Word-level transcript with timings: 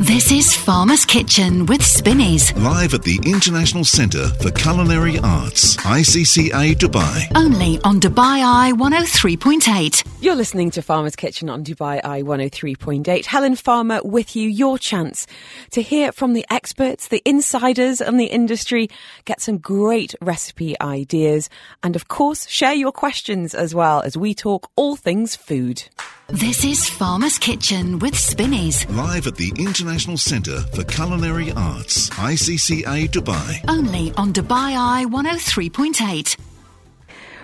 This 0.00 0.32
is 0.32 0.56
Farmer's 0.56 1.04
Kitchen 1.04 1.66
with 1.66 1.84
Spinneys, 1.84 2.56
Live 2.56 2.94
at 2.94 3.02
the 3.02 3.20
International 3.26 3.84
Centre 3.84 4.28
for 4.40 4.50
Culinary 4.50 5.18
Arts, 5.18 5.76
ICCA 5.76 6.72
Dubai. 6.72 7.30
only 7.36 7.78
on 7.84 8.00
Dubai 8.00 8.42
Eye 8.42 8.72
103.8. 8.72 10.02
You're 10.22 10.36
listening 10.36 10.70
to 10.70 10.80
Farmer's 10.80 11.16
Kitchen 11.16 11.50
on 11.50 11.62
Dubai 11.62 12.00
Eye 12.02 12.22
103.8. 12.22 13.26
Helen 13.26 13.56
Farmer 13.56 14.00
with 14.02 14.34
you, 14.34 14.48
your 14.48 14.78
chance 14.78 15.26
to 15.72 15.82
hear 15.82 16.12
from 16.12 16.32
the 16.32 16.46
experts, 16.48 17.08
the 17.08 17.20
insiders 17.26 18.00
and 18.00 18.18
the 18.18 18.24
industry, 18.24 18.88
get 19.26 19.42
some 19.42 19.58
great 19.58 20.14
recipe 20.22 20.80
ideas, 20.80 21.50
and 21.82 21.94
of 21.94 22.08
course, 22.08 22.48
share 22.48 22.72
your 22.72 22.92
questions 22.92 23.54
as 23.54 23.74
well 23.74 24.00
as 24.00 24.16
we 24.16 24.32
talk 24.32 24.70
all 24.76 24.96
things 24.96 25.36
food. 25.36 25.84
This 26.32 26.64
is 26.64 26.88
Farmer's 26.88 27.38
Kitchen 27.38 27.98
with 27.98 28.16
Spinneys, 28.16 28.88
Live 28.90 29.26
at 29.26 29.34
the 29.34 29.52
International 29.58 30.16
Centre 30.16 30.60
for 30.74 30.84
Culinary 30.84 31.50
Arts, 31.52 32.08
ICCA 32.10 33.08
Dubai. 33.08 33.64
only 33.68 34.12
on 34.16 34.32
Dubai 34.32 34.76
Eye 34.76 35.06
103.8. 35.08 36.36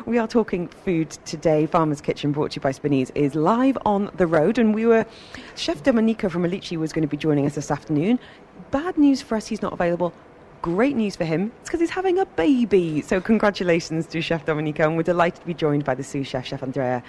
We 0.07 0.19
are 0.19 0.29
talking 0.29 0.69
food 0.69 1.11
today. 1.25 1.67
Farmer's 1.67 2.01
Kitchen, 2.01 2.31
brought 2.31 2.53
to 2.53 2.57
you 2.57 2.61
by 2.61 2.71
Spinneys, 2.71 3.11
is 3.17 3.35
live 3.35 3.77
on 3.85 4.09
the 4.19 4.27
road, 4.27 4.57
and 4.57 4.73
we 4.73 4.87
were 4.87 5.05
Chef 5.57 5.83
Dominica 5.83 6.31
from 6.31 6.45
Alici 6.45 6.77
was 6.77 6.93
going 6.93 7.03
to 7.03 7.09
be 7.09 7.17
joining 7.17 7.45
us 7.45 7.57
this 7.57 7.73
afternoon. 7.73 8.21
Bad 8.71 8.97
news 8.97 9.21
for 9.21 9.37
us, 9.37 9.49
he's 9.49 9.63
not 9.63 9.73
available. 9.73 10.13
Great 10.67 10.97
news 10.97 11.15
for 11.15 11.25
him. 11.25 11.53
It's 11.61 11.69
because 11.69 11.79
he's 11.79 11.91
having 11.91 12.19
a 12.19 12.27
baby. 12.27 13.01
So 13.01 13.21
congratulations 13.21 14.05
to 14.09 14.21
Chef 14.21 14.45
Dominica, 14.45 14.83
and 14.83 14.97
we're 14.97 15.05
delighted 15.05 15.43
to 15.43 15.47
be 15.47 15.55
joined 15.55 15.85
by 15.85 15.95
the 15.95 16.03
sous 16.03 16.27
chef, 16.27 16.45
Chef 16.45 16.61
Andrea, 16.61 17.05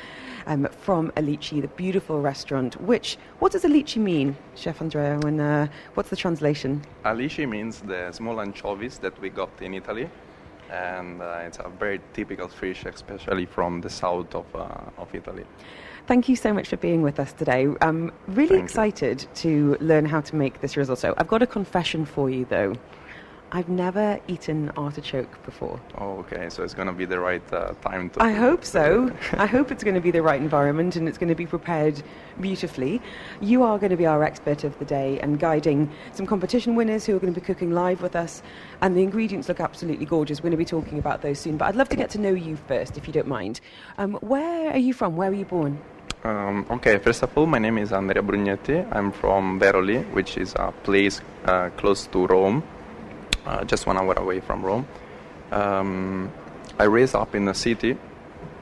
um, 0.46 0.68
from 0.82 1.10
Alici, 1.14 1.60
the 1.60 1.68
beautiful 1.70 2.22
restaurant. 2.22 2.80
Which 2.80 3.18
what 3.40 3.54
does 3.54 3.64
Alici 3.64 3.98
mean, 3.98 4.38
Chef 4.54 4.80
Andrea? 4.80 5.18
When 5.24 5.40
uh, 5.40 5.70
what's 5.96 6.12
the 6.12 6.16
translation? 6.16 6.84
Alici 7.04 7.50
means 7.50 7.80
the 7.80 8.12
small 8.12 8.40
anchovies 8.42 9.00
that 9.00 9.20
we 9.20 9.30
got 9.30 9.50
in 9.60 9.74
Italy, 9.74 10.08
and 10.70 11.20
uh, 11.20 11.40
it's 11.48 11.58
a 11.58 11.68
very 11.80 12.00
typical 12.14 12.48
fish, 12.48 12.86
especially 12.86 13.48
from 13.48 13.82
the 13.82 13.90
south 13.90 14.36
of, 14.36 14.46
uh, 14.56 15.02
of 15.02 15.16
Italy. 15.16 15.46
Thank 16.06 16.30
you 16.30 16.36
so 16.36 16.54
much 16.54 16.68
for 16.68 16.78
being 16.78 17.02
with 17.02 17.20
us 17.20 17.34
today. 17.34 17.68
I'm 17.82 18.12
really 18.28 18.50
Thank 18.50 18.60
you. 18.60 18.64
excited 18.66 19.28
to 19.38 19.78
learn 19.80 20.06
how 20.06 20.22
to 20.22 20.36
make 20.36 20.62
this 20.62 20.78
risotto. 20.78 21.16
I've 21.18 21.28
got 21.28 21.42
a 21.42 21.48
confession 21.48 22.06
for 22.06 22.30
you 22.30 22.46
though. 22.46 22.76
I've 23.52 23.70
never 23.70 24.20
eaten 24.28 24.72
artichoke 24.78 25.44
before. 25.46 25.80
Oh, 25.98 26.18
okay, 26.20 26.50
so 26.50 26.64
it's 26.64 26.74
gonna 26.74 26.94
be 26.94 27.06
the 27.06 27.20
right 27.20 27.42
uh, 27.54 27.74
time 27.82 28.10
to. 28.12 28.24
I 28.24 28.34
hope 28.34 28.66
so. 28.66 29.12
I 29.34 29.46
hope 29.46 29.72
it's 29.72 29.84
going 29.84 29.96
to 29.96 30.02
be 30.02 30.12
the 30.12 30.22
right 30.22 30.40
environment 30.40 30.96
and 30.96 31.08
it's 31.08 31.18
going 31.18 31.30
to 31.30 31.36
be 31.36 31.46
prepared 31.46 32.02
beautifully. 32.40 33.02
You 33.42 33.64
are 33.64 33.78
going 33.78 33.90
to 33.90 33.98
be 33.98 34.06
our 34.06 34.24
expert 34.24 34.64
of 34.64 34.78
the 34.80 34.86
day 34.86 35.20
and 35.20 35.40
guiding 35.40 35.90
some 36.14 36.26
competition 36.26 36.76
winners 36.76 37.06
who 37.06 37.16
are 37.16 37.20
going 37.20 37.34
to 37.34 37.40
be 37.40 37.46
cooking 37.46 37.72
live 37.72 38.02
with 38.02 38.16
us. 38.16 38.42
And 38.82 38.96
the 38.96 39.04
ingredients 39.04 39.48
look 39.48 39.60
absolutely 39.60 40.06
gorgeous. 40.06 40.40
We're 40.40 40.50
going 40.50 40.52
to 40.52 40.58
be 40.58 40.66
talking 40.66 41.00
about 41.00 41.22
those 41.22 41.40
soon. 41.40 41.58
But 41.58 41.66
I'd 41.66 41.76
love 41.76 41.90
to 41.90 41.96
get 41.96 42.10
to 42.12 42.20
know 42.20 42.32
you 42.32 42.58
first, 42.68 42.98
if 42.98 43.08
you 43.08 43.14
don't 43.14 43.28
mind. 43.28 43.62
Um, 43.98 44.14
where 44.16 44.72
are 44.72 44.78
you 44.78 44.94
from? 44.94 45.16
Where 45.16 45.30
were 45.30 45.38
you 45.38 45.46
born? 45.46 45.80
Um, 46.24 46.66
okay, 46.70 46.98
first 46.98 47.24
of 47.24 47.38
all, 47.38 47.46
my 47.46 47.60
name 47.60 47.78
is 47.78 47.94
Andrea 47.94 48.22
Brugnetti. 48.22 48.88
I'm 48.92 49.12
from 49.12 49.60
Veroli, 49.60 50.04
which 50.14 50.38
is 50.38 50.54
a 50.56 50.74
place 50.84 51.22
uh, 51.46 51.70
close 51.78 52.08
to 52.08 52.26
Rome, 52.28 52.64
uh, 53.48 53.64
just 53.64 53.88
one 53.88 53.98
hour 53.98 54.14
away 54.14 54.40
from 54.40 54.64
Rome. 54.64 54.88
Um, 55.52 56.32
I 56.78 56.84
raised 56.84 57.16
up 57.16 57.34
in 57.34 57.46
the 57.46 57.54
city, 57.54 57.98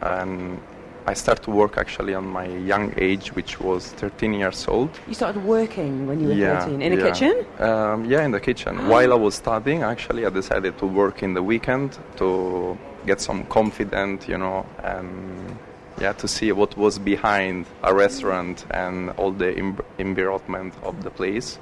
and 0.02 0.61
I 1.08 1.14
started 1.14 1.44
to 1.44 1.52
work 1.52 1.78
actually 1.78 2.14
on 2.14 2.25
my 2.28 2.47
young 2.47 2.94
age, 2.97 3.30
which 3.36 3.59
was 3.59 3.88
13 3.94 4.33
years 4.33 4.67
old. 4.67 4.89
You 5.08 5.13
started 5.13 5.44
working 5.44 6.08
when 6.08 6.19
you 6.19 6.30
were 6.30 6.33
yeah, 6.33 6.59
13 6.61 6.81
in 6.81 6.94
a 6.94 6.95
yeah. 6.95 7.11
kitchen? 7.11 7.45
Um, 7.59 8.06
yeah, 8.06 8.23
in 8.23 8.31
the 8.31 8.39
kitchen. 8.39 8.88
While 8.89 9.11
I 9.13 9.16
was 9.16 9.36
studying, 9.36 9.83
actually, 9.83 10.25
I 10.25 10.30
decided 10.30 10.78
to 10.78 10.86
work 10.86 11.23
in 11.23 11.33
the 11.33 11.44
weekend 11.44 11.97
to 12.17 12.78
get 13.06 13.22
some 13.22 13.45
confidence, 13.45 14.28
you 14.28 14.38
know, 14.38 14.66
and 14.84 15.57
yeah, 16.00 16.13
to 16.13 16.28
see 16.28 16.51
what 16.51 16.78
was 16.78 17.00
behind 17.00 17.66
a 17.84 17.94
restaurant 17.94 18.66
and 18.72 19.12
all 19.12 19.31
the 19.31 19.56
em- 19.56 19.79
environment 19.97 20.74
of 20.84 21.03
the 21.03 21.09
place. 21.09 21.57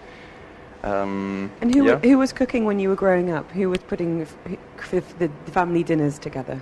Um, 0.83 1.49
And 1.61 1.73
who, 1.73 1.85
yeah. 1.85 1.97
who 1.99 2.17
was 2.17 2.33
cooking 2.33 2.65
when 2.65 2.79
you 2.79 2.89
were 2.89 2.95
growing 2.95 3.31
up? 3.31 3.49
Who 3.51 3.69
was 3.69 3.79
putting 3.79 4.21
f- 4.21 4.37
f- 4.93 5.17
the 5.19 5.29
family 5.51 5.83
dinners 5.83 6.19
together? 6.19 6.59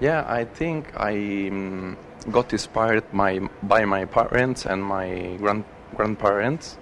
Yeah, 0.00 0.24
I 0.28 0.44
think 0.44 0.92
I 0.96 1.14
mm, 1.14 1.96
got 2.30 2.52
inspired 2.52 3.04
my, 3.12 3.40
by 3.62 3.84
my 3.84 4.04
parents 4.04 4.66
and 4.66 4.82
my 4.82 5.36
grand, 5.38 5.64
grandparents 5.96 6.78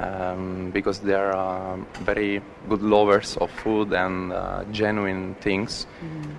um, 0.00 0.70
because 0.72 0.98
they 1.00 1.14
are 1.14 1.34
um, 1.34 1.86
very 2.02 2.42
good 2.68 2.82
lovers 2.82 3.36
of 3.38 3.50
food 3.50 3.92
and 3.92 4.32
uh, 4.32 4.64
genuine 4.72 5.34
things. 5.40 5.86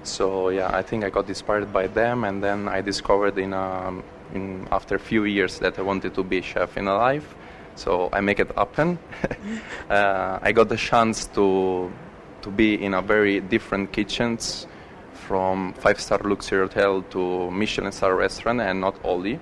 So 0.04 0.50
yeah, 0.50 0.69
I 0.74 0.81
think 0.81 1.04
I 1.04 1.09
got 1.09 1.28
inspired 1.28 1.74
by 1.74 1.88
them, 1.88 2.24
and 2.24 2.44
then 2.44 2.68
I 2.68 2.81
discovered 2.81 3.38
in, 3.38 3.54
um, 3.54 4.04
in 4.34 4.68
after 4.72 4.96
a 4.96 5.00
few 5.00 5.25
years 5.25 5.59
that 5.59 5.80
I 5.80 5.81
wanted 5.81 6.14
to 6.16 6.24
be 6.24 6.42
chef 6.42 6.78
in 6.78 6.88
a 6.88 6.96
life. 6.96 7.36
So 7.78 8.10
I 8.12 8.22
make 8.22 8.40
it 8.40 8.52
happen. 8.56 9.00
uh, 9.90 10.40
I 10.42 10.52
got 10.52 10.68
the 10.68 10.78
chance 10.78 11.28
to 11.28 11.92
to 12.42 12.50
be 12.50 12.84
in 12.84 12.94
a 12.94 13.02
very 13.02 13.40
different 13.40 13.92
kitchens 13.92 14.68
from 15.14 15.74
five-star 15.74 16.20
luxury 16.24 16.60
hotel 16.60 17.02
to 17.10 17.52
Michelin 17.52 17.92
star 17.92 18.16
restaurant, 18.16 18.62
and 18.62 18.82
not 18.82 18.96
only. 19.04 19.40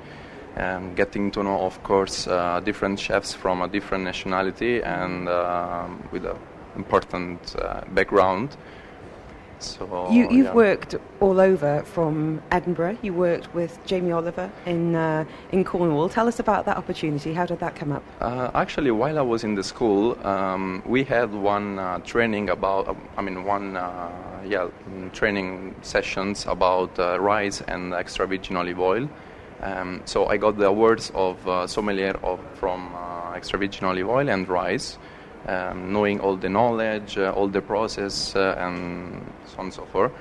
Um, 0.57 0.95
getting 0.95 1.31
to 1.31 1.43
know, 1.43 1.59
of 1.59 1.83
course, 1.83 2.27
uh, 2.27 2.61
different 2.61 2.97
chefs 2.97 3.33
from 3.33 3.61
a 3.61 3.67
different 3.67 4.05
nationality 4.05 4.81
and 4.81 5.27
um, 5.27 6.07
with 6.13 6.25
an 6.25 6.37
important 6.77 7.55
uh, 7.57 7.81
So 9.65 10.11
you, 10.11 10.29
you've 10.29 10.45
yeah. 10.47 10.53
worked 10.53 10.95
all 11.19 11.39
over 11.39 11.83
from 11.83 12.41
Edinburgh. 12.51 12.97
You 13.01 13.13
worked 13.13 13.53
with 13.53 13.77
Jamie 13.85 14.11
Oliver 14.11 14.51
in, 14.65 14.95
uh, 14.95 15.25
in 15.51 15.63
Cornwall. 15.63 16.09
Tell 16.09 16.27
us 16.27 16.39
about 16.39 16.65
that 16.65 16.77
opportunity. 16.77 17.33
How 17.33 17.45
did 17.45 17.59
that 17.59 17.75
come 17.75 17.91
up? 17.91 18.03
Uh, 18.21 18.51
actually, 18.53 18.91
while 18.91 19.17
I 19.17 19.21
was 19.21 19.43
in 19.43 19.55
the 19.55 19.63
school, 19.63 20.17
um, 20.25 20.83
we 20.85 21.03
had 21.03 21.33
one 21.33 21.79
uh, 21.79 21.99
training 21.99 22.49
about, 22.49 22.87
uh, 22.87 22.93
I 23.17 23.21
mean, 23.21 23.43
one 23.43 23.75
uh, 23.75 24.11
yeah 24.47 24.67
training 25.13 25.75
sessions 25.81 26.45
about 26.45 26.97
uh, 26.99 27.19
rice 27.19 27.61
and 27.61 27.93
extra 27.93 28.27
virgin 28.27 28.55
olive 28.55 28.79
oil. 28.79 29.09
Um, 29.61 30.01
so 30.05 30.27
I 30.27 30.37
got 30.37 30.57
the 30.57 30.67
awards 30.67 31.11
of 31.15 31.47
uh, 31.47 31.65
sommelier 31.67 32.17
of, 32.23 32.39
from 32.55 32.93
uh, 32.93 33.31
extra 33.35 33.57
virgin 33.57 33.85
olive 33.85 34.07
oil 34.07 34.29
and 34.29 34.47
rice, 34.47 34.97
um, 35.47 35.91
knowing 35.93 36.19
all 36.19 36.35
the 36.35 36.49
knowledge, 36.49 37.17
uh, 37.17 37.31
all 37.31 37.47
the 37.47 37.61
process, 37.61 38.35
uh, 38.35 38.55
and 38.57 39.25
so 39.45 39.59
on 39.59 39.65
and 39.65 39.73
so 39.73 39.85
forth. 39.85 40.11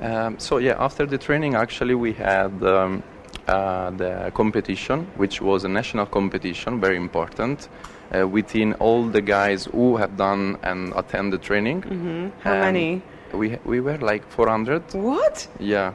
Um, 0.00 0.38
so 0.38 0.58
yeah, 0.58 0.76
after 0.78 1.06
the 1.06 1.18
training, 1.18 1.54
actually 1.54 1.94
we 1.94 2.12
had 2.12 2.62
um, 2.62 3.02
uh, 3.46 3.90
the 3.90 4.30
competition, 4.34 5.06
which 5.16 5.40
was 5.40 5.64
a 5.64 5.68
national 5.68 6.06
competition, 6.06 6.80
very 6.80 6.96
important, 6.96 7.68
uh, 8.14 8.26
within 8.26 8.74
all 8.74 9.04
the 9.06 9.20
guys 9.20 9.66
who 9.66 9.96
have 9.96 10.16
done 10.16 10.58
and 10.62 10.92
attend 10.96 11.32
the 11.32 11.38
training. 11.38 11.82
Mm-hmm. 11.82 12.28
How 12.40 12.52
And 12.52 12.60
many? 12.60 13.02
We 13.32 13.58
we 13.64 13.80
were 13.80 13.98
like 13.98 14.24
400. 14.28 14.94
What? 14.94 15.48
Yeah. 15.58 15.92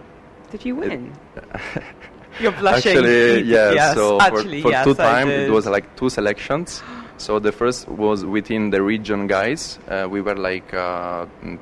Did 0.51 0.65
you 0.65 0.75
win? 0.75 1.13
You're 2.39 2.51
blushing. 2.53 2.91
Actually, 2.91 3.41
yeah. 3.43 3.71
Yes, 3.79 3.95
so 3.95 4.19
actually, 4.19 4.61
for, 4.61 4.69
for 4.69 4.71
yes, 4.71 4.85
two 4.85 4.95
times, 4.95 5.31
it 5.31 5.51
was 5.51 5.65
like 5.65 5.95
two 5.95 6.09
selections. 6.09 6.81
So 7.19 7.37
the 7.37 7.51
first 7.51 7.89
was 7.89 8.23
within 8.23 8.69
the 8.69 8.81
region 8.81 9.27
guys. 9.27 9.77
Uh, 9.89 10.07
we 10.09 10.21
were 10.21 10.37
like 10.37 10.73
uh, 10.73 11.25
mm, 11.43 11.59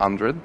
hundred. 0.00 0.36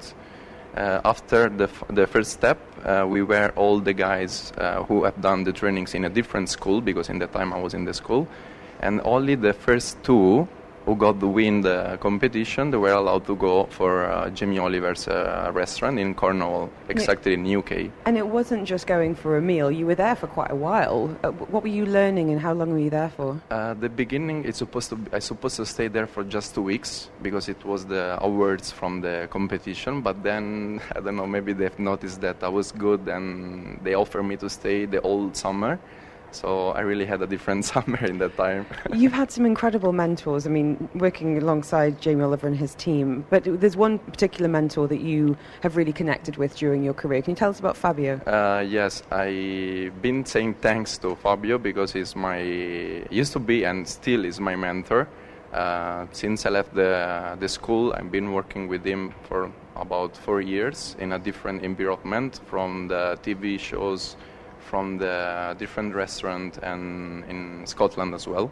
Uh, 0.76 1.00
after 1.04 1.48
the 1.48 1.64
f- 1.64 1.82
the 1.90 2.06
first 2.06 2.30
step, 2.30 2.58
uh, 2.84 3.04
we 3.08 3.22
were 3.22 3.52
all 3.56 3.80
the 3.80 3.92
guys 3.92 4.52
uh, 4.56 4.84
who 4.84 5.02
have 5.02 5.20
done 5.20 5.42
the 5.42 5.52
trainings 5.52 5.94
in 5.94 6.04
a 6.04 6.08
different 6.08 6.48
school 6.48 6.80
because 6.80 7.08
in 7.08 7.18
the 7.18 7.26
time 7.26 7.52
I 7.52 7.58
was 7.58 7.74
in 7.74 7.86
the 7.86 7.92
school, 7.92 8.28
and 8.78 9.00
only 9.04 9.34
the 9.34 9.52
first 9.52 10.00
two 10.04 10.46
who 10.86 10.94
got 10.94 11.18
to 11.18 11.26
win 11.26 11.62
the 11.62 11.98
competition, 12.00 12.70
they 12.70 12.76
were 12.76 12.92
allowed 12.92 13.26
to 13.26 13.34
go 13.34 13.64
for 13.66 14.04
uh, 14.04 14.30
Jamie 14.30 14.60
Oliver's 14.60 15.08
uh, 15.08 15.50
restaurant 15.52 15.98
in 15.98 16.14
Cornwall, 16.14 16.70
exactly 16.88 17.34
in 17.34 17.44
UK. 17.44 17.90
And 18.06 18.16
it 18.16 18.26
wasn't 18.26 18.64
just 18.66 18.86
going 18.86 19.16
for 19.16 19.36
a 19.36 19.42
meal. 19.42 19.70
You 19.70 19.84
were 19.84 19.96
there 19.96 20.14
for 20.14 20.28
quite 20.28 20.52
a 20.52 20.54
while. 20.54 21.14
Uh, 21.24 21.32
what 21.32 21.64
were 21.64 21.74
you 21.80 21.86
learning 21.86 22.30
and 22.30 22.40
how 22.40 22.52
long 22.52 22.70
were 22.70 22.78
you 22.78 22.90
there 22.90 23.10
for? 23.10 23.40
Uh, 23.50 23.74
the 23.74 23.88
beginning, 23.88 24.44
it's 24.44 24.58
supposed 24.58 24.88
to. 24.90 24.96
Be, 24.96 25.12
I 25.12 25.18
supposed 25.18 25.56
to 25.56 25.66
stay 25.66 25.88
there 25.88 26.06
for 26.06 26.22
just 26.22 26.54
two 26.54 26.62
weeks 26.62 27.10
because 27.20 27.48
it 27.48 27.64
was 27.64 27.84
the 27.84 28.16
awards 28.22 28.70
from 28.70 29.00
the 29.00 29.26
competition. 29.28 30.02
But 30.02 30.22
then 30.22 30.80
I 30.94 31.00
don't 31.00 31.16
know. 31.16 31.26
Maybe 31.26 31.52
they've 31.52 31.78
noticed 31.80 32.20
that 32.20 32.44
I 32.44 32.48
was 32.48 32.70
good, 32.70 33.08
and 33.08 33.80
they 33.82 33.94
offered 33.94 34.22
me 34.22 34.36
to 34.36 34.48
stay 34.48 34.86
the 34.86 35.00
whole 35.00 35.34
summer. 35.34 35.80
So 36.32 36.70
I 36.70 36.80
really 36.80 37.06
had 37.06 37.22
a 37.22 37.26
different 37.26 37.64
summer 37.72 38.04
in 38.04 38.18
that 38.18 38.36
time. 38.36 38.66
You've 38.94 39.12
had 39.12 39.30
some 39.30 39.46
incredible 39.46 39.92
mentors. 39.92 40.46
I 40.46 40.50
mean, 40.50 40.88
working 40.94 41.38
alongside 41.38 42.00
Jamie 42.00 42.22
Oliver 42.22 42.46
and 42.46 42.56
his 42.56 42.74
team. 42.74 43.24
But 43.30 43.44
there's 43.44 43.76
one 43.76 43.98
particular 43.98 44.48
mentor 44.48 44.88
that 44.88 45.00
you 45.00 45.36
have 45.62 45.76
really 45.76 45.92
connected 45.92 46.36
with 46.36 46.56
during 46.56 46.84
your 46.84 46.94
career. 46.94 47.22
Can 47.22 47.32
you 47.32 47.36
tell 47.36 47.50
us 47.50 47.58
about 47.58 47.76
Fabio? 47.76 48.20
Uh, 48.26 48.60
yes, 48.60 49.02
I've 49.10 50.02
been 50.02 50.24
saying 50.24 50.54
thanks 50.54 50.98
to 50.98 51.14
Fabio 51.16 51.58
because 51.58 51.92
he's 51.92 52.14
my 52.14 52.38
used 53.10 53.32
to 53.32 53.38
be 53.38 53.64
and 53.64 53.86
still 53.86 54.24
is 54.24 54.40
my 54.40 54.56
mentor. 54.56 55.08
Uh, 55.52 56.06
since 56.12 56.44
I 56.44 56.50
left 56.50 56.74
the 56.74 57.36
the 57.40 57.48
school, 57.48 57.94
I've 57.94 58.10
been 58.10 58.32
working 58.32 58.68
with 58.68 58.84
him 58.84 59.14
for 59.28 59.50
about 59.76 60.16
four 60.16 60.40
years 60.40 60.96
in 60.98 61.12
a 61.12 61.18
different 61.18 61.62
environment, 61.62 62.40
from 62.46 62.88
the 62.88 63.18
TV 63.22 63.58
shows, 63.58 64.16
from 64.66 64.98
the 64.98 65.54
different 65.58 65.94
restaurant, 65.94 66.58
and 66.62 67.24
in 67.24 67.66
Scotland 67.66 68.14
as 68.14 68.26
well. 68.26 68.50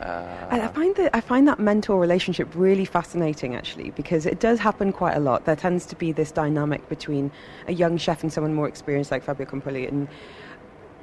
Uh, 0.00 0.26
I 0.50 0.68
find 0.68 0.94
that 0.96 1.16
I 1.16 1.20
find 1.20 1.48
that 1.48 1.58
mentor 1.58 1.98
relationship 1.98 2.48
really 2.54 2.84
fascinating, 2.84 3.54
actually, 3.54 3.90
because 3.92 4.26
it 4.26 4.40
does 4.40 4.58
happen 4.58 4.92
quite 4.92 5.16
a 5.16 5.20
lot. 5.20 5.46
There 5.46 5.56
tends 5.56 5.86
to 5.86 5.96
be 5.96 6.12
this 6.12 6.30
dynamic 6.30 6.86
between 6.88 7.30
a 7.66 7.72
young 7.72 7.96
chef 7.96 8.22
and 8.22 8.30
someone 8.30 8.54
more 8.54 8.68
experienced, 8.68 9.10
like 9.10 9.22
Fabio 9.22 9.46
Campoli, 9.46 9.88
and 9.88 10.08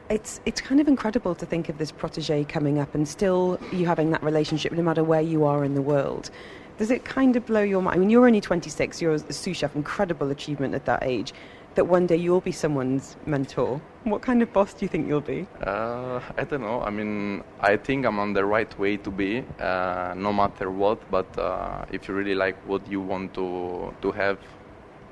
it's 0.09 0.41
it's 0.45 0.61
kind 0.61 0.79
of 0.79 0.87
incredible 0.87 1.33
to 1.33 1.45
think 1.45 1.69
of 1.69 1.79
this 1.79 1.91
protege 1.91 2.43
coming 2.43 2.77
up 2.77 2.93
and 2.93 3.07
still 3.07 3.59
you 3.71 3.87
having 3.87 4.11
that 4.11 4.21
relationship, 4.21 4.71
no 4.73 4.83
matter 4.83 5.03
where 5.03 5.21
you 5.21 5.43
are 5.45 5.63
in 5.63 5.73
the 5.73 5.81
world. 5.81 6.29
Does 6.77 6.91
it 6.91 7.05
kind 7.05 7.35
of 7.35 7.45
blow 7.45 7.61
your 7.61 7.81
mind? 7.81 7.95
I 7.95 7.99
mean, 7.99 8.09
you're 8.09 8.25
only 8.25 8.41
26, 8.41 9.01
you're 9.01 9.13
a 9.13 9.33
sous 9.33 9.57
chef, 9.57 9.75
incredible 9.75 10.31
achievement 10.31 10.73
at 10.73 10.85
that 10.85 11.03
age. 11.03 11.33
That 11.75 11.87
one 11.87 12.05
day 12.05 12.17
you'll 12.17 12.41
be 12.41 12.51
someone's 12.51 13.15
mentor. 13.25 13.81
What 14.03 14.21
kind 14.21 14.41
of 14.43 14.53
boss 14.53 14.73
do 14.73 14.85
you 14.85 14.89
think 14.89 15.07
you'll 15.07 15.21
be? 15.21 15.47
Uh, 15.65 16.19
I 16.37 16.43
don't 16.43 16.61
know. 16.61 16.81
I 16.81 16.91
mean, 16.91 17.43
I 17.61 17.77
think 17.77 18.05
I'm 18.05 18.19
on 18.19 18.33
the 18.33 18.45
right 18.45 18.77
way 18.77 18.97
to 18.97 19.09
be, 19.09 19.43
uh, 19.59 20.13
no 20.15 20.31
matter 20.31 20.69
what. 20.69 20.99
But 21.09 21.37
uh, 21.39 21.85
if 21.91 22.07
you 22.07 22.13
really 22.13 22.35
like 22.35 22.57
what 22.67 22.87
you 22.87 23.01
want 23.01 23.33
to 23.35 23.91
to 24.01 24.11
have, 24.11 24.37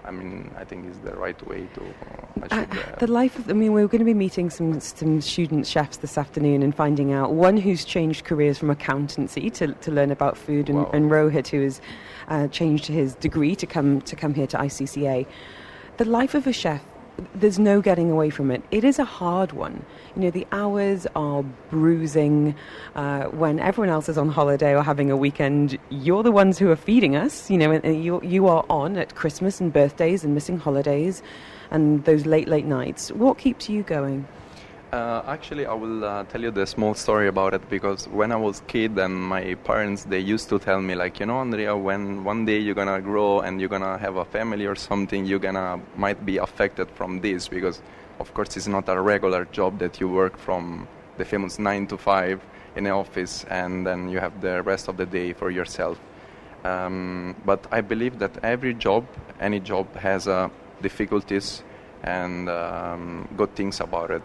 I 0.04 0.12
mean, 0.12 0.52
I 0.58 0.64
think 0.64 0.90
is 0.90 1.00
the 1.00 1.16
right 1.16 1.48
way 1.48 1.68
to 1.74 1.84
uh, 2.52 2.66
the 3.00 3.08
life 3.08 3.40
of. 3.40 3.50
I 3.50 3.54
mean, 3.54 3.74
we're 3.74 3.88
going 3.88 4.00
to 4.00 4.06
be 4.06 4.14
meeting 4.14 4.50
some 4.50 4.80
some 4.80 5.22
student 5.22 5.66
chefs 5.66 5.98
this 5.98 6.18
afternoon 6.18 6.64
and 6.64 6.76
finding 6.76 7.12
out 7.14 7.34
one 7.34 7.58
who's 7.58 7.86
changed 7.86 8.26
careers 8.26 8.58
from 8.58 8.70
accountancy 8.70 9.50
to, 9.52 9.74
to 9.74 9.92
learn 9.92 10.12
about 10.12 10.38
food, 10.38 10.70
and, 10.70 10.80
wow. 10.80 10.92
and 10.94 11.10
Rohit 11.10 11.48
who 11.48 11.62
has 11.62 11.82
uh, 12.28 12.48
changed 12.48 12.86
his 12.86 13.16
degree 13.16 13.56
to 13.56 13.66
come 13.66 14.02
to 14.02 14.16
come 14.16 14.34
here 14.34 14.48
to 14.48 14.58
ICCA. 14.58 15.26
The 16.02 16.10
life 16.10 16.34
of 16.34 16.48
a 16.48 16.52
chef 16.52 16.82
there's 17.36 17.60
no 17.60 17.80
getting 17.80 18.10
away 18.10 18.32
from 18.32 18.50
it. 18.50 18.64
It 18.72 18.84
is 18.84 18.98
a 18.98 19.06
hard 19.06 19.52
one. 19.52 19.86
You 20.16 20.24
know, 20.24 20.32
the 20.32 20.48
hours 20.52 21.06
are 21.16 21.44
bruising. 21.70 22.56
Uh, 22.96 23.26
when 23.26 23.60
everyone 23.60 23.90
else 23.94 24.10
is 24.10 24.18
on 24.18 24.30
holiday 24.30 24.76
or 24.76 24.82
having 24.82 25.12
a 25.12 25.16
weekend, 25.16 25.78
you're 25.92 26.24
the 26.24 26.32
ones 26.32 26.58
who 26.58 26.72
are 26.72 26.76
feeding 26.76 27.16
us. 27.16 27.52
You 27.52 27.60
know, 27.60 27.70
and 27.70 28.04
you, 28.04 28.20
you 28.24 28.48
are 28.48 28.66
on 28.68 28.98
at 28.98 29.14
Christmas 29.14 29.62
and 29.62 29.72
birthdays 29.72 30.24
and 30.24 30.34
missing 30.34 30.58
holidays 30.58 31.22
and 31.70 32.04
those 32.06 32.26
late, 32.26 32.48
late 32.48 32.66
nights. 32.66 33.12
What 33.12 33.38
keeps 33.38 33.70
you 33.70 33.84
going? 33.84 34.28
Uh, 34.92 35.24
actually, 35.26 35.66
I 35.66 35.74
will 35.74 36.04
uh, 36.04 36.26
tell 36.26 36.42
you 36.42 36.52
the 36.52 36.68
small 36.68 36.94
story 36.96 37.30
about 37.30 37.54
it 37.54 37.70
because 37.70 38.10
when 38.10 38.30
I 38.34 38.36
was 38.36 38.62
kid 38.68 39.00
and 39.00 39.16
my 39.16 39.56
parents 39.64 40.04
they 40.04 40.20
used 40.20 40.50
to 40.50 40.60
tell 40.60 40.82
me 40.82 40.96
like 40.96 41.18
you 41.22 41.26
know 41.26 41.38
Andrea 41.38 41.78
when 41.78 42.26
one 42.26 42.44
day 42.44 42.60
you're 42.60 42.76
gonna 42.76 43.00
grow 43.00 43.40
and 43.40 43.62
you're 43.62 43.70
gonna 43.70 43.98
have 43.98 44.18
a 44.18 44.26
family 44.26 44.66
or 44.66 44.76
something 44.76 45.24
you're 45.24 45.40
gonna 45.40 45.80
might 45.96 46.26
be 46.26 46.40
affected 46.40 46.92
from 46.92 47.22
this 47.22 47.48
because 47.48 47.82
of 48.20 48.34
course 48.34 48.58
it's 48.58 48.68
not 48.68 48.90
a 48.90 49.00
regular 49.00 49.46
job 49.46 49.80
that 49.80 50.02
you 50.02 50.10
work 50.10 50.38
from 50.38 50.86
the 51.18 51.24
famous 51.24 51.58
nine 51.58 51.88
to 51.88 51.98
five 51.98 52.42
in 52.76 52.84
the 52.84 52.90
office 52.90 53.46
and 53.46 53.88
then 53.88 54.10
you 54.10 54.20
have 54.20 54.42
the 54.42 54.62
rest 54.64 54.90
of 54.90 54.98
the 54.98 55.06
day 55.06 55.32
for 55.32 55.52
yourself. 55.52 55.98
Um, 56.66 57.38
but 57.46 57.66
I 57.72 57.80
believe 57.80 58.20
that 58.20 58.44
every 58.44 58.74
job, 58.74 59.08
any 59.40 59.62
job, 59.62 59.96
has 59.96 60.28
uh, 60.28 60.50
difficulties 60.82 61.64
and 62.04 62.50
um, 62.50 63.30
good 63.38 63.56
things 63.56 63.80
about 63.80 64.12
it 64.12 64.24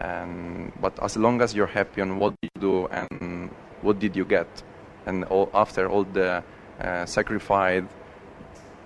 and 0.00 0.72
but 0.80 1.02
as 1.02 1.16
long 1.16 1.40
as 1.40 1.54
you're 1.54 1.66
happy 1.66 2.00
on 2.00 2.18
what 2.18 2.34
you 2.42 2.50
do 2.60 2.86
and 2.88 3.50
what 3.82 3.98
did 3.98 4.16
you 4.16 4.24
get 4.24 4.48
and 5.06 5.24
all, 5.24 5.50
after 5.54 5.88
all 5.88 6.04
the 6.04 6.42
uh, 6.80 7.06
sacrifice 7.06 7.84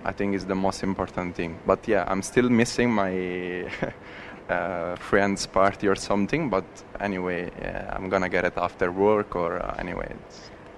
i 0.05 0.11
think 0.11 0.33
is 0.35 0.45
the 0.45 0.55
most 0.55 0.83
important 0.83 1.35
thing. 1.35 1.59
But 1.65 1.87
yeah 1.87 2.05
i'm 2.07 2.21
still 2.21 2.49
missing 2.49 2.91
my 2.91 3.69
uh, 4.49 4.95
friends 4.95 5.45
party 5.45 5.87
or 5.87 5.95
something 5.95 6.49
but 6.49 6.65
anyway 6.99 7.51
yeah, 7.61 7.93
i'm 7.95 8.09
gonna 8.09 8.29
get 8.29 8.45
it 8.45 8.53
after 8.57 8.91
work 8.91 9.35
or 9.35 9.61
uh, 9.61 9.75
anyway 9.77 10.13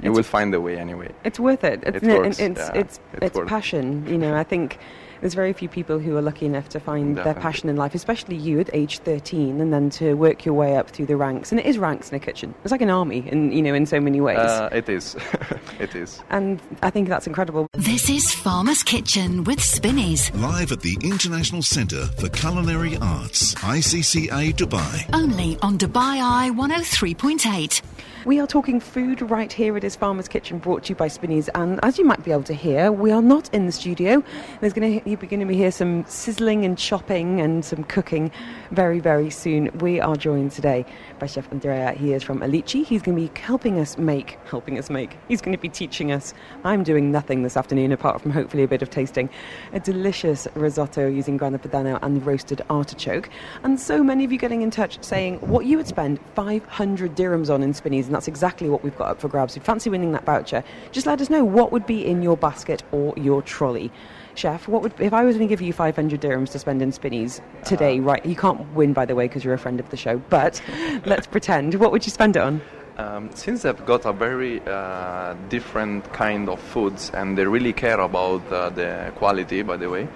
you 0.01 0.09
it's 0.09 0.18
will 0.18 0.24
find 0.24 0.53
a 0.53 0.59
way 0.59 0.77
anyway. 0.77 1.12
It's 1.24 1.39
worth 1.39 1.63
it 1.63 1.83
it's, 1.86 2.03
it 2.03 2.18
works, 2.18 2.39
it's, 2.39 2.59
yeah, 2.59 2.71
it's, 2.74 3.00
it's, 3.13 3.38
it's 3.38 3.50
passion 3.50 4.06
you 4.07 4.18
know? 4.18 4.36
I 4.36 4.44
think 4.44 4.79
there's 5.23 5.35
very 5.35 5.53
few 5.53 5.69
people 5.69 5.99
who 5.99 6.17
are 6.17 6.21
lucky 6.21 6.45
enough 6.45 6.67
to 6.67 6.81
find 6.81 7.15
Definitely. 7.15 7.33
their 7.33 7.41
passion 7.41 7.69
in 7.69 7.77
life, 7.77 7.95
especially 7.95 8.35
you 8.35 8.59
at 8.59 8.69
age 8.73 8.97
13, 8.99 9.61
and 9.61 9.71
then 9.71 9.89
to 9.91 10.15
work 10.15 10.43
your 10.43 10.53
way 10.53 10.75
up 10.75 10.89
through 10.89 11.05
the 11.05 11.15
ranks. 11.15 11.49
And 11.49 11.61
it 11.61 11.65
is 11.65 11.77
ranks 11.77 12.09
in 12.09 12.15
a 12.17 12.19
kitchen. 12.19 12.53
It's 12.63 12.73
like 12.73 12.81
an 12.81 12.89
army, 12.89 13.23
in 13.29 13.53
you 13.53 13.61
know, 13.61 13.73
in 13.73 13.85
so 13.85 14.01
many 14.01 14.19
ways. 14.19 14.37
Uh, 14.37 14.67
it 14.73 14.89
is, 14.89 15.15
it 15.79 15.95
is. 15.95 16.21
And 16.29 16.61
I 16.81 16.89
think 16.89 17.07
that's 17.07 17.25
incredible. 17.25 17.67
This 17.71 18.09
is 18.09 18.35
Farmer's 18.35 18.83
Kitchen 18.83 19.45
with 19.45 19.63
Spinneys, 19.63 20.29
live 20.33 20.73
at 20.73 20.81
the 20.81 20.97
International 21.01 21.61
Centre 21.61 22.07
for 22.19 22.27
Culinary 22.27 22.97
Arts, 22.97 23.55
ICCA 23.55 24.53
Dubai. 24.55 25.09
Only 25.13 25.57
on 25.61 25.77
Dubai 25.77 26.19
Eye 26.21 26.51
103.8. 26.53 27.81
We 28.25 28.39
are 28.39 28.47
talking 28.47 28.79
food 28.79 29.21
right 29.21 29.51
here. 29.51 29.75
at 29.75 29.83
It 29.83 29.87
is 29.87 29.97
Farmer's 29.97 30.29
Kitchen 30.29 30.57
brought 30.57 30.83
to 30.83 30.89
you 30.89 30.95
by 30.95 31.09
Spinneys. 31.09 31.49
And 31.55 31.77
as 31.83 31.97
you 31.97 32.05
might 32.05 32.23
be 32.23 32.31
able 32.31 32.43
to 32.43 32.53
hear, 32.53 32.89
we 32.89 33.11
are 33.11 33.21
not 33.21 33.53
in 33.53 33.65
the 33.65 33.71
studio. 33.73 34.23
There's 34.61 34.71
going 34.71 35.01
to, 35.01 35.09
you're 35.09 35.17
going 35.17 35.45
to 35.45 35.53
hear 35.53 35.71
some 35.71 36.05
sizzling 36.05 36.63
and 36.63 36.77
chopping 36.77 37.41
and 37.41 37.65
some 37.65 37.83
cooking 37.83 38.31
very, 38.71 39.01
very 39.01 39.29
soon. 39.29 39.77
We 39.79 39.99
are 39.99 40.15
joined 40.15 40.53
today 40.53 40.85
by 41.23 41.27
Chef 41.27 41.49
Andrea. 41.53 41.93
He 41.93 42.11
is 42.11 42.21
from 42.21 42.41
Alici. 42.41 42.83
He's 42.83 43.01
going 43.01 43.15
to 43.15 43.33
be 43.33 43.39
helping 43.39 43.79
us 43.79 43.97
make, 43.97 44.37
helping 44.43 44.77
us 44.77 44.89
make, 44.89 45.15
he's 45.29 45.41
going 45.41 45.55
to 45.55 45.61
be 45.61 45.69
teaching 45.69 46.11
us. 46.11 46.33
I'm 46.65 46.83
doing 46.83 47.13
nothing 47.13 47.43
this 47.43 47.55
afternoon 47.55 47.93
apart 47.93 48.19
from 48.19 48.31
hopefully 48.31 48.63
a 48.63 48.67
bit 48.67 48.81
of 48.81 48.89
tasting. 48.89 49.29
A 49.71 49.79
delicious 49.79 50.49
risotto 50.53 51.07
using 51.07 51.37
grana 51.37 51.59
padano 51.59 51.97
and 52.01 52.25
roasted 52.25 52.61
artichoke. 52.69 53.29
And 53.63 53.79
so 53.79 54.03
many 54.03 54.25
of 54.25 54.33
you 54.33 54.37
getting 54.37 54.63
in 54.63 54.69
touch 54.69 55.01
saying 55.01 55.37
what 55.39 55.65
you 55.65 55.77
would 55.77 55.87
spend 55.87 56.19
500 56.35 57.15
dirhams 57.15 57.49
on 57.49 57.63
in 57.63 57.73
Spinneys 57.73 58.07
and 58.07 58.15
that's 58.15 58.27
exactly 58.27 58.67
what 58.67 58.83
we've 58.83 58.97
got 58.97 59.11
up 59.11 59.21
for 59.21 59.29
grabs. 59.29 59.55
If 59.55 59.61
you 59.61 59.65
fancy 59.65 59.89
winning 59.89 60.11
that 60.11 60.25
voucher, 60.25 60.61
just 60.91 61.07
let 61.07 61.21
us 61.21 61.29
know 61.29 61.45
what 61.45 61.71
would 61.71 61.85
be 61.85 62.05
in 62.05 62.21
your 62.21 62.35
basket 62.35 62.83
or 62.91 63.13
your 63.15 63.41
trolley. 63.41 63.93
Chef, 64.35 64.68
what 64.68 64.81
would 64.81 64.94
if 65.00 65.13
I 65.13 65.24
was 65.24 65.38
going 65.38 65.47
to 65.47 65.51
give 65.51 65.62
you 65.62 65.74
500 65.74 66.19
dirhams 66.19 66.51
to 66.51 66.59
spend 66.59 66.81
in 66.81 66.91
Spinneys 66.91 67.41
today? 67.65 68.00
Uh, 68.00 68.03
right, 68.03 68.25
you 68.25 68.35
can't 68.35 68.74
win, 68.74 68.94
by 68.94 69.06
the 69.06 69.15
way, 69.15 69.27
because 69.27 69.44
you're 69.44 69.53
a 69.53 69.59
friend 69.59 69.80
of 69.80 69.89
the 69.89 69.97
show. 69.97 70.18
But 70.30 70.62
let's 71.06 71.27
pretend. 71.27 71.75
What 71.75 71.91
would 71.91 72.06
you 72.06 72.12
spend 72.12 72.35
it 72.35 72.41
on? 72.41 72.62
Um, 72.97 73.31
since 73.33 73.63
they've 73.63 73.85
got 73.85 74.06
a 74.06 74.13
very 74.13 74.62
uh, 74.68 75.35
different 75.50 76.12
kind 76.13 76.47
of 76.47 76.59
foods 76.59 77.10
and 77.13 77.36
they 77.36 77.46
really 77.46 77.74
care 77.74 78.00
about 78.00 78.46
uh, 78.51 78.69
the 78.69 79.12
quality, 79.15 79.63
by 79.63 79.77
the 79.77 79.89
way, 79.89 80.07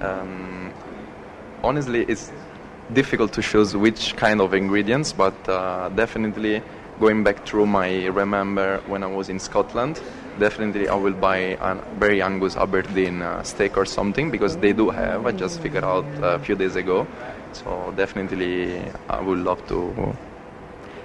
um, 0.00 0.72
honestly, 1.64 2.04
it's 2.04 2.30
difficult 2.92 3.32
to 3.32 3.42
choose 3.42 3.76
which 3.76 4.16
kind 4.16 4.40
of 4.40 4.54
ingredients, 4.54 5.12
but 5.12 5.34
uh, 5.48 5.88
definitely 5.90 6.62
going 7.00 7.24
back 7.24 7.46
through 7.46 7.66
my 7.66 8.06
remember 8.06 8.80
when 8.86 9.02
I 9.02 9.06
was 9.06 9.28
in 9.28 9.38
Scotland, 9.38 10.00
definitely 10.40 10.88
I 10.88 10.94
will 10.94 11.12
buy 11.12 11.36
a 11.60 11.74
very 11.98 12.20
Angus 12.22 12.56
Aberdeen 12.56 13.22
uh, 13.22 13.42
steak 13.44 13.76
or 13.76 13.84
something 13.84 14.30
because 14.30 14.56
they 14.56 14.72
do 14.72 14.90
have. 14.90 15.26
I 15.26 15.32
just 15.32 15.60
figured 15.60 15.84
out 15.84 16.06
a 16.22 16.38
few 16.40 16.56
days 16.56 16.74
ago, 16.74 17.06
so 17.52 17.94
definitely 17.96 18.82
I 19.08 19.20
would 19.20 19.38
love 19.38 19.64
to 19.68 20.16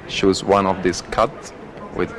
choose 0.07 0.43
one 0.43 0.65
of 0.65 0.81
these 0.81 1.01
cut 1.03 1.53
with 1.95 2.13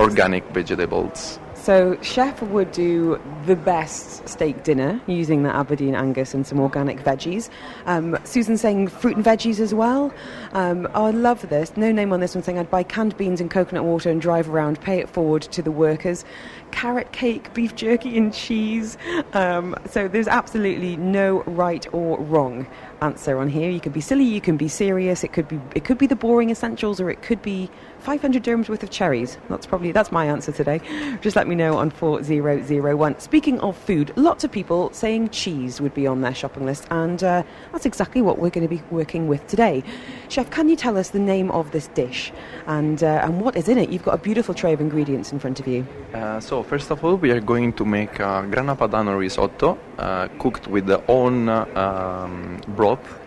organic 0.00 0.44
vegetables. 0.50 1.38
So, 1.64 1.96
chef 2.02 2.42
would 2.42 2.72
do 2.72 3.18
the 3.46 3.56
best 3.56 4.28
steak 4.28 4.64
dinner 4.64 5.00
using 5.06 5.44
the 5.44 5.48
Aberdeen 5.48 5.94
Angus 5.94 6.34
and 6.34 6.46
some 6.46 6.60
organic 6.60 7.02
veggies. 7.02 7.48
Um, 7.86 8.18
Susan 8.24 8.58
saying 8.58 8.88
fruit 8.88 9.16
and 9.16 9.24
veggies 9.24 9.60
as 9.60 9.72
well. 9.72 10.12
Um, 10.52 10.86
oh, 10.94 11.06
I 11.06 11.10
love 11.12 11.48
this. 11.48 11.74
No 11.74 11.90
name 11.90 12.12
on 12.12 12.20
this 12.20 12.34
one 12.34 12.44
saying 12.44 12.58
I'd 12.58 12.70
buy 12.70 12.82
canned 12.82 13.16
beans 13.16 13.40
and 13.40 13.50
coconut 13.50 13.84
water 13.84 14.10
and 14.10 14.20
drive 14.20 14.50
around, 14.50 14.78
pay 14.82 14.98
it 14.98 15.08
forward 15.08 15.40
to 15.40 15.62
the 15.62 15.70
workers. 15.70 16.22
Carrot 16.70 17.12
cake, 17.12 17.54
beef 17.54 17.74
jerky, 17.74 18.18
and 18.18 18.34
cheese. 18.34 18.98
Um, 19.32 19.74
so, 19.88 20.06
there's 20.06 20.28
absolutely 20.28 20.98
no 20.98 21.44
right 21.44 21.86
or 21.94 22.18
wrong 22.18 22.66
answer 23.00 23.38
on 23.38 23.48
here. 23.48 23.70
You 23.70 23.80
can 23.80 23.92
be 23.92 24.02
silly, 24.02 24.24
you 24.24 24.42
can 24.42 24.58
be 24.58 24.68
serious. 24.68 25.24
It 25.24 25.32
could 25.32 25.48
be 25.48 25.58
it 25.74 25.84
could 25.86 25.96
be 25.96 26.06
the 26.06 26.16
boring 26.16 26.50
essentials, 26.50 27.00
or 27.00 27.08
it 27.08 27.22
could 27.22 27.40
be 27.40 27.70
500 28.04 28.44
dirhams 28.44 28.68
worth 28.68 28.82
of 28.82 28.90
cherries. 28.90 29.38
That's 29.48 29.64
probably 29.64 29.90
that's 29.90 30.12
my 30.12 30.26
answer 30.26 30.52
today. 30.52 30.80
Just 31.22 31.36
let 31.36 31.48
me 31.48 31.54
know 31.54 31.78
on 31.78 31.88
4001. 31.88 33.18
Speaking 33.18 33.58
of 33.60 33.78
food, 33.78 34.12
lots 34.16 34.44
of 34.44 34.52
people 34.52 34.92
saying 34.92 35.30
cheese 35.30 35.80
would 35.80 35.94
be 35.94 36.06
on 36.06 36.20
their 36.20 36.34
shopping 36.34 36.66
list, 36.66 36.86
and 36.90 37.24
uh, 37.24 37.42
that's 37.72 37.86
exactly 37.86 38.20
what 38.20 38.38
we're 38.38 38.50
going 38.50 38.68
to 38.68 38.74
be 38.76 38.82
working 38.90 39.26
with 39.26 39.46
today. 39.46 39.82
Chef, 40.28 40.50
can 40.50 40.68
you 40.68 40.76
tell 40.76 40.98
us 40.98 41.10
the 41.10 41.18
name 41.18 41.50
of 41.52 41.70
this 41.70 41.86
dish 41.88 42.30
and 42.66 43.02
uh, 43.02 43.24
and 43.24 43.40
what 43.40 43.56
is 43.56 43.68
in 43.68 43.78
it? 43.78 43.88
You've 43.88 44.04
got 44.04 44.14
a 44.14 44.22
beautiful 44.22 44.54
tray 44.54 44.74
of 44.74 44.82
ingredients 44.82 45.32
in 45.32 45.38
front 45.38 45.58
of 45.58 45.66
you. 45.66 45.86
Uh, 46.12 46.40
so 46.40 46.62
first 46.62 46.90
of 46.90 47.02
all, 47.02 47.16
we 47.16 47.30
are 47.30 47.40
going 47.40 47.72
to 47.72 47.86
make 47.86 48.20
a 48.20 48.46
grana 48.50 48.76
padano 48.76 49.18
risotto 49.18 49.78
uh, 49.96 50.28
cooked 50.38 50.66
with 50.68 50.84
the 50.86 51.02
own 51.08 51.48
uh, 51.48 51.64
um, 51.74 52.60
broth 52.76 53.18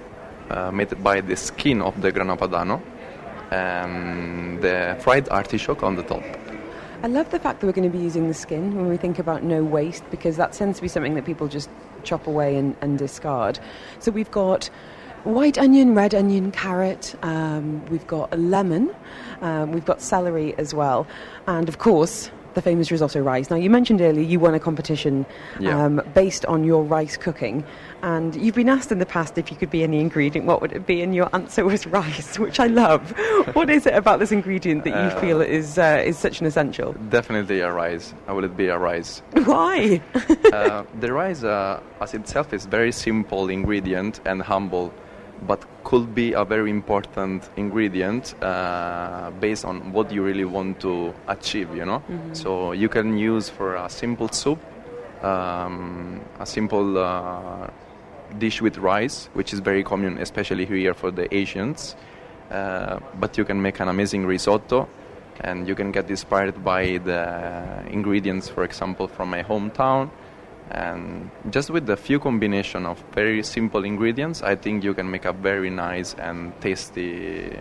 uh, 0.51 0.71
made 0.71 1.03
by 1.03 1.19
the 1.19 1.35
skin 1.35 1.81
of 1.81 1.99
the 1.99 2.11
grana 2.11 2.37
padano 2.37 2.79
and 3.51 4.61
the 4.61 4.97
fried 4.99 5.29
artichoke 5.29 5.83
on 5.83 5.95
the 5.95 6.03
top. 6.03 6.23
I 7.03 7.07
love 7.07 7.29
the 7.29 7.39
fact 7.39 7.59
that 7.59 7.67
we're 7.67 7.73
going 7.73 7.89
to 7.89 7.95
be 7.95 8.03
using 8.03 8.27
the 8.27 8.33
skin 8.33 8.75
when 8.75 8.87
we 8.87 8.97
think 8.97 9.19
about 9.19 9.43
no 9.43 9.63
waste 9.63 10.03
because 10.09 10.35
that 10.37 10.53
tends 10.53 10.77
to 10.77 10.81
be 10.81 10.87
something 10.87 11.13
that 11.13 11.25
people 11.25 11.47
just 11.47 11.69
chop 12.03 12.25
away 12.25 12.55
and, 12.55 12.75
and 12.81 12.97
discard. 12.97 13.59
So 13.99 14.11
we've 14.11 14.31
got 14.31 14.69
white 15.23 15.57
onion, 15.59 15.93
red 15.93 16.15
onion, 16.15 16.51
carrot, 16.51 17.15
um, 17.21 17.85
we've 17.87 18.07
got 18.07 18.33
a 18.33 18.37
lemon, 18.37 18.95
um, 19.41 19.73
we've 19.73 19.85
got 19.85 20.01
celery 20.01 20.57
as 20.57 20.73
well, 20.73 21.05
and 21.45 21.69
of 21.69 21.77
course 21.77 22.31
the 22.55 22.61
famous 22.63 22.89
risotto 22.89 23.21
rice. 23.21 23.51
Now, 23.51 23.55
you 23.57 23.69
mentioned 23.69 24.01
earlier 24.01 24.23
you 24.23 24.39
won 24.39 24.55
a 24.55 24.59
competition 24.59 25.27
Yeah. 25.59 25.85
um, 25.85 26.01
based 26.15 26.43
on 26.47 26.63
your 26.63 26.83
rice 26.83 27.15
cooking, 27.15 27.63
and 28.03 28.35
you've 28.35 28.55
been 28.55 28.69
asked 28.69 28.91
in 28.91 28.99
the 28.99 29.05
past 29.05 29.37
if 29.37 29.49
you 29.51 29.57
could 29.57 29.69
be 29.69 29.83
any 29.83 29.99
ingredient, 29.99 30.45
what 30.45 30.61
would 30.61 30.71
it 30.71 30.85
be? 30.85 31.01
And 31.01 31.13
your 31.15 31.29
answer 31.33 31.65
was 31.65 31.85
rice, 31.99 32.37
which 32.39 32.59
I 32.59 32.67
love. 32.67 33.11
what 33.55 33.69
is 33.69 33.85
it 33.85 33.93
about 33.95 34.19
this 34.19 34.31
ingredient 34.31 34.83
that 34.83 34.91
you 34.91 35.17
Uh, 35.17 35.19
feel 35.19 35.41
is 35.41 35.77
uh, 35.77 36.01
is 36.05 36.17
such 36.17 36.39
an 36.41 36.47
essential? 36.47 36.93
Definitely 37.09 37.61
a 37.61 37.71
rice. 37.71 38.13
I 38.27 38.33
will 38.33 38.43
it 38.45 38.55
be 38.55 38.67
a 38.67 38.77
rice. 38.77 39.21
Why? 39.45 40.01
uh, 40.53 40.83
the 40.99 41.11
rice, 41.11 41.43
uh, 41.43 41.79
as 42.01 42.13
itself, 42.13 42.53
is 42.53 42.65
very 42.65 42.91
simple 42.91 43.49
ingredient 43.49 44.19
and 44.25 44.41
humble, 44.41 44.91
but 45.47 45.65
could 45.83 46.13
be 46.13 46.33
a 46.33 46.43
very 46.43 46.69
important 46.69 47.49
ingredient 47.55 48.35
uh, 48.43 49.31
based 49.39 49.65
on 49.65 49.91
what 49.93 50.11
you 50.11 50.21
really 50.23 50.45
want 50.45 50.79
to 50.81 51.13
achieve. 51.27 51.75
You 51.75 51.85
know, 51.85 52.01
so 52.33 52.73
you 52.73 52.89
can 52.89 53.17
use 53.17 53.49
for 53.49 53.75
a 53.75 53.89
simple 53.89 54.27
soup, 54.29 54.59
um, 55.23 56.21
a 56.39 56.45
simple 56.45 56.97
uh, 56.97 57.67
dish 58.37 58.61
with 58.61 58.77
rice, 58.77 59.29
which 59.33 59.53
is 59.53 59.59
very 59.59 59.83
common, 59.83 60.17
especially 60.17 60.65
here 60.65 60.93
for 60.93 61.11
the 61.11 61.33
Asians. 61.33 61.95
Uh, 62.51 62.99
but 63.19 63.37
you 63.37 63.43
can 63.43 63.61
make 63.61 63.79
an 63.79 63.89
amazing 63.89 64.25
risotto 64.25 64.87
and 65.41 65.67
you 65.67 65.75
can 65.75 65.91
get 65.91 66.09
inspired 66.09 66.63
by 66.63 66.97
the 66.99 67.83
ingredients, 67.89 68.49
for 68.49 68.63
example, 68.63 69.07
from 69.07 69.29
my 69.29 69.43
hometown. 69.43 70.09
And 70.71 71.29
just 71.49 71.69
with 71.69 71.89
a 71.89 71.97
few 71.97 72.19
combination 72.19 72.85
of 72.85 73.03
very 73.13 73.43
simple 73.43 73.85
ingredients, 73.85 74.41
I 74.41 74.55
think 74.55 74.83
you 74.83 74.93
can 74.93 75.09
make 75.09 75.25
a 75.25 75.33
very 75.33 75.69
nice 75.69 76.13
and 76.15 76.59
tasty 76.61 77.57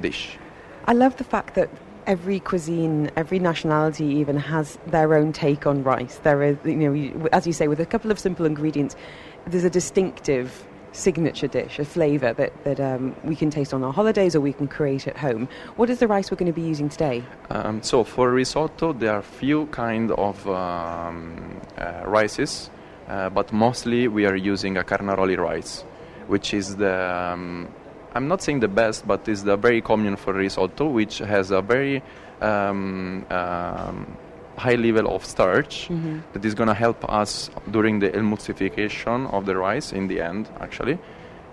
dish. 0.00 0.38
I 0.86 0.92
love 0.92 1.16
the 1.16 1.24
fact 1.24 1.54
that 1.54 1.68
every 2.06 2.40
cuisine, 2.40 3.10
every 3.16 3.38
nationality 3.38 4.06
even 4.06 4.36
has 4.36 4.78
their 4.86 5.14
own 5.14 5.32
take 5.32 5.66
on 5.66 5.82
rice. 5.82 6.18
There 6.22 6.42
is, 6.42 6.56
you 6.64 6.76
know, 6.76 7.28
as 7.32 7.46
you 7.46 7.52
say, 7.52 7.68
with 7.68 7.80
a 7.80 7.86
couple 7.86 8.10
of 8.10 8.18
simple 8.18 8.46
ingredients, 8.46 8.96
there's 9.46 9.64
a 9.64 9.70
distinctive 9.70 10.66
signature 10.92 11.46
dish, 11.46 11.78
a 11.78 11.84
flavour 11.84 12.32
that, 12.32 12.52
that 12.64 12.80
um, 12.80 13.14
we 13.22 13.36
can 13.36 13.50
taste 13.50 13.74
on 13.74 13.84
our 13.84 13.92
holidays 13.92 14.34
or 14.34 14.40
we 14.40 14.52
can 14.52 14.66
create 14.66 15.06
at 15.06 15.16
home. 15.16 15.48
What 15.76 15.90
is 15.90 15.98
the 15.98 16.08
rice 16.08 16.30
we're 16.30 16.38
going 16.38 16.52
to 16.52 16.58
be 16.58 16.66
using 16.66 16.88
today? 16.88 17.22
Um, 17.50 17.82
so 17.82 18.02
for 18.02 18.30
risotto, 18.30 18.92
there 18.92 19.12
are 19.12 19.22
few 19.22 19.66
kind 19.66 20.10
of 20.12 20.48
um, 20.48 21.60
uh, 21.76 22.02
rices, 22.06 22.70
uh, 23.08 23.28
but 23.30 23.52
mostly 23.52 24.08
we 24.08 24.26
are 24.26 24.36
using 24.36 24.76
a 24.78 24.84
carnaroli 24.84 25.36
rice, 25.36 25.82
which 26.26 26.54
is 26.54 26.76
the 26.76 26.94
um, 27.12 27.68
I'm 28.14 28.28
not 28.28 28.42
saying 28.42 28.60
the 28.60 28.68
best, 28.68 29.06
but 29.06 29.28
is 29.28 29.44
the 29.44 29.58
very 29.58 29.82
common 29.82 30.16
for 30.16 30.32
risotto, 30.32 30.88
which 30.88 31.18
has 31.18 31.50
a 31.50 31.60
very 31.60 32.02
um, 32.40 33.26
um, 33.28 34.16
high 34.56 34.74
level 34.74 35.14
of 35.14 35.24
starch 35.24 35.88
that 36.32 36.44
is 36.44 36.54
going 36.54 36.68
to 36.68 36.74
help 36.74 37.04
us 37.10 37.50
during 37.70 38.00
the 38.00 38.10
emulsification 38.10 39.32
of 39.32 39.46
the 39.46 39.56
rice 39.56 39.92
in 39.92 40.08
the 40.08 40.20
end, 40.20 40.48
actually. 40.60 40.98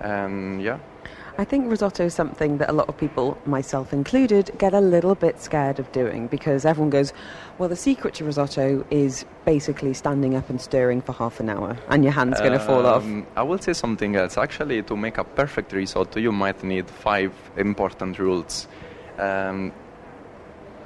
And 0.02 0.62
yeah, 0.62 0.80
I 1.36 1.46
think 1.46 1.70
risotto 1.70 2.06
is 2.06 2.14
something 2.14 2.60
that 2.60 2.70
a 2.70 2.74
lot 2.74 2.88
of 2.90 2.98
people, 2.98 3.38
myself 3.48 3.92
included, 3.92 4.52
get 4.60 4.74
a 4.74 4.80
little 4.80 5.16
bit 5.16 5.42
scared 5.42 5.80
of 5.80 5.92
doing 5.92 6.28
because 6.28 6.64
everyone 6.64 6.92
goes, 6.92 7.12
well, 7.58 7.68
the 7.70 7.76
secret 7.76 8.14
to 8.16 8.24
risotto 8.24 8.86
is 8.92 9.26
basically 9.44 9.96
standing 9.96 10.36
up 10.36 10.48
and 10.52 10.62
stirring 10.62 11.02
for 11.02 11.14
half 11.14 11.40
an 11.40 11.50
hour 11.50 11.76
and 11.90 12.04
your 12.04 12.14
hand's 12.14 12.40
going 12.40 12.54
to 12.54 12.60
fall 12.60 12.86
off. 12.86 13.04
Um, 13.04 13.26
I 13.36 13.42
will 13.42 13.58
say 13.58 13.74
something 13.74 14.16
else. 14.16 14.38
Actually, 14.38 14.84
to 14.84 14.96
make 14.96 15.18
a 15.18 15.24
perfect 15.24 15.74
risotto, 15.74 16.20
you 16.20 16.32
might 16.32 16.64
need 16.64 16.88
five 16.88 17.34
important 17.58 18.20
rules. 18.20 18.68
Um, 19.18 19.72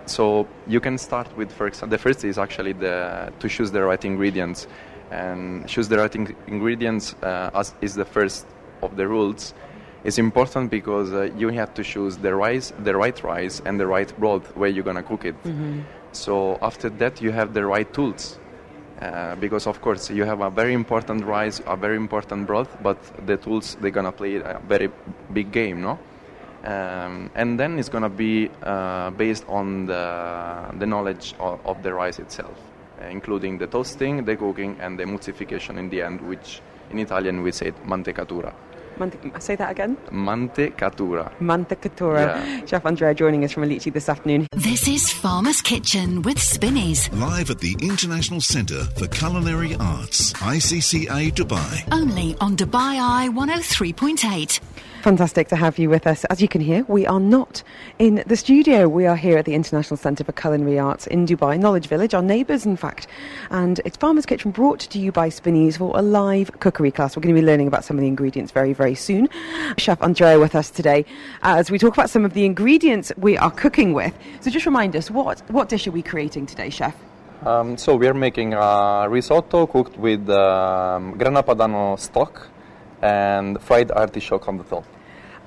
so 0.10 0.48
you 0.68 0.80
can 0.80 0.98
start 0.98 1.28
with, 1.38 1.52
for 1.52 1.68
example, 1.68 1.90
the 1.90 1.98
first 1.98 2.24
is 2.24 2.38
actually 2.38 2.74
the 2.74 3.32
to 3.40 3.48
choose 3.50 3.72
the 3.72 3.84
right 3.84 4.04
ingredients, 4.06 4.68
and 5.12 5.68
choose 5.68 5.88
the 5.88 5.98
right 5.98 6.16
ing- 6.16 6.36
ingredients 6.48 7.16
uh, 7.24 7.50
as 7.54 7.74
is 7.82 7.96
the 7.96 8.06
first 8.06 8.46
of 8.82 8.96
the 8.96 9.08
rules. 9.08 9.54
It's 10.04 10.18
important 10.20 10.70
because 10.72 11.12
uh, 11.12 11.30
you 11.38 11.50
have 11.50 11.74
to 11.74 11.84
choose 11.84 12.18
the 12.18 12.34
rice, 12.34 12.72
the 12.84 12.96
right 12.96 13.22
rice, 13.24 13.62
and 13.66 13.80
the 13.80 13.88
right 13.88 14.12
broth 14.20 14.56
where 14.56 14.70
you're 14.70 14.84
gonna 14.84 15.04
cook 15.04 15.26
it. 15.26 15.36
So 16.12 16.58
after 16.62 16.90
that, 16.90 17.22
you 17.22 17.32
have 17.32 17.54
the 17.54 17.66
right 17.66 17.92
tools. 17.94 18.40
Uh, 19.02 19.36
because 19.36 19.68
of 19.68 19.80
course 19.80 20.10
you 20.10 20.24
have 20.24 20.42
a 20.42 20.50
very 20.50 20.74
important 20.74 21.24
rice, 21.24 21.62
a 21.68 21.76
very 21.76 21.96
important 21.98 22.48
broth, 22.48 22.76
but 22.82 22.98
the 23.28 23.38
tools 23.38 23.78
they're 23.80 23.92
gonna 23.92 24.12
play 24.12 24.38
a 24.38 24.60
very 24.68 24.90
big 25.34 25.52
game, 25.52 25.82
no? 25.82 26.00
Um, 26.68 27.32
and 27.34 27.58
then 27.58 27.80
it's 27.80 27.88
gonna 27.88 28.10
be 28.10 28.52
uh, 28.62 29.10
based 29.12 29.46
on 29.48 29.86
the, 29.86 30.66
the 30.78 30.86
knowledge 30.86 31.34
of, 31.40 31.66
of 31.66 31.82
the 31.82 31.94
rice 31.94 32.20
itself, 32.20 32.58
uh, 33.02 33.06
including 33.06 33.58
the 33.58 33.68
toasting, 33.68 34.26
the 34.26 34.36
cooking, 34.36 34.76
and 34.82 35.00
the 35.00 35.04
emulsification 35.04 35.78
in 35.78 35.90
the 35.90 36.02
end, 36.02 36.20
which 36.22 36.60
in 36.92 37.00
Italian 37.00 37.42
we 37.42 37.54
say 37.54 37.72
mantecatura. 37.86 38.54
Mante- 39.00 39.40
say 39.40 39.56
that 39.56 39.72
again? 39.72 39.96
Mantecatura. 40.12 41.32
Mantecatura. 41.40 42.36
Yeah. 42.36 42.66
Chef 42.66 42.86
Andrea 42.86 43.14
joining 43.14 43.44
us 43.46 43.52
from 43.54 43.64
Alici 43.64 43.94
this 43.94 44.10
afternoon. 44.10 44.48
This 44.52 44.88
is 44.88 45.14
Farmer's 45.14 45.62
Kitchen 45.62 46.24
with 46.24 46.42
Spinneys. 46.42 47.10
Live 47.14 47.50
at 47.52 47.60
the 47.60 47.76
International 47.82 48.42
Centre 48.42 48.86
for 48.98 49.08
Culinary 49.08 49.76
Arts, 49.80 50.34
ICCA 50.34 51.32
Dubai. 51.32 51.88
Only 51.92 52.36
on 52.42 52.58
Dubai 52.58 52.98
Eye 53.00 53.30
103.8. 53.32 54.60
Fantastic 55.04 55.48
to 55.50 55.56
have 55.56 55.78
you 55.78 55.90
with 55.90 56.08
us. 56.08 56.26
As 56.26 56.42
you 56.42 56.48
can 56.48 56.60
hear, 56.60 56.84
we 56.88 57.06
are 57.06 57.20
not 57.20 57.64
in 58.00 58.24
the 58.26 58.36
studio. 58.36 58.90
We 58.90 59.06
are 59.06 59.16
here 59.16 59.38
at 59.38 59.46
the 59.46 59.54
International 59.54 59.96
Centre 59.96 60.24
for 60.24 60.32
Culinary 60.32 60.80
Arts 60.80 61.08
in 61.08 61.26
Dubai, 61.26 61.58
Knowledge 61.58 61.88
Village, 61.88 62.14
our 62.14 62.22
neighbours, 62.22 62.66
in 62.66 62.76
fact. 62.76 63.08
And 63.52 63.80
it's 63.86 63.96
Farmer's 63.96 64.26
Kitchen 64.26 64.52
brought 64.52 64.80
to 64.80 65.00
you 65.00 65.12
by 65.12 65.30
Spinneys 65.30 65.78
for 65.78 65.98
a 65.98 66.02
live 66.02 66.60
cookery 66.60 66.92
class. 66.92 67.16
We're 67.16 67.22
going 67.22 67.36
to 67.36 67.42
be 67.42 67.46
learning 67.46 67.68
about 67.68 67.86
some 67.86 67.96
of 67.98 68.02
the 68.02 68.08
ingredients 68.08 68.52
very, 68.52 68.74
very 68.74 68.96
soon. 68.96 69.30
Chef 69.78 70.02
Andrea 70.02 70.40
with 70.40 70.56
us 70.56 70.70
today 70.70 71.06
as 71.44 71.70
we 71.70 71.78
talk 71.78 71.94
about 71.94 72.10
some 72.10 72.26
of 72.26 72.34
the 72.34 72.44
ingredients 72.44 73.12
we 73.18 73.38
are 73.38 73.52
cooking 73.52 73.94
with. 73.94 74.14
So 74.42 74.50
just 74.50 74.66
remind 74.66 74.96
us, 74.96 75.12
what, 75.12 75.40
what 75.52 75.70
dish 75.70 75.88
are 75.88 75.92
we 75.92 76.02
creating 76.02 76.48
today, 76.48 76.70
Chef? 76.70 76.96
Um, 77.46 77.78
so 77.78 77.96
we 77.96 78.08
are 78.08 78.16
making 78.16 78.56
a 78.56 79.06
risotto 79.08 79.68
cooked 79.68 79.98
with 79.98 80.28
um, 80.30 81.18
grana 81.18 81.44
padano 81.44 82.00
stock 82.00 82.50
and 83.02 83.62
fried 83.62 83.92
artichoke 83.92 84.48
on 84.48 84.58
the 84.58 84.64
top. 84.64 84.86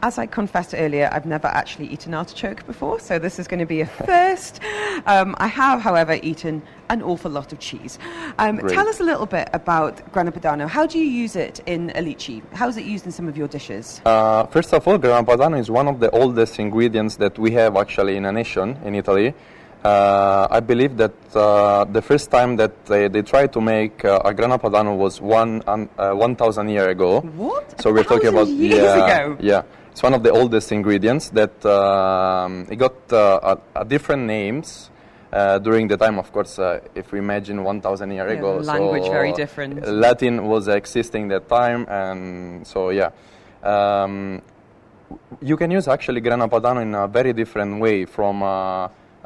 As 0.03 0.17
I 0.17 0.25
confessed 0.25 0.75
earlier, 0.75 1.11
I've 1.13 1.27
never 1.27 1.47
actually 1.49 1.87
eaten 1.89 2.15
artichoke 2.15 2.67
before, 2.67 2.99
so 3.01 3.19
this 3.19 3.39
is 3.39 3.47
going 3.47 3.61
to 3.61 3.67
be 3.67 3.83
a 3.83 3.87
first. 4.07 4.61
um, 5.05 5.35
I 5.39 5.47
have, 5.47 5.83
however, 5.83 6.19
eaten 6.23 6.63
an 6.89 7.03
awful 7.03 7.31
lot 7.31 7.53
of 7.53 7.59
cheese. 7.59 7.99
Um, 8.39 8.59
tell 8.67 8.89
us 8.89 9.01
a 9.01 9.05
little 9.05 9.27
bit 9.27 9.51
about 9.53 10.11
grana 10.11 10.33
padano. 10.33 10.67
How 10.67 10.87
do 10.87 10.99
you 10.99 11.05
use 11.05 11.37
it 11.37 11.61
in 11.67 11.91
alici? 11.91 12.43
How 12.55 12.67
is 12.69 12.79
it 12.79 12.85
used 12.87 13.05
in 13.05 13.13
some 13.13 13.29
of 13.29 13.37
your 13.37 13.47
dishes? 13.47 14.01
Uh, 14.07 14.47
first 14.47 14.73
of 14.73 14.89
all, 14.89 14.97
grana 14.97 15.27
padano 15.27 15.59
is 15.59 15.71
one 15.71 15.87
of 15.87 16.01
the 16.01 16.11
oldest 16.13 16.59
ingredients 16.59 17.17
that 17.17 17.39
we 17.39 17.51
have 17.51 17.77
actually 17.77 18.17
in 18.17 18.25
a 18.25 18.33
nation 18.33 18.79
in 18.85 18.95
Italy. 18.95 19.35
Uh, 19.85 20.47
I 20.51 20.61
believe 20.61 20.99
that 20.99 21.15
uh, 21.35 21.85
the 21.85 22.03
first 22.03 22.31
time 22.31 22.57
that 22.57 22.85
they, 22.85 23.09
they 23.09 23.23
tried 23.23 23.53
to 23.55 23.61
make 23.63 24.05
uh, 24.05 24.21
a 24.25 24.35
grana 24.35 24.59
padano 24.59 24.95
was 24.97 25.23
one 25.23 25.63
um, 25.67 25.89
uh, 25.97 26.13
1,000 26.13 26.69
year 26.69 26.91
ago. 26.91 27.21
What? 27.21 27.81
So 27.81 27.91
we're 27.93 28.05
talking 28.05 28.29
about 28.29 28.49
years 28.49 28.85
yeah, 28.85 29.23
ago? 29.23 29.37
yeah. 29.41 29.63
It's 29.91 30.03
one 30.03 30.13
of 30.13 30.23
the 30.23 30.33
oldest 30.33 30.71
ingredients 30.71 31.31
that 31.31 31.65
um, 31.65 32.67
it 32.71 32.77
got 32.77 32.95
uh, 33.11 33.57
a, 33.75 33.81
a 33.81 33.85
different 33.85 34.25
names. 34.25 34.91
Uh, 35.33 35.59
during 35.61 35.87
the 35.87 35.97
time, 35.97 36.19
of 36.19 36.33
course, 36.33 36.59
uh, 36.59 36.81
if 36.97 37.13
we 37.13 37.21
imagine 37.21 37.63
1,000 37.63 38.11
years 38.11 38.33
Yeah, 38.33 38.39
ago, 38.39 38.57
language 38.57 39.05
so 39.05 39.13
very 39.13 39.33
different. 39.33 39.87
Latin 39.87 40.45
was 40.49 40.67
existing 40.67 41.29
that 41.29 41.49
time, 41.49 41.87
and 41.89 42.67
so 42.67 42.91
yeah. 42.91 43.11
Um, 43.63 44.43
you 45.41 45.57
can 45.57 45.71
use 45.71 45.87
actually 45.87 46.21
grana 46.21 46.49
padano 46.49 46.83
in 46.83 46.95
a 46.97 47.07
very 47.07 47.33
different 47.33 47.81
way 47.81 48.07
from 48.07 48.43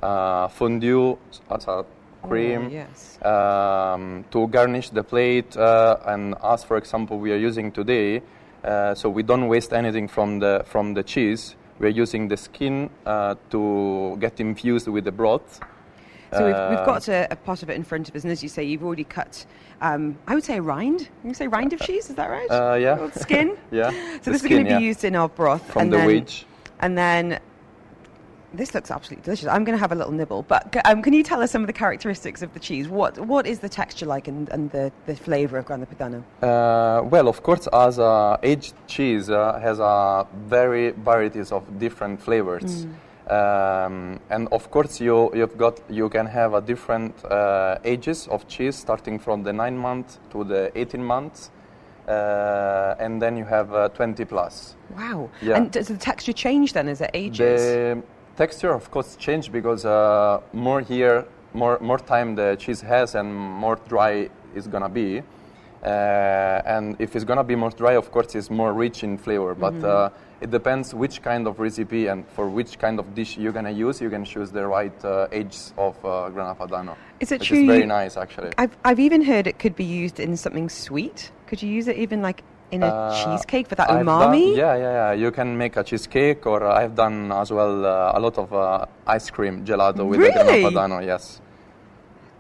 uh, 0.04 0.48
fondue 0.48 1.16
as 1.50 1.66
a 1.66 1.84
cream 2.28 2.70
yes. 2.70 3.18
um, 3.22 4.24
to 4.30 4.46
garnish 4.48 4.90
the 4.90 5.02
plate 5.02 5.56
uh, 5.56 5.96
and 6.12 6.34
as 6.42 6.64
for 6.64 6.76
example 6.76 7.18
we 7.18 7.32
are 7.32 7.36
using 7.48 7.72
today 7.72 8.22
uh, 8.64 8.94
so 8.94 9.08
we 9.10 9.22
don't 9.22 9.48
waste 9.48 9.72
anything 9.72 10.08
from 10.08 10.38
the 10.40 10.62
from 10.66 10.94
the 10.94 11.02
cheese 11.02 11.56
we're 11.80 11.88
using 12.02 12.28
the 12.28 12.36
skin 12.36 12.88
uh, 13.06 13.34
to 13.50 14.16
get 14.20 14.40
infused 14.40 14.88
with 14.88 15.04
the 15.04 15.12
broth 15.12 15.60
So 16.34 16.40
we've, 16.46 16.62
we've 16.70 16.82
Uh, 16.82 16.92
got 16.94 17.08
a, 17.08 17.20
a 17.30 17.36
pot 17.36 17.62
of 17.62 17.68
it 17.70 17.76
in 17.76 17.84
front 17.84 18.08
of 18.08 18.16
us, 18.16 18.24
and 18.24 18.32
as 18.32 18.42
you 18.42 18.48
say, 18.48 18.62
you've 18.70 18.82
already 18.82 19.04
cut. 19.18 19.46
Um, 19.80 20.16
I 20.26 20.34
would 20.34 20.42
say 20.44 20.56
a 20.58 20.62
rind. 20.76 21.00
You 21.22 21.32
say 21.34 21.46
rind 21.46 21.72
of 21.72 21.78
cheese. 21.86 22.10
Is 22.10 22.16
that 22.16 22.28
right? 22.36 22.50
uh, 22.50 22.74
yeah 22.86 22.98
skin. 23.24 23.48
yeah 23.70 23.90
So 24.24 24.30
the 24.30 24.30
this 24.32 24.42
is 24.42 24.46
skin, 24.46 24.50
going 24.50 24.64
to 24.66 24.74
be 24.78 24.82
yeah, 24.82 24.90
used 24.90 25.04
in 25.04 25.14
our 25.14 25.28
broth. 25.28 25.62
from 25.70 25.82
and 25.82 25.92
the 25.92 25.98
then, 25.98 26.06
wedge 26.10 26.34
And 26.82 26.92
then 26.98 27.38
this 28.56 28.74
looks 28.74 28.90
absolutely 28.90 29.24
delicious. 29.24 29.48
I'm 29.48 29.64
going 29.64 29.76
to 29.76 29.80
have 29.80 29.92
a 29.92 29.94
little 29.94 30.12
nibble. 30.12 30.42
But 30.42 30.76
um, 30.86 31.02
can 31.02 31.12
you 31.12 31.22
tell 31.22 31.42
us 31.42 31.50
some 31.50 31.62
of 31.62 31.66
the 31.66 31.72
characteristics 31.72 32.42
of 32.42 32.52
the 32.54 32.60
cheese? 32.60 32.88
What 32.88 33.18
What 33.18 33.46
is 33.46 33.58
the 33.58 33.68
texture 33.68 34.06
like 34.06 34.28
and, 34.28 34.48
and 34.50 34.70
the, 34.70 34.92
the 35.06 35.16
flavour 35.16 35.58
of 35.58 35.66
Grana 35.66 35.86
Padano? 35.86 36.22
Uh, 36.42 37.02
well, 37.04 37.28
of 37.28 37.42
course, 37.42 37.68
as 37.72 37.98
uh, 37.98 38.36
aged 38.42 38.74
cheese 38.86 39.30
uh, 39.30 39.58
has 39.60 39.78
a 39.78 40.26
very 40.46 40.90
varieties 40.90 41.52
of 41.52 41.78
different 41.78 42.20
flavors, 42.20 42.86
um, 43.28 44.20
and 44.30 44.48
of 44.52 44.70
course 44.70 45.00
you 45.00 45.30
you've 45.34 45.56
got 45.56 45.80
you 45.88 46.08
can 46.08 46.26
have 46.26 46.54
a 46.54 46.60
different 46.60 47.24
uh, 47.24 47.78
ages 47.84 48.28
of 48.28 48.46
cheese 48.48 48.76
starting 48.76 49.18
from 49.18 49.42
the 49.42 49.52
nine 49.52 49.76
months 49.76 50.18
to 50.30 50.44
the 50.44 50.70
18 50.74 51.02
months, 51.02 51.50
uh, 52.08 52.94
and 52.98 53.20
then 53.20 53.36
you 53.36 53.44
have 53.44 53.72
uh, 53.72 53.88
20 53.88 54.24
plus. 54.26 54.76
Wow. 54.96 55.30
Yeah. 55.42 55.56
And 55.56 55.70
does 55.70 55.88
the 55.88 55.96
texture 55.96 56.32
change 56.32 56.72
then 56.72 56.88
as 56.88 57.00
it 57.00 57.10
ages? 57.14 57.62
The 57.62 58.02
texture, 58.36 58.72
of 58.72 58.90
course, 58.90 59.16
change 59.16 59.50
because 59.52 59.84
uh, 59.84 60.40
more 60.52 60.80
here, 60.80 61.24
more 61.52 61.78
more 61.80 61.98
time 61.98 62.34
the 62.34 62.56
cheese 62.56 62.80
has, 62.80 63.14
and 63.14 63.34
more 63.34 63.76
dry 63.88 64.28
it's 64.54 64.66
gonna 64.66 64.88
be. 64.88 65.22
Uh, 65.82 66.62
and 66.64 66.96
if 66.98 67.14
it's 67.14 67.24
gonna 67.24 67.44
be 67.44 67.54
more 67.54 67.70
dry, 67.70 67.92
of 67.92 68.10
course, 68.10 68.34
it's 68.34 68.50
more 68.50 68.72
rich 68.72 69.04
in 69.04 69.18
flavor. 69.18 69.54
But 69.54 69.74
Mm-hmm. 69.74 69.84
uh, 69.84 70.08
it 70.40 70.50
depends 70.50 70.94
which 70.94 71.22
kind 71.22 71.46
of 71.46 71.58
recipe 71.60 72.06
and 72.08 72.26
for 72.28 72.48
which 72.48 72.78
kind 72.78 72.98
of 72.98 73.14
dish 73.14 73.36
you're 73.38 73.52
gonna 73.52 73.70
use. 73.70 74.00
You 74.00 74.10
can 74.10 74.24
choose 74.24 74.50
the 74.50 74.66
right 74.66 75.04
uh, 75.04 75.28
age 75.32 75.56
of 75.76 75.94
uh, 76.04 76.30
grana 76.30 76.54
padano. 76.54 76.96
Is 77.20 77.32
it 77.32 77.40
which 77.40 77.48
true 77.48 77.60
Is 77.60 77.66
very 77.66 77.86
nice, 77.86 78.16
actually. 78.16 78.52
I've, 78.58 78.76
I've 78.84 78.98
even 78.98 79.22
heard 79.22 79.46
it 79.46 79.58
could 79.58 79.76
be 79.76 79.84
used 79.84 80.20
in 80.20 80.36
something 80.36 80.68
sweet. 80.68 81.30
Could 81.46 81.62
you 81.62 81.70
use 81.70 81.86
it 81.88 81.96
even 81.96 82.20
like 82.22 82.42
in 82.70 82.82
a 82.82 82.86
Uh, 82.86 83.24
cheesecake 83.24 83.68
for 83.68 83.74
that 83.76 83.88
umami? 83.88 84.54
Done, 84.54 84.56
yeah, 84.56 84.74
yeah, 84.76 84.92
yeah. 84.92 85.12
You 85.12 85.30
can 85.30 85.56
make 85.56 85.76
a 85.76 85.84
cheesecake, 85.84 86.46
or 86.46 86.64
uh, 86.64 86.74
I've 86.80 86.94
done 86.94 87.30
as 87.32 87.50
well 87.52 87.84
uh, 87.84 88.12
a 88.18 88.20
lot 88.20 88.38
of 88.38 88.52
uh, 88.52 88.86
ice 89.06 89.30
cream 89.30 89.64
gelato 89.64 90.06
with 90.06 90.20
the 90.20 90.26
Really? 90.28 90.62
grana 90.62 90.70
padano. 90.70 91.04
Yes. 91.06 91.40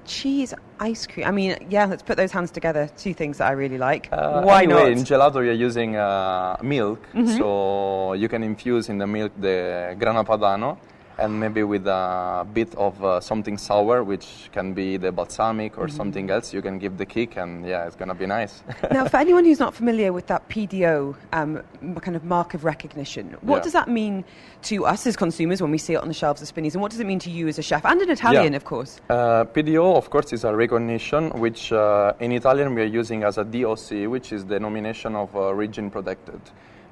Cheese 0.06 0.52
ice 0.80 1.06
cream. 1.06 1.26
I 1.26 1.30
mean, 1.30 1.56
yeah, 1.70 1.86
let's 1.86 2.02
put 2.02 2.16
those 2.18 2.30
hands 2.32 2.50
together. 2.50 2.90
Two 2.96 3.14
things 3.14 3.38
that 3.38 3.48
I 3.48 3.52
really 3.52 3.78
like. 3.78 4.08
Uh, 4.12 4.42
Why 4.42 4.64
anyway, 4.64 4.90
not? 4.90 4.98
in 4.98 5.04
gelato 5.04 5.36
you're 5.44 5.54
using 5.68 5.96
uh, 5.96 6.56
milk, 6.62 7.00
Mm-hmm. 7.14 7.38
so 7.38 8.12
you 8.12 8.28
can 8.28 8.42
infuse 8.42 8.88
in 8.90 8.98
the 8.98 9.06
milk 9.06 9.32
the 9.40 9.96
grana 9.98 10.22
padano, 10.24 10.76
and 11.18 11.38
maybe 11.38 11.62
with 11.62 11.86
a 11.86 12.46
bit 12.52 12.74
of 12.74 13.02
uh, 13.04 13.20
something 13.20 13.56
sour, 13.56 14.02
which 14.02 14.48
can 14.52 14.74
be 14.74 14.96
the 14.96 15.12
balsamic 15.12 15.78
or 15.78 15.84
Mm-hmm. 15.84 15.96
something 15.96 16.30
else. 16.30 16.52
You 16.54 16.62
can 16.62 16.78
give 16.78 16.96
the 16.96 17.06
kick, 17.06 17.36
and 17.36 17.64
yeah, 17.66 17.86
it's 17.86 17.94
gonna 17.94 18.14
be 18.14 18.26
nice. 18.26 18.62
now, 18.90 19.06
for 19.06 19.18
anyone 19.18 19.44
who's 19.44 19.58
not 19.60 19.74
familiar 19.74 20.12
with 20.12 20.26
that 20.28 20.48
PDO 20.48 21.14
um, 21.32 21.62
kind 22.00 22.16
of 22.16 22.24
mark 22.24 22.54
of 22.54 22.64
recognition, 22.64 23.36
what 23.42 23.58
Yeah. 23.58 23.62
does 23.64 23.72
that 23.74 23.88
mean 23.88 24.24
to 24.62 24.86
us 24.86 25.06
as 25.06 25.16
consumers 25.16 25.60
when 25.60 25.70
we 25.70 25.78
see 25.78 25.92
it 25.94 25.98
on 26.02 26.08
the 26.08 26.14
shelves 26.14 26.40
of 26.42 26.48
Spinneys, 26.48 26.74
and 26.74 26.82
what 26.82 26.90
does 26.90 27.00
it 27.00 27.06
mean 27.06 27.18
to 27.20 27.30
you 27.30 27.48
as 27.48 27.58
a 27.58 27.62
chef 27.62 27.84
and 27.84 28.00
an 28.00 28.10
Italian, 28.10 28.54
of 28.54 28.64
course? 28.64 29.00
Uh, 29.10 29.44
PDO, 29.44 29.96
of 29.96 30.10
course, 30.10 30.32
is 30.32 30.44
a 30.44 30.54
recognition 30.54 31.30
which 31.38 31.70
uh, 31.72 32.12
in 32.20 32.32
Italian 32.32 32.74
we 32.74 32.82
are 32.82 32.86
using 33.02 33.22
as 33.24 33.38
a 33.38 33.44
DOC, 33.44 34.08
which 34.10 34.32
is 34.32 34.46
the 34.46 34.58
nomination 34.58 35.14
of 35.14 35.34
uh, 35.36 35.52
region 35.54 35.90
protected. 35.90 36.40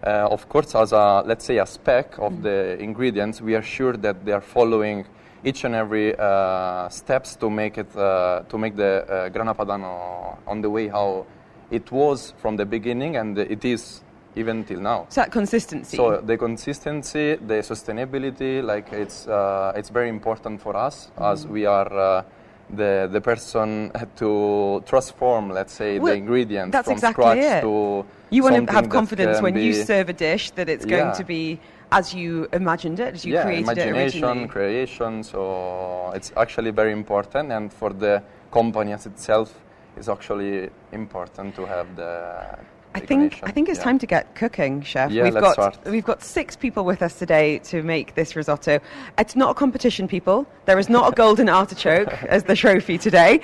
Uh, 0.05 0.29
of 0.31 0.49
course, 0.49 0.75
as 0.75 0.93
a 0.93 1.23
let's 1.27 1.45
say 1.45 1.59
a 1.59 1.67
spec 1.67 2.19
of 2.19 2.43
the 2.43 2.77
ingredients, 2.81 3.41
we 3.41 3.55
are 3.55 3.63
sure 3.63 3.97
that 3.97 4.25
they 4.25 4.33
are 4.33 4.41
following 4.41 5.05
each 5.45 5.65
and 5.65 5.75
every 5.75 6.15
uh, 6.19 6.89
steps 6.89 7.37
to 7.37 7.49
make 7.51 7.79
it 7.79 7.95
uh, 7.97 8.43
to 8.49 8.59
make 8.59 8.75
the 8.77 9.05
uh, 9.09 9.29
grana 9.29 9.55
padano 9.55 10.37
on 10.47 10.61
the 10.61 10.71
way 10.71 10.89
how 10.89 11.25
it 11.71 11.91
was 11.93 12.35
from 12.39 12.57
the 12.57 12.65
beginning 12.67 13.17
and 13.17 13.39
it 13.39 13.65
is 13.65 14.03
even 14.35 14.65
till 14.65 14.81
now. 14.81 15.07
So 15.09 15.21
that 15.21 15.31
consistency. 15.31 15.97
So 15.97 16.21
the 16.21 16.37
consistency, 16.37 17.37
the 17.37 17.63
sustainability, 17.63 18.63
like 18.63 18.93
it's 18.93 19.29
uh, 19.29 19.73
it's 19.77 19.91
very 19.91 20.09
important 20.09 20.61
for 20.61 20.75
us 20.77 21.11
as 21.21 21.45
Mm-hmm. 21.45 21.53
we 21.53 21.67
are 21.67 21.93
uh, 21.93 22.23
the 22.73 23.09
the 23.13 23.21
person 23.21 23.91
had 23.95 24.15
to 24.17 24.83
transform, 24.87 25.51
let's 25.51 25.73
say, 25.75 25.99
Well, 25.99 26.13
the 26.13 26.19
ingredients 26.19 26.73
that's 26.73 26.87
from 26.87 26.95
exactly 26.95 27.23
scratch 27.25 27.39
it. 27.39 27.61
to 27.63 28.05
you 28.31 28.43
want 28.43 28.67
to 28.67 28.73
have 28.73 28.89
confidence 28.89 29.41
when 29.43 29.57
you 29.57 29.75
serve 29.75 30.09
a 30.09 30.13
dish 30.13 30.51
that 30.53 30.69
it's 30.69 30.85
going 30.87 31.07
Yeah. 31.09 31.13
to 31.21 31.25
be 31.25 31.61
as 31.91 32.15
you 32.15 32.49
imagined 32.53 32.99
it, 33.01 33.15
as 33.15 33.25
you 33.27 33.35
yeah, 33.35 33.43
created 33.45 33.69
it 33.69 33.79
imagination, 33.79 34.25
originally. 34.25 34.49
creation. 34.49 35.23
So 35.23 36.13
it's 36.15 36.33
actually 36.37 36.71
very 36.71 36.93
important, 36.93 37.53
and 37.53 37.71
for 37.73 37.91
the 37.93 38.23
company 38.51 38.93
as 38.95 39.05
itself, 39.07 39.53
it's 39.97 40.09
actually 40.09 40.71
important 40.93 41.55
to 41.57 41.67
have 41.67 41.95
the. 41.97 42.57
I 42.95 43.01
think. 43.01 43.41
I 43.43 43.51
think 43.51 43.69
it's 43.69 43.79
Yeah. 43.79 43.85
time 43.85 43.99
to 44.01 44.07
get 44.07 44.35
cooking, 44.35 44.83
chef. 44.83 45.11
Yeah, 45.11 45.25
we've 45.25 45.35
let's 45.35 45.45
got 45.57 45.75
start. 45.75 45.79
we've 45.91 46.05
got 46.05 46.23
six 46.23 46.57
people 46.57 46.85
with 46.85 47.01
us 47.03 47.19
today 47.19 47.59
to 47.61 47.83
make 47.83 48.15
this 48.15 48.37
risotto. 48.37 48.81
It's 49.19 49.35
not 49.35 49.51
a 49.51 49.55
competition, 49.55 50.07
people. 50.09 50.47
There 50.67 50.79
is 50.79 50.89
not 50.89 51.11
a 51.13 51.15
golden 51.15 51.49
artichoke 51.61 52.13
as 52.29 52.45
the 52.45 52.55
trophy 52.55 52.99
today, 52.99 53.41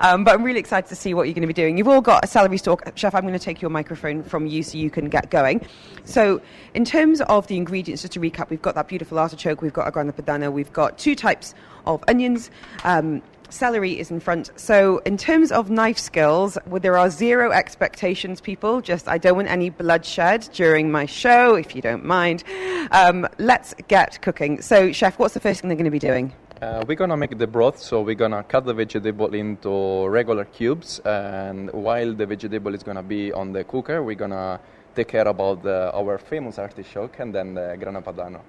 um, 0.00 0.24
but 0.24 0.34
I'm 0.34 0.42
really 0.44 0.60
excited 0.60 0.88
to 0.88 0.94
see 0.96 1.14
what 1.14 1.24
you're 1.24 1.34
going 1.34 1.42
to 1.42 1.46
be 1.48 1.52
doing. 1.52 1.76
You've 1.76 1.88
all 1.88 2.00
got 2.00 2.24
a 2.24 2.28
celery 2.28 2.58
stalk, 2.58 2.82
chef. 2.94 3.14
I'm 3.14 3.22
going 3.22 3.32
to 3.32 3.38
take 3.38 3.60
your 3.60 3.70
microphone 3.70 4.22
from 4.22 4.46
you 4.46 4.62
so 4.62 4.78
you 4.78 4.90
can 4.90 5.08
get 5.08 5.30
going. 5.30 5.66
So, 6.04 6.40
in 6.74 6.84
terms 6.84 7.20
of 7.22 7.46
the 7.48 7.56
ingredients, 7.56 8.02
just 8.02 8.14
to 8.14 8.20
recap, 8.20 8.50
we've 8.50 8.62
got 8.62 8.74
that 8.76 8.88
beautiful 8.88 9.18
artichoke, 9.18 9.62
we've 9.62 9.72
got 9.72 9.88
a 9.88 9.90
grana 9.90 10.12
padano, 10.12 10.52
we've 10.52 10.72
got 10.72 10.98
two 10.98 11.14
types 11.14 11.54
of 11.86 12.02
onions. 12.08 12.50
Um, 12.84 13.22
Celery 13.52 13.98
is 13.98 14.10
in 14.10 14.18
front. 14.18 14.50
So, 14.56 14.98
in 15.04 15.18
terms 15.18 15.52
of 15.52 15.70
knife 15.70 15.98
skills, 15.98 16.56
well, 16.66 16.80
there 16.80 16.96
are 16.96 17.10
zero 17.10 17.52
expectations, 17.52 18.40
people. 18.40 18.80
Just, 18.80 19.08
I 19.08 19.18
don't 19.18 19.36
want 19.36 19.48
any 19.48 19.68
bloodshed 19.68 20.48
during 20.54 20.90
my 20.90 21.04
show, 21.04 21.54
if 21.54 21.76
you 21.76 21.82
don't 21.82 22.04
mind. 22.04 22.44
Um, 22.92 23.28
let's 23.38 23.74
get 23.88 24.22
cooking. 24.22 24.62
So, 24.62 24.90
Chef, 24.92 25.18
what's 25.18 25.34
the 25.34 25.40
first 25.40 25.60
thing 25.60 25.68
they're 25.68 25.76
going 25.76 25.84
to 25.84 25.90
be 25.90 25.98
doing? 25.98 26.32
Uh, 26.62 26.84
we're 26.86 26.94
gonna 26.94 27.16
make 27.16 27.36
the 27.36 27.46
broth, 27.46 27.76
so 27.76 28.02
we're 28.02 28.14
gonna 28.14 28.44
cut 28.44 28.64
the 28.64 28.72
vegetable 28.72 29.34
into 29.34 30.06
regular 30.06 30.44
cubes, 30.44 31.00
and 31.00 31.72
while 31.72 32.14
the 32.14 32.24
vegetable 32.24 32.72
is 32.72 32.84
gonna 32.84 33.02
be 33.02 33.32
on 33.32 33.52
the 33.52 33.64
cooker, 33.64 34.00
we're 34.00 34.14
gonna 34.14 34.60
take 34.94 35.08
care 35.08 35.26
about 35.26 35.60
the, 35.64 35.90
our 35.92 36.18
famous 36.18 36.60
artichoke 36.60 37.18
and 37.18 37.34
then 37.34 37.54
the 37.54 37.76
grana 37.80 38.00
padano. 38.00 38.40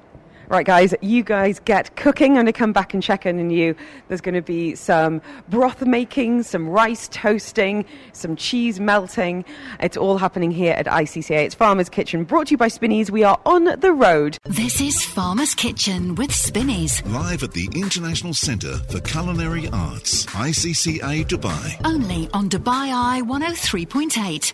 Right, 0.49 0.65
guys, 0.65 0.93
you 1.01 1.23
guys 1.23 1.59
get 1.59 1.95
cooking. 1.95 2.31
I'm 2.31 2.43
going 2.43 2.45
to 2.47 2.53
come 2.53 2.73
back 2.73 2.93
and 2.93 3.01
check 3.01 3.25
in 3.25 3.39
on 3.39 3.49
you. 3.49 3.75
There's 4.07 4.21
going 4.21 4.35
to 4.35 4.41
be 4.41 4.75
some 4.75 5.21
broth 5.49 5.81
making, 5.85 6.43
some 6.43 6.67
rice 6.67 7.07
toasting, 7.07 7.85
some 8.11 8.35
cheese 8.35 8.79
melting. 8.79 9.45
It's 9.79 9.95
all 9.95 10.17
happening 10.17 10.51
here 10.51 10.73
at 10.73 10.85
ICCA. 10.85 11.45
It's 11.45 11.55
Farmer's 11.55 11.89
Kitchen, 11.89 12.25
brought 12.25 12.47
to 12.47 12.51
you 12.51 12.57
by 12.57 12.67
Spinneys. 12.67 13.09
We 13.09 13.23
are 13.23 13.39
on 13.45 13.65
the 13.79 13.93
road. 13.93 14.37
This 14.43 14.81
is 14.81 15.03
Farmer's 15.03 15.55
Kitchen 15.55 16.15
with 16.15 16.33
Spinneys. 16.33 17.03
Live 17.05 17.43
at 17.43 17.53
the 17.53 17.69
International 17.73 18.33
Centre 18.33 18.77
for 18.89 18.99
Culinary 18.99 19.69
Arts, 19.69 20.25
ICCA 20.27 21.25
Dubai. 21.25 21.79
Only 21.85 22.29
on 22.33 22.49
Dubai 22.49 22.91
Eye 22.93 23.21
103.8. 23.23 24.53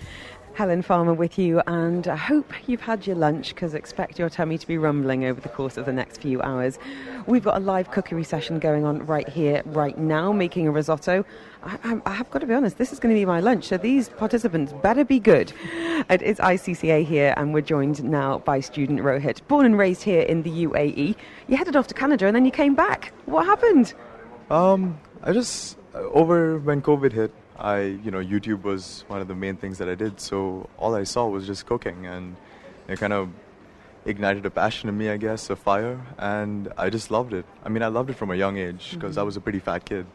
Helen 0.60 0.82
Farmer 0.82 1.14
with 1.14 1.40
you, 1.40 1.62
and 1.68 2.06
I 2.10 2.18
hope 2.18 2.52
you've 2.68 2.82
had 2.82 3.08
your 3.08 3.16
lunch 3.16 3.56
because 3.56 3.74
expect 3.74 4.20
your 4.20 4.30
tummy 4.30 4.58
to 4.58 4.68
be 4.68 4.78
rumbling 4.78 5.24
over 5.24 5.40
the 5.40 5.48
course 5.48 5.78
of 5.78 5.86
the 5.86 5.94
next 5.94 6.20
few 6.20 6.42
hours. 6.42 6.78
We've 7.28 7.46
got 7.46 7.56
a 7.56 7.62
live 7.62 7.92
cookery 7.92 8.26
session 8.26 8.60
going 8.60 8.84
on 8.84 9.06
right 9.06 9.30
here, 9.30 9.62
right 9.68 9.98
now, 9.98 10.34
making 10.34 10.68
a 10.68 10.72
risotto. 10.72 11.24
I, 11.64 12.02
I, 12.06 12.10
have 12.10 12.30
got 12.30 12.40
to 12.40 12.46
be 12.46 12.54
honest, 12.54 12.78
this 12.78 12.92
is 12.92 13.00
going 13.00 13.16
to 13.16 13.18
be 13.18 13.24
my 13.24 13.40
lunch, 13.40 13.70
so 13.70 13.78
these 13.78 14.10
participants 14.10 14.74
better 14.84 15.06
be 15.06 15.18
good. 15.18 15.54
It 16.10 16.22
is 16.22 16.40
ICCA 16.40 17.06
here, 17.06 17.34
and 17.38 17.54
we're 17.54 17.62
joined 17.62 18.04
now 18.04 18.40
by 18.40 18.60
student 18.60 19.00
Rohit, 19.00 19.40
born 19.48 19.66
and 19.66 19.78
raised 19.78 20.04
here 20.04 20.24
in 20.24 20.44
the 20.44 20.66
UAE. 20.66 21.16
You 21.48 21.56
headed 21.56 21.78
off 21.78 21.88
to 21.88 21.94
Canada 21.94 22.26
and 22.26 22.36
then 22.36 22.44
you 22.44 22.52
came 22.52 22.76
back. 22.76 23.14
What 23.28 23.46
happened? 23.46 23.94
Um, 24.50 25.00
I 25.24 25.32
just 25.32 25.78
over 25.94 26.60
when 26.60 26.82
COVID 26.82 27.14
hit, 27.14 27.32
I 27.60 27.82
you 28.06 28.12
know 28.12 28.20
YouTube 28.20 28.64
was 28.64 29.04
one 29.08 29.22
of 29.22 29.28
the 29.28 29.36
main 29.36 29.56
things 29.58 29.78
that 29.80 29.90
I 29.90 29.96
did. 29.96 30.20
So 30.20 30.70
all 30.78 30.96
I 30.96 31.04
saw 31.04 31.28
was 31.28 31.46
just 31.46 31.66
cooking, 31.66 32.06
and 32.08 32.36
it 32.88 33.00
kind 33.00 33.14
of 33.14 33.30
ignited 34.06 34.46
a 34.46 34.50
passion 34.50 34.90
in 34.90 34.98
me, 34.98 35.10
I 35.10 35.18
guess, 35.18 35.50
a 35.50 35.56
fire, 35.56 36.00
and 36.18 36.72
I 36.78 36.90
just 36.90 37.12
loved 37.12 37.34
it. 37.34 37.46
I 37.64 37.70
mean, 37.70 37.84
I 37.84 37.88
loved 37.88 38.10
it 38.10 38.16
from 38.16 38.32
a 38.32 38.36
young 38.36 38.58
age 38.58 38.92
because 38.94 39.18
I 39.18 39.24
was 39.24 39.36
a 39.38 39.42
pretty 39.42 39.60
fat 39.60 39.86
kid. 39.86 40.06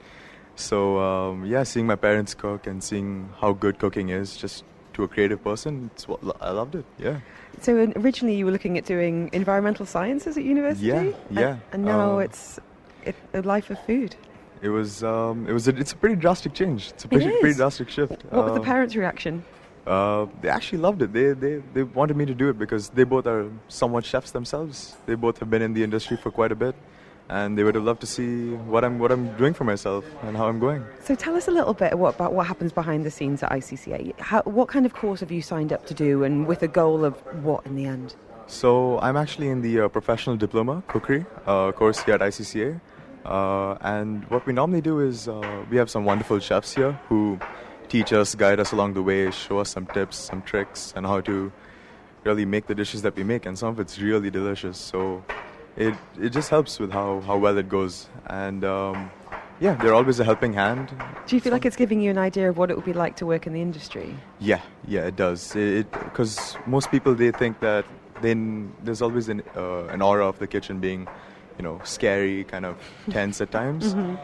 So 0.56 0.98
um, 1.00 1.44
yeah, 1.44 1.64
seeing 1.64 1.86
my 1.86 1.96
parents 1.96 2.32
cook 2.34 2.66
and 2.66 2.82
seeing 2.82 3.28
how 3.40 3.52
good 3.52 3.78
cooking 3.78 4.08
is 4.08 4.36
just 4.36 4.64
to 4.94 5.02
a 5.02 5.08
creative 5.08 5.42
person, 5.42 5.90
it's 5.92 6.06
what 6.06 6.20
I 6.40 6.50
loved 6.50 6.76
it. 6.76 6.84
Yeah. 6.98 7.18
So 7.60 7.92
originally 7.96 8.36
you 8.36 8.44
were 8.46 8.52
looking 8.52 8.78
at 8.78 8.84
doing 8.86 9.28
environmental 9.32 9.86
sciences 9.86 10.36
at 10.36 10.44
university. 10.44 10.86
Yeah, 10.86 11.00
And- 11.00 11.14
yeah, 11.30 11.56
And, 11.72 11.84
now 11.84 12.14
um, 12.14 12.22
it's 12.22 12.60
it, 13.04 13.16
a 13.34 13.42
life 13.42 13.70
of 13.70 13.78
food. 13.84 14.14
It 14.62 14.68
was 14.68 15.02
um, 15.04 15.46
it 15.48 15.52
was 15.52 15.68
a, 15.68 15.76
it's 15.76 15.92
a 15.92 15.96
pretty 15.96 16.16
drastic 16.16 16.54
change. 16.54 16.90
It's 16.90 17.04
a 17.04 17.08
It 17.08 17.10
pretty, 17.10 17.30
pretty 17.40 17.54
drastic 17.56 17.88
shift. 17.90 18.24
What 18.30 18.44
was 18.46 18.52
the 18.54 18.60
Um, 18.60 18.64
parents' 18.64 18.96
reaction? 18.96 19.44
Uh, 19.86 20.26
they 20.40 20.48
actually 20.48 20.78
loved 20.78 21.02
it. 21.02 21.12
They, 21.12 21.32
they 21.34 21.62
they 21.74 21.82
wanted 21.82 22.16
me 22.16 22.24
to 22.26 22.34
do 22.34 22.48
it 22.48 22.58
because 22.58 22.88
they 22.88 23.04
both 23.04 23.26
are 23.26 23.50
somewhat 23.68 24.04
chefs 24.06 24.30
themselves. 24.30 24.96
They 25.06 25.14
both 25.14 25.38
have 25.40 25.50
been 25.50 25.60
in 25.62 25.74
the 25.74 25.84
industry 25.84 26.16
for 26.16 26.30
quite 26.30 26.52
a 26.52 26.54
bit, 26.54 26.74
and 27.28 27.58
they 27.58 27.64
would 27.64 27.74
have 27.74 27.84
loved 27.84 28.00
to 28.00 28.06
see 28.06 28.54
what 28.72 28.82
I'm 28.82 28.98
what 28.98 29.12
I'm 29.12 29.36
doing 29.36 29.52
for 29.52 29.64
myself 29.64 30.02
and 30.22 30.38
how 30.38 30.46
I'm 30.48 30.58
going. 30.58 30.82
So 31.02 31.14
tell 31.14 31.36
us 31.36 31.48
a 31.48 31.50
little 31.50 31.74
bit 31.74 31.98
what, 31.98 32.14
about 32.14 32.32
what 32.32 32.46
happens 32.46 32.72
behind 32.72 33.04
the 33.04 33.10
scenes 33.10 33.42
at 33.42 33.50
ICCA. 33.50 34.18
How, 34.18 34.40
what 34.44 34.68
kind 34.68 34.86
of 34.86 34.94
course 34.94 35.20
have 35.20 35.30
you 35.30 35.42
signed 35.42 35.70
up 35.70 35.84
to 35.88 35.92
do, 35.94 36.24
and 36.24 36.46
with 36.46 36.62
a 36.62 36.68
goal 36.68 37.04
of 37.04 37.14
what 37.44 37.66
in 37.66 37.76
the 37.76 37.84
end? 37.84 38.14
So 38.46 38.98
I'm 39.00 39.18
actually 39.18 39.48
in 39.48 39.60
the 39.60 39.80
uh, 39.80 39.88
professional 39.88 40.36
diploma 40.36 40.82
cookery 40.86 41.26
uh, 41.46 41.72
course 41.72 42.02
here 42.02 42.14
at 42.14 42.20
ICCA, 42.22 42.80
uh, 43.24 43.76
and 43.80 44.24
what 44.30 44.46
we 44.46 44.52
normally 44.52 44.80
do 44.80 45.00
is 45.00 45.28
uh, 45.28 45.64
we 45.70 45.76
have 45.76 45.90
some 45.90 46.04
wonderful 46.04 46.38
chefs 46.38 46.74
here 46.74 46.92
who 47.08 47.38
teach 47.88 48.12
us, 48.12 48.34
guide 48.34 48.60
us 48.60 48.72
along 48.72 48.94
the 48.94 49.02
way, 49.02 49.30
show 49.30 49.58
us 49.58 49.70
some 49.70 49.86
tips, 49.86 50.16
some 50.16 50.42
tricks, 50.42 50.92
and 50.96 51.06
how 51.06 51.20
to 51.22 51.52
really 52.24 52.44
make 52.44 52.66
the 52.66 52.74
dishes 52.74 53.02
that 53.02 53.16
we 53.16 53.24
make. 53.24 53.46
And 53.46 53.58
some 53.58 53.68
of 53.68 53.80
it's 53.80 53.98
really 53.98 54.30
delicious. 54.30 54.78
So 54.78 55.24
it 55.76 55.94
it 56.20 56.30
just 56.30 56.50
helps 56.50 56.78
with 56.78 56.92
how, 56.92 57.20
how 57.20 57.36
well 57.36 57.56
it 57.58 57.68
goes. 57.68 58.08
And 58.26 58.64
um, 58.64 59.10
yeah, 59.60 59.74
they're 59.74 59.94
always 59.94 60.20
a 60.20 60.24
helping 60.24 60.52
hand. 60.52 60.92
Do 61.26 61.36
you 61.36 61.40
feel 61.40 61.52
like 61.52 61.64
it's 61.64 61.76
giving 61.76 62.00
you 62.00 62.10
an 62.10 62.18
idea 62.18 62.50
of 62.50 62.58
what 62.58 62.70
it 62.70 62.76
would 62.76 62.84
be 62.84 62.92
like 62.92 63.16
to 63.16 63.26
work 63.26 63.46
in 63.46 63.52
the 63.52 63.62
industry? 63.62 64.16
Yeah, 64.40 64.60
yeah, 64.86 65.06
it 65.06 65.16
does. 65.16 65.52
Because 65.52 66.56
most 66.66 66.90
people 66.90 67.14
they 67.14 67.30
think 67.30 67.60
that 67.60 67.84
then 68.20 68.72
there's 68.82 69.02
always 69.02 69.28
an 69.28 69.42
uh, 69.56 69.84
an 69.86 70.02
aura 70.02 70.26
of 70.26 70.38
the 70.38 70.46
kitchen 70.46 70.80
being, 70.80 71.06
you 71.58 71.62
know, 71.62 71.80
scary, 71.84 72.44
kind 72.44 72.66
of 72.66 72.76
tense 73.10 73.40
at 73.40 73.50
times. 73.50 73.94
Mm-hmm. 73.94 74.16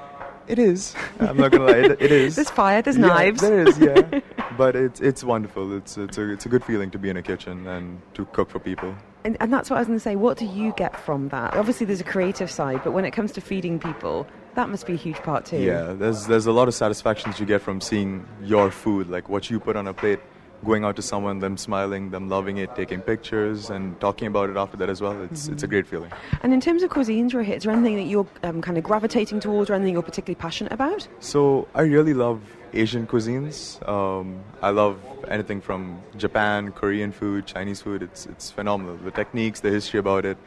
It 0.48 0.58
is. 0.58 0.94
I'm 1.20 1.36
not 1.36 1.52
gonna 1.52 1.64
lie. 1.64 1.76
It, 1.76 2.02
it 2.02 2.12
is. 2.12 2.34
There's 2.36 2.50
fire, 2.50 2.82
there's 2.82 2.96
Yeah, 2.96 3.06
knives. 3.06 3.40
There 3.40 3.66
is, 3.68 3.78
yeah. 3.78 4.20
but 4.58 4.74
it's 4.74 5.00
it's 5.00 5.22
wonderful. 5.22 5.76
It's 5.76 5.96
it's 5.96 6.18
a 6.18 6.32
it's 6.32 6.46
a 6.46 6.48
good 6.48 6.64
feeling 6.64 6.90
to 6.90 6.98
be 6.98 7.08
in 7.08 7.16
a 7.16 7.22
kitchen 7.22 7.66
and 7.68 8.00
to 8.14 8.24
cook 8.26 8.50
for 8.50 8.58
people. 8.58 8.94
And, 9.22 9.36
and 9.40 9.52
that's 9.52 9.68
what 9.68 9.76
I 9.76 9.80
was 9.80 9.86
going 9.86 9.98
to 9.98 10.02
say. 10.02 10.16
What 10.16 10.38
do 10.38 10.46
you 10.46 10.72
get 10.78 10.98
from 10.98 11.28
that? 11.28 11.54
Obviously, 11.54 11.84
there's 11.84 12.00
a 12.00 12.04
creative 12.04 12.50
side, 12.50 12.80
but 12.82 12.92
when 12.92 13.04
it 13.04 13.10
comes 13.10 13.32
to 13.32 13.42
feeding 13.42 13.78
people, 13.78 14.26
that 14.54 14.70
must 14.70 14.86
be 14.86 14.94
a 14.94 14.96
huge 14.96 15.18
part 15.18 15.44
too. 15.44 15.58
Yeah, 15.58 15.92
there's 15.92 16.26
there's 16.26 16.46
a 16.46 16.52
lot 16.52 16.68
of 16.68 16.74
satisfactions 16.74 17.38
you 17.38 17.46
get 17.46 17.60
from 17.60 17.80
seeing 17.80 18.26
your 18.42 18.70
food, 18.70 19.08
like 19.08 19.28
what 19.28 19.50
you 19.50 19.60
put 19.60 19.76
on 19.76 19.86
a 19.86 19.94
plate, 19.94 20.20
going 20.64 20.84
out 20.84 20.96
to 20.96 21.02
someone, 21.02 21.38
them 21.38 21.56
smiling, 21.56 22.10
them 22.10 22.28
loving 22.28 22.58
it, 22.58 22.74
taking 22.76 23.00
pictures, 23.00 23.70
and 23.70 23.98
talking 24.00 24.28
about 24.28 24.50
it 24.50 24.56
after 24.56 24.76
that 24.76 24.88
as 24.88 25.00
well. 25.00 25.20
It's 25.22 25.48
it's 25.48 25.62
a 25.62 25.66
great 25.66 25.86
feeling. 25.86 26.10
And 26.42 26.52
in 26.52 26.60
terms 26.60 26.82
of 26.82 26.90
cuisines, 26.90 27.32
Rohit, 27.32 27.56
is 27.56 27.62
there 27.64 27.72
anything 27.72 27.96
that 27.96 28.04
you're 28.04 28.26
um, 28.42 28.60
kind 28.60 28.76
of 28.78 28.84
gravitating 28.84 29.40
towards, 29.40 29.70
or 29.70 29.74
anything 29.74 29.94
you're 29.94 30.02
particularly 30.02 30.40
passionate 30.40 30.72
about? 30.72 31.06
So 31.20 31.68
I 31.74 31.82
really 31.82 32.14
love 32.14 32.40
Asian 32.72 33.06
cuisines. 33.06 33.86
Um, 33.88 34.40
I 34.62 34.70
love 34.70 34.98
anything 35.28 35.60
from 35.60 36.00
Japan, 36.16 36.72
Korean 36.72 37.12
food, 37.12 37.46
Chinese 37.46 37.80
food. 37.80 38.02
It's 38.02 38.26
it's 38.26 38.50
phenomenal. 38.50 38.96
The 38.96 39.10
techniques, 39.10 39.60
the 39.60 39.70
history 39.70 40.00
about 40.00 40.24
it, 40.24 40.38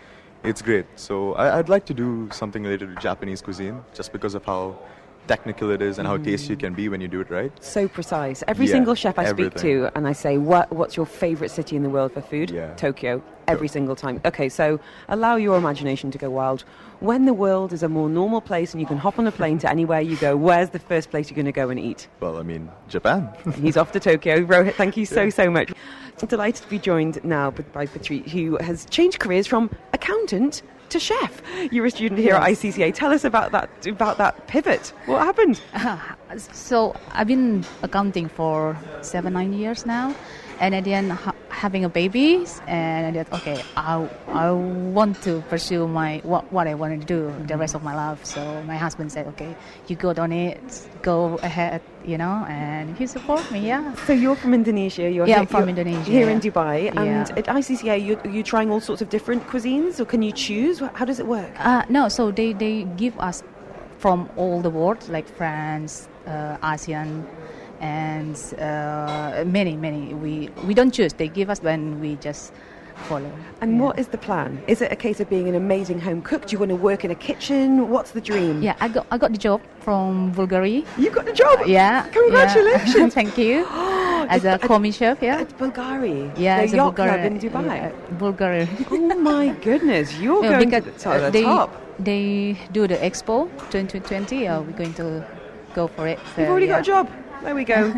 it's 0.44 0.62
great. 0.62 0.86
So 0.96 1.34
I, 1.34 1.58
I'd 1.58 1.70
like 1.70 1.86
to 1.88 1.94
do 1.94 2.30
something 2.32 2.64
related 2.64 2.96
to 2.96 3.02
Japanese 3.02 3.42
cuisine, 3.42 3.84
just 3.94 4.12
because 4.12 4.36
of 4.36 4.46
how 4.46 4.78
technical 5.28 5.72
it 5.72 5.82
is 5.82 6.00
and 6.00 6.08
how 6.08 6.18
tasty 6.18 6.54
it 6.54 6.58
mm. 6.58 6.62
can 6.62 6.74
be 6.74 6.90
when 6.90 7.02
you 7.02 7.08
do 7.08 7.22
it 7.22 7.30
right. 7.30 7.52
So 7.64 7.88
precise. 7.88 8.44
Every 8.48 8.66
Yeah, 8.66 8.74
single 8.74 8.96
chef 8.96 9.18
I 9.20 9.26
speak 9.26 9.54
to, 9.56 9.90
and 9.96 10.08
I 10.08 10.14
say, 10.14 10.38
what, 10.38 10.72
"What's 10.72 10.96
your 10.96 11.06
favourite 11.06 11.52
city 11.52 11.76
in 11.76 11.84
the 11.84 11.90
world 11.90 12.12
for 12.14 12.22
food?" 12.22 12.52
Yeah. 12.52 12.74
Tokyo. 12.76 13.22
Every 13.46 13.68
single 13.68 13.96
time. 13.96 14.22
Okay, 14.24 14.48
so 14.48 14.80
allow 15.10 15.36
your 15.36 15.58
imagination 15.58 16.12
to 16.12 16.18
go 16.18 16.30
wild. 16.30 16.64
When 17.02 17.26
the 17.26 17.34
world 17.34 17.74
is 17.74 17.84
a 17.84 17.90
more 17.90 18.08
normal 18.08 18.40
place 18.40 18.72
and 18.72 18.80
you 18.80 18.88
can 18.88 18.98
hop 18.98 19.20
on 19.20 19.28
a 19.28 19.34
plane 19.34 19.58
to 19.60 19.70
anywhere 19.70 20.00
you 20.00 20.16
go, 20.16 20.38
where's 20.38 20.70
the 20.70 20.80
first 20.80 21.12
place 21.12 21.30
you're 21.30 21.36
going 21.36 21.46
to 21.46 21.52
go 21.52 21.70
and 21.70 21.78
eat? 21.78 22.08
Well, 22.22 22.38
I 22.38 22.44
mean 22.44 22.72
Japan. 22.88 23.30
He's 23.56 23.76
off 23.76 23.92
to 23.92 24.00
Tokyo. 24.00 24.46
Rohit, 24.46 24.76
thank 24.76 24.96
you 24.96 25.06
so, 25.06 25.30
so 25.30 25.50
much. 25.52 25.74
I'm 26.22 26.28
delighted 26.30 26.64
to 26.64 26.70
be 26.70 26.80
joined 26.80 27.22
now 27.26 27.52
by 27.52 27.86
Patri, 27.86 28.20
who 28.20 28.58
has 28.62 28.86
changed 28.86 29.20
careers 29.20 29.46
from 29.46 29.70
accountant 29.92 30.62
to 30.94 31.00
chef. 31.00 31.42
You're 31.72 31.88
a 31.88 31.92
student 31.92 32.20
here 32.20 32.36
at 32.36 32.44
ICCA. 32.44 32.94
Tell 32.94 33.12
us 33.12 33.24
about 33.24 33.52
that, 33.52 33.70
about 33.88 34.18
that 34.20 34.48
pivot. 34.48 34.94
What 35.06 35.22
happened? 35.24 35.62
So 36.52 36.96
I've 37.12 37.28
been 37.28 37.64
accounting 37.84 38.28
for 38.28 38.76
seven, 39.02 39.34
nine 39.34 39.54
years 39.54 39.86
now, 39.86 40.16
and 40.60 40.74
at 40.74 40.84
the 40.84 40.94
end 40.96 41.12
having 41.64 41.86
a 41.86 41.90
baby, 42.02 42.46
and 42.68 43.18
I 43.18 43.24
thought, 43.24 43.40
okay, 43.40 43.64
I, 43.78 43.94
I 44.28 44.52
want 44.52 45.22
to 45.24 45.42
pursue 45.48 45.88
my 45.88 46.20
what, 46.32 46.44
what 46.52 46.68
I 46.68 46.76
want 46.76 46.92
to 47.00 47.08
do 47.16 47.32
the 47.48 47.56
rest 47.58 47.74
of 47.74 47.82
my 47.90 47.96
life. 47.96 48.20
So 48.26 48.42
my 48.68 48.76
husband 48.76 49.14
said, 49.16 49.28
okay, 49.32 49.56
you 49.88 49.96
go 49.96 50.10
on 50.26 50.34
it, 50.34 50.60
go 51.02 51.40
ahead, 51.42 51.80
you 52.04 52.18
know, 52.18 52.36
and 52.50 52.98
he 52.98 53.08
support 53.08 53.50
me. 53.50 53.62
Yeah. 53.66 53.96
So 54.08 54.12
you're 54.12 54.36
from 54.36 54.54
Indonesia. 54.54 55.08
You're 55.10 55.26
Yeah, 55.26 55.40
here, 55.40 55.48
from 55.48 55.62
you're 55.62 55.70
Indonesia, 55.76 56.12
Here 56.12 56.30
in. 56.30 56.42
Dubai. 56.44 56.92
And 57.00 57.24
Yeah. 57.32 57.40
at 57.40 57.46
ICCA, 57.48 57.96
you, 58.08 58.20
you're 58.30 58.44
trying 58.44 58.70
all 58.70 58.82
sorts 58.84 59.02
of 59.02 59.08
different 59.08 59.48
cuisines, 59.48 60.02
or 60.02 60.06
can 60.06 60.22
you 60.22 60.34
choose? 60.34 60.84
How 61.00 61.06
does 61.06 61.20
it 61.24 61.28
work? 61.28 61.52
Uh, 61.64 61.84
no, 61.88 62.10
so 62.10 62.28
they, 62.40 62.52
they 62.52 62.84
give 63.00 63.16
us 63.24 63.42
from 64.04 64.28
all 64.36 64.60
the 64.60 64.70
world, 64.70 65.00
like 65.08 65.28
France, 65.40 66.10
uh, 66.28 66.58
ASEAN, 66.72 67.24
and 67.84 68.38
uh, 68.60 69.44
many, 69.46 69.76
many. 69.76 70.14
We 70.14 70.50
we 70.68 70.74
don't 70.74 70.94
choose. 70.98 71.14
They 71.22 71.28
give 71.40 71.50
us 71.54 71.60
when 71.62 72.00
we 72.04 72.16
just 72.28 72.54
follow. 73.10 73.32
And 73.62 73.70
Yeah. 73.72 73.84
what 73.84 74.00
is 74.02 74.08
the 74.16 74.18
plan? 74.28 74.50
Is 74.74 74.82
it 74.86 74.90
a 74.98 75.00
case 75.06 75.20
of 75.24 75.28
being 75.30 75.48
an 75.52 75.56
amazing 75.66 76.00
home 76.08 76.22
cook? 76.30 76.42
Do 76.48 76.52
you 76.54 76.60
want 76.64 76.70
to 76.76 76.80
work 76.90 77.02
in 77.06 77.12
a 77.18 77.20
kitchen? 77.30 77.90
What's 77.94 78.12
the 78.18 78.22
dream? 78.30 78.56
Yeah, 78.68 78.76
I 78.86 78.88
got 78.96 79.06
I 79.14 79.18
got 79.24 79.32
the 79.38 79.42
job 79.48 79.60
from 79.86 80.32
Bulgaria. 80.42 80.82
You 81.04 81.10
got 81.18 81.26
the 81.32 81.38
job. 81.44 81.56
Yeah. 81.68 82.08
Congratulations. 82.20 82.96
yeah. 82.96 83.10
Thank 83.20 83.38
you. 83.38 83.56
As 84.36 84.46
a 84.46 84.58
commis 84.68 84.96
chef, 85.00 85.18
yeah. 85.22 85.42
At 85.44 85.52
Bulgari. 85.62 86.20
Yeah, 86.38 86.58
the 86.60 86.64
as 86.64 86.74
a 86.74 86.78
yacht 86.78 86.96
club 86.96 87.10
Bulgaria- 87.10 87.28
in 87.30 87.40
Dubai. 87.44 87.66
yeah, 87.66 88.18
Bulgaria. 88.26 88.68
oh 88.96 89.20
my 89.32 89.46
goodness, 89.68 90.08
you're 90.24 90.42
going 90.42 90.70
to 90.76 90.80
the, 90.86 90.92
to 91.04 91.10
the 91.10 91.28
uh, 91.28 91.30
they, 91.36 91.44
top. 91.44 91.70
They 92.10 92.24
do 92.78 92.88
the 92.88 93.00
expo 93.10 93.36
2020. 93.70 94.48
Uh, 94.48 94.62
we're 94.66 94.80
going 94.84 94.96
to 95.02 95.08
go 95.76 95.88
for 95.96 96.08
it. 96.14 96.20
You've 96.38 96.48
already 96.54 96.68
yeah. 96.68 96.80
got 96.80 96.88
a 96.88 96.92
job. 96.94 97.06
There 97.44 97.56
we 97.56 97.64
go. 97.66 97.92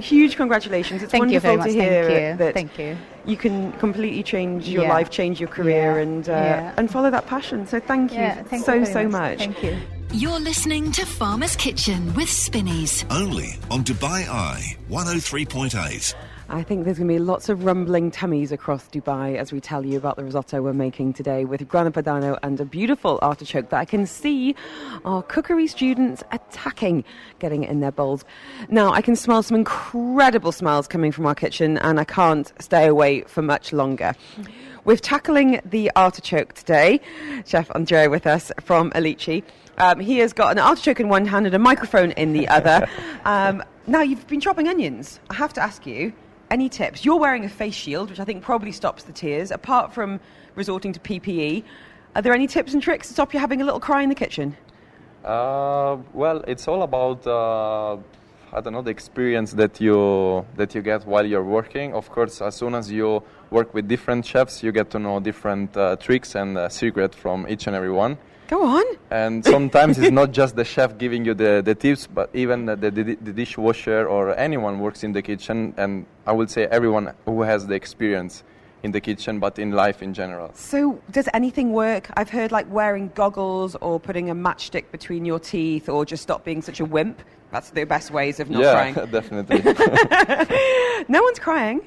Huge 0.00 0.36
congratulations. 0.36 1.02
It's 1.02 1.12
Thank 1.12 1.30
you 1.30 1.38
wonderful 1.40 1.48
very 1.48 1.56
much. 1.58 1.66
to 1.68 1.72
hear 1.74 2.04
Thank 2.04 2.30
you. 2.32 2.36
that 2.44 2.54
Thank 2.54 2.78
you. 2.78 2.96
you 3.26 3.36
can 3.36 3.72
completely 3.72 4.22
change 4.22 4.68
your 4.68 4.84
Yeah. 4.84 4.92
life, 4.92 5.10
change 5.10 5.38
your 5.38 5.48
career, 5.50 5.96
Yeah. 5.96 6.02
and 6.02 6.28
uh, 6.28 6.32
Yeah. 6.32 6.72
and 6.78 6.90
follow 6.90 7.10
that 7.10 7.26
passion. 7.26 7.66
So 7.66 7.78
thank 7.80 8.12
you 8.12 8.18
Yeah, 8.18 8.42
thank 8.44 8.64
so 8.64 8.72
you 8.74 8.86
very 8.86 8.92
so 8.92 9.08
much. 9.08 9.38
Thank 9.38 9.62
you. 9.62 9.76
You're 10.12 10.40
listening 10.40 10.92
to 10.92 11.04
Farmer's 11.04 11.56
Kitchen 11.56 12.14
with 12.14 12.30
Spinneys. 12.30 13.04
Only 13.10 13.56
on 13.70 13.82
Dubai 13.84 14.28
Eye 14.28 14.76
103.8. 14.88 16.14
I 16.48 16.62
think 16.62 16.84
there's 16.84 16.98
going 16.98 17.08
to 17.08 17.14
be 17.14 17.18
lots 17.18 17.48
of 17.48 17.64
rumbling 17.64 18.10
tummies 18.10 18.52
across 18.52 18.86
Dubai 18.88 19.36
as 19.36 19.50
we 19.50 19.60
tell 19.60 19.84
you 19.84 19.96
about 19.96 20.16
the 20.16 20.24
risotto 20.24 20.60
we're 20.60 20.74
making 20.74 21.14
today 21.14 21.46
with 21.46 21.66
grana 21.66 21.90
padano 21.90 22.38
and 22.42 22.60
a 22.60 22.66
beautiful 22.66 23.18
artichoke 23.22 23.70
that 23.70 23.78
I 23.78 23.86
can 23.86 24.04
see 24.06 24.54
our 25.06 25.22
cookery 25.22 25.66
students 25.66 26.22
attacking, 26.32 27.02
getting 27.38 27.64
it 27.64 27.70
in 27.70 27.80
their 27.80 27.92
bowls. 27.92 28.26
Now, 28.68 28.92
I 28.92 29.00
can 29.00 29.16
smell 29.16 29.42
some 29.42 29.56
incredible 29.56 30.52
smells 30.52 30.86
coming 30.86 31.12
from 31.12 31.24
our 31.24 31.34
kitchen 31.34 31.78
and 31.78 31.98
I 31.98 32.04
can't 32.04 32.52
stay 32.60 32.86
away 32.86 33.22
for 33.22 33.40
much 33.40 33.72
longer. 33.72 34.14
We're 34.84 34.96
tackling 34.96 35.60
the 35.64 35.90
artichoke 35.96 36.52
today. 36.52 37.00
Chef 37.46 37.70
Andrea 37.74 38.10
with 38.10 38.26
us 38.26 38.52
from 38.60 38.90
Alici. 38.90 39.42
Um, 39.78 39.98
he 39.98 40.18
has 40.18 40.34
got 40.34 40.52
an 40.52 40.58
artichoke 40.58 41.00
in 41.00 41.08
one 41.08 41.24
hand 41.24 41.46
and 41.46 41.54
a 41.54 41.58
microphone 41.58 42.10
in 42.12 42.32
the 42.32 42.48
other. 42.48 42.86
Um, 43.26 43.64
now, 43.86 44.02
you've 44.02 44.26
been 44.26 44.40
chopping 44.40 44.68
onions. 44.68 45.18
I 45.30 45.34
have 45.34 45.54
to 45.54 45.62
ask 45.62 45.86
you, 45.86 46.12
any 46.54 46.68
tips? 46.68 47.04
You're 47.04 47.22
wearing 47.26 47.44
a 47.44 47.48
face 47.48 47.74
shield, 47.74 48.10
which 48.10 48.20
I 48.20 48.24
think 48.24 48.42
probably 48.50 48.70
stops 48.70 49.02
the 49.02 49.12
tears. 49.12 49.50
Apart 49.50 49.92
from 49.92 50.20
resorting 50.54 50.92
to 50.92 51.00
PPE, 51.00 51.64
are 52.14 52.22
there 52.22 52.32
any 52.32 52.46
tips 52.46 52.72
and 52.74 52.80
tricks 52.80 53.08
to 53.08 53.14
stop 53.14 53.34
you 53.34 53.40
having 53.40 53.60
a 53.60 53.64
little 53.64 53.80
cry 53.80 54.02
in 54.02 54.08
the 54.08 54.14
kitchen? 54.24 54.56
Uh, 55.24 55.96
well, 56.12 56.38
it's 56.46 56.68
all 56.68 56.82
about 56.82 57.26
uh, 57.26 57.96
I 58.56 58.60
don't 58.60 58.72
know 58.72 58.82
the 58.82 58.92
experience 58.98 59.50
that 59.54 59.80
you 59.80 60.46
that 60.54 60.76
you 60.76 60.82
get 60.90 61.00
while 61.12 61.26
you're 61.26 61.48
working. 61.60 61.92
Of 61.92 62.08
course, 62.16 62.40
as 62.40 62.54
soon 62.54 62.74
as 62.76 62.86
you 62.98 63.08
work 63.50 63.74
with 63.74 63.88
different 63.88 64.24
chefs, 64.24 64.62
you 64.62 64.70
get 64.70 64.90
to 64.90 64.98
know 65.00 65.18
different 65.18 65.76
uh, 65.76 65.96
tricks 65.96 66.36
and 66.36 66.56
uh, 66.56 66.68
secrets 66.68 67.16
from 67.16 67.46
each 67.48 67.66
and 67.66 67.74
every 67.74 67.94
one. 68.04 68.16
Go 68.48 68.64
on. 68.64 68.84
And 69.10 69.44
sometimes 69.44 69.98
it's 69.98 70.10
not 70.10 70.32
just 70.32 70.54
the 70.56 70.64
chef 70.64 70.98
giving 70.98 71.24
you 71.24 71.34
the, 71.34 71.62
the 71.64 71.74
tips, 71.74 72.06
but 72.06 72.30
even 72.34 72.66
the, 72.66 72.76
the, 72.76 72.90
the 72.90 73.32
dishwasher 73.32 74.06
or 74.06 74.36
anyone 74.36 74.80
works 74.80 75.02
in 75.02 75.12
the 75.12 75.22
kitchen. 75.22 75.74
And 75.76 76.06
I 76.26 76.32
would 76.32 76.50
say 76.50 76.64
everyone 76.66 77.14
who 77.24 77.42
has 77.42 77.66
the 77.66 77.74
experience 77.74 78.44
in 78.82 78.90
the 78.90 79.00
kitchen, 79.00 79.40
but 79.40 79.58
in 79.58 79.72
life 79.72 80.02
in 80.02 80.12
general. 80.12 80.50
So, 80.54 81.00
does 81.10 81.26
anything 81.32 81.72
work? 81.72 82.10
I've 82.18 82.28
heard 82.28 82.52
like 82.52 82.70
wearing 82.70 83.10
goggles 83.14 83.76
or 83.76 83.98
putting 83.98 84.28
a 84.28 84.34
matchstick 84.34 84.90
between 84.92 85.24
your 85.24 85.38
teeth 85.38 85.88
or 85.88 86.04
just 86.04 86.22
stop 86.22 86.44
being 86.44 86.60
such 86.60 86.80
a 86.80 86.84
wimp. 86.84 87.22
That's 87.50 87.70
the 87.70 87.84
best 87.84 88.10
ways 88.10 88.40
of 88.40 88.50
not 88.50 88.62
yeah, 88.62 88.72
crying. 88.72 88.94
definitely. 89.10 89.62
No 91.08 91.22
one's 91.22 91.38
crying. 91.38 91.82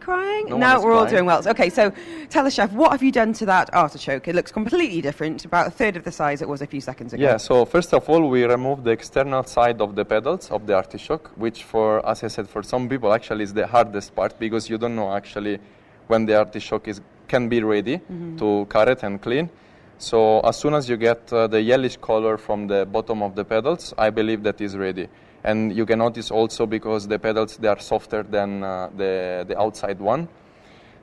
Crying? 0.00 0.46
No 0.46 0.56
one 0.56 0.60
no, 0.60 0.78
is 0.78 0.84
we're 0.84 0.92
all 0.92 0.98
crying. 1.00 1.14
doing 1.14 1.26
well. 1.26 1.48
Okay, 1.48 1.70
so 1.70 1.92
tell 2.30 2.44
the 2.44 2.50
chef, 2.50 2.72
what 2.72 2.92
have 2.92 3.02
you 3.02 3.12
done 3.12 3.32
to 3.34 3.46
that 3.46 3.72
artichoke? 3.74 4.28
It 4.28 4.34
looks 4.34 4.52
completely 4.52 5.00
different, 5.00 5.44
about 5.44 5.66
a 5.66 5.70
third 5.70 5.96
of 5.96 6.04
the 6.04 6.12
size 6.12 6.40
it 6.40 6.48
was 6.48 6.62
a 6.62 6.66
few 6.66 6.80
seconds 6.80 7.12
ago. 7.12 7.22
Yeah, 7.22 7.36
so 7.36 7.64
first 7.64 7.92
of 7.92 8.08
all, 8.08 8.28
we 8.28 8.44
remove 8.44 8.84
the 8.84 8.90
external 8.90 9.44
side 9.44 9.80
of 9.80 9.94
the 9.94 10.04
petals 10.04 10.50
of 10.50 10.66
the 10.66 10.74
artichoke, 10.74 11.30
which 11.36 11.64
for, 11.64 12.06
as 12.08 12.22
I 12.24 12.28
said, 12.28 12.48
for 12.48 12.62
some 12.62 12.88
people 12.88 13.12
actually 13.12 13.44
is 13.44 13.52
the 13.52 13.66
hardest 13.66 14.14
part 14.14 14.38
because 14.38 14.70
you 14.70 14.78
don't 14.78 14.96
know 14.96 15.12
actually 15.12 15.58
when 16.06 16.26
the 16.26 16.36
artichoke 16.36 16.88
is 16.88 17.00
can 17.28 17.48
be 17.48 17.62
ready 17.62 18.00
to 18.38 18.66
cut 18.70 18.88
it 18.88 19.02
and 19.02 19.20
clean. 19.20 19.50
So 19.98 20.40
as 20.40 20.56
soon 20.56 20.74
as 20.74 20.88
you 20.88 20.96
get 20.96 21.30
uh, 21.32 21.46
the 21.46 21.60
yellowish 21.60 21.98
color 21.98 22.38
from 22.38 22.66
the 22.66 22.86
bottom 22.86 23.22
of 23.22 23.34
the 23.34 23.44
petals, 23.44 23.92
I 23.98 24.10
believe 24.10 24.42
that 24.44 24.60
is 24.60 24.76
ready. 24.76 25.08
And 25.44 25.72
you 25.76 25.86
can 25.86 25.98
notice 25.98 26.30
also 26.30 26.66
because 26.66 27.08
the 27.08 27.18
petals 27.18 27.56
they 27.56 27.68
are 27.68 27.80
softer 27.80 28.22
than 28.22 28.62
uh, 28.62 28.90
the 28.96 29.44
the 29.48 29.58
outside 29.58 30.00
one. 30.00 30.28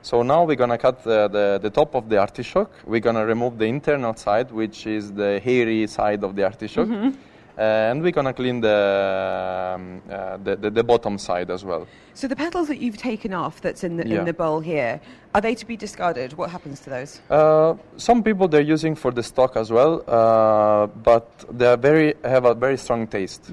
So 0.02 0.22
now 0.22 0.44
we're 0.44 0.56
gonna 0.56 0.78
cut 0.78 1.02
the, 1.02 1.26
the, 1.26 1.58
the 1.60 1.70
top 1.70 1.96
of 1.96 2.08
the 2.08 2.18
artichoke. 2.18 2.70
We're 2.86 3.00
gonna 3.00 3.26
remove 3.26 3.58
the 3.58 3.64
internal 3.64 4.14
side, 4.14 4.52
which 4.52 4.86
is 4.86 5.12
the 5.12 5.40
hairy 5.42 5.86
side 5.88 6.22
of 6.22 6.36
the 6.36 6.44
artichoke, 6.44 6.88
Uh, 6.88 7.10
and 7.58 8.02
we're 8.02 8.12
gonna 8.12 8.32
clean 8.34 8.60
the, 8.60 9.74
um, 9.74 10.02
uh, 10.10 10.36
the, 10.36 10.56
the 10.56 10.70
the 10.70 10.84
bottom 10.84 11.18
side 11.18 11.50
as 11.50 11.64
well. 11.64 11.86
So 12.14 12.28
the 12.28 12.36
petals 12.36 12.68
that 12.68 12.78
you've 12.78 12.96
taken 12.96 13.32
off 13.32 13.60
that's 13.60 13.82
in 13.84 13.96
the, 13.96 14.06
Yeah. 14.06 14.18
in 14.20 14.24
the 14.24 14.32
bowl 14.32 14.60
here, 14.60 15.00
are 15.34 15.40
they 15.40 15.54
to 15.54 15.66
be 15.66 15.76
discarded? 15.76 16.32
What 16.34 16.50
happens 16.50 16.80
to 16.80 16.90
those? 16.90 17.20
Uh, 17.30 17.74
some 17.96 18.22
people 18.22 18.48
they're 18.48 18.60
using 18.74 18.94
for 18.94 19.10
the 19.10 19.22
stock 19.22 19.56
as 19.56 19.70
well, 19.70 20.02
uh, 20.06 20.86
but 20.86 21.26
they 21.50 21.66
are 21.66 21.76
very 21.76 22.14
have 22.24 22.44
a 22.44 22.54
very 22.54 22.76
strong 22.76 23.06
taste. 23.06 23.50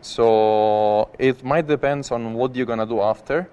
So 0.00 1.08
it 1.18 1.44
might 1.44 1.66
depends 1.66 2.10
on 2.10 2.34
what 2.34 2.54
you're 2.56 2.66
gonna 2.66 2.86
do 2.86 3.00
after. 3.00 3.48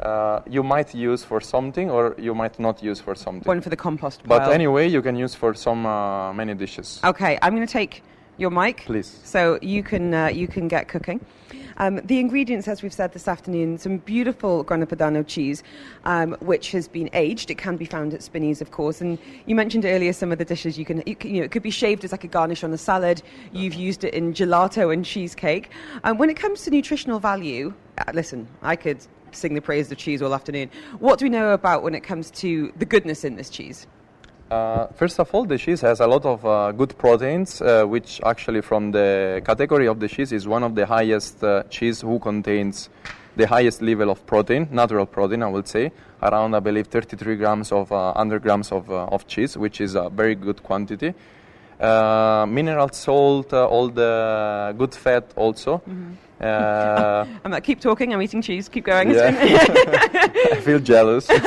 Uh, 0.00 0.40
you 0.48 0.62
might 0.62 0.94
use 0.94 1.24
for 1.24 1.40
something, 1.40 1.90
or 1.90 2.14
you 2.18 2.32
might 2.32 2.56
not 2.60 2.80
use 2.82 3.00
for 3.00 3.16
something. 3.16 3.48
One 3.48 3.60
for 3.60 3.68
the 3.68 3.76
compost 3.76 4.22
pile. 4.22 4.38
but 4.38 4.52
anyway, 4.52 4.86
you 4.88 5.02
can 5.02 5.16
use 5.16 5.34
for 5.34 5.54
some 5.54 5.84
uh, 5.86 6.32
many 6.32 6.54
dishes. 6.54 7.00
Okay, 7.02 7.36
I'm 7.42 7.52
going 7.56 7.66
to 7.66 7.72
take 7.72 8.04
your 8.38 8.50
mic. 8.50 8.84
Please. 8.86 9.20
So 9.24 9.58
you 9.60 9.82
can 9.82 10.14
uh, 10.14 10.28
you 10.28 10.48
can 10.48 10.68
get 10.68 10.88
cooking. 10.88 11.20
Um, 11.78 12.00
the 12.04 12.18
ingredients, 12.18 12.66
as 12.66 12.82
we've 12.82 12.92
said 12.92 13.12
this 13.12 13.28
afternoon, 13.28 13.78
some 13.78 13.98
beautiful 13.98 14.64
Grana 14.64 14.86
Padano 14.86 15.24
cheese, 15.24 15.62
um, 16.04 16.36
which 16.40 16.72
has 16.72 16.88
been 16.88 17.08
aged. 17.12 17.50
It 17.52 17.58
can 17.58 17.76
be 17.76 17.84
found 17.84 18.14
at 18.14 18.22
Spinneys, 18.22 18.60
of 18.60 18.72
course. 18.72 19.00
And 19.00 19.16
you 19.46 19.54
mentioned 19.54 19.84
earlier 19.84 20.12
some 20.12 20.32
of 20.32 20.38
the 20.38 20.44
dishes 20.44 20.76
you 20.76 20.84
can, 20.84 21.04
you, 21.06 21.14
can, 21.14 21.32
you 21.32 21.40
know, 21.40 21.44
it 21.44 21.52
could 21.52 21.62
be 21.62 21.70
shaved 21.70 22.04
as 22.04 22.10
like 22.10 22.24
a 22.24 22.28
garnish 22.28 22.64
on 22.64 22.72
a 22.72 22.78
salad. 22.78 23.22
You've 23.52 23.74
used 23.74 24.02
it 24.02 24.12
in 24.12 24.34
gelato 24.34 24.92
and 24.92 25.04
cheesecake. 25.04 25.70
Um, 26.02 26.18
when 26.18 26.30
it 26.30 26.36
comes 26.36 26.62
to 26.62 26.70
nutritional 26.70 27.20
value, 27.20 27.72
uh, 27.98 28.10
listen, 28.12 28.48
I 28.60 28.74
could 28.74 28.98
sing 29.30 29.54
the 29.54 29.60
praise 29.60 29.92
of 29.92 29.98
cheese 29.98 30.20
all 30.20 30.34
afternoon. 30.34 30.70
What 30.98 31.20
do 31.20 31.26
we 31.26 31.30
know 31.30 31.52
about 31.52 31.84
when 31.84 31.94
it 31.94 32.00
comes 32.00 32.30
to 32.32 32.72
the 32.76 32.86
goodness 32.86 33.22
in 33.22 33.36
this 33.36 33.50
cheese? 33.50 33.86
Uh, 34.50 34.86
first 34.94 35.20
of 35.20 35.34
all, 35.34 35.44
the 35.44 35.58
cheese 35.58 35.82
has 35.82 36.00
a 36.00 36.06
lot 36.06 36.24
of 36.24 36.44
uh, 36.46 36.72
good 36.72 36.96
proteins, 36.96 37.60
uh, 37.60 37.84
which 37.84 38.18
actually, 38.24 38.62
from 38.62 38.90
the 38.90 39.42
category 39.44 39.86
of 39.86 40.00
the 40.00 40.08
cheese, 40.08 40.32
is 40.32 40.48
one 40.48 40.62
of 40.62 40.74
the 40.74 40.86
highest 40.86 41.44
uh, 41.44 41.62
cheese 41.64 42.00
who 42.00 42.18
contains 42.18 42.88
the 43.36 43.46
highest 43.46 43.82
level 43.82 44.10
of 44.10 44.24
protein, 44.26 44.66
natural 44.70 45.04
protein, 45.04 45.42
I 45.42 45.48
would 45.48 45.68
say, 45.68 45.92
around 46.22 46.54
I 46.54 46.60
believe 46.60 46.86
33 46.86 47.36
grams 47.36 47.72
of 47.72 47.92
uh, 47.92 48.12
100 48.12 48.42
grams 48.42 48.72
of, 48.72 48.90
uh, 48.90 49.04
of 49.04 49.26
cheese, 49.26 49.56
which 49.58 49.82
is 49.82 49.94
a 49.94 50.08
very 50.08 50.34
good 50.34 50.62
quantity. 50.62 51.12
Uh, 51.80 52.44
mineral 52.48 52.88
salt, 52.92 53.52
uh, 53.52 53.66
all 53.66 53.88
the 53.88 54.74
good 54.76 54.94
fat 54.94 55.24
also. 55.36 55.80
Uh, 56.40 57.24
I'm 57.44 57.50
like, 57.52 57.62
keep 57.64 57.80
talking, 57.80 58.12
I'm 58.12 58.20
eating 58.22 58.42
cheese, 58.42 58.68
keep 58.68 58.84
going. 58.84 59.10
Yeah. 59.10 59.30
I 60.52 60.60
feel 60.60 60.80
jealous. 60.80 61.28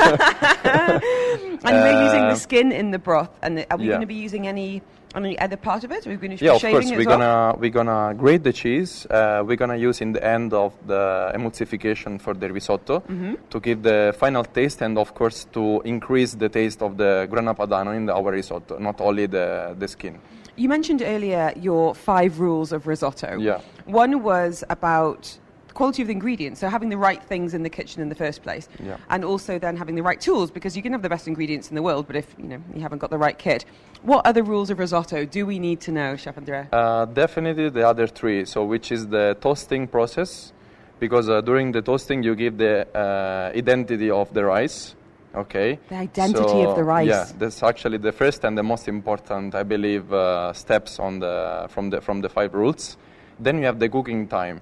And 1.64 1.76
we're 1.76 2.02
using 2.04 2.22
the 2.22 2.32
Uh, 2.32 2.34
skin 2.34 2.72
in 2.72 2.90
the 2.90 2.98
broth. 2.98 3.30
And 3.42 3.64
are 3.70 3.76
we 3.78 3.84
yeah. 3.84 3.90
going 3.90 4.00
to 4.00 4.06
be 4.06 4.14
using 4.16 4.48
any 4.48 4.82
any 5.14 5.38
other 5.38 5.56
part 5.56 5.84
of 5.84 5.92
it? 5.92 6.06
We're 6.06 6.16
going 6.16 6.36
to 6.36 6.44
Yeah, 6.44 6.54
of 6.54 6.60
shaving 6.60 6.80
course. 6.80 6.90
it 6.90 6.96
We're 6.98 7.06
well? 7.06 7.18
gonna 7.18 7.58
we're 7.60 7.70
gonna 7.70 8.14
grate 8.14 8.42
the 8.42 8.52
cheese. 8.52 9.06
Uh, 9.10 9.42
we're 9.46 9.56
gonna 9.56 9.76
use 9.76 10.00
in 10.00 10.12
the 10.12 10.24
end 10.24 10.52
of 10.52 10.72
the 10.86 11.32
emulsification 11.34 12.20
for 12.20 12.34
the 12.34 12.48
risotto 12.52 13.00
Mm-hmm. 13.00 13.34
to 13.50 13.60
give 13.60 13.82
the 13.82 14.14
final 14.18 14.44
taste 14.44 14.82
and 14.82 14.96
of 14.98 15.14
course 15.14 15.44
to 15.52 15.80
increase 15.84 16.34
the 16.34 16.48
taste 16.48 16.82
of 16.82 16.96
the 16.96 17.26
grana 17.30 17.54
padano 17.54 17.94
in 17.96 18.06
the, 18.06 18.14
our 18.14 18.32
risotto, 18.32 18.78
not 18.78 19.00
only 19.00 19.26
the 19.26 19.74
the 19.78 19.88
skin. 19.88 20.18
You 20.56 20.68
mentioned 20.68 21.02
earlier 21.02 21.52
your 21.56 21.94
five 21.94 22.38
rules 22.38 22.72
of 22.72 22.86
risotto. 22.86 23.38
Yeah. 23.38 23.60
One 23.86 24.22
was 24.22 24.62
about 24.68 25.22
the 25.22 25.51
quality 25.72 26.02
of 26.02 26.08
the 26.08 26.12
ingredients, 26.12 26.60
so 26.60 26.68
having 26.68 26.88
the 26.88 26.96
right 26.96 27.22
things 27.22 27.54
in 27.54 27.62
the 27.62 27.70
kitchen 27.70 28.02
in 28.02 28.08
the 28.08 28.14
first 28.14 28.42
place, 28.42 28.68
Yeah. 28.84 28.96
and 29.10 29.24
also 29.24 29.58
then 29.58 29.76
having 29.76 29.94
the 29.94 30.02
right 30.02 30.20
tools 30.20 30.50
because 30.50 30.76
you 30.76 30.82
can 30.82 30.92
have 30.92 31.02
the 31.02 31.08
best 31.08 31.26
ingredients 31.26 31.68
in 31.70 31.74
the 31.74 31.82
world, 31.82 32.06
but 32.06 32.16
if 32.16 32.34
you 32.38 32.48
know 32.48 32.62
you 32.74 32.82
haven't 32.82 32.98
got 32.98 33.10
the 33.10 33.18
right 33.18 33.38
kit, 33.38 33.64
what 34.02 34.26
other 34.26 34.42
rules 34.42 34.70
of 34.70 34.78
risotto 34.78 35.24
do 35.24 35.46
we 35.46 35.58
need 35.58 35.80
to 35.80 35.92
know, 35.92 36.16
Chef 36.16 36.36
Andrea? 36.36 36.68
Uh, 36.72 37.04
definitely 37.06 37.68
the 37.70 37.86
other 37.88 38.06
three. 38.06 38.44
So 38.44 38.64
which 38.64 38.92
is 38.92 39.08
the 39.08 39.36
toasting 39.40 39.86
process, 39.88 40.52
because 40.98 41.28
uh, 41.28 41.40
during 41.40 41.72
the 41.72 41.82
toasting 41.82 42.22
you 42.22 42.34
give 42.34 42.58
the 42.58 42.86
uh, 42.96 43.56
identity 43.56 44.10
of 44.10 44.32
the 44.34 44.44
rice. 44.44 44.94
Okay. 45.34 45.78
The 45.88 45.96
identity 45.96 46.62
of 46.62 46.76
the 46.76 46.84
rice. 46.84 47.08
Yeah, 47.08 47.26
that's 47.38 47.62
actually 47.62 47.96
the 47.96 48.12
first 48.12 48.44
and 48.44 48.58
the 48.58 48.62
most 48.62 48.86
important, 48.86 49.54
I 49.54 49.62
believe, 49.62 50.12
uh, 50.12 50.52
steps 50.52 50.98
on 50.98 51.20
the 51.20 51.68
from 51.70 51.88
the 51.88 52.02
from 52.02 52.20
the 52.20 52.28
five 52.28 52.52
rules. 52.52 52.98
Then 53.40 53.58
you 53.58 53.64
have 53.64 53.78
the 53.78 53.88
cooking 53.88 54.28
time. 54.28 54.60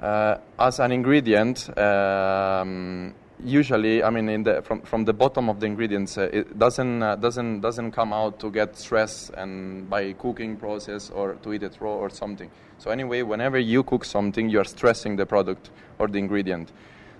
Uh, 0.00 0.38
as 0.58 0.78
an 0.78 0.92
ingredient, 0.92 1.76
um, 1.76 3.12
usually, 3.42 4.02
I 4.02 4.10
mean, 4.10 4.44
the, 4.44 4.62
from 4.62 4.82
from 4.82 5.04
the 5.04 5.12
bottom 5.12 5.48
of 5.48 5.58
the 5.58 5.66
ingredients, 5.66 6.16
uh, 6.16 6.28
it 6.32 6.56
doesn't 6.56 7.02
uh, 7.02 7.16
doesn't 7.16 7.60
doesn't 7.60 7.90
come 7.92 8.12
out 8.12 8.38
to 8.40 8.50
get 8.50 8.76
stress 8.76 9.30
and 9.36 9.90
by 9.90 10.12
cooking 10.12 10.56
process 10.56 11.10
or 11.10 11.34
to 11.42 11.52
eat 11.52 11.64
it 11.64 11.76
raw 11.80 11.94
or 11.94 12.10
something. 12.10 12.50
So 12.78 12.92
anyway, 12.92 13.22
whenever 13.22 13.58
you 13.58 13.82
cook 13.82 14.04
something, 14.04 14.48
you 14.48 14.60
are 14.60 14.64
stressing 14.64 15.16
the 15.16 15.26
product 15.26 15.70
or 15.98 16.06
the 16.06 16.18
ingredient. 16.18 16.70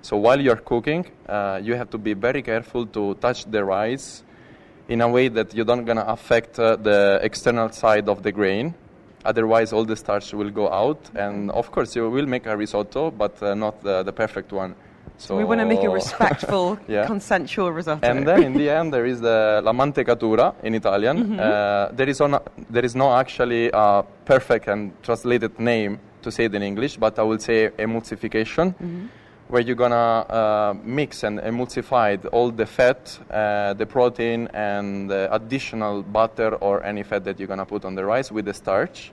So 0.03 0.17
while 0.17 0.41
you're 0.41 0.63
cooking, 0.63 1.07
uh, 1.29 1.61
you 1.61 1.75
have 1.75 1.91
to 1.91 1.99
be 1.99 2.15
very 2.15 2.43
careful 2.43 2.87
to 2.87 3.15
touch 3.15 3.45
the 3.51 3.65
rice 3.65 4.23
in 4.89 5.01
a 5.01 5.09
way 5.09 5.27
that 5.29 5.53
you 5.53 5.65
don't 5.65 5.85
gonna 5.85 6.05
affect 6.07 6.61
uh, 6.61 6.77
the 6.77 7.19
external 7.23 7.71
side 7.71 8.09
of 8.09 8.23
the 8.23 8.31
grain. 8.31 8.75
Otherwise, 9.25 9.73
all 9.73 9.85
the 9.85 9.97
starch 9.97 10.33
will 10.33 10.51
go 10.51 10.71
out, 10.71 10.99
and 11.15 11.51
of 11.51 11.71
course, 11.71 11.95
you 11.97 12.09
will 12.11 12.27
make 12.27 12.47
a 12.47 12.57
risotto, 12.57 13.11
but 13.11 13.43
uh, 13.43 13.55
not 13.55 13.83
the, 13.83 14.03
the 14.03 14.13
perfect 14.13 14.53
one. 14.53 14.75
So 15.17 15.37
we 15.37 15.43
want 15.45 15.61
to 15.61 15.67
make 15.67 15.83
a 15.83 15.89
respectful, 16.01 16.79
Yeah. 16.87 17.05
consensual 17.07 17.73
risotto. 17.73 18.07
and 18.07 18.27
then 18.27 18.43
in 18.45 18.53
the 18.55 18.71
end, 18.71 18.93
there 18.93 19.05
is 19.07 19.21
the 19.21 19.61
la 19.65 19.73
mantecatura 19.73 20.55
in 20.63 20.75
Italian. 20.75 21.17
Mm-hmm. 21.19 21.41
Uh, 21.41 21.89
there 21.97 22.09
is 22.09 22.21
on, 22.21 22.39
there 22.71 22.85
is 22.85 22.95
no 22.95 23.13
actually 23.13 23.71
a 23.73 24.05
perfect 24.25 24.69
and 24.69 24.93
translated 25.03 25.59
name 25.59 25.99
to 26.23 26.31
say 26.31 26.45
it 26.45 26.55
in 26.55 26.63
English, 26.63 26.97
but 26.99 27.19
I 27.19 27.23
will 27.23 27.39
say 27.41 27.71
emulsification, 27.79 28.75
Mm-hmm. 28.75 29.07
Where 29.49 29.63
you're 29.63 29.77
gonna 29.77 29.95
uh, 29.97 30.75
mix 30.85 31.23
and 31.23 31.39
emulsify 31.41 32.19
all 32.33 32.51
the 32.51 32.67
fat, 32.67 33.19
uh, 33.31 33.75
the 33.75 33.87
protein, 33.87 34.49
and 34.53 35.11
the 35.11 35.29
additional 35.35 36.03
butter 36.03 36.55
or 36.57 36.85
any 36.85 37.03
fat 37.03 37.25
that 37.25 37.39
you're 37.39 37.49
gonna 37.49 37.65
put 37.65 37.85
on 37.85 37.95
the 37.95 38.05
rice 38.05 38.31
with 38.31 38.45
the 38.45 38.55
starch 38.55 39.13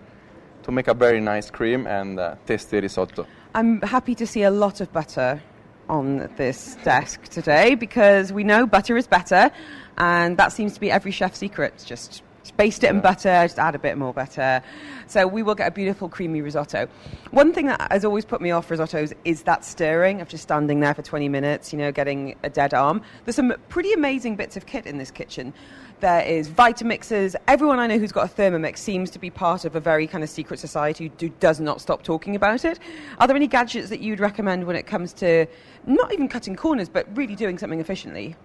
to 0.63 0.71
make 0.71 0.87
a 0.87 0.93
very 0.93 1.21
nice 1.21 1.49
cream 1.49 1.87
and 1.87 2.19
uh, 2.19 2.35
tasty 2.45 2.79
risotto. 2.79 3.25
I'm 3.53 3.81
happy 3.81 4.15
to 4.15 4.27
see 4.27 4.43
a 4.43 4.51
lot 4.51 4.81
of 4.81 4.91
butter 4.91 5.41
on 5.87 6.29
this 6.35 6.75
desk 6.83 7.23
today 7.25 7.75
because 7.75 8.33
we 8.33 8.43
know 8.43 8.65
butter 8.65 8.97
is 8.97 9.07
better, 9.07 9.51
and 9.97 10.35
that 10.37 10.51
seems 10.51 10.73
to 10.73 10.79
be 10.79 10.91
every 10.91 11.11
chef's 11.11 11.37
secret. 11.37 11.83
Just 11.85 12.23
baste 12.51 12.84
it 12.84 12.89
in 12.89 13.01
butter, 13.01 13.43
just 13.43 13.60
add 13.60 13.75
a 13.75 13.79
bit 13.79 13.97
more 13.97 14.13
butter. 14.13 14.62
So 15.08 15.27
we 15.27 15.43
will 15.43 15.55
get 15.55 15.67
a 15.67 15.71
beautiful 15.71 16.10
creamy 16.10 16.41
risotto. 16.41 16.88
One 17.31 17.53
thing 17.53 17.67
that 17.67 17.91
has 17.91 18.05
always 18.05 18.25
put 18.25 18.41
me 18.41 18.51
off 18.51 18.69
risottos 18.69 19.13
is 19.23 19.43
that 19.43 19.63
stirring 19.63 20.21
of 20.21 20.27
just 20.27 20.43
standing 20.43 20.79
there 20.79 20.93
for 20.93 21.01
20 21.01 21.29
minutes, 21.29 21.71
you 21.71 21.79
know, 21.79 21.91
getting 21.91 22.36
a 22.43 22.49
dead 22.49 22.73
arm. 22.73 23.01
There's 23.23 23.36
some 23.36 23.53
pretty 23.69 23.93
amazing 23.93 24.36
bits 24.36 24.58
of 24.58 24.65
kit 24.65 24.86
in 24.86 24.97
this 24.97 25.12
kitchen. 25.12 25.53
There 26.01 26.21
is 26.21 26.49
Vitamixes. 26.49 27.36
Everyone 27.47 27.79
I 27.79 27.88
know 27.88 27.97
who's 27.97 28.12
got 28.12 28.29
a 28.29 28.34
Thermomix 28.34 28.79
seems 28.79 29.10
to 29.12 29.19
be 29.19 29.29
part 29.29 29.63
of 29.63 29.75
a 29.75 29.79
very 29.79 30.08
kind 30.08 30.23
of 30.23 30.29
secret 30.29 30.60
society 30.60 31.12
who 31.19 31.29
does 31.29 31.62
not 31.62 31.79
stop 31.79 32.03
talking 32.03 32.36
about 32.36 32.65
it. 32.65 32.79
Are 33.19 33.27
there 33.27 33.36
any 33.36 33.47
gadgets 33.47 33.89
that 33.89 34.01
you'd 34.01 34.19
recommend 34.19 34.65
when 34.65 34.75
it 34.75 34.86
comes 34.86 35.13
to 35.13 35.45
not 35.86 36.12
even 36.12 36.27
cutting 36.27 36.55
corners, 36.55 36.89
but 36.89 37.08
really 37.15 37.36
doing 37.36 37.58
something 37.58 37.79
efficiently? 37.79 38.36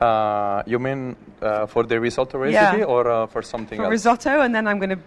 Uh, 0.00 0.62
you 0.66 0.78
mean 0.78 1.14
uh, 1.42 1.66
for 1.66 1.82
the 1.84 2.00
risotto 2.00 2.42
Yeah. 2.44 2.70
recipe 2.70 2.84
or 2.84 3.06
uh, 3.10 3.26
for 3.26 3.42
something 3.42 3.76
For 3.76 3.84
else? 3.84 3.90
risotto, 3.92 4.40
and 4.40 4.54
then 4.54 4.66
I'm 4.66 4.78
going 4.78 4.90
to. 4.96 4.98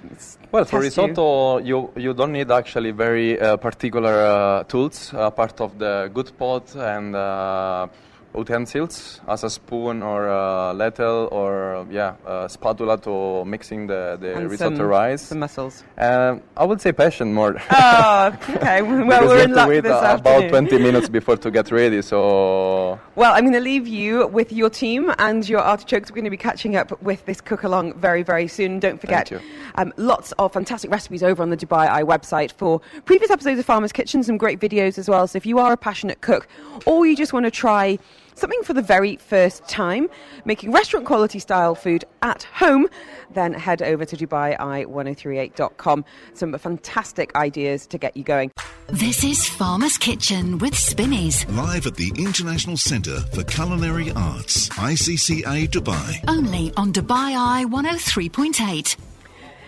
Well, 0.52 0.66
for 0.66 0.82
test 0.84 0.98
you. 0.98 1.04
risotto, 1.04 1.58
you. 1.58 1.90
you 1.96 2.14
don't 2.14 2.32
need 2.32 2.52
actually 2.52 2.92
very 2.92 3.40
uh, 3.40 3.58
particular 3.58 4.14
uh, 4.14 4.64
tools, 4.66 5.12
uh, 5.14 5.32
part 5.32 5.60
of 5.62 5.80
the 5.80 6.12
good 6.14 6.38
pot 6.38 6.76
and 6.76 7.16
uh, 7.16 7.88
utensils 8.36 9.22
as 9.28 9.44
a 9.44 9.50
spoon 9.50 10.02
or 10.02 10.28
a 10.28 10.74
ladle 10.74 11.30
or 11.32 11.86
yeah 11.90 12.16
a 12.26 12.50
spatula 12.50 12.98
to 12.98 13.46
mixing 13.46 13.88
the, 13.88 14.18
the 14.20 14.36
And 14.36 14.50
risotto 14.50 14.78
some, 14.78 14.86
rice. 14.86 15.22
Some 15.22 15.40
muscles. 15.40 15.84
Uh, 15.98 16.38
I 16.58 16.66
would 16.66 16.82
say 16.82 16.92
passion 16.92 17.34
more. 17.34 17.56
Oh, 17.72 18.32
okay. 18.50 18.82
Well, 19.04 19.28
we're 19.28 19.44
in 19.44 19.54
luck 19.54 19.70
wait 19.70 19.82
this 19.82 19.92
uh, 19.92 20.04
afternoon. 20.04 20.50
about 20.50 20.70
20 20.70 20.78
minutes 20.80 21.10
before 21.10 21.38
to 21.38 21.52
get 21.52 21.72
ready. 21.72 22.02
So 22.02 23.00
Well, 23.16 23.34
I'm 23.34 23.42
going 23.42 23.54
to 23.54 23.60
leave 23.60 23.88
you 23.88 24.28
with 24.28 24.52
your 24.52 24.70
team 24.70 25.14
and 25.20 25.48
your 25.48 25.60
artichokes. 25.60 26.10
We're 26.10 26.16
going 26.16 26.24
to 26.26 26.32
be 26.32 26.38
catching 26.38 26.76
up 26.76 27.02
with 27.02 27.26
this 27.26 27.42
cook 27.42 27.64
along 27.64 27.94
very, 28.00 28.24
very 28.24 28.48
soon. 28.48 28.80
Don't 28.80 29.00
forget, 29.00 29.32
um, 29.76 29.94
lots 29.98 30.32
of 30.34 30.54
fantastic 30.54 30.92
recipes 30.92 31.24
over 31.24 31.42
on 31.44 31.50
the 31.50 31.58
Dubai 31.58 31.90
Eye 31.90 32.04
website 32.04 32.52
for 32.54 32.82
previous 33.06 33.30
episodes 33.30 33.60
of 33.60 33.66
Farmer's 33.66 33.92
Kitchen, 33.92 34.24
some 34.24 34.38
great 34.38 34.60
videos 34.60 34.98
as 34.98 35.10
well. 35.10 35.28
So 35.28 35.38
if 35.38 35.46
you 35.46 35.60
are 35.60 35.74
a 35.74 35.78
passionate 35.78 36.22
cook 36.22 36.48
or 36.86 37.06
you 37.06 37.16
just 37.16 37.34
want 37.34 37.46
to 37.46 37.52
try 37.52 38.00
something 38.36 38.62
for 38.64 38.74
the 38.74 38.82
very 38.82 39.18
first 39.18 39.68
time, 39.68 40.10
making 40.46 40.72
restaurant 40.72 41.06
quality 41.06 41.40
style 41.40 41.76
food 41.76 42.06
at 42.22 42.44
home, 42.44 42.88
then 43.34 43.54
head 43.54 43.82
over 43.82 44.06
to 44.06 44.16
DubaiEye1038.com. 44.16 46.06
Some 46.34 46.58
fantastic 46.58 47.36
ideas 47.36 47.88
to 47.88 47.98
get 47.98 48.16
you 48.16 48.24
going. 48.24 48.52
This 48.88 49.24
is 49.24 49.48
Farmer's 49.48 49.98
Kitchen 49.98 50.58
with 50.58 50.78
Spinneys. 50.78 51.48
Live 51.50 51.88
at 51.88 51.96
the 51.96 52.12
International 52.18 52.78
Centre 52.78 53.22
for 53.34 53.44
Culinary 53.44 54.12
Arts, 54.12 54.70
ICCA 54.70 55.68
Dubai. 55.70 56.24
Only 56.28 56.74
on 56.76 56.92
Dubai 56.94 57.36
Eye 57.38 57.66
103.8. 57.68 58.98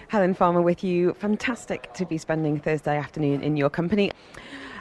Helen 0.07 0.33
Farmer 0.33 0.61
with 0.61 0.83
you. 0.83 1.13
Fantastic 1.15 1.91
to 1.93 2.05
be 2.05 2.17
spending 2.17 2.59
Thursday 2.59 2.97
afternoon 2.97 3.41
in 3.41 3.57
your 3.57 3.69
company. 3.69 4.11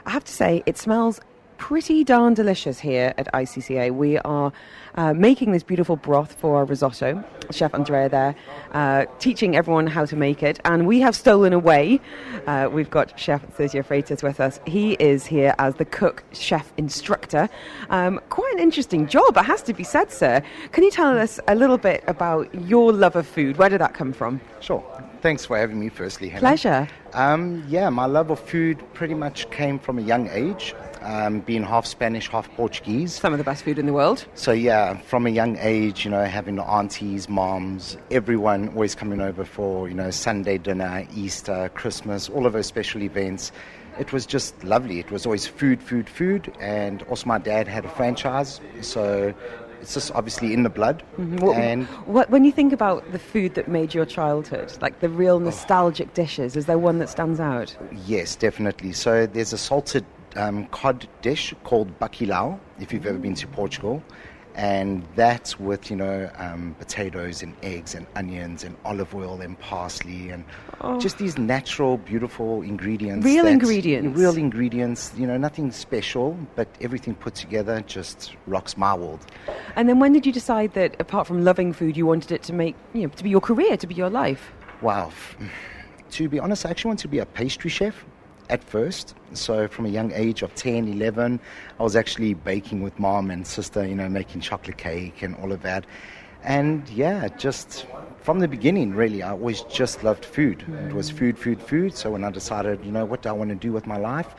I 0.07 0.11
have 0.11 0.25
to 0.25 0.33
say, 0.33 0.63
it 0.67 0.77
smells 0.77 1.21
pretty 1.59 2.05
darn 2.05 2.35
delicious 2.35 2.79
here 2.81 3.15
at 3.17 3.33
ICCA. 3.33 3.91
We 3.93 4.19
are 4.19 4.53
uh, 4.97 5.13
making 5.13 5.53
this 5.53 5.63
beautiful 5.63 5.97
broth 5.97 6.33
for 6.35 6.57
our 6.57 6.65
risotto. 6.65 7.25
Chef 7.51 7.75
Andrea 7.75 8.09
there, 8.09 8.35
uh, 8.73 9.05
teaching 9.19 9.57
everyone 9.57 9.87
how 9.87 10.05
to 10.07 10.17
make 10.17 10.43
it. 10.43 10.61
And 10.65 10.87
we 10.87 11.01
have 11.01 11.15
stolen 11.15 11.53
away. 11.53 12.01
Uh, 12.47 12.69
we've 12.73 12.91
got 12.91 13.19
Chef 13.19 13.43
Sergio 13.57 13.85
Freitas 13.85 14.23
with 14.23 14.41
us. 14.41 14.61
He 14.67 14.93
is 14.95 15.27
here 15.27 15.55
as 15.59 15.75
the 15.75 15.85
cook 15.85 16.25
chef 16.33 16.73
instructor. 16.77 17.49
Um, 17.91 18.21
quite 18.31 18.53
an 18.55 18.61
interesting 18.61 19.07
job, 19.07 19.37
it 19.37 19.45
has 19.45 19.63
to 19.63 19.75
be 19.75 19.85
said, 19.85 20.11
sir. 20.11 20.43
Can 20.73 20.85
you 20.85 20.91
tell 20.91 21.19
us 21.19 21.39
a 21.49 21.55
little 21.55 21.79
bit 21.79 22.03
about 22.07 22.53
your 22.55 22.93
love 22.93 23.17
of 23.17 23.27
food? 23.27 23.57
Where 23.57 23.69
did 23.69 23.81
that 23.81 23.95
come 23.95 24.13
from? 24.13 24.41
Sure. 24.61 24.83
Thanks 25.21 25.45
for 25.45 25.57
having 25.57 25.81
me, 25.81 25.89
firstly, 25.89 26.29
Helen. 26.29 26.41
Pleasure. 26.41 26.89
Um, 27.15 27.65
yeah, 27.69 27.89
my 27.91 28.07
love 28.07 28.31
of 28.31 28.41
food 28.41 28.83
pretty 28.93 29.15
much 29.15 29.51
came 29.51 29.79
from 29.79 29.99
a 29.99 30.03
young 30.03 30.29
age, 30.29 30.75
um, 31.05 31.41
being 31.41 31.63
half 31.63 31.87
Spanish, 31.87 32.29
half 32.29 32.51
Portuguese. 32.57 33.15
Some 33.15 33.33
of 33.33 33.39
the 33.39 33.45
best 33.45 33.65
food 33.65 33.79
in 33.79 33.87
the 33.87 33.93
world. 33.93 34.27
So, 34.35 34.53
yeah, 34.53 34.99
from 34.99 35.27
a 35.27 35.31
young 35.31 35.57
age, 35.59 36.05
you 36.05 36.11
know, 36.11 36.25
having 36.25 36.59
aunties, 36.59 37.29
moms, 37.29 37.97
everyone 38.11 38.71
always 38.71 38.95
coming 38.95 39.21
over 39.21 39.45
for, 39.45 39.89
you 39.89 39.95
know, 39.95 40.11
Sunday 40.11 40.59
dinner, 40.59 41.07
Easter, 41.15 41.71
Christmas, 41.75 42.29
all 42.29 42.47
of 42.47 42.55
those 42.55 42.67
special 42.67 43.03
events. 43.03 43.53
It 43.99 44.13
was 44.13 44.27
just 44.27 44.65
lovely. 44.65 44.99
It 44.99 45.13
was 45.13 45.25
always 45.25 45.47
food, 45.47 45.81
food, 45.81 46.09
food. 46.09 46.53
And 46.59 47.03
also, 47.05 47.27
my 47.27 47.39
dad 47.39 47.69
had 47.69 47.85
a 47.85 47.89
franchise. 47.91 48.61
So, 48.81 49.35
it's 49.85 49.93
just 49.93 50.13
obviously 50.13 50.55
in 50.55 50.63
the 50.63 50.71
blood. 50.71 51.03
What, 51.17 51.59
And 51.59 51.87
what, 52.07 52.31
when 52.31 52.45
you 52.45 52.53
think 52.53 52.73
about 52.73 53.13
the 53.13 53.19
food 53.19 53.55
that 53.55 53.69
made 53.69 53.93
your 53.93 54.07
childhood, 54.07 54.73
like 54.81 55.01
the 55.01 55.11
real 55.11 55.39
nostalgic 55.39 56.15
dishes, 56.15 56.57
is 56.57 56.65
there 56.65 56.79
one 56.79 57.01
that 57.01 57.11
stands 57.11 57.39
out? 57.39 57.77
Yes, 58.07 58.35
definitely. 58.35 58.93
So 58.93 59.27
there's 59.27 59.53
a 59.53 59.59
salted 59.59 60.07
um, 60.37 60.67
cod 60.67 61.07
dish 61.23 61.55
called 61.65 61.99
bacalhau, 61.99 62.59
if 62.81 62.93
you've 62.93 63.07
ever 63.07 63.19
been 63.19 63.35
to 63.35 63.47
Portugal. 63.47 64.03
And 64.57 65.05
that's 65.17 65.59
with, 65.59 65.91
you 65.91 65.97
know, 65.97 66.31
um, 66.37 66.77
potatoes 66.79 67.43
and 67.43 67.57
eggs 67.65 67.93
and 67.93 68.07
onions 68.15 68.63
and 68.63 68.77
olive 68.85 69.13
oil 69.13 69.41
and 69.41 69.59
parsley 69.59 70.31
and 70.31 70.45
just 71.01 71.19
these 71.19 71.37
natural, 71.37 71.97
beautiful 71.99 72.63
ingredients. 72.63 73.25
Real 73.25 73.47
that- 73.47 73.51
ingredients. 73.51 74.17
Real 74.17 74.37
ingredients, 74.37 75.13
you 75.17 75.27
know, 75.27 75.37
nothing 75.37 75.73
special, 75.73 76.39
but 76.55 76.69
everything 76.81 77.17
put 77.17 77.35
together 77.35 77.81
just 77.89 78.37
rocks 78.47 78.77
my 78.77 78.95
world. 78.95 79.27
And 79.75 79.89
then 79.89 79.99
when 79.99 80.13
did 80.13 80.25
you 80.25 80.33
decide 80.33 80.75
that, 80.75 80.95
apart 81.01 81.27
from 81.27 81.43
loving 81.43 81.73
food, 81.73 81.97
you 81.97 82.07
wanted 82.07 82.31
it 82.31 82.45
to 82.45 82.53
make, 82.53 82.77
you 82.93 83.03
know, 83.03 83.09
to 83.09 83.25
be 83.25 83.31
your 83.31 83.41
career, 83.41 83.77
to 83.77 83.87
be 83.89 83.95
your 83.95 84.11
life? 84.11 84.53
Wow. 84.83 85.13
To 86.11 86.29
be 86.29 86.39
honest, 86.39 86.65
I 86.65 86.71
actually 86.71 86.91
wanted 86.91 87.03
to 87.03 87.09
be 87.09 87.19
a 87.19 87.27
pastry 87.27 87.71
chef 87.71 88.05
at 88.49 88.63
first. 88.63 89.15
So 89.33 89.69
from 89.69 89.87
a 89.87 89.89
young 89.89 90.13
age 90.13 90.43
of 90.43 90.55
10, 90.55 90.89
11, 90.89 91.41
I 91.79 91.83
was 91.83 91.97
actually 91.97 92.35
baking 92.35 92.83
with 92.83 92.99
mom 92.99 93.31
and 93.31 93.47
sister, 93.47 93.87
you 93.87 93.95
know, 93.95 94.09
making 94.09 94.41
chocolate 94.41 94.79
cake 94.79 95.23
and 95.23 95.35
all 95.37 95.53
of 95.53 95.63
that. 95.63 95.87
And 96.43 96.89
yeah, 96.91 97.29
just 97.29 97.87
from 98.21 98.39
the 98.39 98.49
beginning, 98.49 98.95
really, 98.95 99.23
I 99.23 99.31
always 99.31 99.63
just 99.63 100.05
loved 100.05 100.25
food. 100.25 100.65
It 100.89 100.93
was 100.93 101.11
food, 101.11 101.39
food, 101.39 101.61
food. 101.61 101.97
So 101.97 102.11
when 102.11 102.23
I 102.23 102.31
decided, 102.31 102.85
you 102.85 102.93
know, 102.93 103.05
what 103.05 103.23
do 103.23 103.31
I 103.31 103.33
want 103.33 103.49
to 103.51 103.57
do 103.57 103.73
with 103.73 103.87
my 103.87 103.97
life? 103.97 104.35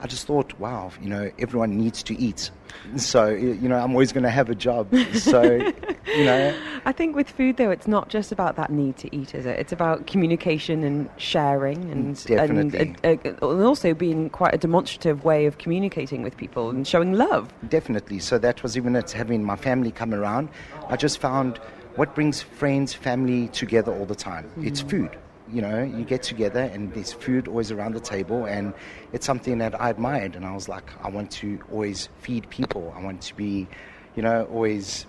I 0.00 0.06
just 0.06 0.26
thought, 0.26 0.58
wow, 0.58 0.90
you 1.00 1.08
know, 1.08 1.30
everyone 1.38 1.76
needs 1.76 2.02
to 2.04 2.18
eat. 2.18 2.50
So, 2.96 3.28
you 3.28 3.68
know, 3.68 3.78
I'm 3.78 3.92
always 3.92 4.12
going 4.12 4.24
to 4.24 4.30
have 4.30 4.50
a 4.50 4.54
job. 4.54 4.94
So, 5.14 5.42
you 5.42 6.24
know, 6.24 6.54
I 6.84 6.92
think 6.92 7.16
with 7.16 7.28
food, 7.28 7.56
though, 7.56 7.70
it's 7.70 7.88
not 7.88 8.08
just 8.08 8.30
about 8.30 8.56
that 8.56 8.70
need 8.70 8.96
to 8.98 9.16
eat, 9.16 9.34
is 9.34 9.46
it? 9.46 9.58
It's 9.58 9.72
about 9.72 10.06
communication 10.06 10.84
and 10.84 11.08
sharing, 11.16 11.90
and 11.90 12.24
Definitely. 12.24 12.96
and, 13.02 13.24
uh, 13.24 13.28
and 13.28 13.42
also 13.42 13.94
being 13.94 14.30
quite 14.30 14.54
a 14.54 14.58
demonstrative 14.58 15.24
way 15.24 15.46
of 15.46 15.58
communicating 15.58 16.22
with 16.22 16.36
people 16.36 16.70
and 16.70 16.86
showing 16.86 17.14
love. 17.14 17.52
Definitely. 17.68 18.18
So 18.20 18.38
that 18.38 18.62
was 18.62 18.76
even 18.76 18.94
at 18.96 19.10
having 19.10 19.42
my 19.42 19.56
family 19.56 19.90
come 19.90 20.12
around. 20.12 20.48
I 20.88 20.96
just 20.96 21.18
found 21.18 21.58
what 21.96 22.14
brings 22.14 22.42
friends, 22.42 22.92
family 22.92 23.48
together 23.48 23.92
all 23.92 24.06
the 24.06 24.14
time. 24.14 24.48
It's 24.58 24.80
food. 24.80 25.16
You 25.52 25.62
know, 25.62 25.82
you 25.82 26.04
get 26.04 26.22
together 26.22 26.60
and 26.60 26.92
there's 26.92 27.12
food 27.12 27.48
always 27.48 27.70
around 27.70 27.94
the 27.94 28.00
table, 28.00 28.46
and 28.46 28.74
it's 29.12 29.26
something 29.26 29.58
that 29.58 29.80
I 29.80 29.90
admired. 29.90 30.34
And 30.36 30.44
I 30.44 30.54
was 30.54 30.68
like, 30.68 30.90
I 31.04 31.08
want 31.08 31.30
to 31.32 31.60
always 31.70 32.08
feed 32.18 32.48
people. 32.50 32.92
I 32.96 33.02
want 33.02 33.22
to 33.22 33.34
be, 33.34 33.68
you 34.16 34.22
know, 34.22 34.44
always 34.52 35.06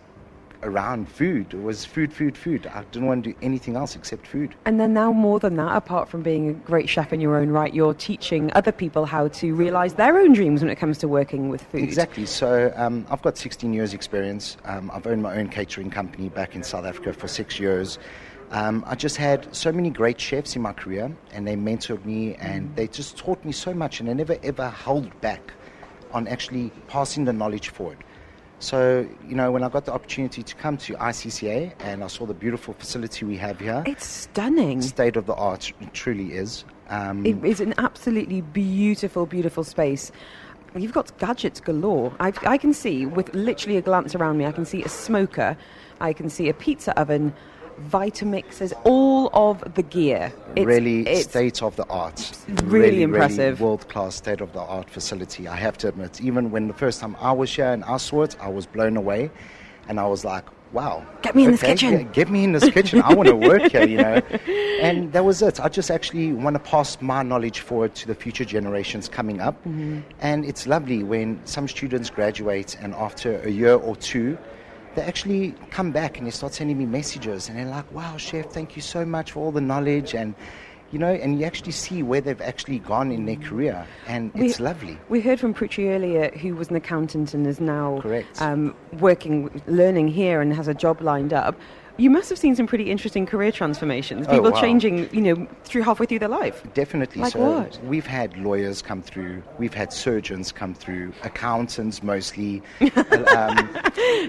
around 0.63 1.09
food. 1.09 1.53
It 1.53 1.61
was 1.61 1.85
food, 1.85 2.11
food, 2.11 2.37
food. 2.37 2.67
I 2.67 2.83
didn't 2.91 3.07
want 3.07 3.23
to 3.23 3.31
do 3.31 3.37
anything 3.41 3.75
else 3.75 3.95
except 3.95 4.27
food. 4.27 4.55
And 4.65 4.79
then 4.79 4.93
now, 4.93 5.11
more 5.11 5.39
than 5.39 5.55
that, 5.57 5.75
apart 5.75 6.09
from 6.09 6.21
being 6.21 6.49
a 6.49 6.53
great 6.53 6.89
chef 6.89 7.13
in 7.13 7.21
your 7.21 7.37
own 7.37 7.49
right, 7.49 7.73
you're 7.73 7.93
teaching 7.93 8.51
other 8.53 8.71
people 8.71 9.05
how 9.05 9.27
to 9.29 9.53
realize 9.53 9.93
their 9.95 10.17
own 10.17 10.33
dreams 10.33 10.61
when 10.61 10.69
it 10.69 10.75
comes 10.77 10.97
to 10.99 11.07
working 11.07 11.49
with 11.49 11.61
food. 11.63 11.83
Exactly. 11.83 12.25
So 12.25 12.73
um, 12.75 13.05
I've 13.09 13.21
got 13.21 13.37
16 13.37 13.73
years' 13.73 13.93
experience. 13.93 14.57
Um, 14.65 14.91
I've 14.93 15.07
owned 15.07 15.21
my 15.21 15.37
own 15.37 15.49
catering 15.49 15.89
company 15.89 16.29
back 16.29 16.55
in 16.55 16.63
South 16.63 16.85
Africa 16.85 17.13
for 17.13 17.27
six 17.27 17.59
years. 17.59 17.99
Um, 18.51 18.83
I 18.87 18.95
just 18.95 19.17
had 19.17 19.53
so 19.53 19.71
many 19.71 19.89
great 19.89 20.19
chefs 20.19 20.55
in 20.55 20.61
my 20.61 20.71
career, 20.73 21.15
and 21.33 21.45
they 21.47 21.55
mentored 21.55 22.05
me, 22.05 22.35
and 22.35 22.73
they 22.75 22.87
just 22.87 23.17
taught 23.17 23.43
me 23.43 23.51
so 23.51 23.73
much, 23.73 23.99
and 23.99 24.07
they 24.07 24.13
never 24.13 24.37
ever 24.43 24.69
held 24.69 25.19
back 25.21 25.51
on 26.13 26.27
actually 26.27 26.71
passing 26.87 27.25
the 27.25 27.33
knowledge 27.33 27.69
forward. 27.69 27.97
So, 28.59 29.07
you 29.27 29.35
know, 29.35 29.51
when 29.51 29.63
I 29.63 29.69
got 29.69 29.85
the 29.85 29.93
opportunity 29.93 30.41
to 30.41 30.55
come 30.55 30.77
to 30.77 30.93
ICCA 30.93 31.73
and 31.81 32.03
I 32.03 32.07
saw 32.07 32.25
the 32.25 32.33
beautiful 32.33 32.73
facility 32.73 33.23
we 33.23 33.37
have 33.37 33.59
here, 33.59 33.83
It's 33.85 34.05
stunning. 34.05 34.81
state 34.81 35.15
of 35.15 35.27
the 35.27 35.35
art, 35.35 35.71
it 35.79 35.93
truly 35.93 36.31
is. 36.33 36.63
Um, 36.89 37.23
It 37.23 37.43
is 37.45 37.59
an 37.59 37.75
absolutely 37.77 38.41
beautiful, 38.41 39.27
beautiful 39.27 39.63
space. 39.63 40.11
You've 40.75 40.93
got 40.93 41.15
gadgets 41.19 41.59
galore. 41.59 42.11
I, 42.19 42.33
I 42.47 42.57
can 42.57 42.73
see, 42.73 43.05
with 43.05 43.31
literally 43.35 43.77
a 43.77 43.81
glance 43.81 44.15
around 44.15 44.37
me, 44.39 44.45
I 44.47 44.51
can 44.51 44.65
see 44.65 44.81
a 44.83 44.89
smoker, 44.89 45.55
I 46.01 46.13
can 46.13 46.27
see 46.29 46.49
a 46.49 46.53
pizza 46.53 46.97
oven, 46.99 47.33
Vitamixes, 47.89 48.73
all 48.83 49.29
of 49.33 49.63
the 49.75 49.83
gear. 49.83 50.31
It's- 50.55 50.65
really 50.65 51.01
it's- 51.01 51.23
state 51.23 51.61
of 51.61 51.75
the 51.75 51.85
art. 51.89 52.31
really 52.65 53.03
impressive. 53.03 53.61
world 53.61 53.87
class 53.87 54.15
state 54.15 54.41
of 54.41 54.51
the 54.53 54.59
art 54.61 54.89
facility. 54.89 55.47
I 55.47 55.55
have 55.55 55.77
to 55.79 55.87
admit, 55.87 56.19
even 56.21 56.51
when 56.51 56.67
the 56.67 56.73
first 56.73 56.99
time 57.01 57.15
I 57.21 57.31
was 57.31 57.53
here 57.55 57.71
and 57.71 57.83
I 57.85 57.97
saw 57.97 58.23
it, 58.23 58.35
I 58.41 58.49
was 58.49 58.65
blown 58.65 58.97
away, 58.97 59.29
and 59.87 59.99
I 59.99 60.07
was 60.07 60.25
like, 60.25 60.43
"Wow, 60.73 61.03
Get 61.21 61.35
me 61.35 61.45
in 61.45 61.51
this 61.51 61.61
kitchen." 61.61 61.91
yeah, 61.93 62.01
get 62.03 62.29
me 62.29 62.43
in 62.43 62.51
this 62.51 62.67
kitchen. 62.69 63.01
I 63.03 63.13
want 63.13 63.29
to 63.29 63.35
work 63.35 63.71
here," 63.71 63.85
you 63.87 63.97
know. 63.97 64.21
And 64.81 65.11
that 65.13 65.25
was 65.25 65.41
it. 65.41 65.59
I 65.59 65.69
just 65.69 65.89
actually 65.89 66.33
want 66.33 66.53
to 66.55 66.59
pass 66.59 67.01
my 67.01 67.23
knowledge 67.23 67.61
forward 67.61 67.95
to 67.95 68.07
the 68.07 68.13
future 68.13 68.45
generations 68.45 69.07
coming 69.09 69.39
up, 69.41 69.55
Mm-hmm. 69.65 69.99
and 70.19 70.45
it's 70.45 70.67
lovely 70.67 71.03
when 71.03 71.39
some 71.45 71.67
students 71.67 72.09
graduate 72.11 72.75
and 72.81 72.93
after 72.95 73.39
a 73.41 73.49
year 73.49 73.73
or 73.75 73.95
two 73.95 74.37
they 74.97 75.03
actually 75.03 75.53
come 75.69 75.91
back 75.91 76.17
and 76.17 76.25
they 76.25 76.31
start 76.31 76.55
sending 76.55 76.75
me 76.75 76.85
messages 76.87 77.47
and 77.47 77.57
they're 77.57 77.67
like, 77.67 77.89
wow, 77.91 78.17
chef, 78.17 78.47
thank 78.47 78.75
you 78.75 78.81
so 78.81 79.05
much 79.05 79.31
for 79.31 79.41
all 79.41 79.51
the 79.51 79.61
knowledge. 79.61 80.15
And, 80.15 80.33
you 80.91 80.97
know, 80.97 81.13
and 81.13 81.39
you 81.39 81.45
actually 81.45 81.73
see 81.73 82.01
where 82.01 82.19
they've 82.19 82.41
actually 82.41 82.79
gone 82.79 83.11
in 83.11 83.25
their 83.27 83.35
career. 83.35 83.85
And 84.07 84.33
We- 84.33 84.47
it's 84.47 84.59
lovely. 84.59 84.97
We 85.07 85.21
heard 85.21 85.39
from 85.39 85.53
Pritri 85.53 85.89
earlier, 85.95 86.31
who 86.31 86.55
was 86.55 86.69
an 86.71 86.77
accountant 86.77 87.35
and 87.35 87.45
is 87.45 87.61
now 87.61 87.99
Correct. 88.01 88.41
Um, 88.41 88.73
working, 88.99 89.61
learning 89.67 90.07
here 90.07 90.41
and 90.41 90.51
has 90.51 90.67
a 90.67 90.73
job 90.73 90.99
lined 91.01 91.31
up. 91.31 91.55
You 91.99 92.11
must 92.11 92.29
have 92.29 92.37
seen 92.37 92.55
some 92.55 92.67
pretty 92.67 92.91
interesting 92.91 93.25
career 93.25 93.51
transformations. 93.51 94.27
Oh, 94.27 94.31
People 94.31 94.51
wow. 94.51 94.61
changing, 94.61 95.09
you 95.11 95.21
know, 95.21 95.47
through 95.63 95.81
halfway 95.81 96.05
through 96.05 96.19
their 96.19 96.29
life. 96.29 96.63
Definitely. 96.75 97.23
Like 97.23 97.33
so 97.33 97.39
what? 97.39 97.83
we've 97.85 98.05
had 98.05 98.37
lawyers 98.37 98.83
come 98.83 99.01
through, 99.01 99.41
we've 99.57 99.73
had 99.73 99.91
surgeons 99.91 100.51
come 100.51 100.75
through, 100.75 101.11
accountants 101.23 102.03
mostly. 102.03 102.61
um, 103.35 103.69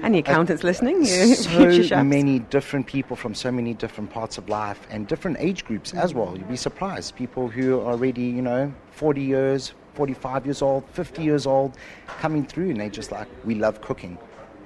Any 0.02 0.18
accountants 0.18 0.64
listening? 0.64 1.04
So 1.38 2.04
many 2.04 2.38
different 2.38 2.86
people 2.86 3.16
from 3.16 3.34
so 3.34 3.50
many 3.50 3.74
different 3.74 4.10
parts 4.10 4.38
of 4.38 4.48
life 4.48 4.86
and 4.90 5.06
different 5.06 5.36
age 5.40 5.64
groups 5.64 5.92
as 5.92 6.14
well. 6.14 6.36
You'd 6.36 6.48
be 6.48 6.56
surprised. 6.56 7.16
People 7.16 7.48
who 7.48 7.80
are 7.80 7.92
already, 7.92 8.22
you 8.22 8.42
know, 8.42 8.72
40 8.92 9.20
years, 9.22 9.72
45 9.94 10.46
years 10.46 10.62
old, 10.62 10.84
50 10.92 11.22
years 11.22 11.46
old, 11.46 11.76
coming 12.06 12.44
through 12.46 12.70
and 12.70 12.80
they 12.80 12.88
just 12.88 13.12
like, 13.12 13.28
we 13.44 13.54
love 13.54 13.80
cooking 13.80 14.18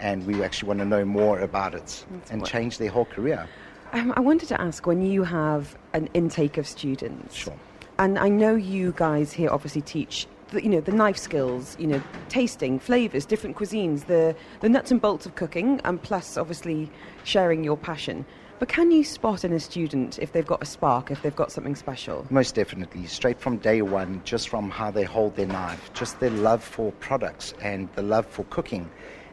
and 0.03 0.27
we 0.27 0.43
actually 0.43 0.67
want 0.67 0.81
to 0.81 0.85
know 0.85 1.05
more 1.05 1.41
about 1.41 1.75
it 1.75 2.05
and 2.31 2.43
what- 2.43 2.51
change 2.51 2.77
their 2.79 2.91
whole 2.91 3.07
career. 3.07 3.49
Um, 3.93 4.13
I 4.17 4.21
wanted 4.21 4.49
to 4.49 4.61
ask 4.61 4.87
when 4.87 5.03
you 5.03 5.23
have 5.23 5.77
an 5.93 6.09
intake 6.15 6.57
of 6.59 6.67
students. 6.67 7.35
Sure. 7.35 7.55
And 7.99 8.19
I 8.19 8.29
know 8.29 8.55
you 8.55 8.95
guys 8.97 9.33
here 9.33 9.51
obviously 9.51 9.83
teach. 9.83 10.27
The, 10.49 10.63
you 10.63 10.69
know 10.69 10.81
the 10.81 10.93
knife 10.93 11.17
skills, 11.17 11.77
you 11.79 11.87
know, 11.87 12.03
tasting, 12.29 12.79
flavors, 12.79 13.25
different 13.25 13.57
cuisines, 13.57 14.07
the 14.07 14.35
the 14.61 14.69
nuts 14.69 14.91
and 14.91 15.01
bolts 15.01 15.25
of 15.25 15.35
cooking, 15.35 15.81
and 15.85 16.03
plus 16.03 16.37
obviously 16.37 16.91
sharing 17.25 17.65
your 17.65 17.77
passion. 17.77 18.27
But 18.59 18.69
can 18.69 18.91
you 18.91 19.03
spot 19.03 19.45
in 19.45 19.53
a 19.53 19.61
student 19.61 20.19
if 20.19 20.33
they've 20.33 20.47
got 20.47 20.63
a 20.63 20.67
spark, 20.67 21.11
if 21.11 21.23
they've 21.23 21.35
got 21.35 21.51
something 21.51 21.75
special? 21.75 22.27
Most 22.31 22.55
definitely, 22.55 23.07
straight 23.07 23.41
from 23.41 23.57
day 23.57 23.83
one, 23.83 24.21
just 24.25 24.49
from 24.51 24.71
how 24.71 24.91
they 24.91 25.05
hold 25.05 25.37
their 25.37 25.47
knife, 25.47 25.91
just 25.95 26.21
their 26.21 26.31
love 26.31 26.63
for 26.63 26.93
products 26.93 27.55
and 27.63 27.89
the 27.95 28.03
love 28.03 28.27
for 28.27 28.45
cooking. 28.45 28.89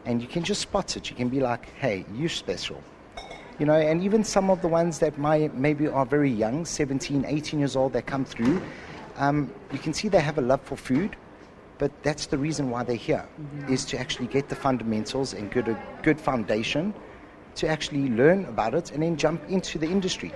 And 0.10 0.24
you 0.24 0.28
can 0.28 0.44
just 0.44 0.62
spot 0.62 0.98
it. 0.98 1.12
You 1.12 1.16
can 1.16 1.30
be 1.30 1.40
like, 1.40 1.70
hey, 1.76 2.04
you're 2.16 2.30
special. 2.30 2.82
You 3.60 3.68
know, 3.68 3.76
and 3.76 4.04
even 4.04 4.24
some 4.24 4.50
of 4.50 4.60
the 4.64 4.68
ones 4.68 4.98
that 5.00 5.20
might, 5.20 5.54
maybe 5.54 5.88
are 5.88 6.04
very 6.04 6.32
young, 6.32 6.66
17, 6.66 7.26
18 7.28 7.60
years 7.60 7.76
old, 7.76 7.94
that 7.94 8.08
come 8.08 8.26
through, 8.26 8.60
um, 9.18 9.54
you 9.72 9.78
can 9.78 9.94
see 9.94 10.08
they 10.08 10.20
have 10.20 10.40
a 10.40 10.42
love 10.42 10.62
for 10.64 10.76
food, 10.76 11.16
but 11.78 11.92
that's 12.02 12.26
the 12.26 12.40
reason 12.40 12.72
why 12.72 12.82
they're 12.82 12.96
here, 12.96 13.24
is 13.70 13.86
to 13.86 14.00
actually 14.00 14.26
get 14.26 14.50
the 14.50 14.56
fundamentals 14.56 15.36
and 15.36 15.52
good, 15.52 15.68
a 15.68 15.80
good 16.02 16.20
foundation 16.20 16.92
to 17.54 17.68
actually 17.68 18.10
learn 18.10 18.46
about 18.46 18.74
it 18.74 18.90
and 18.90 19.04
then 19.04 19.16
jump 19.16 19.48
into 19.48 19.78
the 19.78 19.88
industry. 19.88 20.32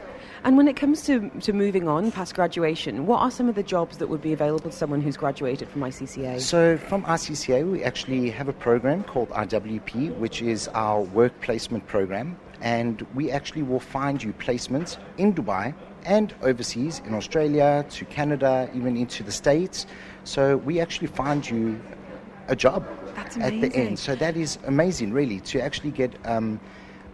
And 0.45 0.57
when 0.57 0.67
it 0.67 0.75
comes 0.75 1.03
to, 1.03 1.29
to 1.29 1.53
moving 1.53 1.87
on 1.87 2.11
past 2.11 2.35
graduation, 2.35 3.05
what 3.05 3.19
are 3.19 3.31
some 3.31 3.47
of 3.47 3.55
the 3.55 3.63
jobs 3.63 3.97
that 3.99 4.07
would 4.07 4.21
be 4.21 4.33
available 4.33 4.69
to 4.69 4.75
someone 4.75 5.01
who's 5.01 5.15
graduated 5.15 5.69
from 5.69 5.81
ICCA? 5.81 6.41
So 6.41 6.77
from 6.77 7.03
ICCA, 7.03 7.69
we 7.71 7.81
actually 7.81 8.29
have 8.29 8.49
a 8.49 8.53
program 8.53 9.05
called 9.05 9.29
IWP, 9.29 10.17
which 10.17 10.41
is 10.41 10.67
our 10.69 11.01
work 11.01 11.39
placement 11.39 11.87
program, 11.87 12.37
and 12.59 13.07
we 13.15 13.31
actually 13.31 13.63
will 13.63 13.79
find 13.79 14.21
you 14.21 14.33
placements 14.33 14.97
in 15.17 15.33
Dubai 15.33 15.73
and 16.03 16.35
overseas 16.41 17.01
in 17.05 17.13
Australia 17.13 17.85
to 17.91 18.03
Canada, 18.03 18.69
even 18.73 18.97
into 18.97 19.23
the 19.23 19.31
States. 19.31 19.85
So 20.25 20.57
we 20.57 20.81
actually 20.81 21.07
find 21.07 21.49
you 21.49 21.79
a 22.49 22.55
job 22.55 22.85
at 23.15 23.61
the 23.61 23.73
end. 23.73 23.97
So 23.97 24.13
that 24.15 24.35
is 24.35 24.59
amazing, 24.65 25.13
really, 25.13 25.39
to 25.39 25.61
actually 25.61 25.91
get. 25.91 26.13
Um, 26.25 26.59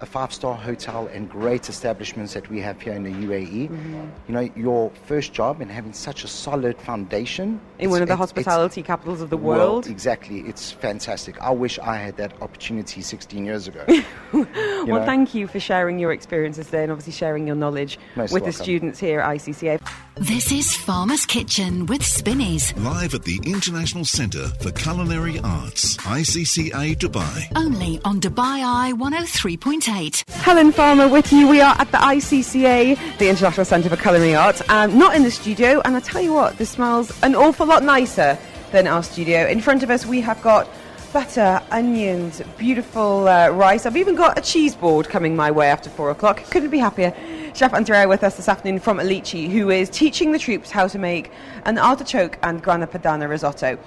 a 0.02 0.06
five-star 0.06 0.56
hotel 0.56 1.08
and 1.14 1.30
great 1.30 1.68
establishments 1.70 2.34
that 2.34 2.50
we 2.50 2.60
have 2.62 2.80
here 2.82 2.94
in 2.94 3.04
the 3.04 3.12
UAE. 3.12 3.70
Mm-hmm. 3.70 4.08
You 4.28 4.34
know, 4.34 4.50
your 4.56 4.92
first 5.06 5.34
job 5.34 5.60
and 5.62 5.70
having 5.70 5.94
such 5.94 6.24
a 6.24 6.28
solid 6.28 6.78
foundation 6.78 7.60
in 7.80 7.86
it's- 7.86 7.90
one 7.92 8.02
of 8.02 8.08
the 8.08 8.14
it's- 8.14 8.30
it's- 8.32 8.46
hospitality 8.46 8.82
capitals 8.82 9.22
of 9.22 9.30
the 9.30 9.38
well, 9.38 9.58
world. 9.58 9.88
exactly. 9.88 10.40
It's 10.42 10.72
fantastic. 10.72 11.42
I 11.42 11.52
wish 11.52 11.80
I 11.80 11.98
had 11.98 12.18
that 12.18 12.34
opportunity 12.42 13.02
16 13.02 13.46
years 13.46 13.68
ago. 13.68 13.84
well, 14.34 14.46
know? 14.86 15.06
thank 15.06 15.34
you 15.34 15.48
for 15.48 15.60
sharing 15.60 16.00
your 16.00 16.12
experiences 16.12 16.68
there 16.70 16.84
and 16.84 16.92
obviously 16.92 17.14
sharing 17.14 17.46
your 17.48 17.56
knowledge 17.56 18.00
Most 18.16 18.32
with 18.32 18.46
the 18.46 18.54
students 18.54 19.00
here 19.00 19.20
at 19.20 19.38
ICCA. 19.38 19.80
This 20.16 20.52
is 20.52 20.76
Farmer's 20.76 21.26
Kitchen 21.26 21.86
with 21.86 22.06
Spinneys. 22.06 22.76
Live 22.78 23.14
at 23.14 23.24
the 23.24 23.40
International 23.46 24.04
Centre 24.04 24.50
for 24.62 24.72
Culinary 24.72 25.40
Arts, 25.40 25.96
ICCA 25.98 26.96
Dubai. 26.98 27.48
Only 27.56 28.00
on 28.04 28.20
Dubai 28.20 28.64
Eye 28.64 28.92
103.8. 28.96 29.89
Helen 29.90 30.72
Farmer 30.72 31.08
with 31.08 31.34
you. 31.34 31.48
We 31.48 31.62
are 31.62 31.76
at 31.80 31.92
the 31.92 31.98
ICCA, 31.98 33.18
the 33.18 33.28
International 33.28 33.66
Centre 33.66 33.90
for 33.90 33.98
Culinary 33.98 34.36
Arts, 34.36 34.62
um, 34.70 34.96
not 35.00 35.16
in 35.16 35.24
the 35.24 35.32
studio. 35.32 35.82
And 35.84 35.96
I 35.96 36.00
tell 36.00 36.22
you 36.22 36.32
what, 36.32 36.60
this 36.60 36.70
smells 36.70 37.12
an 37.24 37.34
awful 37.34 37.66
lot 37.66 37.82
nicer 37.82 38.38
than 38.72 38.86
our 38.86 39.02
studio. 39.02 39.48
In 39.48 39.60
front 39.60 39.82
of 39.82 39.90
us, 39.90 40.06
we 40.06 40.22
have 40.22 40.40
got 40.44 40.70
butter, 41.12 41.60
onions, 41.72 42.44
beautiful 42.60 43.28
uh, 43.28 43.50
rice. 43.50 43.88
I've 43.88 43.98
even 43.98 44.14
got 44.16 44.38
a 44.38 44.42
cheese 44.42 44.76
board 44.76 45.10
coming 45.10 45.36
my 45.36 45.50
way 45.50 45.68
after 45.70 45.90
four 45.90 46.12
o'clock. 46.12 46.44
Couldn't 46.52 46.70
be 46.70 46.78
happier. 46.78 47.12
Chef 47.56 47.74
Andrea 47.74 48.08
with 48.08 48.24
us 48.24 48.38
this 48.38 48.48
afternoon 48.48 48.80
from 48.80 49.00
Alici, 49.00 49.50
who 49.50 49.72
is 49.72 49.90
teaching 49.90 50.34
the 50.34 50.40
troops 50.40 50.70
how 50.70 50.88
to 50.88 51.00
make 51.00 51.32
an 51.66 51.80
artichoke 51.80 52.38
and 52.44 52.62
grana 52.62 52.86
padano 52.86 53.28
risotto. 53.28 53.80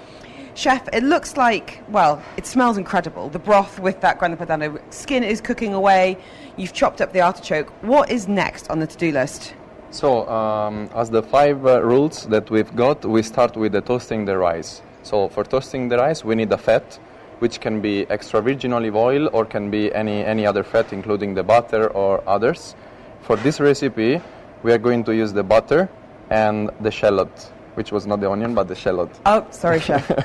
Chef, 0.55 0.87
it 0.93 1.03
looks 1.03 1.35
like, 1.35 1.81
well, 1.89 2.21
it 2.37 2.45
smells 2.45 2.77
incredible. 2.77 3.27
The 3.27 3.39
broth 3.39 3.79
with 3.79 4.01
that 4.01 4.19
grana 4.19 4.37
padano 4.37 4.79
skin 4.93 5.23
is 5.23 5.41
cooking 5.41 5.73
away. 5.73 6.17
You've 6.57 6.73
chopped 6.73 7.01
up 7.01 7.11
the 7.11 7.21
artichoke. 7.21 7.69
What 7.81 8.11
is 8.11 8.27
next 8.27 8.69
on 8.69 8.77
the 8.77 8.85
to 8.85 8.97
do 8.97 9.11
list? 9.11 9.55
So, 9.89 10.27
um, 10.29 10.89
as 10.95 11.09
the 11.09 11.23
five 11.23 11.65
uh, 11.65 11.81
rules 11.83 12.27
that 12.27 12.51
we've 12.51 12.75
got, 12.75 13.03
we 13.03 13.23
start 13.23 13.55
with 13.55 13.71
the 13.71 13.81
toasting 13.81 14.25
the 14.25 14.37
rice. 14.37 14.83
So, 15.01 15.27
for 15.29 15.43
toasting 15.43 15.89
the 15.89 15.97
rice, 15.97 16.23
we 16.23 16.35
need 16.35 16.51
a 16.51 16.57
fat, 16.57 16.99
which 17.39 17.59
can 17.59 17.81
be 17.81 18.07
extra 18.11 18.39
virgin 18.39 18.73
olive 18.73 18.95
oil 18.95 19.29
or 19.33 19.45
can 19.45 19.71
be 19.71 19.93
any, 19.93 20.23
any 20.23 20.45
other 20.45 20.63
fat, 20.63 20.93
including 20.93 21.33
the 21.33 21.43
butter 21.43 21.87
or 21.89 22.23
others. 22.27 22.75
For 23.21 23.37
this 23.37 23.59
recipe, 23.59 24.21
we 24.61 24.71
are 24.71 24.77
going 24.77 25.03
to 25.05 25.15
use 25.15 25.33
the 25.33 25.43
butter 25.43 25.89
and 26.29 26.69
the 26.79 26.91
shallot, 26.91 27.51
which 27.75 27.91
was 27.91 28.05
not 28.05 28.19
the 28.19 28.29
onion, 28.29 28.53
but 28.53 28.67
the 28.67 28.75
shallot. 28.75 29.09
Oh, 29.25 29.45
sorry, 29.51 29.79
chef. 29.79 30.09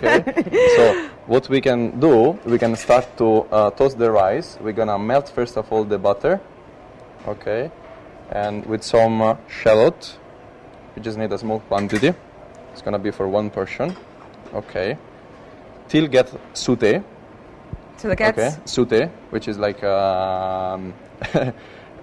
Okay. 0.00 0.22
so 0.76 1.08
what 1.26 1.48
we 1.48 1.60
can 1.60 1.98
do, 2.00 2.38
we 2.46 2.58
can 2.58 2.74
start 2.76 3.06
to 3.18 3.42
uh, 3.52 3.70
toast 3.70 3.98
the 3.98 4.10
rice. 4.10 4.56
We're 4.60 4.72
gonna 4.72 4.98
melt 4.98 5.28
first 5.28 5.56
of 5.56 5.70
all 5.72 5.84
the 5.84 5.98
butter. 5.98 6.40
Okay. 7.26 7.70
And 8.30 8.64
with 8.66 8.82
some 8.82 9.20
uh, 9.20 9.36
shallot, 9.48 10.16
we 10.96 11.02
just 11.02 11.18
need 11.18 11.32
a 11.32 11.38
small 11.38 11.60
quantity. 11.60 12.14
It's 12.72 12.82
gonna 12.82 12.98
be 12.98 13.10
for 13.10 13.28
one 13.28 13.50
person. 13.50 13.96
Okay. 14.54 14.96
Till 15.88 16.06
get 16.06 16.32
sauté. 16.54 17.02
So 17.96 18.08
the 18.08 18.16
gets. 18.16 18.38
Okay. 18.38 18.56
Sauté, 18.64 19.10
which 19.30 19.48
is 19.48 19.58
like 19.58 19.82
um, 19.84 20.94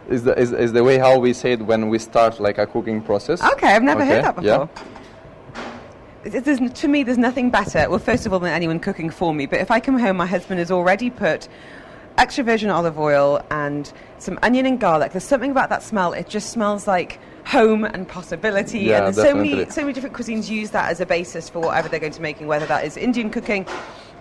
is 0.10 0.24
the 0.24 0.38
is, 0.40 0.52
is 0.52 0.74
the 0.74 0.84
way 0.84 0.98
how 0.98 1.20
we 1.20 1.34
say 1.34 1.54
it 1.54 1.62
when 1.62 1.90
we 1.90 2.00
start 2.00 2.40
like 2.40 2.58
a 2.58 2.66
cooking 2.66 3.02
process. 3.02 3.42
Okay, 3.44 3.68
I've 3.68 3.84
never 3.84 4.06
heard 4.06 4.24
Okay, 4.26 4.32
that 4.36 4.44
yeah. 4.44 4.58
before. 4.66 4.70
It- 6.24 6.44
there's- 6.44 6.80
to 6.82 6.88
me, 6.88 7.04
there's 7.04 7.18
nothing 7.18 7.50
better. 7.50 7.90
Well, 7.90 8.00
first 8.00 8.26
of 8.26 8.34
all, 8.34 8.40
than 8.40 8.52
anyone 8.52 8.80
cooking 8.80 9.10
for 9.10 9.34
me. 9.34 9.46
But 9.46 9.60
if 9.60 9.72
I 9.72 9.80
come 9.80 9.98
home, 10.00 10.18
my 10.18 10.26
husband 10.26 10.60
has 10.60 10.72
already 10.72 11.10
put 11.10 11.48
extra 12.18 12.44
virgin 12.44 12.70
olive 12.70 13.00
oil 13.00 13.42
and 13.52 13.92
some 14.18 14.40
onion 14.42 14.66
and 14.66 14.80
garlic. 14.80 15.12
There's 15.12 15.24
something 15.24 15.52
about 15.52 15.70
that 15.70 15.84
smell. 15.84 16.14
It 16.14 16.28
just 16.28 16.50
smells 16.50 16.88
like 16.88 17.20
home 17.46 17.84
and 17.86 18.08
possibility. 18.08 18.80
Yeah, 18.80 19.06
and 19.06 19.16
so 19.16 19.36
many, 19.36 19.70
so 19.70 19.82
many 19.82 19.94
different 19.94 20.16
cuisines 20.16 20.50
use 20.50 20.72
that 20.72 20.90
as 20.92 21.00
a 21.00 21.06
basis 21.06 21.48
for 21.48 21.60
whatever 21.60 21.88
they're 21.88 22.00
going 22.00 22.12
to 22.14 22.20
be 22.20 22.24
making, 22.24 22.48
whether 22.48 22.66
that 22.66 22.84
is 22.86 22.98
Indian 22.98 23.30
cooking, 23.30 23.66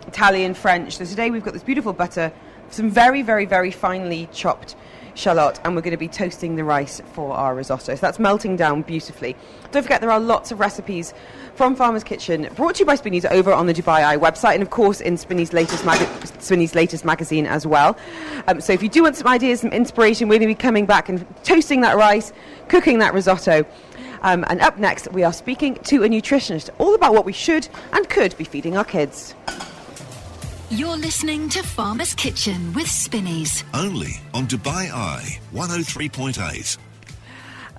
Italian, 0.07 0.55
French. 0.55 0.99
So 0.99 1.05
today 1.05 1.31
we've 1.31 1.43
got 1.45 1.55
this 1.55 1.63
beautiful 1.65 1.93
butter, 1.93 2.31
some 2.71 2.89
very, 2.91 3.23
very, 3.23 3.47
very 3.47 3.71
finely 3.73 4.29
chopped 4.33 4.77
shallot, 5.17 5.59
and 5.65 5.75
we're 5.75 5.83
going 5.83 5.93
to 5.93 5.97
be 5.97 6.09
toasting 6.09 6.57
the 6.57 6.65
rice 6.65 7.01
for 7.13 7.35
our 7.35 7.55
risotto. 7.55 7.95
So 7.95 8.01
that's 8.01 8.19
melting 8.19 8.57
down 8.57 8.83
beautifully. 8.83 9.35
Don't 9.73 9.83
forget, 9.83 10.01
there 10.01 10.11
are 10.11 10.21
lots 10.21 10.53
of 10.53 10.61
recipes 10.61 11.15
from 11.55 11.75
Farmer's 11.75 12.05
Kitchen, 12.05 12.49
brought 12.55 12.77
to 12.77 12.81
you 12.81 12.87
by 12.87 12.95
Spinneys 12.95 13.25
over 13.25 13.53
on 13.53 13.67
the 13.67 13.73
Dubai 13.73 14.05
Eye 14.05 14.17
website, 14.17 14.55
and 14.55 14.63
of 14.63 14.71
course 14.71 15.01
in 15.01 15.17
Spinneys' 15.17 15.53
latest, 15.53 15.85
maga- 15.85 16.09
Spinneys' 16.39 16.75
latest 16.75 17.05
magazine 17.05 17.47
as 17.47 17.67
well. 17.67 17.97
Um, 18.47 18.61
so 18.61 18.73
if 18.73 18.83
you 18.83 18.89
do 18.89 19.03
want 19.03 19.17
some 19.17 19.27
ideas, 19.27 19.61
some 19.61 19.73
inspiration, 19.73 20.29
we're 20.29 20.39
going 20.39 20.49
to 20.49 20.55
be 20.55 20.63
coming 20.63 20.87
back 20.87 21.09
and 21.09 21.25
toasting 21.45 21.81
that 21.81 21.97
rice, 21.97 22.33
cooking 22.69 22.99
that 22.99 23.15
risotto. 23.15 23.65
Um, 24.23 24.45
and 24.49 24.61
up 24.61 24.79
next, 24.79 25.11
we 25.13 25.25
are 25.25 25.33
speaking 25.33 25.77
to 25.85 26.05
a 26.05 26.09
nutritionist 26.09 26.71
all 26.79 26.95
about 26.95 27.15
what 27.15 27.25
we 27.25 27.33
should 27.33 27.69
and 27.93 28.09
could 28.09 28.37
be 28.37 28.45
feeding 28.45 28.77
our 28.77 28.85
kids. 28.85 29.35
You're 30.69 30.97
listening 30.97 31.49
to 31.51 31.63
Farmer's 31.63 32.13
Kitchen 32.13 32.73
with 32.73 32.89
Spinneys. 32.89 33.63
Only 33.73 34.15
on 34.35 34.49
Dubai 34.49 34.91
Eye 34.91 35.39
103.8. 35.55 36.79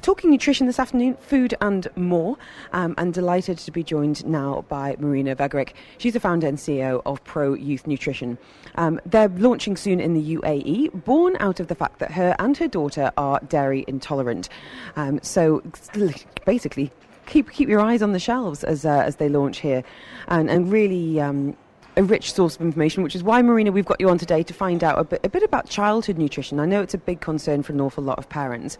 Talking 0.01 0.31
nutrition 0.31 0.67
this 0.67 0.79
afternoon, 0.79 1.17
food 1.17 1.53
and 1.59 1.89
more. 1.97 2.37
Um, 2.71 2.95
and 2.97 3.13
delighted 3.13 3.57
to 3.57 3.71
be 3.71 3.83
joined 3.83 4.25
now 4.25 4.63
by 4.69 4.95
Marina 4.99 5.35
Vegerick. 5.35 5.73
She's 5.97 6.13
the 6.13 6.21
founder 6.21 6.47
and 6.47 6.57
CEO 6.57 7.01
of 7.05 7.21
Pro 7.25 7.55
Youth 7.55 7.87
Nutrition. 7.87 8.37
Um, 8.75 9.01
they're 9.05 9.27
launching 9.27 9.75
soon 9.75 9.99
in 9.99 10.13
the 10.13 10.37
UAE, 10.37 11.03
born 11.03 11.35
out 11.41 11.59
of 11.59 11.67
the 11.67 11.75
fact 11.75 11.99
that 11.99 12.11
her 12.11 12.37
and 12.39 12.55
her 12.55 12.69
daughter 12.69 13.11
are 13.17 13.41
dairy 13.49 13.83
intolerant. 13.89 14.47
Um, 14.95 15.19
so 15.21 15.61
basically, 16.45 16.89
keep 17.25 17.51
keep 17.51 17.67
your 17.67 17.81
eyes 17.81 18.01
on 18.01 18.13
the 18.13 18.19
shelves 18.19 18.63
as 18.63 18.85
uh, 18.85 19.03
as 19.05 19.17
they 19.17 19.27
launch 19.27 19.59
here, 19.59 19.83
and 20.29 20.49
and 20.49 20.71
really. 20.71 21.19
Um, 21.19 21.57
a 21.97 22.03
rich 22.03 22.31
source 22.31 22.55
of 22.55 22.61
information, 22.61 23.01
which 23.03 23.15
is 23.15 23.23
why, 23.23 23.41
Marina, 23.41 23.71
we've 23.71 23.85
got 23.85 23.99
you 23.99 24.09
on 24.09 24.19
today 24.19 24.43
to 24.43 24.53
find 24.53 24.83
out 24.83 24.99
a 24.99 25.03
bit, 25.03 25.19
a 25.23 25.29
bit 25.29 25.41
about 25.41 25.67
childhood 25.67 26.17
nutrition. 26.17 26.59
I 26.59 26.65
know 26.65 26.81
it's 26.81 26.93
a 26.93 26.99
big 26.99 27.19
concern 27.19 27.63
for 27.63 27.73
an 27.73 27.81
awful 27.81 28.03
lot 28.03 28.19
of 28.19 28.29
parents. 28.29 28.77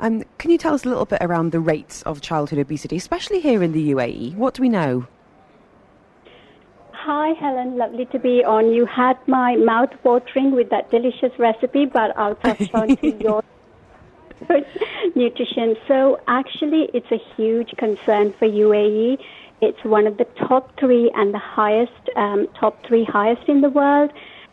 Um, 0.00 0.24
can 0.38 0.50
you 0.50 0.58
tell 0.58 0.74
us 0.74 0.84
a 0.84 0.88
little 0.88 1.04
bit 1.04 1.18
around 1.20 1.52
the 1.52 1.60
rates 1.60 2.02
of 2.02 2.22
childhood 2.22 2.58
obesity, 2.58 2.96
especially 2.96 3.40
here 3.40 3.62
in 3.62 3.72
the 3.72 3.92
UAE? 3.92 4.34
What 4.36 4.54
do 4.54 4.62
we 4.62 4.70
know? 4.70 5.06
Hi, 6.92 7.34
Helen. 7.34 7.76
Lovely 7.76 8.06
to 8.06 8.18
be 8.18 8.42
on. 8.42 8.72
You 8.72 8.86
had 8.86 9.18
my 9.28 9.56
mouth 9.56 9.90
watering 10.02 10.52
with 10.52 10.70
that 10.70 10.90
delicious 10.90 11.38
recipe, 11.38 11.84
but 11.84 12.16
I'll 12.16 12.34
touch 12.36 12.70
on 12.74 12.96
to 12.96 13.10
your 13.22 13.44
nutrition. 15.14 15.76
So, 15.86 16.18
actually, 16.26 16.88
it's 16.94 17.12
a 17.12 17.20
huge 17.36 17.74
concern 17.76 18.32
for 18.32 18.48
UAE. 18.48 19.18
It's 19.60 19.82
one 19.84 20.06
of 20.06 20.18
the 20.18 20.26
top 20.48 20.78
three 20.78 21.10
and 21.14 21.32
the 21.32 21.38
highest, 21.38 21.92
um, 22.16 22.48
top 22.58 22.84
three 22.86 23.04
highest 23.04 23.48
in 23.48 23.60
the 23.60 23.70
world. 23.70 24.10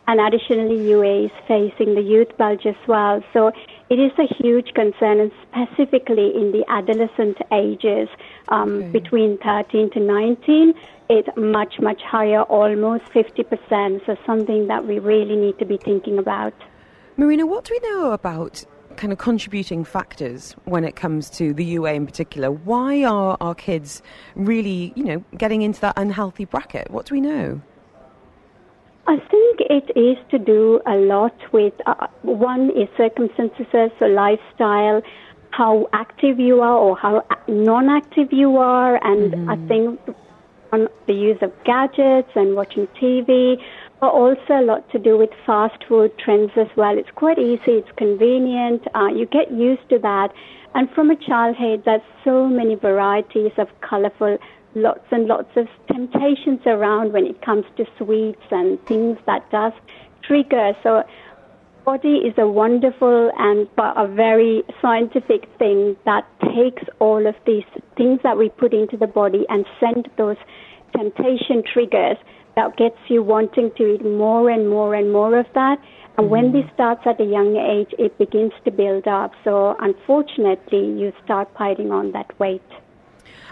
And 0.08 0.20
additionally, 0.20 0.78
UAE 0.90 1.26
is 1.26 1.30
facing 1.46 1.94
the 1.94 2.02
youth 2.02 2.36
bulge 2.36 2.66
as 2.66 2.74
well. 2.88 3.22
So 3.32 3.52
it 3.88 3.98
is 4.00 4.10
a 4.18 4.26
huge 4.42 4.74
concern, 4.74 5.20
and 5.20 5.30
specifically 5.46 6.34
in 6.34 6.50
the 6.50 6.64
adolescent 6.68 7.38
ages, 7.52 8.08
um, 8.48 8.78
okay. 8.78 8.88
between 8.88 9.38
13 9.38 9.90
to 9.90 10.00
19, 10.00 10.74
it's 11.08 11.28
much, 11.36 11.74
much 11.80 12.02
higher, 12.02 12.42
almost 12.42 13.04
50%. 13.14 14.04
So 14.04 14.16
something 14.26 14.66
that 14.66 14.86
we 14.86 14.98
really 14.98 15.36
need 15.36 15.58
to 15.60 15.66
be 15.66 15.76
thinking 15.76 16.18
about. 16.18 16.54
Marina, 17.16 17.46
what 17.46 17.64
do 17.64 17.78
we 17.80 17.88
know 17.90 18.10
about 18.12 18.64
kind 18.96 19.12
of 19.12 19.18
contributing 19.18 19.84
factors 19.84 20.54
when 20.64 20.84
it 20.84 20.96
comes 20.96 21.30
to 21.30 21.52
the 21.54 21.76
UAE 21.76 21.96
in 21.96 22.06
particular? 22.06 22.50
Why 22.50 23.04
are 23.04 23.36
our 23.40 23.54
kids 23.54 24.02
really, 24.34 24.92
you 24.96 25.04
know, 25.04 25.24
getting 25.36 25.62
into 25.62 25.80
that 25.80 25.94
unhealthy 25.96 26.44
bracket? 26.44 26.90
What 26.90 27.06
do 27.06 27.14
we 27.14 27.20
know? 27.20 27.60
I 29.06 29.16
think 29.16 29.60
it 29.60 29.90
is 29.98 30.16
to 30.30 30.38
do 30.38 30.80
a 30.86 30.96
lot 30.96 31.34
with 31.52 31.74
uh, 31.86 32.06
one 32.22 32.70
is 32.70 32.88
circumstances, 32.96 33.66
so 33.98 34.06
lifestyle, 34.06 35.02
how 35.50 35.88
active 35.92 36.38
you 36.38 36.60
are 36.60 36.76
or 36.76 36.96
how 36.96 37.24
non-active 37.48 38.32
you 38.32 38.56
are, 38.56 39.04
and 39.04 39.32
mm-hmm. 39.32 39.50
I 39.50 39.56
think 39.68 40.00
on 40.72 40.88
the 41.06 41.14
use 41.14 41.38
of 41.42 41.52
gadgets 41.64 42.30
and 42.34 42.54
watching 42.54 42.86
TV, 43.00 43.60
but 44.02 44.08
also 44.08 44.54
a 44.54 44.62
lot 44.66 44.90
to 44.90 44.98
do 44.98 45.16
with 45.16 45.30
fast 45.46 45.84
food 45.88 46.10
trends 46.18 46.50
as 46.56 46.66
well. 46.76 46.98
It's 46.98 47.08
quite 47.14 47.38
easy, 47.38 47.78
it's 47.78 47.92
convenient, 47.96 48.82
uh, 48.96 49.06
you 49.06 49.26
get 49.26 49.52
used 49.52 49.88
to 49.90 49.98
that. 50.00 50.30
And 50.74 50.90
from 50.90 51.10
a 51.10 51.14
childhood, 51.14 51.84
there's 51.84 52.02
so 52.24 52.48
many 52.48 52.74
varieties 52.74 53.52
of 53.58 53.68
colorful 53.80 54.38
lots 54.74 55.04
and 55.12 55.28
lots 55.28 55.50
of 55.54 55.68
temptations 55.86 56.58
around 56.66 57.12
when 57.12 57.26
it 57.26 57.40
comes 57.42 57.64
to 57.76 57.84
sweets 57.96 58.42
and 58.50 58.84
things 58.86 59.18
that 59.26 59.48
does 59.52 59.72
trigger. 60.24 60.72
So 60.82 61.04
body 61.84 62.22
is 62.26 62.34
a 62.38 62.48
wonderful 62.48 63.30
and 63.38 63.68
but 63.76 63.94
a 63.96 64.08
very 64.08 64.64
scientific 64.80 65.48
thing 65.60 65.96
that 66.06 66.26
takes 66.56 66.82
all 66.98 67.24
of 67.24 67.36
these 67.46 67.68
things 67.96 68.18
that 68.24 68.36
we 68.36 68.48
put 68.48 68.74
into 68.74 68.96
the 68.96 69.06
body 69.06 69.46
and 69.48 69.64
send 69.78 70.08
those 70.16 70.38
temptation 70.92 71.62
triggers 71.72 72.16
that 72.56 72.76
gets 72.76 72.98
you 73.08 73.22
wanting 73.22 73.70
to 73.76 73.94
eat 73.94 74.04
more 74.04 74.50
and 74.50 74.68
more 74.68 74.94
and 74.94 75.12
more 75.12 75.38
of 75.38 75.46
that. 75.54 75.78
And 76.18 76.24
mm-hmm. 76.24 76.28
when 76.28 76.52
this 76.52 76.66
starts 76.74 77.02
at 77.06 77.20
a 77.20 77.24
young 77.24 77.56
age, 77.56 77.94
it 77.98 78.16
begins 78.18 78.52
to 78.64 78.70
build 78.70 79.06
up. 79.08 79.32
So 79.44 79.76
unfortunately, 79.80 80.84
you 81.00 81.12
start 81.24 81.52
piling 81.54 81.90
on 81.90 82.12
that 82.12 82.38
weight. 82.38 82.62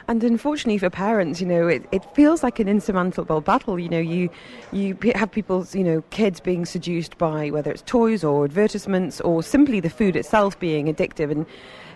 And 0.08 0.24
unfortunately 0.24 0.78
for 0.78 0.90
parents, 0.90 1.40
you 1.40 1.46
know, 1.46 1.68
it, 1.68 1.86
it 1.92 2.04
feels 2.16 2.42
like 2.42 2.58
an 2.58 2.66
insurmountable 2.66 3.40
battle. 3.40 3.78
You 3.78 3.88
know, 3.88 4.00
you 4.00 4.28
you 4.72 4.98
have 5.14 5.30
people's, 5.30 5.72
you 5.74 5.84
know, 5.84 6.02
kids 6.10 6.40
being 6.40 6.66
seduced 6.66 7.16
by 7.16 7.50
whether 7.50 7.70
it's 7.70 7.82
toys 7.82 8.24
or 8.24 8.44
advertisements 8.44 9.20
or 9.20 9.42
simply 9.42 9.78
the 9.78 9.90
food 9.90 10.16
itself 10.16 10.58
being 10.58 10.92
addictive. 10.92 11.30
And, 11.30 11.46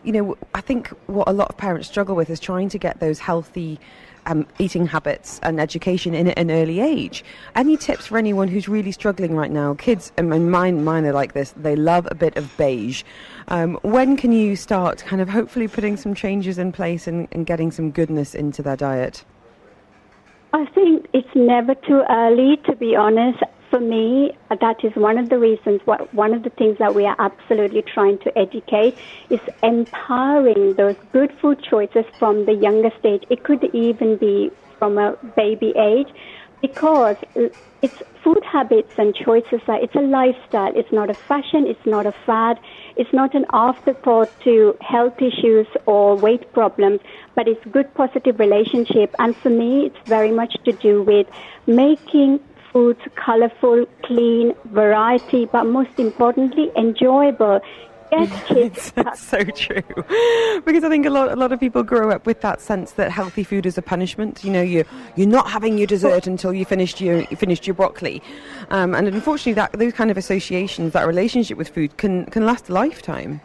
you 0.05 0.13
know, 0.13 0.37
I 0.55 0.61
think 0.61 0.89
what 1.09 1.29
a 1.29 1.33
lot 1.33 1.49
of 1.49 1.57
parents 1.57 1.89
struggle 1.89 2.15
with 2.15 2.31
is 2.31 2.39
trying 2.39 2.69
to 2.69 2.79
get 2.79 3.01
those 3.01 3.19
healthy 3.19 3.81
um, 4.27 4.47
eating 4.59 4.87
habits 4.87 5.41
and 5.43 5.61
education 5.61 6.15
in 6.15 6.29
an 6.29 6.51
early 6.51 6.81
age. 6.81 7.25
Any 7.55 7.77
tips 7.77 8.07
for 8.07 8.19
anyone 8.19 8.49
who's 8.49 8.69
really 8.69 8.93
struggling 8.93 9.37
right 9.37 9.51
now? 9.51 9.75
Kids, 9.75 10.13
and 10.17 10.51
mine, 10.51 10.85
mine 10.85 11.05
are 11.07 11.13
like 11.13 11.33
this. 11.33 11.53
They 11.57 11.77
love 11.77 12.09
a 12.11 12.15
bit 12.15 12.37
of 12.37 12.55
beige. 12.57 13.03
Um, 13.49 13.79
when 13.83 14.17
can 14.17 14.33
you 14.33 14.57
start 14.57 15.05
kind 15.05 15.21
of 15.21 15.29
hopefully 15.29 15.69
putting 15.69 15.97
some 15.97 16.15
changes 16.15 16.59
in 16.59 16.73
place 16.73 17.07
and, 17.07 17.29
and 17.33 17.47
getting 17.47 17.71
some 17.71 17.91
goodness 17.91 18.35
into 18.35 18.63
their 18.63 18.77
diet? 18.77 19.25
I 20.53 20.67
think 20.67 21.07
it's 21.13 21.35
never 21.35 21.75
too 21.75 22.03
early, 22.09 22.59
to 22.67 22.77
be 22.77 22.95
honest 22.95 23.43
for 23.75 23.81
me, 23.81 24.31
that 24.51 24.77
is 24.85 24.93
one 24.95 25.19
of 25.19 25.31
the 25.31 25.37
reasons, 25.37 25.81
what, 25.85 26.15
one 26.15 26.33
of 26.33 26.45
the 26.45 26.51
things 26.51 26.77
that 26.79 26.95
we 26.95 27.05
are 27.07 27.17
absolutely 27.19 27.83
trying 27.93 28.19
to 28.21 28.31
educate 28.39 28.95
is 29.31 29.41
empowering 29.65 30.75
those 30.77 30.95
good 31.13 31.33
food 31.43 31.59
choices 31.69 32.05
from 32.17 32.47
the 32.47 32.53
youngest 32.53 33.05
age. 33.05 33.25
It 33.31 33.43
could 33.43 33.65
even 33.75 34.17
be 34.17 34.51
from 34.79 34.97
a 34.97 35.17
baby 35.35 35.73
age 35.77 36.07
because 36.63 37.17
it's 37.83 37.99
food 38.23 38.45
habits 38.51 38.93
and 38.97 39.13
choices 39.13 39.61
are, 39.67 39.83
it's 39.83 39.95
a 39.97 40.01
lifestyle. 40.01 40.71
It's 40.77 40.93
not 40.93 41.11
a 41.11 41.17
fashion. 41.27 41.67
It's 41.67 41.85
not 41.85 42.07
a 42.07 42.13
fad. 42.25 42.59
It's 42.97 43.11
not 43.13 43.35
an 43.35 43.45
afterthought 43.53 44.41
to 44.45 44.75
health 44.83 45.15
issues 45.19 45.67
or 45.87 46.17
weight 46.17 46.53
problems, 46.53 47.01
but 47.35 47.49
it's 47.49 47.61
good 47.73 47.93
positive 47.95 48.39
relationship. 48.39 49.13
And 49.19 49.35
for 49.43 49.51
me, 49.51 49.87
it's 49.87 49.99
very 50.07 50.31
much 50.31 50.55
to 50.65 50.73
do 50.73 51.03
with 51.03 51.27
making 51.67 52.39
foods 52.75 53.01
colorful, 53.15 53.87
clean, 54.03 54.53
variety, 54.67 55.47
but 55.47 55.65
most 55.65 55.99
importantly, 55.99 56.71
enjoyable. 56.77 57.61
Yes, 58.11 58.45
kids. 58.47 58.93
That's 58.93 59.23
so 59.23 59.45
true. 59.45 59.83
Because 60.65 60.85
I 60.85 60.89
think 60.89 61.07
a 61.07 61.11
lot, 61.11 61.33
a 61.33 61.37
lot 61.37 61.53
of 61.53 61.61
people 61.61 61.83
grow 61.85 62.11
up 62.11 62.27
with 62.27 62.41
that 62.43 62.61
sense 62.61 62.93
that 62.93 63.11
healthy 63.11 63.45
food 63.45 63.65
is 63.65 63.79
a 63.79 63.83
punishment. 63.83 64.45
You 64.45 64.51
know, 64.51 64.63
you 64.63 64.85
you're 65.17 65.29
not 65.29 65.49
having 65.49 65.79
your 65.79 65.87
dessert 65.87 66.27
until 66.27 66.53
you 66.53 66.65
finished 66.65 67.01
your 67.01 67.21
you 67.31 67.37
finished 67.37 67.67
your 67.67 67.75
broccoli, 67.75 68.21
um, 68.71 68.95
and 68.95 69.09
unfortunately, 69.09 69.55
that 69.55 69.73
those 69.73 69.93
kind 69.93 70.11
of 70.11 70.17
associations, 70.17 70.93
that 70.93 71.07
relationship 71.07 71.57
with 71.57 71.69
food, 71.69 71.97
can 71.97 72.27
can 72.27 72.45
last 72.45 72.69
a 72.69 72.73
lifetime. 72.73 73.41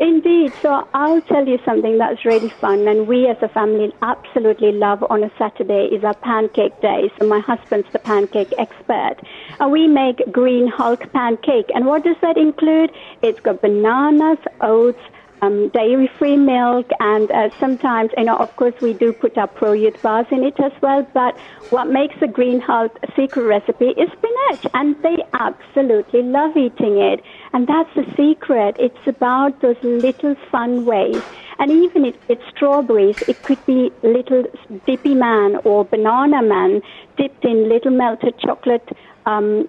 Indeed. 0.00 0.52
So 0.62 0.88
I'll 0.94 1.20
tell 1.22 1.46
you 1.46 1.58
something 1.64 1.98
that's 1.98 2.24
really 2.24 2.52
fun, 2.60 2.86
and 2.86 3.08
we 3.08 3.26
as 3.26 3.36
a 3.42 3.48
family 3.48 3.92
absolutely 4.02 4.70
love 4.70 5.02
on 5.10 5.24
a 5.24 5.30
Saturday 5.36 5.88
is 5.90 6.04
our 6.04 6.14
pancake 6.14 6.80
day. 6.80 7.10
So 7.18 7.26
my 7.26 7.40
husband's 7.40 7.88
the 7.92 7.98
pancake 7.98 8.52
expert. 8.58 9.16
And 9.58 9.72
we 9.72 9.88
make 9.88 10.22
green 10.30 10.68
Hulk 10.68 11.00
pancake. 11.12 11.66
And 11.74 11.86
what 11.86 12.04
does 12.04 12.16
that 12.22 12.36
include? 12.36 12.90
It's 13.22 13.40
got 13.40 13.60
bananas, 13.60 14.38
oats, 14.60 15.00
um, 15.42 15.68
dairy-free 15.68 16.36
milk, 16.36 16.90
and 17.00 17.30
uh, 17.30 17.50
sometimes, 17.58 18.10
you 18.16 18.24
know, 18.24 18.36
of 18.36 18.54
course, 18.56 18.74
we 18.80 18.92
do 18.92 19.12
put 19.12 19.36
our 19.38 19.46
Pro 19.46 19.72
Youth 19.72 20.00
bars 20.02 20.26
in 20.30 20.44
it 20.44 20.58
as 20.60 20.72
well. 20.82 21.06
But 21.14 21.38
what 21.70 21.88
makes 21.88 22.18
the 22.20 22.28
green 22.28 22.60
Hulk 22.60 22.98
secret 23.16 23.42
recipe 23.42 23.90
is 23.90 24.10
spinach, 24.12 24.66
and 24.74 25.00
they 25.02 25.18
absolutely 25.34 26.22
love 26.22 26.56
eating 26.56 26.98
it. 26.98 27.22
And 27.52 27.66
that's 27.66 27.92
the 27.94 28.04
secret. 28.16 28.76
It's 28.78 29.06
about 29.06 29.60
those 29.60 29.76
little 29.82 30.34
fun 30.50 30.84
ways. 30.84 31.22
And 31.60 31.70
even 31.70 32.04
if 32.04 32.14
it's 32.28 32.42
strawberries, 32.54 33.20
it 33.26 33.42
could 33.42 33.64
be 33.66 33.90
little 34.02 34.44
dippy 34.86 35.14
man 35.14 35.56
or 35.64 35.84
banana 35.84 36.40
man 36.42 36.82
dipped 37.16 37.44
in 37.44 37.68
little 37.68 37.90
melted 37.90 38.38
chocolate 38.38 38.88
um, 39.26 39.68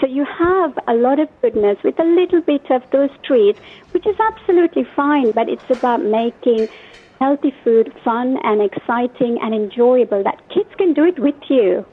So 0.00 0.06
you 0.06 0.24
have 0.24 0.72
a 0.86 0.94
lot 0.94 1.18
of 1.18 1.28
goodness 1.42 1.78
with 1.82 1.98
a 1.98 2.04
little 2.04 2.40
bit 2.40 2.70
of 2.70 2.82
those 2.92 3.10
treats, 3.24 3.58
which 3.92 4.06
is 4.06 4.14
absolutely 4.20 4.84
fine, 4.94 5.32
but 5.34 5.48
it's 5.48 5.70
about 5.70 6.00
making 6.02 6.68
healthy 7.20 7.52
food 7.64 7.92
fun 8.04 8.36
and 8.44 8.62
exciting 8.62 9.38
and 9.42 9.54
enjoyable 9.54 10.22
that 10.22 10.48
kids 10.54 10.70
can 10.78 10.94
do 10.94 11.04
it 11.04 11.18
with 11.18 11.34
you. 11.48 11.84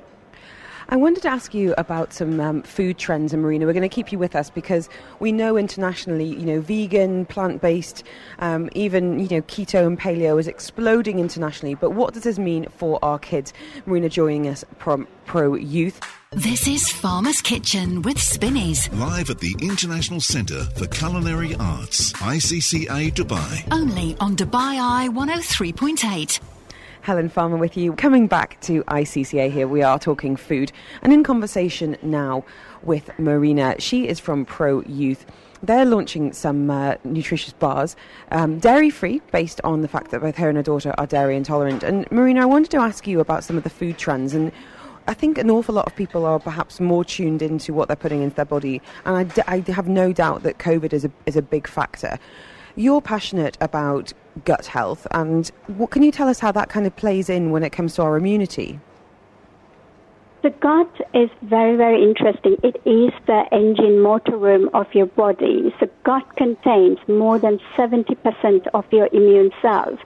I 0.89 0.95
wanted 0.95 1.23
to 1.23 1.29
ask 1.29 1.53
you 1.53 1.73
about 1.77 2.13
some 2.13 2.39
um, 2.39 2.61
food 2.63 2.97
trends 2.97 3.33
in 3.33 3.41
Marina. 3.41 3.65
We're 3.65 3.73
going 3.73 3.81
to 3.81 3.89
keep 3.89 4.11
you 4.11 4.19
with 4.19 4.35
us 4.35 4.49
because 4.49 4.87
we 5.19 5.31
know 5.31 5.57
internationally, 5.57 6.25
you 6.25 6.45
know, 6.45 6.61
vegan, 6.61 7.25
plant-based, 7.25 8.03
um, 8.39 8.69
even 8.73 9.19
you 9.19 9.27
know, 9.29 9.41
keto 9.43 9.87
and 9.87 9.99
paleo 9.99 10.39
is 10.39 10.47
exploding 10.47 11.19
internationally. 11.19 11.75
But 11.75 11.91
what 11.91 12.13
does 12.13 12.23
this 12.23 12.37
mean 12.37 12.67
for 12.77 13.03
our 13.03 13.17
kids? 13.17 13.51
Marina 13.85 14.09
joining 14.09 14.47
us 14.47 14.63
from 14.77 15.07
Pro 15.25 15.55
Youth. 15.55 15.99
This 16.31 16.67
is 16.67 16.91
Farmer's 16.91 17.41
Kitchen 17.41 18.01
with 18.01 18.19
Spinneys. 18.21 18.91
Live 18.93 19.29
at 19.29 19.39
the 19.39 19.55
International 19.61 20.19
Centre 20.19 20.65
for 20.75 20.85
Culinary 20.87 21.55
Arts, 21.55 22.11
ICCA 22.13 23.13
Dubai. 23.13 23.67
Only 23.71 24.17
on 24.19 24.35
Dubai 24.35 24.79
Eye 24.79 25.07
103.8. 25.11 26.39
Helen 27.05 27.29
Farmer 27.29 27.55
with 27.55 27.77
you. 27.77 27.93
Coming 27.93 28.25
back 28.25 28.59
to 28.61 28.83
ICCA 28.85 29.51
here, 29.51 29.67
we 29.67 29.83
are 29.83 29.99
talking 29.99 30.35
food 30.35 30.71
and 31.03 31.13
in 31.13 31.23
conversation 31.23 31.95
now 32.01 32.43
with 32.81 33.11
Marina. 33.19 33.75
She 33.77 34.07
is 34.07 34.19
from 34.19 34.43
Pro 34.43 34.81
Youth. 34.81 35.27
They're 35.61 35.85
launching 35.85 36.33
some 36.33 36.71
uh, 36.71 36.95
nutritious 37.03 37.53
bars, 37.53 37.95
um, 38.31 38.57
dairy 38.57 38.89
free, 38.89 39.21
based 39.31 39.61
on 39.63 39.83
the 39.83 39.87
fact 39.87 40.09
that 40.11 40.21
both 40.21 40.35
her 40.37 40.49
and 40.49 40.57
her 40.57 40.63
daughter 40.63 40.95
are 40.97 41.05
dairy 41.05 41.37
intolerant. 41.37 41.83
And 41.83 42.11
Marina, 42.11 42.41
I 42.41 42.45
wanted 42.45 42.71
to 42.71 42.77
ask 42.77 43.05
you 43.05 43.19
about 43.19 43.43
some 43.43 43.55
of 43.55 43.61
the 43.61 43.69
food 43.69 43.99
trends 43.99 44.33
and 44.33 44.51
I 45.07 45.13
think 45.13 45.37
an 45.37 45.51
awful 45.51 45.75
lot 45.75 45.85
of 45.85 45.95
people 45.95 46.25
are 46.25 46.39
perhaps 46.39 46.79
more 46.79 47.05
tuned 47.05 47.43
into 47.43 47.71
what 47.71 47.87
they're 47.87 47.95
putting 47.95 48.23
into 48.23 48.35
their 48.35 48.45
body, 48.45 48.81
and 49.05 49.15
I, 49.15 49.23
d- 49.25 49.43
I 49.45 49.59
have 49.71 49.87
no 49.87 50.11
doubt 50.11 50.41
that 50.41 50.57
COVID 50.57 50.91
is 50.91 51.05
a, 51.05 51.11
is 51.27 51.35
a 51.35 51.43
big 51.43 51.67
factor. 51.67 52.17
You're 52.75 53.01
passionate 53.01 53.55
about 53.61 54.11
gut 54.43 54.65
health, 54.65 55.07
and 55.11 55.49
what 55.67 55.91
can 55.91 56.03
you 56.03 56.11
tell 56.11 56.27
us 56.27 56.39
how 56.39 56.51
that 56.51 56.69
kind 56.69 56.85
of 56.85 56.95
plays 56.95 57.29
in 57.29 57.51
when 57.51 57.63
it 57.63 57.71
comes 57.71 57.95
to 57.95 58.01
our 58.01 58.17
immunity? 58.17 58.79
The 60.45 60.51
gut 60.51 61.01
is 61.15 61.31
very, 61.41 61.75
very 61.75 62.03
interesting. 62.03 62.57
It 62.61 62.75
is 62.85 63.11
the 63.25 63.45
engine 63.51 63.99
motor 63.99 64.37
room 64.37 64.69
of 64.75 64.85
your 64.93 65.07
body. 65.07 65.73
The 65.79 65.89
gut 66.03 66.35
contains 66.35 66.99
more 67.07 67.39
than 67.39 67.59
70% 67.75 68.67
of 68.75 68.85
your 68.91 69.09
immune 69.11 69.49
cells. 69.59 69.97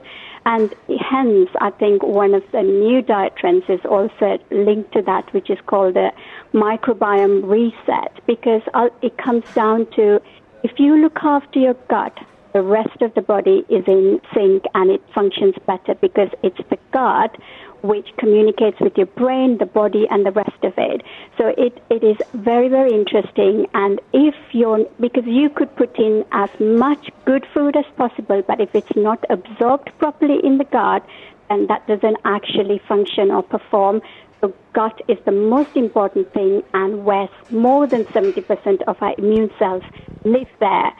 And 0.46 0.74
hence, 0.98 1.50
I 1.60 1.70
think 1.70 2.02
one 2.02 2.32
of 2.32 2.42
the 2.52 2.62
new 2.62 3.02
diet 3.02 3.34
trends 3.36 3.64
is 3.68 3.80
also 3.84 4.38
linked 4.50 4.92
to 4.92 5.02
that, 5.02 5.30
which 5.34 5.50
is 5.50 5.58
called 5.66 5.94
the 5.94 6.10
microbiome 6.54 7.46
reset, 7.46 8.24
because 8.26 8.62
uh, 8.72 8.88
it 9.02 9.18
comes 9.18 9.44
down 9.52 9.86
to 9.96 10.22
if 10.62 10.78
you 10.78 10.96
look 10.96 11.18
after 11.22 11.58
your 11.58 11.74
gut, 11.90 12.16
the 12.52 12.62
rest 12.62 13.00
of 13.02 13.14
the 13.14 13.22
body 13.22 13.64
is 13.68 13.84
in 13.86 14.20
sync 14.34 14.64
and 14.74 14.90
it 14.90 15.02
functions 15.14 15.54
better 15.66 15.94
because 16.00 16.28
it's 16.42 16.60
the 16.70 16.78
gut 16.92 17.36
which 17.82 18.08
communicates 18.18 18.78
with 18.80 18.96
your 18.96 19.06
brain, 19.06 19.58
the 19.58 19.66
body, 19.66 20.06
and 20.10 20.26
the 20.26 20.32
rest 20.32 20.62
of 20.62 20.74
it. 20.76 21.02
So 21.38 21.48
it, 21.56 21.82
it 21.88 22.04
is 22.04 22.16
very, 22.34 22.68
very 22.68 22.92
interesting. 22.92 23.66
And 23.72 24.00
if 24.12 24.34
you're, 24.52 24.84
because 25.00 25.24
you 25.26 25.48
could 25.48 25.74
put 25.76 25.98
in 25.98 26.24
as 26.32 26.50
much 26.60 27.10
good 27.24 27.46
food 27.54 27.76
as 27.76 27.86
possible, 27.96 28.42
but 28.46 28.60
if 28.60 28.74
it's 28.74 28.94
not 28.96 29.24
absorbed 29.30 29.90
properly 29.98 30.38
in 30.44 30.58
the 30.58 30.64
gut, 30.64 31.06
then 31.48 31.66
that 31.68 31.86
doesn't 31.86 32.18
actually 32.24 32.80
function 32.86 33.30
or 33.30 33.42
perform. 33.42 34.02
So 34.40 34.54
gut 34.74 35.00
is 35.08 35.18
the 35.24 35.32
most 35.32 35.74
important 35.74 36.32
thing, 36.32 36.62
and 36.72 37.04
where 37.04 37.28
more 37.50 37.86
than 37.86 38.04
70% 38.04 38.82
of 38.86 38.96
our 39.00 39.14
immune 39.18 39.50
cells 39.58 39.82
live 40.24 40.48
there. 40.60 40.92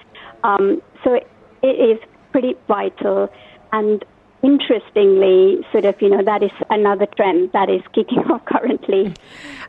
Um, 0.44 0.82
so 1.04 1.20
it, 1.62 1.66
is 1.66 1.98
pretty 2.32 2.54
vital. 2.68 3.32
And 3.72 4.04
interestingly, 4.42 5.64
sort 5.70 5.84
of, 5.84 6.00
you 6.00 6.08
know, 6.08 6.22
that 6.24 6.42
is 6.42 6.50
another 6.70 7.06
trend 7.16 7.52
that 7.52 7.68
is 7.68 7.82
kicking 7.92 8.18
off 8.30 8.44
currently. 8.44 9.14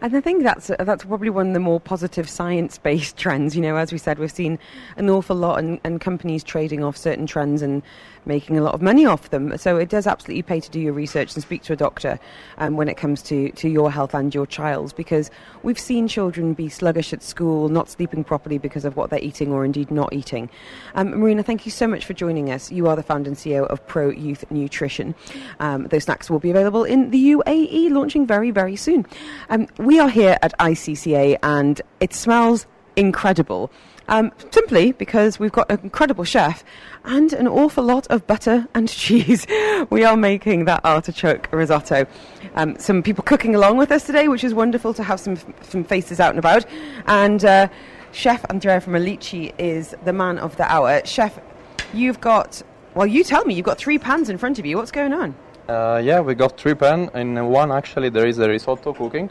And 0.02 0.16
I 0.16 0.22
think 0.22 0.44
that's 0.44 0.72
that's 0.80 1.04
probably 1.06 1.30
one 1.30 1.48
of 1.48 1.54
the 1.54 1.60
more 1.60 1.80
positive 1.80 2.30
science-based 2.30 3.18
trends. 3.24 3.56
You 3.56 3.62
know, 3.62 3.76
as 3.76 3.92
we 3.92 3.98
said, 3.98 4.20
we've 4.20 4.32
seen 4.32 4.60
an 4.98 5.10
awful 5.10 5.36
lot 5.36 5.60
and, 5.60 5.80
and 5.84 6.00
companies 6.00 6.44
trading 6.44 6.84
off 6.84 6.98
certain 6.98 7.28
trends 7.28 7.62
and 7.62 7.84
making 8.26 8.57
a 8.57 8.61
lot 8.61 8.74
of 8.74 8.82
money 8.82 9.05
off 9.05 9.30
them. 9.30 9.57
So 9.57 9.78
it 9.78 9.89
does 9.89 10.07
absolutely 10.07 10.43
pay 10.43 10.59
to 10.59 10.69
do 10.69 10.80
your 10.80 10.93
research 10.93 11.34
and 11.34 11.43
speak 11.43 11.63
to 11.63 11.74
a 11.74 11.76
doctor 11.76 12.19
um, 12.57 12.78
when 12.78 12.88
it 12.88 12.97
comes 12.97 13.22
to, 13.24 13.51
to 13.51 13.69
your 13.69 13.91
health 13.91 14.13
and 14.13 14.34
your 14.34 14.45
child's 14.45 14.93
because 14.93 15.32
we've 15.63 15.80
seen 15.80 16.07
children 16.07 16.53
be 16.53 16.69
sluggish 16.69 17.13
at 17.13 17.24
school, 17.24 17.69
not 17.69 17.89
sleeping 17.89 18.24
properly 18.24 18.57
because 18.57 18.86
of 18.86 18.95
what 18.95 19.09
they're 19.09 19.19
eating 19.19 19.51
or 19.51 19.65
indeed 19.65 19.91
not 19.91 20.11
eating. 20.13 20.49
Um, 20.95 21.19
Marina, 21.19 21.43
thank 21.43 21.65
you 21.65 21.72
so 21.72 21.88
much 21.88 22.05
for 22.05 22.13
joining 22.13 22.51
us. 22.51 22.72
You 22.72 22.88
are 22.88 22.95
the 22.95 23.03
founder 23.03 23.30
and 23.30 23.38
CEO 23.38 23.65
of 23.67 23.86
Pro 23.88 24.09
Youth 24.09 24.49
Nutrition. 24.51 25.15
Um, 25.59 25.88
those 25.88 26.03
snacks 26.03 26.30
will 26.30 26.39
be 26.39 26.51
available 26.51 26.84
in 26.84 27.11
the 27.11 27.32
UAE, 27.32 27.91
launching 27.91 28.26
very, 28.28 28.51
very 28.51 28.76
soon. 28.76 29.05
Um, 29.49 29.67
we 29.78 29.99
are 29.99 30.09
here 30.09 30.38
at 30.41 30.57
ICCA 30.59 31.38
and 31.43 31.82
it 31.99 32.13
smells 32.13 32.65
incredible. 32.95 33.72
Um, 34.08 34.32
simply 34.52 34.91
because 34.91 35.39
we've 35.39 35.52
got 35.52 35.72
an 35.72 35.80
incredible 35.84 36.24
chef 36.24 36.64
and 37.06 37.32
an 37.34 37.47
awful 37.47 37.84
lot 37.84 38.08
of 38.08 38.28
butter 38.28 38.68
and 38.74 38.89
cheese. 39.04 39.47
We 39.89 40.04
are 40.04 40.18
making 40.18 40.66
that 40.66 40.82
artichoke 40.84 41.49
risotto. 41.52 42.06
Um, 42.56 42.78
some 42.78 43.04
people 43.04 43.24
cooking 43.24 43.56
along 43.56 43.78
with 43.78 43.91
us 43.91 44.04
today, 44.04 44.28
which 44.28 44.43
is 44.43 44.54
wonderful 44.54 44.93
to 44.95 45.04
have 45.04 45.20
some, 45.20 45.38
some 45.62 45.84
faces 45.84 46.20
out 46.20 46.32
and 46.32 46.39
about. 46.39 46.66
And 47.08 47.43
uh, 47.45 47.68
Chef 48.12 48.43
Andrea 48.49 48.82
from 48.82 48.93
Alici 48.93 49.54
is 49.58 49.95
the 50.04 50.14
man 50.14 50.38
of 50.38 50.58
the 50.58 50.70
hour. 50.72 51.02
Chef, 51.06 51.39
you've 51.93 52.20
got, 52.20 52.62
well, 52.93 53.08
you 53.08 53.24
tell 53.24 53.45
me, 53.45 53.54
you've 53.54 53.66
got 53.66 53.78
three 53.78 53.97
pans 53.97 54.30
in 54.30 54.38
front 54.38 54.60
of 54.60 54.66
you. 54.66 54.78
What's 54.78 54.91
going 54.91 55.14
on? 55.14 55.36
Uh, 55.70 56.02
yeah, 56.04 56.20
we 56.20 56.36
got 56.36 56.60
three 56.60 56.74
pan. 56.74 57.10
In 57.14 57.45
one, 57.47 57.72
actually, 57.72 58.10
there 58.10 58.28
is 58.28 58.39
a 58.39 58.49
risotto 58.49 58.93
cooking. 58.93 59.30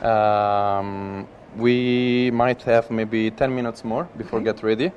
Um, 0.00 1.28
we 1.58 2.30
might 2.32 2.62
have 2.62 2.90
maybe 2.90 3.30
10 3.30 3.54
minutes 3.54 3.84
more 3.84 4.04
before 4.16 4.38
Okay. 4.40 4.52
get 4.52 4.62
ready. 4.62 4.92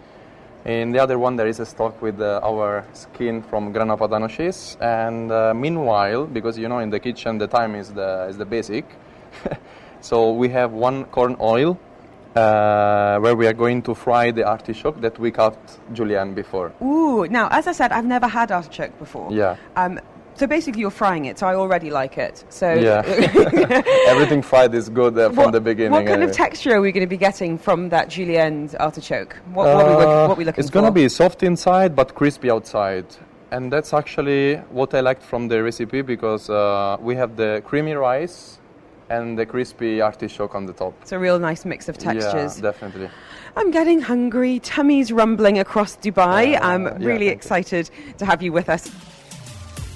In 0.65 0.91
the 0.91 0.99
other 0.99 1.17
one, 1.17 1.37
there 1.37 1.47
is 1.47 1.59
a 1.59 1.65
stock 1.65 2.01
with 2.01 2.19
uh, 2.19 2.41
our 2.43 2.83
skin 2.93 3.41
from 3.41 3.71
Grana 3.71 3.95
Padano 3.95 4.29
cheese. 4.29 4.75
And 4.81 5.31
uh, 5.31 5.53
meanwhile, 5.53 6.25
because 6.25 6.57
you 6.57 6.67
know 6.67 6.79
in 6.79 6.89
the 6.89 6.99
kitchen 6.99 7.37
the 7.37 7.47
time 7.47 7.75
is 7.75 7.93
the 7.93 8.27
is 8.29 8.37
the 8.37 8.45
basic, 8.45 8.85
so 10.01 10.33
we 10.33 10.49
have 10.49 10.73
one 10.73 11.05
corn 11.05 11.37
oil 11.39 11.77
uh, 12.35 13.19
where 13.19 13.35
we 13.35 13.47
are 13.47 13.53
going 13.53 13.81
to 13.83 13.95
fry 13.95 14.31
the 14.31 14.43
artichoke 14.43 14.99
that 15.01 15.17
we 15.17 15.31
cut 15.31 15.57
julienne 15.93 16.33
before. 16.33 16.73
Ooh, 16.81 17.25
now, 17.29 17.47
as 17.51 17.65
I 17.67 17.71
said, 17.71 17.91
I've 17.93 18.05
never 18.05 18.27
had 18.27 18.51
artichoke 18.51 18.97
before. 18.99 19.31
Yeah. 19.31 19.55
Um, 19.77 19.99
so 20.39 20.47
basically, 20.47 20.79
you're 20.79 20.89
frying 20.89 21.25
it, 21.25 21.37
so 21.37 21.47
I 21.47 21.55
already 21.55 21.89
like 21.89 22.17
it. 22.17 22.45
So 22.49 22.73
Yeah. 22.73 23.01
Everything 24.07 24.41
fried 24.41 24.73
is 24.73 24.87
good 24.87 25.17
uh, 25.17 25.27
from 25.27 25.45
what, 25.45 25.51
the 25.51 25.59
beginning. 25.59 25.91
What 25.91 26.05
kind 26.05 26.23
of 26.23 26.31
texture 26.31 26.73
are 26.75 26.81
we 26.81 26.93
going 26.93 27.07
to 27.09 27.13
be 27.17 27.17
getting 27.17 27.57
from 27.57 27.89
that 27.89 28.07
julienne 28.09 28.69
artichoke? 28.79 29.35
What, 29.53 29.65
what, 29.75 29.85
we, 29.85 30.05
Uh, 30.05 30.27
what 30.29 30.37
we 30.37 30.45
looking 30.45 30.61
it's 30.61 30.69
for? 30.69 30.79
gonna 30.79 30.91
be 30.91 31.09
soft 31.09 31.43
inside 31.43 31.93
but 31.93 32.15
crispy 32.15 32.49
outside, 32.49 33.07
and 33.51 33.63
that's 33.73 33.93
actually 33.93 34.55
what 34.71 34.93
I 34.93 35.01
liked 35.01 35.23
from 35.23 35.49
the 35.49 35.61
recipe 35.61 36.01
because 36.01 36.49
uh, 36.49 36.95
we 37.01 37.15
have 37.15 37.35
the 37.35 37.61
creamy 37.65 37.93
rice 37.93 38.59
and 39.09 39.37
the 39.37 39.45
crispy 39.45 39.99
artichoke 39.99 40.55
on 40.55 40.65
the 40.67 40.73
top. 40.73 40.93
It's 41.01 41.11
a 41.11 41.19
real 41.19 41.39
nice 41.39 41.65
mix 41.65 41.89
of 41.89 41.97
textures. 41.97 42.51
Yeah, 42.55 42.61
definitely. 42.61 43.09
I'm 43.57 43.71
getting 43.71 43.99
hungry. 43.99 44.59
Tummy's 44.59 45.11
rumbling 45.11 45.59
across 45.59 45.97
Dubai. 45.97 46.55
Uh, 46.55 46.59
I'm 46.69 46.83
really 47.03 47.27
excited 47.27 47.89
to 48.19 48.25
have 48.25 48.41
you 48.41 48.53
with 48.53 48.69
us. 48.69 48.89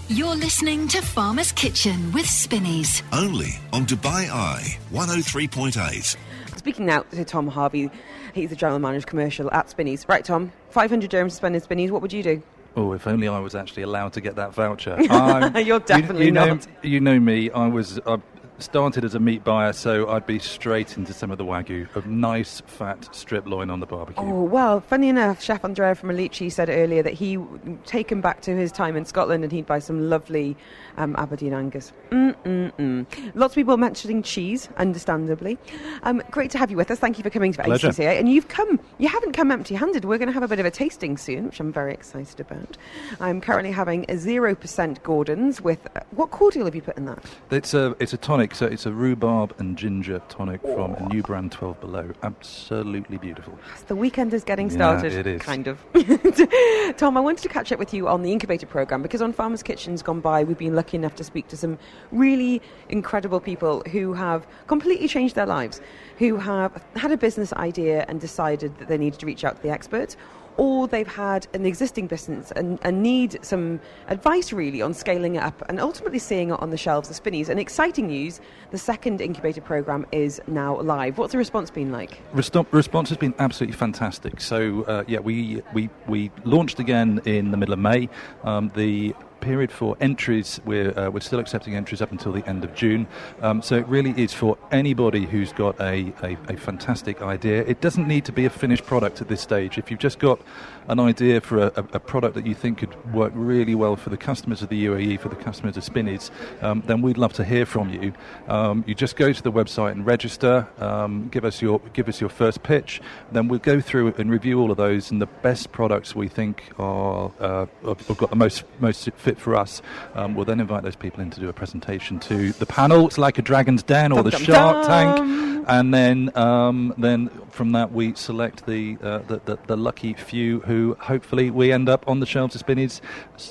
You're 0.09 0.35
listening 0.35 0.87
to 0.89 1.01
Farmer's 1.01 1.51
Kitchen 1.51 2.11
with 2.11 2.25
Spinneys. 2.25 3.01
Only 3.13 3.53
on 3.71 3.85
Dubai 3.85 4.29
Eye 4.29 4.77
103.8. 4.91 6.17
Speaking 6.57 6.85
now 6.85 7.01
to 7.11 7.23
Tom 7.25 7.47
Harvey, 7.47 7.89
he's 8.33 8.49
the 8.49 8.55
general 8.55 8.79
manager 8.79 8.99
of 8.99 9.05
commercial 9.07 9.51
at 9.51 9.69
Spinneys. 9.69 10.07
Right, 10.07 10.23
Tom, 10.23 10.51
500 10.69 11.09
dirhams 11.09 11.29
to 11.29 11.35
spend 11.35 11.55
in 11.55 11.61
Spinneys. 11.61 11.91
What 11.91 12.01
would 12.01 12.13
you 12.13 12.21
do? 12.23 12.43
Oh, 12.75 12.93
if 12.93 13.05
only 13.07 13.27
I 13.27 13.39
was 13.39 13.55
actually 13.55 13.83
allowed 13.83 14.13
to 14.13 14.21
get 14.21 14.35
that 14.35 14.53
voucher. 14.53 14.97
I'm- 15.09 15.55
You're 15.65 15.79
definitely 15.79 16.25
you, 16.25 16.31
know, 16.31 16.45
not. 16.55 16.67
You 16.83 16.99
know 16.99 17.19
me. 17.19 17.49
I 17.51 17.67
was. 17.67 17.99
I 18.05 18.17
started 18.63 19.03
as 19.03 19.13
a 19.13 19.19
meat 19.19 19.43
buyer, 19.43 19.73
so 19.73 20.09
I'd 20.09 20.25
be 20.25 20.39
straight 20.39 20.97
into 20.97 21.13
some 21.13 21.31
of 21.31 21.37
the 21.37 21.45
wagyu, 21.45 21.93
a 21.95 22.07
nice 22.07 22.61
fat 22.65 23.13
strip 23.13 23.45
loin 23.45 23.69
on 23.69 23.79
the 23.79 23.85
barbecue. 23.85 24.23
Oh, 24.23 24.43
well, 24.43 24.79
funny 24.79 25.09
enough, 25.09 25.43
Chef 25.43 25.63
Andrea 25.65 25.95
from 25.95 26.09
Alici 26.09 26.51
said 26.51 26.69
earlier 26.69 27.03
that 27.03 27.13
he 27.13 27.37
would 27.37 27.85
take 27.85 28.13
back 28.21 28.41
to 28.41 28.55
his 28.55 28.71
time 28.71 28.95
in 28.95 29.05
Scotland 29.05 29.43
and 29.43 29.51
he'd 29.51 29.65
buy 29.65 29.79
some 29.79 30.09
lovely 30.09 30.55
um, 30.97 31.15
Aberdeen 31.17 31.53
Angus. 31.53 31.91
Mm-mm-mm. 32.11 33.05
Lots 33.35 33.53
of 33.53 33.55
people 33.55 33.77
mentioning 33.77 34.21
cheese, 34.21 34.69
understandably. 34.77 35.57
Um, 36.03 36.21
great 36.31 36.51
to 36.51 36.57
have 36.57 36.69
you 36.69 36.77
with 36.77 36.91
us. 36.91 36.99
Thank 36.99 37.17
you 37.17 37.23
for 37.23 37.29
coming 37.29 37.51
to 37.53 37.63
Pleasure. 37.63 37.89
ICCA. 37.89 38.19
And 38.19 38.29
you've 38.29 38.47
come, 38.47 38.79
you 38.99 39.07
haven't 39.07 39.33
come 39.33 39.51
empty 39.51 39.75
handed. 39.75 40.05
We're 40.05 40.17
going 40.17 40.27
to 40.27 40.33
have 40.33 40.43
a 40.43 40.47
bit 40.47 40.59
of 40.59 40.65
a 40.65 40.71
tasting 40.71 41.17
soon, 41.17 41.45
which 41.45 41.59
I'm 41.59 41.71
very 41.73 41.93
excited 41.93 42.39
about. 42.39 42.77
I'm 43.19 43.41
currently 43.41 43.71
having 43.71 44.03
a 44.05 44.13
0% 44.13 45.03
Gordon's 45.03 45.61
with, 45.61 45.87
uh, 45.95 46.01
what 46.11 46.31
cordial 46.31 46.65
have 46.65 46.75
you 46.75 46.81
put 46.81 46.97
in 46.97 47.05
that? 47.05 47.23
It's 47.51 47.73
a 47.73 47.95
it's 47.99 48.13
a 48.13 48.17
tonic, 48.17 48.52
so 48.53 48.65
it's 48.67 48.85
a 48.85 48.91
rhubarb 48.91 49.53
and 49.57 49.77
ginger 49.77 50.21
tonic 50.29 50.61
from 50.61 50.93
a 50.95 51.07
new 51.09 51.23
brand, 51.23 51.51
Twelve 51.51 51.79
Below. 51.81 52.11
Absolutely 52.21 53.17
beautiful. 53.17 53.57
The 53.87 53.95
weekend 53.95 54.33
is 54.33 54.43
getting 54.43 54.69
Yeah, 54.69 54.75
started. 54.75 55.13
it 55.13 55.25
is. 55.27 55.41
Kind 55.41 55.67
of. 55.67 55.79
Tom, 56.97 57.17
I 57.17 57.19
wanted 57.19 57.41
to 57.43 57.49
catch 57.49 57.71
up 57.71 57.79
with 57.79 57.93
you 57.93 58.07
on 58.07 58.21
the 58.21 58.31
incubator 58.31 58.65
program 58.67 59.01
because 59.01 59.21
on 59.21 59.33
Farmers 59.33 59.63
Kitchens 59.63 60.01
Gone 60.03 60.19
By, 60.21 60.43
we've 60.43 60.57
been 60.57 60.75
lucky 60.75 60.97
enough 60.97 61.15
to 61.15 61.23
speak 61.23 61.47
to 61.47 61.57
some 61.57 61.79
really 62.11 62.61
incredible 62.89 63.39
people 63.39 63.81
who 63.91 64.13
have 64.13 64.45
completely 64.67 65.07
changed 65.07 65.35
their 65.35 65.47
lives, 65.47 65.81
who 66.19 66.37
have 66.37 66.83
had 66.95 67.11
a 67.11 67.17
business 67.17 67.53
idea 67.53 68.05
and 68.07 68.21
decided 68.21 68.77
that 68.77 68.87
they 68.87 68.97
needed 68.97 69.19
to 69.19 69.25
reach 69.25 69.43
out 69.43 69.55
to 69.57 69.61
the 69.63 69.69
experts. 69.69 70.15
Or 70.57 70.87
they've 70.87 71.07
had 71.07 71.47
an 71.53 71.65
existing 71.65 72.07
business 72.07 72.51
and, 72.51 72.79
and 72.83 73.01
need 73.01 73.39
some 73.43 73.79
advice 74.07 74.53
really 74.53 74.81
on 74.81 74.93
scaling 74.93 75.35
it 75.35 75.43
up 75.43 75.63
and 75.67 75.79
ultimately 75.79 76.19
seeing 76.19 76.51
it 76.51 76.59
on 76.61 76.69
the 76.69 76.77
shelves 76.77 77.09
of 77.09 77.15
Spinneys. 77.15 77.49
And 77.49 77.59
exciting 77.59 78.07
news 78.07 78.39
the 78.71 78.77
second 78.77 79.21
incubator 79.21 79.61
program 79.61 80.05
is 80.11 80.41
now 80.47 80.79
live. 80.81 81.17
What's 81.17 81.31
the 81.31 81.37
response 81.37 81.71
been 81.71 81.91
like? 81.91 82.19
Respo- 82.33 82.67
response 82.71 83.09
has 83.09 83.17
been 83.17 83.33
absolutely 83.39 83.77
fantastic. 83.77 84.41
So 84.41 84.83
uh, 84.83 85.03
yeah, 85.07 85.19
we, 85.19 85.61
we 85.73 85.89
we 86.07 86.31
launched 86.43 86.79
again 86.79 87.21
in 87.25 87.51
the 87.51 87.57
middle 87.57 87.73
of 87.73 87.79
May. 87.79 88.09
Um, 88.43 88.71
the 88.75 89.15
period 89.43 89.71
for 89.71 89.97
entries. 89.99 90.61
We're, 90.65 90.97
uh, 90.97 91.09
we're 91.09 91.19
still 91.19 91.39
accepting 91.39 91.75
entries 91.75 92.01
up 92.01 92.11
until 92.11 92.31
the 92.31 92.47
end 92.47 92.63
of 92.63 92.73
June. 92.73 93.07
Um, 93.41 93.61
so 93.61 93.75
it 93.75 93.87
really 93.87 94.11
is 94.11 94.33
for 94.33 94.57
anybody 94.71 95.25
who's 95.25 95.51
got 95.51 95.79
a, 95.81 96.13
a, 96.23 96.37
a 96.47 96.57
fantastic 96.57 97.21
idea. 97.21 97.63
It 97.63 97.81
doesn't 97.81 98.07
need 98.07 98.23
to 98.25 98.31
be 98.31 98.45
a 98.45 98.49
finished 98.49 98.85
product 98.85 99.21
at 99.21 99.27
this 99.27 99.41
stage. 99.41 99.77
If 99.77 99.91
you've 99.91 99.99
just 99.99 100.19
got 100.19 100.39
an 100.87 100.99
idea 100.99 101.41
for 101.41 101.59
a, 101.59 101.67
a, 101.93 101.99
product 101.99 102.35
that 102.35 102.45
you 102.45 102.53
think 102.53 102.79
could 102.79 103.13
work 103.13 103.31
really 103.35 103.75
well 103.75 103.95
for 103.95 104.09
the 104.09 104.17
customers 104.17 104.61
of 104.61 104.69
the 104.69 104.85
UAE, 104.85 105.19
for 105.19 105.29
the 105.29 105.35
customers 105.35 105.77
of 105.77 105.83
Spinneys, 105.83 106.31
um, 106.61 106.83
then 106.85 107.01
we'd 107.01 107.17
love 107.17 107.33
to 107.33 107.43
hear 107.43 107.65
from 107.65 107.89
you. 107.89 108.13
Um, 108.47 108.83
you 108.87 108.95
just 108.95 109.15
go 109.15 109.31
to 109.31 109.43
the 109.43 109.51
website 109.51 109.91
and 109.91 110.05
register. 110.05 110.67
Um, 110.79 111.29
give 111.29 111.45
us 111.45 111.61
your 111.61 111.79
give 111.93 112.07
us 112.09 112.19
your 112.19 112.29
first 112.29 112.63
pitch. 112.63 113.01
Then 113.31 113.47
we'll 113.47 113.59
go 113.59 113.79
through 113.79 114.13
and 114.17 114.29
review 114.29 114.59
all 114.59 114.71
of 114.71 114.77
those 114.77 115.11
and 115.11 115.21
the 115.21 115.27
best 115.41 115.71
products 115.71 116.15
we 116.15 116.27
think 116.27 116.63
are 116.77 117.31
uh, 117.39 117.65
have 117.85 118.17
got 118.17 118.29
the 118.29 118.35
most 118.35 118.63
most 118.79 119.09
fit 119.15 119.32
for 119.39 119.55
us. 119.55 119.81
Um, 120.15 120.35
we'll 120.35 120.45
then 120.45 120.59
invite 120.59 120.83
those 120.83 120.95
people 120.95 121.21
in 121.21 121.29
to 121.31 121.39
do 121.39 121.49
a 121.49 121.53
presentation 121.53 122.19
to 122.21 122.51
the 122.53 122.65
panel. 122.65 123.07
It's 123.07 123.17
like 123.17 123.37
a 123.37 123.41
Dragon's 123.41 123.83
Den 123.83 124.11
or 124.11 124.15
Dum, 124.15 124.25
the 124.25 124.31
dum, 124.31 124.43
Shark 124.43 124.87
dum. 124.87 125.17
Tank, 125.17 125.65
and 125.67 125.93
then 125.93 126.35
um, 126.37 126.93
then 126.97 127.29
from 127.49 127.71
that 127.73 127.91
we 127.91 128.13
select 128.15 128.65
the, 128.65 128.97
uh, 129.01 129.19
the, 129.19 129.41
the 129.45 129.59
the 129.67 129.77
lucky 129.77 130.13
few 130.13 130.59
who 130.61 130.95
hopefully 130.99 131.49
we 131.49 131.71
end 131.71 131.89
up 131.89 132.07
on 132.07 132.19
the 132.19 132.25
shelves 132.25 132.55
of 132.55 132.59
Spinneys 132.59 133.01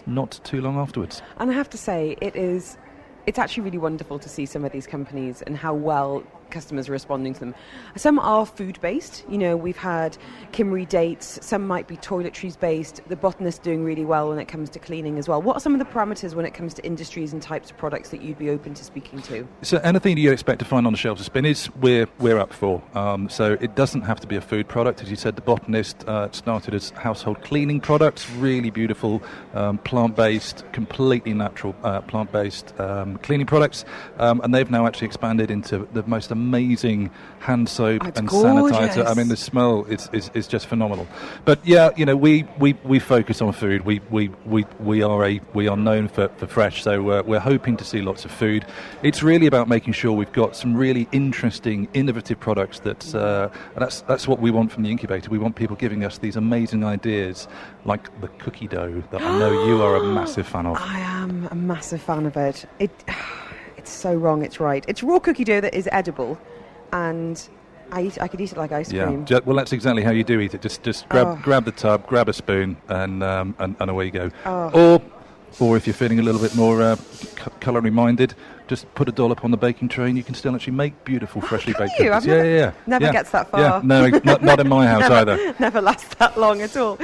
not 0.06 0.40
too 0.44 0.60
long 0.60 0.76
afterwards. 0.76 1.22
And 1.38 1.50
I 1.50 1.54
have 1.54 1.70
to 1.70 1.78
say, 1.78 2.16
it 2.20 2.36
is. 2.36 2.76
It's 3.24 3.38
actually 3.38 3.62
really 3.62 3.78
wonderful 3.78 4.18
to 4.18 4.28
see 4.28 4.46
some 4.46 4.64
of 4.64 4.72
these 4.72 4.88
companies 4.88 5.42
and 5.42 5.56
how 5.56 5.74
well 5.74 6.24
customers 6.52 6.88
are 6.88 6.92
responding 6.92 7.34
to 7.34 7.40
them. 7.40 7.54
Some 7.96 8.18
are 8.20 8.46
food 8.46 8.80
based. 8.80 9.24
You 9.28 9.38
know, 9.38 9.56
we've 9.56 9.76
had 9.76 10.16
Kimmery 10.52 10.88
dates. 10.88 11.38
Some 11.42 11.66
might 11.66 11.88
be 11.88 11.96
toiletries 11.96 12.58
based. 12.58 13.00
The 13.08 13.16
botanist 13.16 13.62
doing 13.62 13.82
really 13.82 14.04
well 14.04 14.28
when 14.28 14.38
it 14.38 14.46
comes 14.46 14.70
to 14.70 14.78
cleaning 14.78 15.18
as 15.18 15.28
well. 15.28 15.42
What 15.42 15.56
are 15.56 15.60
some 15.60 15.74
of 15.74 15.78
the 15.80 15.84
parameters 15.84 16.34
when 16.34 16.46
it 16.46 16.54
comes 16.54 16.74
to 16.74 16.84
industries 16.84 17.32
and 17.32 17.42
types 17.42 17.70
of 17.70 17.76
products 17.76 18.10
that 18.10 18.22
you'd 18.22 18.38
be 18.38 18.50
open 18.50 18.74
to 18.74 18.84
speaking 18.84 19.20
to? 19.22 19.48
So 19.62 19.78
anything 19.78 20.18
you 20.18 20.30
expect 20.30 20.60
to 20.60 20.64
find 20.64 20.86
on 20.86 20.92
the 20.92 20.98
shelves 20.98 21.20
of 21.20 21.26
Spinneys, 21.26 21.74
we're 21.76 22.06
we're 22.18 22.38
up 22.38 22.52
for. 22.52 22.82
Um, 22.94 23.28
so 23.28 23.56
it 23.60 23.74
doesn't 23.74 24.02
have 24.02 24.20
to 24.20 24.26
be 24.26 24.36
a 24.36 24.40
food 24.40 24.68
product, 24.68 25.02
as 25.02 25.10
you 25.10 25.16
said. 25.16 25.34
The 25.36 25.42
botanist 25.42 26.06
uh, 26.06 26.30
started 26.32 26.74
as 26.74 26.90
household 26.90 27.42
cleaning 27.42 27.80
products, 27.80 28.30
really 28.32 28.70
beautiful, 28.70 29.22
um, 29.54 29.78
plant-based, 29.78 30.64
completely 30.72 31.32
natural 31.32 31.74
uh, 31.82 32.02
plant-based 32.02 32.78
um, 32.78 33.16
cleaning 33.18 33.46
products, 33.46 33.84
um, 34.18 34.40
and 34.42 34.54
they've 34.54 34.70
now 34.70 34.86
actually 34.86 35.06
expanded 35.06 35.50
into 35.50 35.88
the 35.92 36.02
most 36.04 36.30
amazing 36.30 36.41
hand 37.40 37.68
soap 37.68 38.02
Oh, 38.04 38.08
it's 38.08 38.18
and 38.18 38.28
sanitizer. 38.28 39.06
I 39.06 39.14
mean, 39.14 39.28
the 39.28 39.36
smell 39.36 39.84
is, 39.84 40.08
is, 40.12 40.30
is 40.34 40.46
just 40.46 40.66
phenomenal. 40.66 41.06
But 41.44 41.64
yeah, 41.66 41.90
you 41.96 42.06
know, 42.06 42.16
we, 42.16 42.44
we, 42.58 42.74
we 42.84 42.98
focus 42.98 43.42
on 43.42 43.52
food. 43.52 43.84
We, 43.84 44.00
we, 44.10 44.28
we, 44.46 44.64
we 44.80 45.02
are 45.02 45.24
a 45.24 45.40
we 45.52 45.68
are 45.68 45.76
known 45.76 46.08
for, 46.08 46.28
for 46.28 46.46
fresh, 46.46 46.82
so 46.82 47.10
uh, 47.10 47.22
we're 47.26 47.40
hoping 47.40 47.76
to 47.76 47.84
see 47.84 48.00
lots 48.00 48.24
of 48.24 48.30
food. 48.30 48.64
It's 49.02 49.22
really 49.22 49.46
about 49.46 49.68
making 49.68 49.92
sure 49.92 50.12
we've 50.12 50.32
got 50.32 50.56
some 50.56 50.76
really 50.76 51.08
interesting, 51.12 51.88
innovative 51.94 52.38
products. 52.38 52.80
That 52.80 53.14
uh, 53.14 53.48
that's 53.76 54.02
that's 54.02 54.26
what 54.28 54.40
we 54.40 54.50
want 54.50 54.72
from 54.72 54.82
the 54.84 54.90
incubator. 54.90 55.30
We 55.30 55.38
want 55.38 55.56
people 55.56 55.76
giving 55.76 56.04
us 56.04 56.18
these 56.18 56.36
amazing 56.36 56.84
ideas, 56.84 57.48
like 57.84 58.20
the 58.20 58.28
cookie 58.28 58.68
dough 58.68 59.02
that 59.10 59.20
I 59.20 59.38
know 59.38 59.66
you 59.66 59.82
are 59.82 59.96
a 59.96 60.04
massive 60.14 60.46
fan 60.46 60.66
of. 60.66 60.76
I 60.78 61.00
am 61.00 61.48
a 61.50 61.54
massive 61.54 62.02
fan 62.02 62.26
of 62.26 62.36
it. 62.36 62.66
It, 62.78 62.90
it's 63.82 63.90
so 63.90 64.14
wrong. 64.14 64.42
It's 64.44 64.60
right. 64.60 64.84
It's 64.88 65.02
raw 65.02 65.18
cookie 65.18 65.44
dough 65.44 65.60
that 65.60 65.74
is 65.74 65.88
edible, 65.92 66.38
and 66.92 67.36
I 67.90 68.02
eat, 68.02 68.20
I 68.22 68.28
could 68.28 68.40
eat 68.40 68.52
it 68.52 68.58
like 68.58 68.70
ice 68.72 68.92
Yeah, 68.92 69.06
cream. 69.06 69.24
ju- 69.24 69.40
well, 69.44 69.56
that's 69.56 69.72
exactly 69.72 70.02
how 70.02 70.12
you 70.12 70.24
do 70.24 70.38
eat 70.40 70.54
it. 70.54 70.62
Just, 70.62 70.82
just 70.82 71.08
grab, 71.08 71.26
Oh. 71.26 71.38
grab 71.42 71.64
the 71.64 71.72
tub, 71.72 72.06
grab 72.06 72.28
a 72.28 72.32
spoon, 72.32 72.76
and 72.88 73.22
um, 73.24 73.54
and, 73.58 73.74
and 73.80 73.90
away 73.90 74.04
you 74.06 74.10
go. 74.12 74.30
Oh. 74.46 74.70
Or, 74.72 75.02
or 75.60 75.76
if 75.76 75.86
you're 75.86 75.94
feeling 75.94 76.18
a 76.20 76.22
little 76.22 76.40
bit 76.40 76.54
more 76.54 76.80
uh, 76.80 76.96
c- 76.96 77.50
culinary 77.60 77.90
minded, 77.90 78.34
just 78.68 78.92
put 78.94 79.08
a 79.08 79.12
dollop 79.12 79.44
on 79.44 79.50
the 79.50 79.56
baking 79.58 79.88
tray, 79.88 80.06
and 80.08 80.16
you 80.16 80.22
can 80.24 80.34
still 80.34 80.54
actually 80.54 80.74
make 80.74 81.04
beautiful, 81.04 81.42
freshly 81.42 81.74
baked 81.74 81.98
you? 81.98 82.08
cookies. 82.10 82.12
I've 82.12 82.24
yeah, 82.26 82.36
never- 82.36 82.48
yeah, 82.48 82.56
yeah. 82.58 82.72
never 82.86 83.04
Yeah. 83.06 83.12
gets 83.12 83.30
that 83.32 83.50
far. 83.50 83.60
Yeah, 83.60 83.80
no, 83.84 84.06
not, 84.24 84.42
not 84.42 84.60
in 84.60 84.68
my 84.68 84.86
house 84.92 85.00
never, 85.00 85.14
either. 85.32 85.54
Never 85.58 85.80
lasts 85.82 86.14
that 86.20 86.38
long 86.38 86.62
at 86.62 86.76
all. 86.76 86.96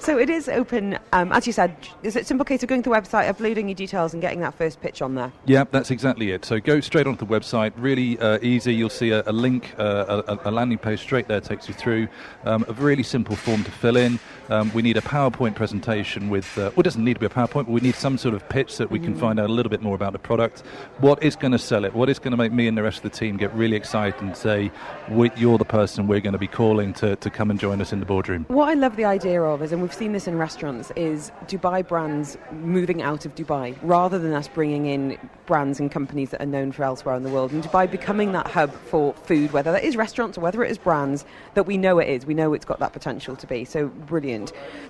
So 0.00 0.18
it 0.18 0.30
is 0.30 0.48
open. 0.48 0.98
Um, 1.12 1.30
as 1.30 1.46
you 1.46 1.52
said, 1.52 1.76
is 2.02 2.16
it 2.16 2.26
simple 2.26 2.46
case 2.46 2.62
of 2.62 2.70
going 2.70 2.82
to 2.82 2.88
the 2.88 2.96
website, 2.96 3.28
uploading 3.28 3.68
your 3.68 3.74
details, 3.74 4.14
and 4.14 4.22
getting 4.22 4.40
that 4.40 4.54
first 4.54 4.80
pitch 4.80 5.02
on 5.02 5.14
there? 5.14 5.30
Yeah, 5.44 5.64
that's 5.70 5.90
exactly 5.90 6.30
it. 6.30 6.46
So 6.46 6.58
go 6.58 6.80
straight 6.80 7.06
onto 7.06 7.26
the 7.26 7.30
website. 7.30 7.74
Really 7.76 8.18
uh, 8.18 8.38
easy. 8.40 8.74
You'll 8.74 8.88
see 8.88 9.10
a, 9.10 9.22
a 9.26 9.32
link, 9.32 9.74
uh, 9.78 10.22
a, 10.26 10.48
a 10.48 10.50
landing 10.50 10.78
page 10.78 11.00
straight 11.00 11.28
there 11.28 11.42
takes 11.42 11.68
you 11.68 11.74
through. 11.74 12.08
Um, 12.44 12.64
a 12.66 12.72
really 12.72 13.02
simple 13.02 13.36
form 13.36 13.62
to 13.62 13.70
fill 13.70 13.98
in. 13.98 14.18
Um, 14.50 14.72
we 14.74 14.82
need 14.82 14.96
a 14.96 15.00
PowerPoint 15.00 15.54
presentation 15.54 16.28
with. 16.28 16.58
Uh, 16.58 16.62
well, 16.62 16.80
it 16.80 16.82
doesn't 16.82 17.04
need 17.04 17.14
to 17.14 17.20
be 17.20 17.26
a 17.26 17.30
PowerPoint, 17.30 17.66
but 17.66 17.68
we 17.68 17.80
need 17.80 17.94
some 17.94 18.18
sort 18.18 18.34
of 18.34 18.46
pitch 18.48 18.74
so 18.74 18.82
that 18.82 18.90
we 18.90 18.98
can 18.98 19.14
find 19.14 19.38
out 19.38 19.48
a 19.48 19.52
little 19.52 19.70
bit 19.70 19.80
more 19.80 19.94
about 19.94 20.12
the 20.12 20.18
product. 20.18 20.64
What 20.98 21.22
is 21.22 21.36
going 21.36 21.52
to 21.52 21.58
sell 21.58 21.84
it? 21.84 21.94
What 21.94 22.08
is 22.08 22.18
going 22.18 22.32
to 22.32 22.36
make 22.36 22.50
me 22.52 22.66
and 22.66 22.76
the 22.76 22.82
rest 22.82 22.96
of 22.96 23.04
the 23.04 23.16
team 23.16 23.36
get 23.36 23.54
really 23.54 23.76
excited 23.76 24.20
and 24.20 24.36
say, 24.36 24.72
"You're 25.08 25.56
the 25.56 25.64
person 25.64 26.08
we're 26.08 26.18
going 26.18 26.32
to 26.32 26.38
be 26.38 26.48
calling 26.48 26.92
to, 26.94 27.14
to 27.14 27.30
come 27.30 27.50
and 27.50 27.60
join 27.60 27.80
us 27.80 27.92
in 27.92 28.00
the 28.00 28.06
boardroom." 28.06 28.44
What 28.48 28.68
I 28.68 28.74
love 28.74 28.96
the 28.96 29.04
idea 29.04 29.40
of 29.40 29.62
is, 29.62 29.70
and 29.70 29.80
we've 29.82 29.94
seen 29.94 30.12
this 30.12 30.26
in 30.26 30.36
restaurants, 30.36 30.90
is 30.96 31.30
Dubai 31.46 31.86
brands 31.86 32.36
moving 32.50 33.02
out 33.02 33.24
of 33.24 33.36
Dubai 33.36 33.78
rather 33.82 34.18
than 34.18 34.32
us 34.32 34.48
bringing 34.48 34.86
in 34.86 35.16
brands 35.46 35.78
and 35.78 35.92
companies 35.92 36.30
that 36.30 36.42
are 36.42 36.46
known 36.46 36.72
for 36.72 36.82
elsewhere 36.82 37.14
in 37.14 37.22
the 37.22 37.30
world. 37.30 37.52
And 37.52 37.62
Dubai 37.62 37.88
becoming 37.88 38.32
that 38.32 38.48
hub 38.48 38.72
for 38.72 39.14
food, 39.14 39.52
whether 39.52 39.70
that 39.70 39.84
is 39.84 39.96
restaurants 39.96 40.36
or 40.36 40.40
whether 40.40 40.64
it 40.64 40.72
is 40.72 40.78
brands 40.78 41.24
that 41.54 41.66
we 41.66 41.76
know 41.76 42.00
it 42.00 42.08
is. 42.08 42.26
We 42.26 42.34
know 42.34 42.52
it's 42.52 42.64
got 42.64 42.80
that 42.80 42.92
potential 42.92 43.36
to 43.36 43.46
be. 43.46 43.64
So 43.64 43.86
brilliant. 43.86 44.39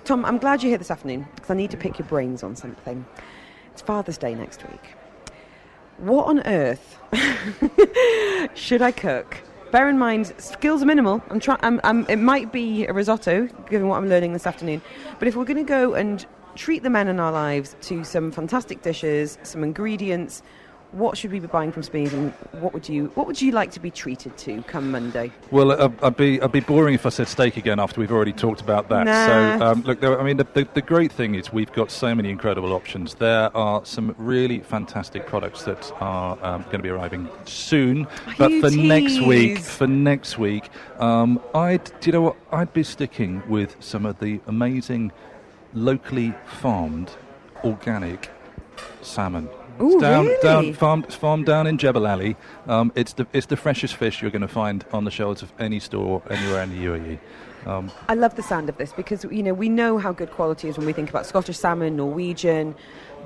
Tom, 0.03 0.25
I'm 0.25 0.37
glad 0.37 0.61
you're 0.61 0.69
here 0.69 0.77
this 0.77 0.91
afternoon 0.91 1.27
because 1.35 1.49
I 1.49 1.55
need 1.55 1.71
to 1.71 1.77
pick 1.77 1.99
your 1.99 2.07
brains 2.07 2.43
on 2.43 2.55
something. 2.55 3.05
It's 3.71 3.81
Father's 3.81 4.17
Day 4.17 4.35
next 4.35 4.63
week. 4.69 4.95
What 5.97 6.27
on 6.27 6.39
earth 6.47 6.97
should 8.55 8.81
I 8.81 8.91
cook? 8.91 9.37
Bear 9.71 9.87
in 9.87 9.97
mind, 9.97 10.33
skills 10.37 10.83
are 10.83 10.85
minimal. 10.85 11.23
I'm 11.29 11.39
trying. 11.39 11.59
I'm, 11.61 11.79
I'm, 11.83 12.05
it 12.09 12.17
might 12.17 12.51
be 12.51 12.85
a 12.87 12.93
risotto, 12.93 13.47
given 13.69 13.87
what 13.87 13.97
I'm 13.97 14.09
learning 14.09 14.33
this 14.33 14.45
afternoon. 14.45 14.81
But 15.19 15.27
if 15.27 15.35
we're 15.35 15.45
going 15.45 15.57
to 15.57 15.63
go 15.63 15.93
and 15.93 16.25
treat 16.55 16.83
the 16.83 16.89
men 16.89 17.07
in 17.07 17.19
our 17.19 17.31
lives 17.31 17.75
to 17.81 18.03
some 18.03 18.31
fantastic 18.31 18.81
dishes, 18.81 19.37
some 19.43 19.63
ingredients, 19.63 20.43
what 20.91 21.17
should 21.17 21.31
we 21.31 21.39
be 21.39 21.47
buying 21.47 21.71
from 21.71 21.83
Spinneys, 21.83 22.13
and 22.13 22.31
what 22.59 22.73
would 22.73 22.87
you 22.89 23.11
what 23.15 23.25
would 23.27 23.41
you 23.41 23.51
like 23.51 23.71
to 23.71 23.79
be 23.79 23.89
treated 23.89 24.37
to 24.39 24.61
come 24.63 24.91
Monday? 24.91 25.31
Well, 25.49 25.71
uh, 25.71 25.89
I'd 26.03 26.17
be 26.17 26.41
I'd 26.41 26.51
be 26.51 26.59
boring 26.59 26.93
if 26.93 27.05
I 27.05 27.09
said 27.09 27.27
steak 27.27 27.57
again 27.57 27.79
after 27.79 28.01
we've 28.01 28.11
already 28.11 28.33
talked 28.33 28.61
about 28.61 28.89
that. 28.89 29.05
Nah. 29.05 29.57
So, 29.57 29.65
um, 29.65 29.81
look, 29.83 30.01
there, 30.01 30.19
I 30.19 30.23
mean, 30.23 30.37
the, 30.37 30.47
the, 30.53 30.67
the 30.73 30.81
great 30.81 31.11
thing 31.11 31.35
is 31.35 31.53
we've 31.53 31.71
got 31.71 31.91
so 31.91 32.13
many 32.13 32.29
incredible 32.29 32.73
options. 32.73 33.15
There 33.15 33.55
are 33.55 33.85
some 33.85 34.13
really 34.17 34.59
fantastic 34.59 35.25
products 35.27 35.63
that 35.63 35.91
are 36.01 36.37
um, 36.43 36.63
going 36.63 36.77
to 36.77 36.83
be 36.83 36.89
arriving 36.89 37.29
soon. 37.45 38.07
but 38.37 38.51
you 38.51 38.61
for 38.61 38.71
next 38.71 39.21
week, 39.21 39.59
for 39.59 39.87
next 39.87 40.37
week, 40.37 40.69
um, 40.99 41.41
I'd 41.55 41.85
do 42.01 42.07
you 42.07 42.11
know 42.11 42.21
what? 42.21 42.35
I'd 42.51 42.73
be 42.73 42.83
sticking 42.83 43.43
with 43.47 43.77
some 43.79 44.05
of 44.05 44.19
the 44.19 44.41
amazing 44.47 45.11
locally 45.73 46.33
farmed 46.45 47.11
organic 47.63 48.29
salmon. 49.01 49.49
Ooh, 49.81 49.93
It's 49.93 50.01
down, 50.01 50.25
really? 50.25 50.41
down, 50.41 50.73
farmed, 50.73 51.13
farmed 51.13 51.45
down 51.45 51.67
in 51.67 51.77
Jebel 51.77 52.05
Ali. 52.05 52.35
Um, 52.67 52.91
it's 52.95 53.13
the 53.13 53.25
it's 53.33 53.47
the 53.47 53.57
freshest 53.57 53.95
fish 53.95 54.21
you're 54.21 54.31
going 54.31 54.41
to 54.41 54.47
find 54.47 54.85
on 54.93 55.05
the 55.05 55.11
shelves 55.11 55.41
of 55.41 55.51
any 55.59 55.79
store 55.79 56.21
anywhere 56.29 56.61
in 56.63 56.69
the 56.71 56.85
UAE. 56.85 57.19
Um, 57.65 57.91
I 58.09 58.15
love 58.15 58.35
the 58.35 58.43
sound 58.43 58.69
of 58.69 58.77
this 58.77 58.91
because 58.93 59.23
you 59.25 59.43
know 59.43 59.53
we 59.53 59.69
know 59.69 59.97
how 59.97 60.11
good 60.11 60.31
quality 60.31 60.67
is 60.67 60.77
when 60.77 60.85
we 60.87 60.93
think 60.93 61.09
about 61.09 61.25
Scottish 61.25 61.57
salmon, 61.57 61.95
Norwegian, 61.95 62.75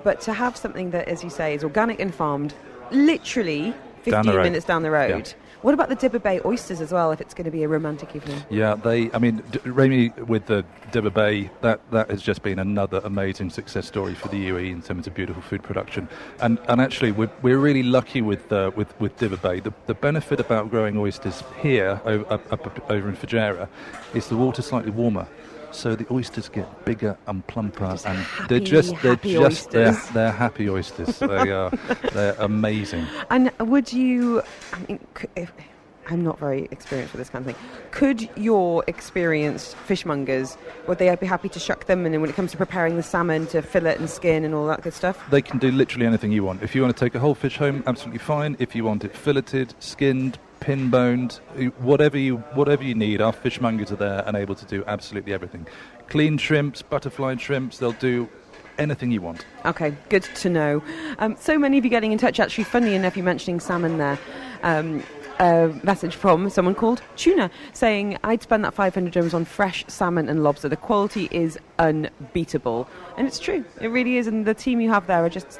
but 0.04 0.22
to 0.22 0.34
have 0.34 0.58
something 0.58 0.92
that, 0.92 1.08
as 1.08 1.24
you 1.24 1.30
say, 1.30 1.56
is 1.56 1.64
organic 1.64 2.00
and 2.00 2.14
farmed, 2.14 2.54
literally 2.92 3.74
15 4.04 4.24
Down 4.24 4.36
minutes 4.44 4.66
down 4.66 4.84
the 4.84 4.92
road. 4.92 5.34
What 5.66 5.74
about 5.74 5.90
the 5.90 5.96
Dibba 5.96 6.22
Bay 6.22 6.40
oysters 6.46 6.80
as 6.80 6.92
well? 6.92 7.12
If 7.12 7.20
it's 7.20 7.34
going 7.34 7.46
to 7.46 7.50
be 7.50 7.64
a 7.64 7.68
romantic 7.68 8.16
evening. 8.16 8.40
yeah, 8.52 8.76
they. 8.76 9.12
I 9.14 9.18
mean, 9.18 9.42
D- 9.50 9.58
Remy 9.66 10.10
with 10.28 10.46
the 10.46 10.64
Dibba 10.92 11.12
Bay, 11.12 11.50
that 11.62 11.80
that 11.90 12.12
has 12.12 12.22
just 12.22 12.44
been 12.44 12.60
another 12.60 13.02
amazing 13.04 13.50
success 13.50 13.88
story 13.88 14.14
for 14.14 14.28
the 14.28 14.50
UAE 14.50 14.70
in 14.70 14.84
terms 14.84 15.08
of 15.08 15.16
beautiful 15.16 15.42
food 15.42 15.64
production. 15.64 16.08
And 16.40 16.60
and 16.68 16.80
actually, 16.80 17.14
we're, 17.14 17.32
we're 17.42 17.58
really 17.58 17.82
lucky 17.82 18.22
with 18.22 18.54
uh, 18.54 18.70
with 18.76 18.94
with 19.00 19.18
Dibba 19.18 19.42
Bay. 19.42 19.60
The, 19.60 19.74
the 19.88 19.96
benefit 19.96 20.40
about 20.40 20.70
growing 20.70 20.98
oysters 20.98 21.44
here 21.64 22.00
over, 22.06 22.32
up, 22.32 22.54
up 22.54 22.92
over 22.92 23.10
in 23.10 23.16
Fujairah 23.16 23.68
is 24.14 24.28
the 24.28 24.38
water's 24.38 24.68
slightly 24.68 24.92
warmer. 24.92 25.28
So 25.76 25.96
the 25.96 26.06
oysters 26.12 26.50
get 26.50 26.86
bigger 26.86 27.18
and 27.28 27.46
plumper, 27.48 27.92
Just 27.92 28.06
and 28.08 28.18
happy, 28.18 28.48
they're 28.48 28.60
just 28.60 29.02
they're 29.02 29.16
happy 29.16 29.34
just 29.34 29.72
they're, 29.72 29.88
oysters. 29.90 30.10
they're 30.14 30.32
happy 30.32 30.70
oysters. 30.70 31.20
they 31.20 31.52
are 31.52 31.72
they're 32.14 32.36
amazing. 32.40 33.06
And 33.30 33.52
would 33.60 33.92
you? 33.92 34.42
I 34.74 34.80
mean, 34.88 35.00
if, 35.36 35.52
I'm 36.08 36.24
not 36.24 36.38
very 36.38 36.68
experienced 36.72 37.14
with 37.14 37.20
this 37.20 37.30
kind 37.30 37.48
of 37.48 37.56
thing. 37.56 37.66
Could 37.92 38.30
your 38.38 38.84
experienced 38.88 39.76
fishmongers 39.88 40.58
would 40.88 41.00
they 41.00 41.14
be 41.16 41.26
happy 41.26 41.50
to 41.50 41.60
shuck 41.60 41.86
them? 41.86 42.06
And 42.06 42.14
then 42.14 42.22
when 42.22 42.30
it 42.30 42.36
comes 42.36 42.52
to 42.52 42.58
preparing 42.58 42.96
the 42.96 43.04
salmon, 43.04 43.48
to 43.48 43.62
fillet 43.62 43.96
and 43.96 44.10
skin 44.10 44.46
and 44.46 44.54
all 44.54 44.68
that 44.68 44.82
good 44.82 44.94
stuff. 44.94 45.24
They 45.32 45.42
can 45.42 45.58
do 45.58 45.72
literally 45.72 46.06
anything 46.06 46.32
you 46.32 46.44
want. 46.44 46.62
If 46.62 46.76
you 46.76 46.82
want 46.84 46.96
to 46.96 47.00
take 47.06 47.16
a 47.16 47.20
whole 47.20 47.36
fish 47.36 47.58
home, 47.58 47.84
absolutely 47.88 48.20
fine. 48.20 48.56
If 48.60 48.76
you 48.76 48.84
want 48.84 49.04
it 49.04 49.16
filleted, 49.16 49.74
skinned, 49.80 50.38
pin 50.66 50.90
boned, 50.90 51.34
whatever 51.78 52.18
you 52.18 52.38
whatever 52.56 52.84
you 52.84 52.96
need, 52.96 53.22
our 53.22 53.32
fishmongers 53.32 53.92
are 53.92 53.98
there 53.98 54.24
and 54.26 54.36
able 54.36 54.56
to 54.56 54.66
do 54.66 54.84
absolutely 54.88 55.32
everything. 55.32 55.68
Clean 56.10 56.40
shrimps, 56.40 56.82
butterfly 56.82 57.36
shrimps, 57.36 57.78
they'll 57.78 57.92
do 57.92 58.28
anything 58.80 59.12
you 59.12 59.22
want. 59.22 59.46
Okay, 59.64 59.96
good 60.10 60.24
to 60.24 60.50
know. 60.50 60.84
Um, 61.20 61.36
so 61.40 61.60
many 61.60 61.78
of 61.78 61.86
you 61.86 61.92
getting 61.92 62.12
in 62.12 62.18
touch. 62.18 62.40
Actually, 62.40 62.64
funny 62.64 62.96
enough, 62.96 63.16
you 63.16 63.22
mentioning 63.22 63.60
salmon 63.60 64.00
there. 64.00 64.18
Um, 64.64 65.04
a 65.38 65.68
message 65.84 66.16
from 66.16 66.50
someone 66.50 66.74
called 66.74 67.02
Tuna 67.16 67.52
saying, 67.74 68.18
I'd 68.24 68.42
spend 68.42 68.64
that 68.64 68.74
500 68.74 69.14
dirhams 69.14 69.34
on 69.34 69.46
fresh 69.46 69.86
salmon 69.88 70.30
and 70.30 70.44
lobster. 70.44 70.70
The 70.70 70.78
quality 70.78 71.28
is 71.30 71.60
unbeatable. 71.78 72.88
And 73.18 73.28
it's 73.28 73.38
true, 73.38 73.66
it 73.82 73.90
really 73.90 74.18
is. 74.18 74.28
And 74.28 74.46
the 74.46 74.54
team 74.54 74.82
you 74.82 74.90
have 74.90 75.08
there 75.08 75.24
are 75.24 75.30
just 75.30 75.60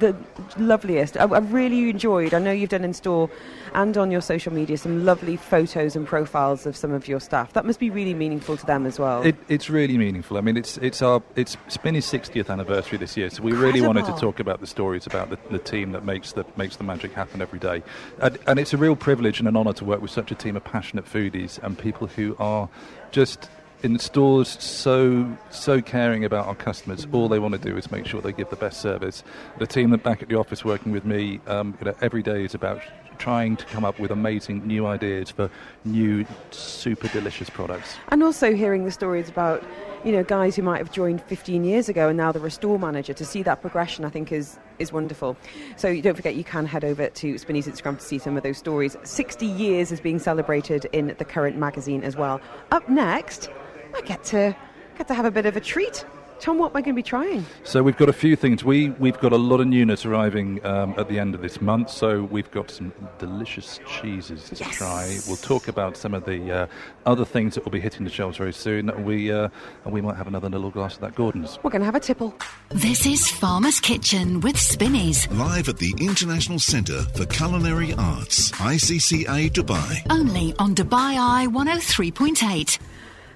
the 0.00 0.16
loveliest. 0.58 1.16
I, 1.16 1.24
I've 1.24 1.52
really 1.52 1.90
enjoyed. 1.90 2.34
I 2.34 2.38
know 2.38 2.52
you've 2.52 2.70
done 2.70 2.84
in 2.84 2.94
store 2.94 3.30
and 3.74 3.96
on 3.96 4.10
your 4.10 4.20
social 4.20 4.52
media 4.52 4.76
some 4.76 5.04
lovely 5.04 5.36
photos 5.36 5.94
and 5.94 6.06
profiles 6.06 6.66
of 6.66 6.76
some 6.76 6.92
of 6.92 7.06
your 7.06 7.20
staff. 7.20 7.52
That 7.52 7.64
must 7.64 7.78
be 7.78 7.90
really 7.90 8.14
meaningful 8.14 8.56
to 8.56 8.66
them 8.66 8.86
as 8.86 8.98
well. 8.98 9.22
It, 9.22 9.36
it's 9.48 9.70
really 9.70 9.96
meaningful. 9.96 10.36
I 10.36 10.40
mean, 10.40 10.56
it's 10.56 10.76
it's 10.78 11.02
our 11.02 11.22
it's 11.36 11.56
Spinney's 11.68 12.06
60th 12.06 12.50
anniversary 12.50 12.98
this 12.98 13.16
year, 13.16 13.30
so 13.30 13.42
we 13.42 13.52
really 13.52 13.80
wanted 13.80 14.06
to 14.06 14.12
talk 14.12 14.40
about 14.40 14.60
the 14.60 14.66
stories 14.66 15.06
about 15.06 15.30
the, 15.30 15.38
the 15.50 15.58
team 15.58 15.92
that 15.92 16.04
makes 16.04 16.32
the 16.32 16.44
makes 16.56 16.76
the 16.76 16.84
magic 16.84 17.12
happen 17.12 17.40
every 17.40 17.58
day. 17.58 17.82
And, 18.20 18.38
and 18.46 18.58
it's 18.58 18.72
a 18.72 18.76
real 18.76 18.96
privilege 18.96 19.38
and 19.38 19.48
an 19.48 19.56
honour 19.56 19.72
to 19.74 19.84
work 19.84 20.02
with 20.02 20.10
such 20.10 20.30
a 20.30 20.34
team 20.34 20.56
of 20.56 20.64
passionate 20.64 21.04
foodies 21.04 21.62
and 21.62 21.78
people 21.78 22.06
who 22.06 22.36
are 22.38 22.68
just 23.12 23.48
in 23.82 23.98
stores 23.98 24.48
so 24.62 25.36
so 25.50 25.80
caring 25.80 26.24
about 26.24 26.46
our 26.46 26.54
customers. 26.54 27.06
All 27.12 27.28
they 27.28 27.38
want 27.38 27.54
to 27.54 27.60
do 27.60 27.76
is 27.76 27.90
make 27.90 28.06
sure 28.06 28.20
they 28.20 28.32
give 28.32 28.50
the 28.50 28.56
best 28.56 28.80
service. 28.80 29.22
The 29.58 29.66
team 29.66 29.90
that 29.90 30.02
back 30.02 30.22
at 30.22 30.28
the 30.28 30.36
office 30.36 30.64
working 30.64 30.92
with 30.92 31.04
me, 31.04 31.40
um, 31.46 31.76
you 31.80 31.86
know, 31.86 31.96
every 32.00 32.22
day 32.22 32.44
is 32.44 32.54
about 32.54 32.82
trying 33.20 33.54
to 33.54 33.66
come 33.66 33.84
up 33.84 34.00
with 34.00 34.10
amazing 34.10 34.66
new 34.66 34.86
ideas 34.86 35.30
for 35.30 35.50
new 35.84 36.24
super 36.50 37.06
delicious 37.08 37.50
products. 37.50 37.96
And 38.08 38.22
also 38.22 38.54
hearing 38.54 38.84
the 38.84 38.90
stories 38.90 39.28
about, 39.28 39.62
you 40.04 40.10
know, 40.10 40.24
guys 40.24 40.56
who 40.56 40.62
might 40.62 40.78
have 40.78 40.90
joined 40.90 41.22
15 41.24 41.62
years 41.62 41.88
ago 41.88 42.08
and 42.08 42.16
now 42.16 42.32
they're 42.32 42.44
a 42.44 42.50
store 42.50 42.78
manager. 42.78 43.12
To 43.12 43.24
see 43.24 43.42
that 43.42 43.60
progression, 43.60 44.04
I 44.04 44.08
think, 44.08 44.32
is 44.32 44.58
is 44.78 44.92
wonderful. 44.92 45.36
So 45.76 46.00
don't 46.00 46.14
forget, 46.14 46.34
you 46.34 46.44
can 46.44 46.64
head 46.64 46.84
over 46.84 47.08
to 47.08 47.38
Spinney's 47.38 47.66
Instagram 47.66 47.98
to 47.98 48.04
see 48.04 48.18
some 48.18 48.38
of 48.38 48.42
those 48.42 48.56
stories. 48.56 48.96
60 49.04 49.44
years 49.44 49.92
is 49.92 50.00
being 50.00 50.18
celebrated 50.18 50.86
in 50.92 51.14
the 51.18 51.24
current 51.24 51.58
magazine 51.58 52.02
as 52.02 52.16
well. 52.16 52.40
Up 52.72 52.88
next, 52.88 53.50
I 53.94 54.00
get 54.02 54.24
to 54.24 54.56
get 54.96 55.08
to 55.08 55.14
have 55.14 55.24
a 55.24 55.30
bit 55.30 55.46
of 55.46 55.56
a 55.56 55.60
treat. 55.60 56.04
Tom, 56.40 56.56
what 56.56 56.70
am 56.70 56.76
I 56.78 56.80
going 56.80 56.94
to 56.94 56.98
be 56.98 57.02
trying? 57.02 57.44
So 57.64 57.82
we've 57.82 57.98
got 57.98 58.08
a 58.08 58.14
few 58.14 58.34
things. 58.34 58.64
We 58.64 58.90
we've 58.90 59.18
got 59.20 59.32
a 59.32 59.36
lot 59.36 59.60
of 59.60 59.66
newness 59.66 60.06
arriving 60.06 60.64
um, 60.64 60.94
at 60.96 61.06
the 61.08 61.18
end 61.18 61.34
of 61.34 61.42
this 61.42 61.60
month. 61.60 61.90
So 61.90 62.22
we've 62.24 62.50
got 62.50 62.70
some 62.70 62.94
delicious 63.18 63.78
cheeses 63.86 64.48
to 64.48 64.64
try. 64.64 65.18
We'll 65.26 65.36
talk 65.36 65.68
about 65.68 65.98
some 65.98 66.14
of 66.14 66.24
the 66.24 66.50
uh, 66.50 66.66
other 67.04 67.26
things 67.26 67.54
that 67.54 67.64
will 67.64 67.72
be 67.72 67.80
hitting 67.80 68.04
the 68.04 68.10
shelves 68.10 68.38
very 68.38 68.54
soon. 68.54 68.90
We 69.04 69.30
uh, 69.30 69.50
and 69.84 69.92
we 69.92 70.00
might 70.00 70.16
have 70.16 70.28
another 70.28 70.48
little 70.48 70.70
glass 70.70 70.94
of 70.94 71.02
that 71.02 71.14
Gordon's. 71.14 71.58
We're 71.62 71.70
going 71.70 71.82
to 71.82 71.86
have 71.86 71.94
a 71.94 72.00
tipple. 72.00 72.34
This 72.70 73.04
is 73.04 73.28
Farmer's 73.28 73.78
Kitchen 73.78 74.40
with 74.40 74.58
Spinneys. 74.58 75.30
Live 75.32 75.68
at 75.68 75.76
the 75.76 75.94
International 76.00 76.58
Centre 76.58 77.02
for 77.14 77.26
Culinary 77.26 77.92
Arts, 77.98 78.50
ICCA 78.52 79.50
Dubai. 79.50 80.06
Only 80.08 80.54
on 80.58 80.74
Dubai 80.74 81.18
Eye 81.18 81.46
103.8. 81.50 82.78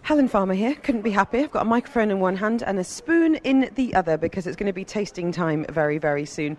Helen 0.04 0.28
Farmer 0.28 0.52
here. 0.52 0.74
Couldn't 0.74 1.00
be 1.00 1.10
happy. 1.10 1.38
I've 1.38 1.50
got 1.50 1.62
a 1.62 1.64
microphone 1.64 2.10
in 2.10 2.20
one 2.20 2.36
hand 2.36 2.62
and 2.62 2.78
a 2.78 2.84
spoon 2.84 3.36
in 3.36 3.70
the 3.74 3.94
other 3.94 4.18
because 4.18 4.46
it's 4.46 4.54
going 4.54 4.66
to 4.66 4.72
be 4.74 4.84
tasting 4.84 5.32
time 5.32 5.64
very, 5.70 5.96
very 5.96 6.26
soon. 6.26 6.58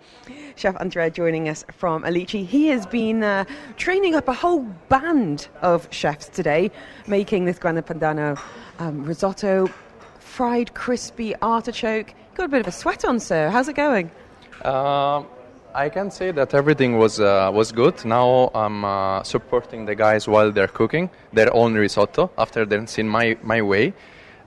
Chef 0.56 0.76
Andrea 0.80 1.12
joining 1.12 1.48
us 1.48 1.64
from 1.72 2.02
Alici. 2.02 2.44
He 2.44 2.70
has 2.70 2.88
been 2.88 3.22
uh, 3.22 3.46
training 3.78 4.16
up 4.16 4.28
a 4.28 4.34
whole 4.34 4.62
band 4.90 5.48
of 5.62 5.88
chefs 5.92 6.28
today, 6.28 6.72
making 7.06 7.46
this 7.46 7.60
grana 7.60 7.84
padano 7.84 8.36
um, 8.80 9.04
risotto, 9.04 9.70
fried 10.18 10.74
crispy 10.74 11.36
artichoke. 11.44 12.16
Got 12.34 12.46
a 12.46 12.50
bit 12.50 12.62
of 12.62 12.68
a 12.68 12.72
sweat 12.72 13.06
on, 13.06 13.20
sir. 13.20 13.50
How's 13.52 13.68
it 13.68 13.76
going? 13.76 14.10
Um 14.64 15.28
I 15.76 15.90
can 15.90 16.10
say 16.10 16.32
that 16.32 16.54
everything 16.54 16.98
was 16.98 17.20
uh, 17.20 17.50
was 17.54 17.72
good. 17.72 18.06
Now 18.06 18.50
I'm 18.56 18.86
uh, 18.86 19.24
supporting 19.24 19.86
the 19.86 19.96
guys 19.96 20.28
while 20.28 20.52
they're 20.52 20.70
cooking 20.80 21.10
their 21.34 21.54
own 21.54 21.74
risotto 21.76 22.32
after 22.38 22.66
they've 22.66 22.90
seen 22.90 23.08
my 23.10 23.38
my 23.44 23.62
way. 23.62 23.94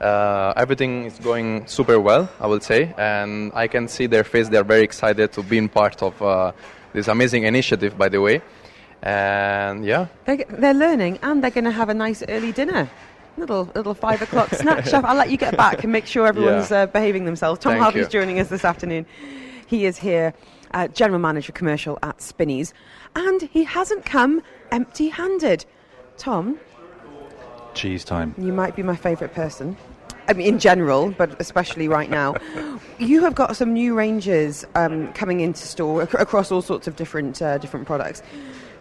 Uh, 0.01 0.53
everything 0.57 1.05
is 1.05 1.19
going 1.19 1.67
super 1.67 1.99
well, 2.01 2.29
I 2.41 2.47
would 2.47 2.63
say, 2.63 2.95
and 2.97 3.53
I 3.55 3.67
can 3.69 3.89
see 3.89 4.07
their 4.07 4.25
face. 4.25 4.49
They're 4.49 4.65
very 4.65 4.83
excited 4.85 5.33
to 5.33 5.43
be 5.43 5.59
in 5.59 5.69
part 5.69 6.03
of 6.03 6.23
uh, 6.23 6.53
this 6.95 7.09
amazing 7.09 7.43
initiative, 7.45 7.99
by 7.99 8.09
the 8.09 8.21
way. 8.21 8.41
And 9.03 9.85
yeah, 9.85 10.07
They're, 10.25 10.45
they're 10.49 10.75
learning 10.75 11.19
and 11.23 11.43
they're 11.43 11.51
going 11.59 11.65
to 11.73 11.73
have 11.81 11.89
a 11.89 11.95
nice 11.95 12.23
early 12.29 12.53
dinner. 12.53 12.89
Little 13.37 13.69
little 13.75 13.95
five 13.95 14.23
o'clock 14.23 14.49
snack, 14.55 14.85
chef. 14.87 15.05
I'll 15.05 15.17
let 15.17 15.31
you 15.31 15.37
get 15.37 15.57
back 15.57 15.85
and 15.85 15.93
make 15.93 16.07
sure 16.07 16.27
everyone's 16.33 16.71
Yeah. 16.71 16.83
uh, 16.83 16.87
behaving 16.87 17.25
themselves. 17.25 17.61
Tom 17.61 17.73
Thank 17.73 17.83
Harvey's 17.83 18.07
you. 18.07 18.21
joining 18.21 18.41
us 18.41 18.49
this 18.49 18.65
afternoon. 18.65 19.05
He 19.67 19.85
is 19.85 19.99
here, 19.99 20.33
uh, 20.73 20.89
general 20.89 21.19
manager 21.19 21.53
commercial 21.53 21.99
at 22.03 22.21
Spinney's, 22.21 22.73
and 23.17 23.43
he 23.43 23.65
hasn't 23.65 24.05
come 24.05 24.43
empty-handed. 24.71 25.65
Tom, 26.17 26.59
Cheese 27.75 28.05
time. 28.05 28.35
you 28.39 28.53
might 28.53 28.75
be 28.75 28.83
my 28.83 28.97
favourite 28.97 29.35
person. 29.35 29.77
I 30.27 30.35
mean, 30.35 30.47
in 30.47 30.59
general, 30.59 31.11
but 31.17 31.41
especially 31.41 31.89
right 31.89 32.11
now. 32.11 32.35
You 33.01 33.21
have 33.23 33.37
got 33.37 33.57
some 33.57 33.73
new 33.75 33.95
ranges 33.95 34.67
um, 34.75 35.13
coming 35.13 35.39
into 35.39 35.61
store 35.65 36.03
ac- 36.03 36.17
across 36.19 36.51
all 36.51 36.63
sorts 36.63 36.89
of 36.89 36.97
different 36.97 37.41
uh, 37.41 37.57
different 37.59 37.87
products. 37.87 38.23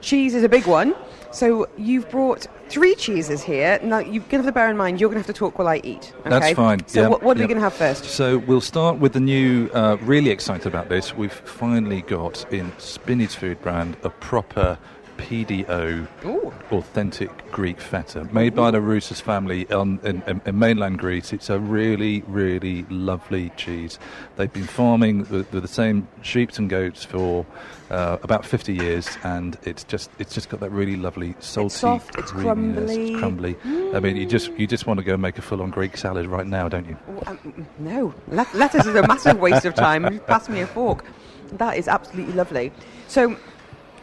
Cheese 0.02 0.36
is 0.36 0.44
a 0.44 0.50
big 0.50 0.68
one, 0.68 0.96
so 1.32 1.68
you've 1.78 2.10
brought 2.10 2.48
three 2.70 2.96
cheeses 2.96 3.42
here. 3.42 3.80
Now 3.84 4.00
you're 4.00 4.24
going 4.24 4.30
to 4.30 4.38
have 4.38 4.46
to 4.46 4.52
bear 4.52 4.70
in 4.70 4.78
mind 4.78 5.00
you're 5.00 5.10
going 5.10 5.22
to 5.22 5.28
have 5.28 5.36
to 5.36 5.38
talk 5.38 5.58
while 5.58 5.68
I 5.68 5.78
eat. 5.84 6.14
Okay? 6.20 6.30
That's 6.30 6.52
fine. 6.54 6.88
So 6.88 7.02
yeah, 7.02 7.08
what, 7.08 7.24
what 7.24 7.38
are 7.38 7.40
yeah. 7.40 7.46
we 7.46 7.54
going 7.54 7.58
to 7.58 7.64
have 7.64 7.74
first? 7.74 8.06
So 8.06 8.38
we'll 8.40 8.62
start 8.62 9.00
with 9.00 9.14
the 9.14 9.20
new. 9.20 9.70
Uh, 9.74 9.98
really 10.02 10.30
excited 10.30 10.68
about 10.68 10.90
this. 10.90 11.16
We've 11.16 11.32
finally 11.32 12.02
got 12.02 12.52
in 12.52 12.72
Spinney's 12.78 13.36
food 13.36 13.62
brand 13.62 13.98
a 14.04 14.10
proper 14.10 14.78
PDO 15.18 16.08
Ooh. 16.26 16.54
authentic 16.72 17.52
Greek 17.52 17.80
feta 17.80 18.24
made 18.34 18.56
by 18.56 18.72
the 18.72 18.80
Roussos 18.80 19.22
family 19.22 19.70
on, 19.72 20.00
in, 20.04 20.22
in, 20.28 20.42
in 20.46 20.60
mainland 20.60 21.00
Greece. 21.00 21.34
It's 21.34 21.50
a 21.50 21.60
really, 21.60 22.24
really 22.28 22.84
lovely 22.90 23.50
cheese. 23.58 24.00
They've 24.36 24.52
been 24.52 24.68
farming 24.68 25.28
with, 25.30 25.52
with 25.52 25.62
the 25.62 25.68
same 25.68 26.08
sheep 26.22 26.48
and 26.58 26.70
goats 26.70 27.04
for 27.04 27.46
uh, 27.90 28.18
about 28.24 28.46
50 28.46 28.74
years, 28.74 29.18
and 29.24 29.58
it's 29.64 29.84
just 29.84 30.10
it's 30.20 30.34
just 30.34 30.50
got 30.50 30.60
that 30.60 30.72
really 30.72 30.96
lovely 30.96 31.36
salty, 31.40 31.76
soft, 31.76 32.18
it's 32.18 32.32
crumbly. 32.32 33.12
It's 33.12 33.20
crumbly. 33.20 33.56
I 33.94 34.00
mean, 34.00 34.18
you 34.18 34.26
just 34.26 34.52
you 34.58 34.68
just 34.68 34.88
want 34.88 35.00
to 35.00 35.04
go 35.04 35.18
make 35.18 35.38
a 35.38 35.42
full-on 35.42 35.70
Greek 35.70 35.98
salad 35.98 36.28
right 36.28 36.48
now, 36.48 36.70
don't 36.70 36.88
you? 36.88 36.98
Oh, 37.10 37.24
um, 37.28 37.68
no, 37.80 38.14
Let- 38.28 38.54
lettuce 38.54 38.86
is 38.86 38.96
a 38.96 39.08
massive 39.08 39.40
waste 39.40 39.66
of 39.66 39.76
time. 39.76 40.20
Pass 40.28 40.50
me 40.50 40.62
a 40.62 40.68
fork. 40.68 41.06
That 41.54 41.78
is 41.78 41.88
absolutely 41.88 42.34
lovely. 42.34 42.72
So, 43.08 43.38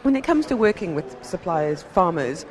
when 0.05 0.15
it 0.15 0.23
comes 0.23 0.45
to 0.45 0.55
working 0.55 0.93
with 0.93 1.17
suppliers, 1.25 1.81
farmers, 1.81 2.45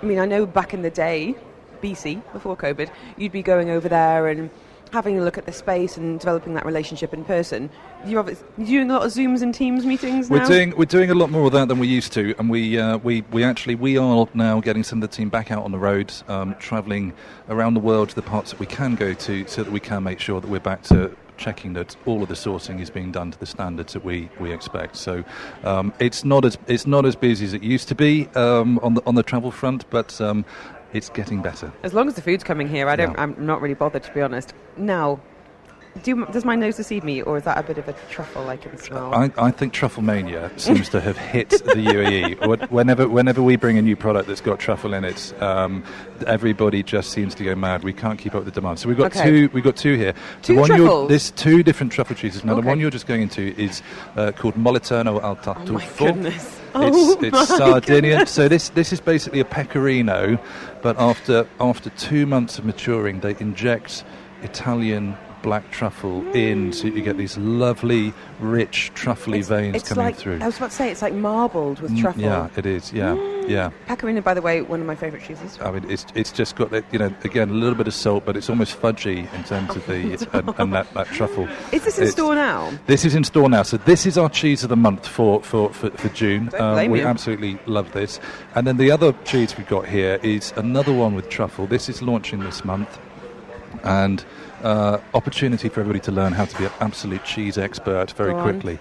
I 0.00 0.06
mean, 0.06 0.20
I 0.20 0.24
know 0.24 0.46
back 0.46 0.72
in 0.72 0.82
the 0.82 0.90
day, 0.90 1.34
BC, 1.82 2.22
before 2.32 2.56
COVID, 2.56 2.88
you'd 3.16 3.32
be 3.32 3.42
going 3.42 3.70
over 3.70 3.88
there 3.88 4.28
and 4.28 4.48
having 4.92 5.18
a 5.18 5.24
look 5.24 5.36
at 5.36 5.44
the 5.44 5.52
space 5.52 5.96
and 5.96 6.20
developing 6.20 6.54
that 6.54 6.64
relationship 6.64 7.12
in 7.12 7.24
person. 7.24 7.70
You're, 8.06 8.22
doing 8.56 8.88
a 8.88 8.92
lot 8.92 9.04
of 9.04 9.10
Zooms 9.10 9.42
and 9.42 9.52
Teams 9.52 9.84
meetings 9.84 10.30
now? 10.30 10.38
We're 10.38 10.46
doing 10.46 10.76
we're 10.76 10.84
doing 10.84 11.10
a 11.10 11.14
lot 11.14 11.30
more 11.30 11.46
of 11.46 11.52
that 11.54 11.66
than 11.66 11.80
we 11.80 11.88
used 11.88 12.12
to, 12.12 12.36
and 12.38 12.48
we 12.48 12.78
uh, 12.78 12.98
we 12.98 13.22
we 13.32 13.42
actually 13.42 13.74
we 13.74 13.98
are 13.98 14.28
now 14.32 14.60
getting 14.60 14.84
some 14.84 15.02
of 15.02 15.10
the 15.10 15.16
team 15.16 15.28
back 15.28 15.50
out 15.50 15.64
on 15.64 15.72
the 15.72 15.78
road, 15.78 16.12
um, 16.28 16.54
travelling 16.60 17.14
around 17.48 17.74
the 17.74 17.80
world 17.80 18.10
to 18.10 18.14
the 18.14 18.22
parts 18.22 18.52
that 18.52 18.60
we 18.60 18.66
can 18.66 18.94
go 18.94 19.12
to, 19.12 19.44
so 19.48 19.64
that 19.64 19.72
we 19.72 19.80
can 19.80 20.04
make 20.04 20.20
sure 20.20 20.40
that 20.40 20.48
we're 20.48 20.60
back 20.60 20.82
to 20.84 21.16
checking 21.36 21.72
that 21.74 21.96
all 22.06 22.22
of 22.22 22.28
the 22.28 22.34
sourcing 22.34 22.80
is 22.80 22.90
being 22.90 23.12
done 23.12 23.30
to 23.30 23.38
the 23.38 23.46
standards 23.46 23.92
that 23.92 24.04
we, 24.04 24.28
we 24.40 24.52
expect. 24.52 24.96
So 24.96 25.24
um, 25.64 25.92
it's 25.98 26.24
not 26.24 26.44
as 26.44 26.58
it's 26.66 26.86
not 26.86 27.04
as 27.06 27.16
busy 27.16 27.44
as 27.44 27.54
it 27.54 27.62
used 27.62 27.88
to 27.88 27.94
be 27.94 28.28
um, 28.34 28.78
on 28.80 28.94
the 28.94 29.02
on 29.06 29.14
the 29.14 29.22
travel 29.22 29.50
front, 29.50 29.88
but 29.90 30.20
um, 30.20 30.44
it's 30.92 31.08
getting 31.08 31.42
better. 31.42 31.72
As 31.82 31.94
long 31.94 32.08
as 32.08 32.14
the 32.14 32.22
food's 32.22 32.44
coming 32.44 32.68
here, 32.68 32.88
I 32.88 32.96
don't. 32.96 33.12
Yeah. 33.12 33.22
I'm 33.22 33.34
not 33.44 33.60
really 33.60 33.74
bothered 33.74 34.02
to 34.04 34.12
be 34.12 34.20
honest. 34.20 34.54
Now, 34.76 35.20
do, 36.02 36.24
does 36.26 36.44
my 36.44 36.56
nose 36.56 36.76
deceive 36.76 37.04
me, 37.04 37.20
or 37.22 37.36
is 37.36 37.44
that 37.44 37.58
a 37.58 37.62
bit 37.62 37.76
of 37.78 37.86
a 37.88 37.92
truffle 38.08 38.48
I 38.48 38.56
can 38.56 38.76
smell? 38.78 39.14
I, 39.14 39.30
I 39.36 39.50
think 39.50 39.72
truffle 39.72 40.02
mania 40.02 40.50
seems 40.56 40.88
to 40.90 41.00
have 41.00 41.18
hit 41.18 41.50
the 41.50 41.58
UAE. 41.74 42.70
Whenever, 42.70 43.08
whenever 43.08 43.42
we 43.42 43.56
bring 43.56 43.76
a 43.76 43.82
new 43.82 43.94
product 43.94 44.26
that's 44.28 44.40
got 44.40 44.58
truffle 44.58 44.94
in 44.94 45.04
it, 45.04 45.34
um, 45.42 45.84
everybody 46.26 46.82
just 46.82 47.10
seems 47.10 47.34
to 47.34 47.44
go 47.44 47.54
mad. 47.54 47.84
We 47.84 47.92
can't 47.92 48.18
keep 48.18 48.34
up 48.34 48.44
with 48.44 48.54
the 48.54 48.60
demand. 48.60 48.78
So 48.78 48.88
we've 48.88 48.96
got 48.96 49.14
Okay. 49.14 49.24
two. 49.28 49.50
We've 49.52 49.64
got 49.64 49.76
two 49.76 49.96
here. 49.96 50.14
Two 50.40 50.54
the 50.54 50.60
one 50.60 50.70
truffles? 50.70 51.08
there's 51.10 51.30
two 51.30 51.62
different 51.62 51.92
truffle 51.92 52.16
cheeses. 52.16 52.42
Now 52.44 52.52
Okay. 52.52 52.62
the 52.62 52.66
one 52.68 52.80
you're 52.80 52.90
just 52.90 53.06
going 53.06 53.22
into 53.22 53.54
is 53.60 53.82
uh, 54.16 54.32
called 54.32 54.54
Moliterno 54.54 55.22
al 55.22 55.38
oh 55.46 55.72
my 55.72 55.88
goodness! 55.98 56.34
It's, 56.34 56.60
Oh 56.74 57.18
it's 57.20 57.32
my 57.32 57.44
Sardinian. 57.44 58.02
goodness. 58.02 58.30
So 58.30 58.48
this 58.48 58.70
this 58.70 58.92
is 58.94 59.00
basically 59.00 59.40
a 59.40 59.44
pecorino, 59.44 60.38
but 60.80 60.96
after 60.98 61.46
after 61.60 61.90
two 61.90 62.24
months 62.24 62.58
of 62.58 62.64
maturing, 62.64 63.20
they 63.20 63.36
inject 63.40 64.04
Italian 64.42 65.16
black 65.42 65.70
truffle 65.70 66.24
in, 66.34 66.72
so 66.72 66.86
you 66.86 67.02
get 67.02 67.16
these 67.16 67.36
lovely, 67.38 68.12
rich, 68.40 68.90
truffly 68.94 69.40
It's, 69.40 69.48
veins 69.48 69.76
it's 69.76 69.88
coming 69.88 70.04
like 70.04 70.16
through. 70.16 70.38
I 70.40 70.46
was 70.46 70.56
about 70.56 70.70
to 70.70 70.76
say 70.76 70.90
it's 70.90 71.02
like 71.02 71.14
marbled 71.14 71.80
with 71.80 71.90
Mm, 71.92 72.00
truffle. 72.00 72.22
Yeah, 72.22 72.48
it 72.56 72.64
is. 72.64 72.92
Yeah, 72.92 73.14
yeah. 73.46 73.70
Pecorino, 73.86 74.20
by 74.20 74.34
the 74.34 74.42
way, 74.42 74.62
one 74.62 74.80
of 74.80 74.86
my 74.86 74.94
favourite 74.94 75.24
cheeses. 75.26 75.58
I 75.60 75.70
mean, 75.72 75.84
it's 75.90 76.06
it's 76.14 76.30
just 76.32 76.56
got 76.56 76.72
you 76.92 76.98
know 76.98 77.12
again 77.24 77.50
a 77.50 77.54
little 77.54 77.74
bit 77.74 77.86
of 77.88 77.94
salt, 77.94 78.24
but 78.24 78.36
it's 78.36 78.48
almost 78.48 78.80
fudgy 78.80 79.32
in 79.34 79.44
terms 79.44 79.74
of 79.76 79.84
the 79.86 80.28
and, 80.32 80.54
and 80.58 80.72
that, 80.72 80.92
that 80.94 81.06
truffle. 81.08 81.48
Is 81.72 81.84
this 81.84 81.98
in 81.98 82.04
It's- 82.04 82.12
store 82.12 82.34
now? 82.34 82.70
This 82.86 83.04
is 83.04 83.14
in 83.14 83.24
store 83.24 83.48
now. 83.48 83.62
So 83.62 83.76
this 83.78 84.06
is 84.06 84.16
our 84.16 84.28
cheese 84.28 84.62
of 84.62 84.68
the 84.70 84.76
month 84.76 85.06
for 85.08 85.42
for 85.42 85.72
for, 85.72 85.90
for 85.90 86.08
June. 86.10 86.42
Um, 86.44 86.48
Don't 86.50 86.74
blame 86.74 86.90
we 86.92 87.00
you. 87.00 87.06
absolutely 87.06 87.58
love 87.66 87.92
this. 87.92 88.20
And 88.54 88.66
then 88.66 88.76
the 88.76 88.90
other 88.90 89.12
cheese 89.24 89.56
we've 89.56 89.68
got 89.68 89.86
here 89.88 90.18
is 90.22 90.52
another 90.56 90.92
one 90.92 91.14
with 91.14 91.28
truffle. 91.28 91.66
This 91.66 91.88
is 91.88 92.00
launching 92.02 92.40
this 92.40 92.64
month, 92.64 92.98
and 93.82 94.24
uh, 94.62 94.98
opportunity 95.14 95.68
for 95.68 95.80
everybody 95.80 96.00
to 96.00 96.12
learn 96.12 96.32
how 96.32 96.44
to 96.44 96.58
be 96.58 96.64
an 96.64 96.70
absolute 96.80 97.24
cheese 97.24 97.58
expert 97.58 98.10
very 98.12 98.32
Go 98.32 98.38
on. 98.38 98.42
quickly. 98.50 98.78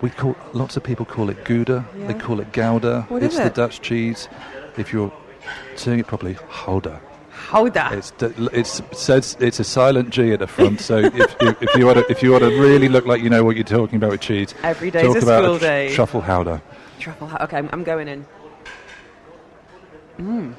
We 0.00 0.10
call 0.10 0.36
lots 0.54 0.76
of 0.76 0.82
people 0.82 1.04
call 1.04 1.28
it 1.30 1.44
Gouda. 1.44 1.84
They 1.94 2.14
call 2.14 2.40
it 2.40 2.52
Gouda. 2.52 3.02
What 3.08 3.22
it's 3.22 3.34
is 3.34 3.40
the 3.40 3.46
it? 3.46 3.54
Dutch 3.54 3.80
cheese. 3.82 4.28
If 4.78 4.92
you're 4.92 5.12
saying 5.76 5.98
it 6.00 6.06
properly, 6.06 6.36
Gouda. 6.64 7.00
Gouda. 7.50 7.90
It's 7.92 8.12
it's 8.52 8.82
says 8.98 9.36
it's 9.40 9.60
a 9.60 9.64
silent 9.64 10.10
G 10.10 10.32
at 10.32 10.38
the 10.38 10.46
front. 10.46 10.80
So 10.80 10.98
if, 10.98 11.14
if, 11.42 11.62
if 11.62 11.74
you 11.76 11.84
want 11.86 11.98
to 11.98 12.10
if 12.10 12.22
you 12.22 12.30
want 12.32 12.44
to 12.44 12.60
really 12.60 12.88
look 12.88 13.04
like 13.06 13.22
you 13.22 13.28
know 13.28 13.44
what 13.44 13.56
you're 13.56 13.64
talking 13.64 13.96
about 13.96 14.10
with 14.12 14.20
cheese, 14.20 14.54
every 14.62 14.90
day 14.90 15.02
talk 15.02 15.16
a 15.16 15.18
about 15.18 15.42
school 15.44 15.58
tr- 15.58 15.64
day. 15.64 15.94
truffle 15.94 16.20
Gouda. 16.22 16.62
Truffle. 16.98 17.30
Okay, 17.42 17.58
I'm, 17.58 17.68
I'm 17.72 17.82
going 17.84 18.08
in. 18.08 18.26
Mmm. 20.18 20.54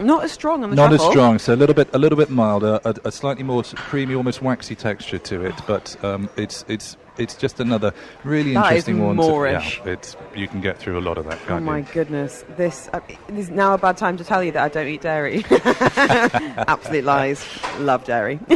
Not 0.00 0.24
as 0.24 0.32
strong 0.32 0.64
on 0.64 0.70
the 0.70 0.76
Not 0.76 0.88
truffle. 0.88 1.06
as 1.06 1.12
strong, 1.12 1.38
so 1.38 1.54
a 1.54 1.56
little 1.56 1.74
bit 1.74 1.88
a 1.92 1.98
little 1.98 2.18
bit 2.18 2.30
milder, 2.30 2.80
a, 2.84 2.94
a 3.04 3.12
slightly 3.12 3.44
more 3.44 3.62
creamy, 3.62 4.14
almost 4.14 4.42
waxy 4.42 4.74
texture 4.74 5.18
to 5.18 5.44
it. 5.44 5.54
But 5.66 5.96
um, 6.04 6.28
it's 6.36 6.64
it's 6.68 6.96
it's 7.16 7.36
just 7.36 7.60
another 7.60 7.92
really 8.24 8.54
That 8.54 8.66
interesting 8.66 9.04
one. 9.04 9.16
Moorish. 9.16 9.80
To, 9.80 9.86
yeah, 9.86 9.92
it's 9.92 10.16
you 10.34 10.48
can 10.48 10.60
get 10.60 10.78
through 10.78 10.98
a 10.98 11.00
lot 11.00 11.16
of 11.16 11.26
that. 11.26 11.38
Oh 11.48 11.60
my 11.60 11.78
you? 11.78 11.86
goodness! 11.92 12.44
This, 12.56 12.88
uh, 12.92 13.00
this 13.28 13.46
is 13.46 13.50
now 13.50 13.74
a 13.74 13.78
bad 13.78 13.96
time 13.96 14.16
to 14.16 14.24
tell 14.24 14.42
you 14.42 14.50
that 14.52 14.64
I 14.64 14.68
don't 14.68 14.88
eat 14.88 15.02
dairy. 15.02 15.44
Absolute 15.50 17.04
lies. 17.04 17.44
Love 17.78 18.04
dairy. 18.04 18.40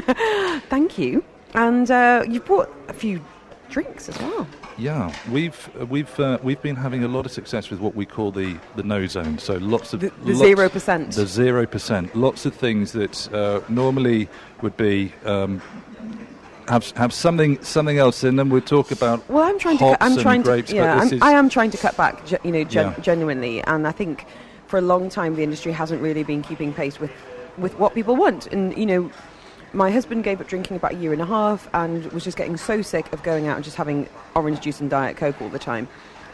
Thank 0.68 0.98
you. 0.98 1.24
And 1.54 1.90
uh, 1.90 2.24
you've 2.28 2.44
brought 2.44 2.74
a 2.88 2.92
few 2.92 3.24
drinks 3.70 4.08
as 4.08 4.18
well. 4.18 4.46
Yeah, 4.78 5.12
we've 5.28 5.68
uh, 5.80 5.86
we've 5.86 6.20
uh, 6.20 6.38
we've 6.42 6.62
been 6.62 6.76
having 6.76 7.02
a 7.02 7.08
lot 7.08 7.26
of 7.26 7.32
success 7.32 7.68
with 7.68 7.80
what 7.80 7.96
we 7.96 8.06
call 8.06 8.30
the 8.30 8.56
the 8.76 8.84
no 8.84 9.06
zone. 9.08 9.38
So 9.38 9.54
lots 9.56 9.92
of 9.92 10.00
The- 10.00 10.12
the 10.24 10.34
lots- 10.34 10.74
0%. 10.76 11.14
The 11.14 11.26
zero 11.26 11.66
percent. 11.66 12.14
Lots 12.14 12.46
of 12.46 12.54
things 12.54 12.92
that 12.92 13.32
uh, 13.34 13.60
normally 13.68 14.28
would 14.62 14.76
be. 14.76 15.12
Um, 15.24 15.60
have, 16.68 16.90
have 16.96 17.12
something 17.14 17.60
something 17.62 17.98
else 17.98 18.22
in 18.22 18.36
them. 18.36 18.50
We'll 18.50 18.60
talk 18.60 18.90
about 18.92 19.28
Well, 19.28 19.42
I'm 19.42 19.58
trying 19.58 19.78
to. 19.78 19.84
Cut, 19.84 19.98
I'm 20.00 20.16
trying 20.18 20.42
grapes, 20.42 20.70
to. 20.70 20.76
Yeah, 20.76 21.00
I'm, 21.00 21.22
I 21.22 21.32
am 21.32 21.48
trying 21.48 21.70
to 21.72 21.78
cut 21.78 21.96
back. 21.96 22.20
You 22.44 22.52
know, 22.52 22.62
gen- 22.64 22.92
Yeah. 22.96 23.00
genuinely, 23.00 23.62
and 23.64 23.86
I 23.86 23.90
think 23.90 24.26
for 24.68 24.78
a 24.78 24.82
long 24.82 25.08
time 25.08 25.34
the 25.34 25.42
industry 25.42 25.72
hasn't 25.72 26.02
really 26.02 26.22
been 26.22 26.42
keeping 26.42 26.72
pace 26.72 27.00
with 27.00 27.10
with 27.56 27.76
what 27.80 27.94
people 27.94 28.14
want. 28.16 28.46
And 28.48 28.76
you 28.76 28.86
know, 28.86 29.10
my 29.72 29.90
husband 29.90 30.24
gave 30.24 30.40
up 30.40 30.48
drinking 30.48 30.76
about 30.76 30.92
a 30.92 30.96
year 30.96 31.12
and 31.12 31.20
a 31.22 31.26
half, 31.26 31.68
and 31.74 32.10
was 32.12 32.24
just 32.24 32.36
getting 32.36 32.56
so 32.56 32.82
sick 32.82 33.12
of 33.12 33.22
going 33.22 33.48
out 33.48 33.56
and 33.56 33.64
just 33.64 33.76
having 33.76 34.08
orange 34.34 34.60
juice 34.60 34.80
and 34.80 34.88
diet 34.90 35.16
coke 35.16 35.40
all 35.42 35.48
the 35.48 35.58
time. 35.58 35.88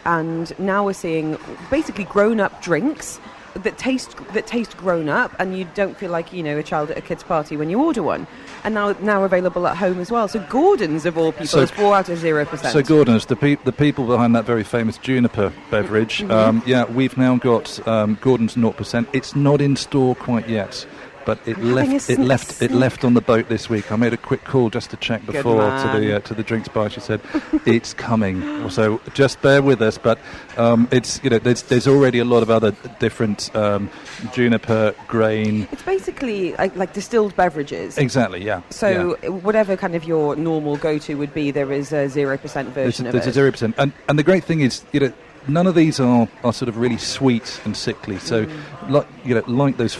And 0.04 0.56
now 0.58 0.84
we're 0.84 0.92
seeing 0.92 1.38
basically 1.70 2.04
grown-up 2.04 2.62
drinks 2.62 3.18
that 3.54 3.78
taste 3.78 4.16
that 4.32 4.46
taste 4.48 4.76
grown 4.76 5.08
up, 5.08 5.32
and 5.38 5.56
you 5.56 5.64
don't 5.74 5.96
feel 5.96 6.10
like 6.10 6.32
you 6.32 6.42
know 6.42 6.58
a 6.58 6.62
child 6.62 6.90
at 6.90 6.98
a 6.98 7.00
kid's 7.00 7.22
party 7.22 7.56
when 7.56 7.70
you 7.70 7.80
order 7.80 8.02
one. 8.02 8.26
And 8.64 8.74
now 8.74 8.92
now 9.00 9.22
available 9.24 9.66
at 9.68 9.76
home 9.76 10.00
as 10.00 10.10
well. 10.10 10.26
So 10.26 10.40
Gordon's 10.50 11.06
of 11.06 11.16
all 11.16 11.30
people 11.32 11.46
So- 11.46 11.60
is 11.60 11.70
four 11.70 11.94
out 11.94 12.08
of 12.08 12.18
zero 12.18 12.44
percent. 12.44 12.72
So 12.72 12.82
Gordon's, 12.82 13.26
the, 13.26 13.36
pe- 13.36 13.56
the 13.64 13.72
people 13.72 14.06
behind 14.06 14.34
that 14.34 14.44
very 14.44 14.64
famous 14.64 14.98
juniper 14.98 15.52
beverage. 15.70 16.18
Mhm. 16.20 16.30
Um, 16.30 16.62
yeah, 16.66 16.84
we've 16.84 17.16
now 17.16 17.36
got 17.36 17.86
um, 17.86 18.18
Gordon's 18.20 18.56
0%. 18.56 19.06
It's 19.12 19.36
not 19.36 19.60
in 19.60 19.76
store 19.76 20.14
quite 20.16 20.48
yet, 20.48 20.84
but 21.24 21.38
it 21.46 21.56
Having 21.56 21.70
a 21.70 21.74
left 21.74 22.10
it 22.10 22.14
sn- 22.16 22.22
left 22.26 22.62
it 22.62 22.70
left 22.70 23.04
on 23.04 23.14
the 23.14 23.20
boat 23.20 23.48
this 23.48 23.68
week. 23.70 23.90
I 23.92 23.96
made 23.96 24.12
a 24.12 24.16
quick 24.16 24.44
call 24.44 24.70
just 24.70 24.90
to 24.90 24.96
check 24.96 25.24
before 25.26 25.62
to 25.62 25.90
the 25.98 26.16
uh, 26.16 26.20
to 26.20 26.34
the 26.34 26.42
drinks 26.42 26.68
bar. 26.68 26.90
She 26.90 27.00
said 27.00 27.20
it's 27.66 27.94
coming. 27.94 28.68
So 28.70 29.00
just 29.14 29.40
bear 29.42 29.62
with 29.62 29.80
us. 29.82 29.98
But 29.98 30.18
um, 30.56 30.88
it's 30.90 31.20
you 31.24 31.30
know 31.30 31.38
there's 31.38 31.62
there's 31.62 31.86
already 31.88 32.18
a 32.18 32.24
lot 32.24 32.42
of 32.42 32.50
other 32.50 32.72
different 33.00 33.54
um, 33.56 33.90
juniper 34.32 34.94
grain. 35.08 35.66
It's 35.72 35.82
basically 35.82 36.52
like, 36.54 36.74
like 36.76 36.92
distilled 36.92 37.34
beverages. 37.36 37.98
Exactly. 37.98 38.42
Yeah. 38.44 38.62
So 38.70 39.16
yeah. 39.22 39.28
whatever 39.30 39.76
kind 39.76 39.94
of 39.94 40.04
your 40.04 40.36
normal 40.36 40.76
go-to 40.76 41.14
would 41.16 41.34
be, 41.34 41.50
there 41.50 41.72
is 41.72 41.92
a 41.92 42.08
zero 42.08 42.36
percent 42.36 42.74
There's, 42.74 42.96
version 42.98 43.06
a- 43.06 43.12
there's 43.12 43.26
a 43.26 43.32
zero 43.32 43.50
percent, 43.50 43.74
and 43.78 43.92
and 44.08 44.18
the 44.18 44.22
great 44.22 44.44
thing 44.44 44.60
is, 44.60 44.82
you 44.92 45.00
know, 45.00 45.12
none 45.48 45.66
of 45.66 45.74
these 45.74 46.00
are, 46.00 46.28
are 46.42 46.52
sort 46.52 46.68
of 46.68 46.78
really 46.78 46.98
sweet 46.98 47.60
and 47.64 47.76
sickly. 47.76 48.18
So, 48.18 48.46
Mm. 48.46 48.90
like 48.90 49.06
you 49.24 49.34
know, 49.34 49.42
like 49.46 49.76
those 49.76 49.94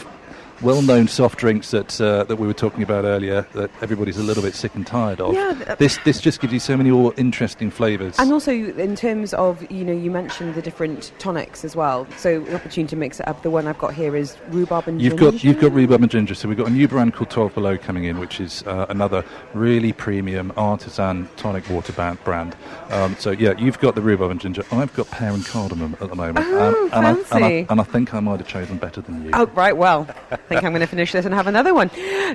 well-known 0.69 1.07
soft 1.07 1.37
drinks 1.37 1.69
that 1.71 2.01
uh, 2.01 2.23
that 2.23 2.37
we 2.37 2.47
were 2.47 2.53
talking 2.53 2.81
about 2.81 3.05
earlier, 3.05 3.45
that 3.53 3.69
everybody's 3.81 4.17
a 4.17 4.23
little 4.23 4.41
bit 4.41 4.55
sick 4.55 4.73
and 4.75 4.85
tired 4.85 5.21
of. 5.21 5.33
Yeah, 5.35 5.53
th- 5.53 5.77
This 5.77 5.97
this 6.03 6.19
just 6.19 6.41
gives 6.41 6.51
you 6.51 6.59
so 6.59 6.75
many 6.75 6.89
more 6.89 7.13
interesting 7.17 7.69
flavours. 7.69 8.17
And 8.17 8.33
also, 8.33 8.51
in 8.51 8.95
terms 8.95 9.33
of, 9.35 9.69
you 9.71 9.85
know, 9.85 9.93
you 9.93 10.09
mentioned 10.09 10.55
the 10.55 10.61
different 10.61 11.11
tonics 11.19 11.63
as 11.63 11.75
well. 11.75 12.07
So, 12.17 12.39
the 12.39 12.55
opportunity 12.55 12.89
to 12.89 12.95
mix 12.95 13.19
it 13.19 13.27
up. 13.27 13.43
The 13.43 13.51
one 13.51 13.67
I've 13.67 13.77
got 13.77 13.93
here 13.93 14.15
is 14.15 14.35
rhubarb 14.49 14.87
and 14.87 14.99
You've 15.01 15.11
ginger. 15.17 15.31
got 15.31 15.43
you've 15.43 15.59
got 15.61 15.71
rhubarb 15.71 16.01
and 16.01 16.11
ginger. 16.11 16.33
So 16.33 16.49
we've 16.49 16.57
got 16.57 16.67
a 16.67 16.71
new 16.71 16.87
brand 16.87 17.13
called 17.13 17.29
12 17.29 17.53
Below 17.53 17.77
coming 17.77 18.05
in, 18.05 18.19
which 18.19 18.39
is 18.41 18.63
uh, 18.65 18.87
another 18.89 19.23
really 19.53 19.93
premium 19.93 20.51
artisan 20.57 21.29
tonic 21.37 21.69
water 21.69 21.93
brand. 22.23 22.55
Um, 22.89 23.15
so 23.19 23.31
yeah, 23.31 23.53
you've 23.59 23.79
got 23.79 23.93
the 23.93 24.01
rhubarb 24.01 24.31
and 24.31 24.41
ginger. 24.41 24.63
I've 24.71 24.93
got 24.95 25.11
pear 25.11 25.29
and 25.31 25.45
cardamom 25.45 25.95
at 26.01 26.09
the 26.09 26.15
moment, 26.15 26.39
Oh, 26.49 26.89
um, 26.91 26.93
and, 26.93 27.05
I, 27.05 27.09
and, 27.09 27.17
I, 27.19 27.23
fancy. 27.23 27.67
and 27.69 27.79
I 27.79 27.83
think 27.83 28.13
I 28.13 28.19
might 28.19 28.39
have 28.39 28.47
chosen 28.47 28.77
better 28.77 29.01
than 29.01 29.23
you. 29.23 29.29
Oh, 29.33 29.45
right. 29.47 29.75
Well, 29.77 30.07
I 30.49 30.54
think 30.55 30.65
I'm 30.65 30.71
going 30.71 30.81
to 30.81 30.87
finish 30.87 31.11
this 31.11 31.25
and 31.25 31.33
have 31.33 31.47
another 31.47 31.73
one. 31.73 31.89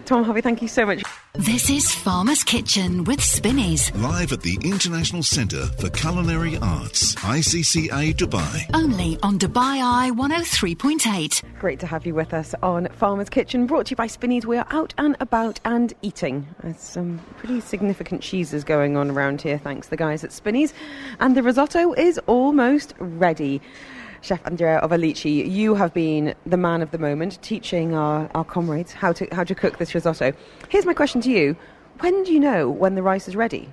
Tom 0.05 0.25
Harvey, 0.25 0.41
thank 0.41 0.63
you 0.63 0.69
so 0.69 0.87
much. 0.87 1.03
This 1.35 1.71
is 1.71 1.95
Farmer's 1.95 2.43
Kitchen 2.43 3.05
with 3.05 3.23
Spinneys. 3.23 3.95
Live 3.95 4.33
at 4.33 4.43
the 4.43 4.59
International 4.65 5.23
Centre 5.23 5.67
for 5.79 5.89
Culinary 5.91 6.57
Arts, 6.59 7.15
ICCA 7.17 8.15
Dubai. 8.15 8.69
Only 8.75 9.19
on 9.23 9.39
Dubai 9.39 9.81
Eye 9.81 10.11
103.8. 10.13 11.59
Great 11.59 11.79
to 11.81 11.87
have 11.87 12.05
you 12.05 12.15
with 12.15 12.35
us 12.35 12.55
on 12.63 12.89
Farmer's 12.89 13.29
Kitchen, 13.29 13.67
brought 13.67 13.87
to 13.87 13.91
you 13.91 13.97
by 13.97 14.07
Spinneys. 14.07 14.45
We 14.45 14.59
are 14.59 14.67
out 14.71 14.93
and 14.99 15.17
about 15.21 15.61
and 15.65 15.93
eating. 16.03 16.49
There's 16.63 16.81
some 16.81 17.21
pretty 17.39 17.61
significant 17.61 18.23
cheeses 18.23 18.65
going 18.65 18.97
on 18.97 19.11
around 19.11 19.41
here, 19.41 19.59
thanks 19.59 19.87
to 19.87 19.91
the 19.91 19.97
guys 19.97 20.25
at 20.25 20.33
Spinneys. 20.33 20.75
And 21.21 21.37
the 21.37 21.43
risotto 21.43 21.93
is 21.95 22.19
almost 22.27 22.95
ready. 22.99 23.61
Chef 24.23 24.45
Andrea 24.47 24.79
of 24.79 24.91
Alici, 24.91 25.51
you 25.51 25.75
have 25.75 25.95
been 25.95 26.35
the 26.45 26.57
man 26.57 26.83
of 26.83 26.91
the 26.91 26.99
moment, 26.99 27.41
teaching 27.43 27.95
our, 27.95 28.31
our 28.35 28.45
comrades 28.45 28.93
how 28.93 29.13
to, 29.13 29.27
how 29.33 29.45
to 29.45 29.55
cook 29.55 29.79
this 29.79 29.95
risotto. 29.95 30.33
Here's 30.69 30.85
my 30.85 30.95
question 30.95 31.21
to 31.23 31.31
you 31.31 31.57
When 32.01 32.23
do 32.25 32.33
you 32.33 32.41
know 32.41 32.69
when 32.69 32.95
the 32.95 33.03
rice 33.03 33.29
is 33.29 33.37
ready? 33.37 33.73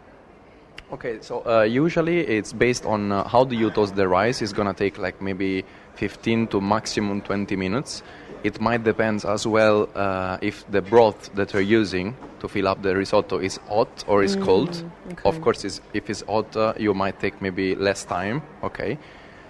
Okay, 0.94 1.18
so 1.20 1.46
uh, 1.46 1.64
usually 1.64 2.22
it's 2.22 2.54
based 2.54 2.86
on 2.86 3.12
uh, 3.12 3.28
how 3.28 3.44
do 3.44 3.58
you 3.58 3.70
toast 3.72 3.98
the 3.98 4.08
rice. 4.08 4.42
It's 4.42 4.54
gonna 4.54 4.74
take 4.74 4.98
like 4.98 5.22
maybe 5.22 5.66
15 5.96 6.48
to 6.48 6.62
maximum 6.62 7.22
20 7.22 7.58
minutes. 7.58 8.04
It 8.44 8.62
might 8.62 8.86
depend 8.86 9.26
as 9.26 9.46
well 9.46 9.90
uh, 9.96 10.38
if 10.42 10.70
the 10.72 10.82
broth 10.82 11.34
that 11.36 11.52
you're 11.52 11.62
using 11.62 12.16
to 12.40 12.48
fill 12.48 12.70
up 12.70 12.84
the 12.84 12.96
risotto 12.96 13.40
is 13.40 13.58
hot 13.68 14.06
or 14.08 14.24
is 14.24 14.38
cold. 14.38 14.82
Okay. 15.12 15.22
Of 15.26 15.42
course, 15.42 15.66
it's, 15.66 15.82
if 15.94 16.10
it's 16.10 16.22
hot, 16.22 16.56
uh, 16.56 16.74
you 16.78 16.94
might 16.94 17.20
take 17.20 17.42
maybe 17.42 17.76
less 17.76 18.06
time. 18.06 18.42
Okay, 18.64 18.98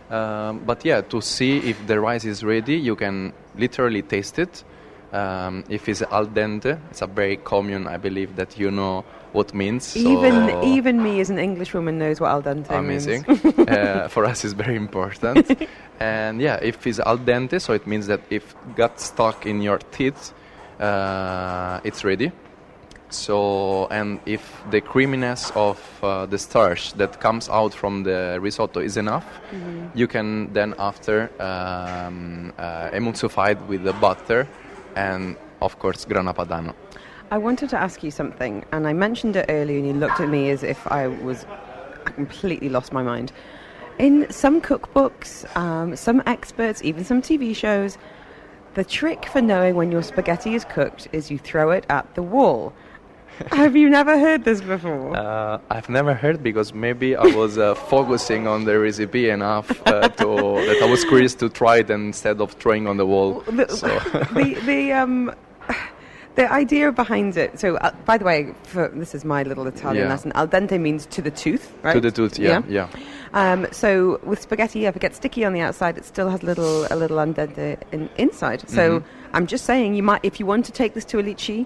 um, 0.10 0.60
but 0.66 0.86
yeah, 0.86 1.02
to 1.02 1.22
see 1.22 1.58
if 1.58 1.86
the 1.88 2.00
rice 2.00 2.26
is 2.26 2.44
ready, 2.44 2.76
you 2.76 2.96
can 2.96 3.34
literally 3.56 4.02
taste 4.02 4.40
it. 4.40 4.64
Um, 5.12 5.64
if 5.70 5.88
it's 5.88 6.02
al 6.02 6.28
dente, 6.28 6.80
it's 6.90 7.02
a 7.02 7.08
very 7.08 7.38
common, 7.38 7.88
I 7.88 7.98
believe 7.98 8.36
that 8.36 8.60
you 8.60 8.72
know 8.72 9.06
what 9.32 9.54
means. 9.54 9.96
Even 9.96 10.50
so- 10.50 10.64
even 10.64 11.02
me 11.02 11.22
as 11.22 11.30
an 11.30 11.40
English 11.40 11.74
woman 11.74 11.98
knows 11.98 12.20
what 12.20 12.30
al 12.30 12.42
dente 12.42 12.70
amazing. 12.70 13.26
means. 13.28 13.46
uh, 13.70 14.08
for 14.10 14.26
us, 14.26 14.44
it's 14.44 14.54
very 14.54 14.76
important. 14.76 15.50
and 16.00 16.42
yeah, 16.42 16.60
if 16.62 16.86
it's 16.86 17.00
al 17.00 17.18
dente, 17.18 17.62
so 17.62 17.74
it 17.74 17.88
means 17.88 18.08
that 18.08 18.22
if 18.30 18.56
got 18.76 19.00
stuck 19.00 19.46
in 19.46 19.62
your 19.62 19.78
teeth, 19.78 20.34
uh, 20.80 21.80
it's 21.84 22.04
ready. 22.04 22.32
So, 23.10 23.88
and 23.90 24.20
if 24.26 24.62
the 24.70 24.82
creaminess 24.82 25.52
of 25.56 25.80
uh, 26.04 26.26
the 26.26 26.38
starch 26.38 26.94
that 26.94 27.20
comes 27.20 27.50
out 27.50 27.74
from 27.74 28.04
the 28.04 28.38
risotto 28.42 28.82
is 28.82 28.98
enough, 28.98 29.26
you 29.94 30.08
can 30.08 30.52
then 30.54 30.76
after 30.78 31.30
um, 31.40 32.54
uh, 32.58 32.90
emulsify 32.92 33.52
it 33.52 33.62
with 33.68 33.84
the 33.84 33.94
butter 33.94 34.48
and 34.96 35.38
of 35.62 35.80
course 35.80 36.06
grana 36.06 36.34
padano. 36.34 36.74
I 37.30 37.38
wanted 37.38 37.70
to 37.70 37.78
ask 37.78 38.04
you 38.04 38.12
something, 38.12 38.64
and 38.72 38.88
I 38.88 38.94
mentioned 38.94 39.36
it 39.36 39.46
earlier, 39.50 39.78
and 39.78 39.88
you 39.88 39.94
looked 39.94 40.20
at 40.22 40.30
me 40.30 40.50
as 40.50 40.64
if 40.64 40.88
I 40.88 41.08
was 41.08 41.46
I 42.06 42.12
completely 42.12 42.70
lost 42.70 42.94
my 42.94 43.04
mind. 43.04 43.32
In 44.00 44.32
some 44.32 44.62
cookbooks, 44.62 45.46
um, 45.58 45.96
some 45.96 46.22
experts, 46.26 46.82
even 46.84 47.04
some 47.04 47.22
TV 47.22 47.56
shows, 47.56 47.98
the 48.76 48.86
trick 48.86 49.26
for 49.26 49.42
knowing 49.42 49.76
when 49.76 49.92
your 49.92 50.04
spaghetti 50.04 50.54
is 50.54 50.64
cooked 50.64 51.08
is 51.12 51.32
you 51.32 51.38
throw 51.38 51.72
it 51.72 51.86
at 51.90 52.14
the 52.16 52.22
wall. 52.22 52.74
Have 53.52 53.76
you 53.76 53.90
never 53.90 54.18
heard 54.20 54.44
this 54.44 54.62
before? 54.62 55.16
Uh, 55.16 55.60
I've 55.70 55.90
never 55.90 56.14
heard 56.14 56.42
because 56.44 56.74
maybe 56.74 57.16
I 57.16 57.28
was 57.36 57.58
uh, 57.58 57.76
focusing 57.76 58.48
on 58.48 58.66
the 58.66 58.80
recipe 58.80 59.30
enough 59.30 59.70
uh, 59.88 60.10
to 60.10 60.64
that 60.68 60.82
I 60.82 60.86
was 60.86 61.04
curious 61.06 61.36
to 61.36 61.50
try 61.50 61.78
it 61.78 61.90
instead 61.90 62.42
of 62.42 62.54
throwing 62.54 62.88
on 62.88 62.98
the 62.98 63.06
wall. 63.06 63.42
the, 63.48 63.68
So 63.70 63.88
the 64.34 64.56
the 64.66 64.92
um 64.94 65.32
the 66.36 66.52
idea 66.52 66.92
behind 66.92 67.36
it. 67.36 67.60
So, 67.60 67.78
uh, 67.78 67.92
by 68.06 68.20
the 68.20 68.26
way, 68.26 68.54
for, 68.64 68.90
this 68.90 69.16
is 69.16 69.26
my 69.26 69.42
little 69.42 69.66
Italian 69.66 70.04
Yeah. 70.06 70.10
lesson. 70.14 70.32
Al 70.36 70.48
dente 70.48 70.80
means 70.80 71.08
to 71.08 71.22
the 71.22 71.32
tooth, 71.32 71.74
right? 71.82 71.94
to 71.94 72.00
the 72.00 72.12
tooth, 72.12 72.38
yeah, 72.38 72.62
yeah. 72.70 72.88
Um, 73.34 73.66
so 73.72 74.20
with 74.24 74.40
spaghetti, 74.42 74.86
if 74.86 74.96
it 74.96 75.02
gets 75.02 75.18
sticky 75.18 75.46
on 75.46 75.54
the 75.54 75.62
outside, 75.62 75.98
it 75.98 76.06
still 76.06 76.30
has 76.30 76.44
a 76.44 76.46
little 76.46 76.86
a 76.92 76.96
little 76.96 77.20
al 77.20 77.34
dente 77.34 77.78
in, 77.92 78.10
inside. 78.18 78.70
So 78.70 79.00
Mhm. 79.00 79.04
I'm 79.34 79.48
just 79.48 79.66
saying, 79.66 79.96
you 79.96 80.04
might 80.04 80.22
if 80.24 80.40
you 80.40 80.46
want 80.46 80.66
to 80.66 80.72
take 80.72 80.94
this 80.94 81.06
to 81.06 81.18
Alici, 81.18 81.66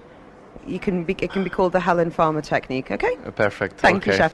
you 0.67 0.79
can 0.79 1.03
be, 1.03 1.15
it 1.19 1.31
can 1.31 1.43
be 1.43 1.49
called 1.49 1.73
the 1.73 1.79
Helen 1.79 2.11
Farmer 2.11 2.41
technique. 2.41 2.91
Okay. 2.91 3.15
Uh, 3.25 3.31
Perfect. 3.31 3.79
Thank 3.79 4.05
you, 4.05 4.13
chef. 4.13 4.33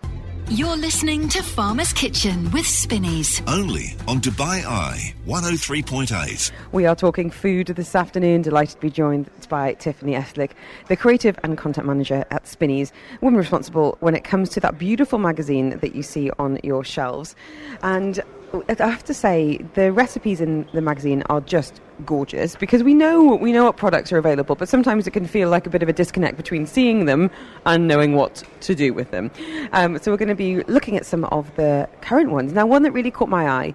You're 0.49 0.77
listening 0.77 1.27
to 1.29 1.43
Farmer's 1.43 1.91
Kitchen 1.91 2.49
with 2.51 2.65
Spinneys. 2.65 3.41
Only 3.47 3.97
on 4.07 4.21
Dubai 4.21 4.65
Eye 4.65 5.13
103.8. 5.25 6.51
We 6.71 6.85
are 6.85 6.95
talking 6.95 7.29
food 7.29 7.67
this 7.67 7.93
afternoon. 7.93 8.43
Delighted 8.43 8.75
to 8.75 8.79
be 8.79 8.89
joined 8.89 9.29
by 9.49 9.73
Tiffany 9.73 10.13
Eslick, 10.13 10.51
the 10.87 10.95
creative 10.95 11.37
and 11.43 11.57
content 11.57 11.85
manager 11.85 12.23
at 12.31 12.47
Spinneys, 12.47 12.93
woman 13.19 13.37
responsible 13.37 13.97
when 13.99 14.15
it 14.15 14.23
comes 14.23 14.47
to 14.51 14.61
that 14.61 14.77
beautiful 14.77 15.19
magazine 15.19 15.77
that 15.79 15.93
you 15.93 16.01
see 16.01 16.31
on 16.39 16.59
your 16.63 16.81
shelves. 16.85 17.35
And 17.83 18.21
I 18.53 18.87
have 18.87 19.03
to 19.05 19.13
say, 19.13 19.57
the 19.73 19.91
recipes 19.91 20.39
in 20.39 20.67
the 20.73 20.81
magazine 20.81 21.23
are 21.29 21.41
just 21.41 21.81
gorgeous 22.05 22.55
because 22.55 22.83
we 22.83 22.93
know 22.93 23.35
we 23.35 23.51
know 23.51 23.65
what 23.65 23.77
products 23.77 24.11
are 24.11 24.17
available, 24.17 24.55
but 24.55 24.69
sometimes 24.69 25.07
it 25.07 25.11
can 25.11 25.27
feel 25.27 25.49
like 25.49 25.67
a 25.67 25.69
bit 25.69 25.83
of 25.83 25.89
a 25.89 25.93
disconnect 25.93 26.37
between 26.37 26.65
seeing 26.65 27.05
them 27.05 27.29
and 27.65 27.87
knowing 27.87 28.13
what 28.13 28.43
to 28.61 28.75
do 28.75 28.93
with 28.93 29.11
them. 29.11 29.31
Um, 29.73 29.99
so 29.99 30.11
we're 30.11 30.17
going 30.17 30.29
to 30.29 30.35
be 30.35 30.63
looking 30.63 30.95
at 30.95 31.05
some 31.05 31.25
of 31.25 31.53
the 31.55 31.89
current 32.01 32.31
ones. 32.31 32.53
Now, 32.53 32.65
one 32.65 32.83
that 32.83 32.91
really 32.91 33.11
caught 33.11 33.29
my 33.29 33.49
eye. 33.49 33.73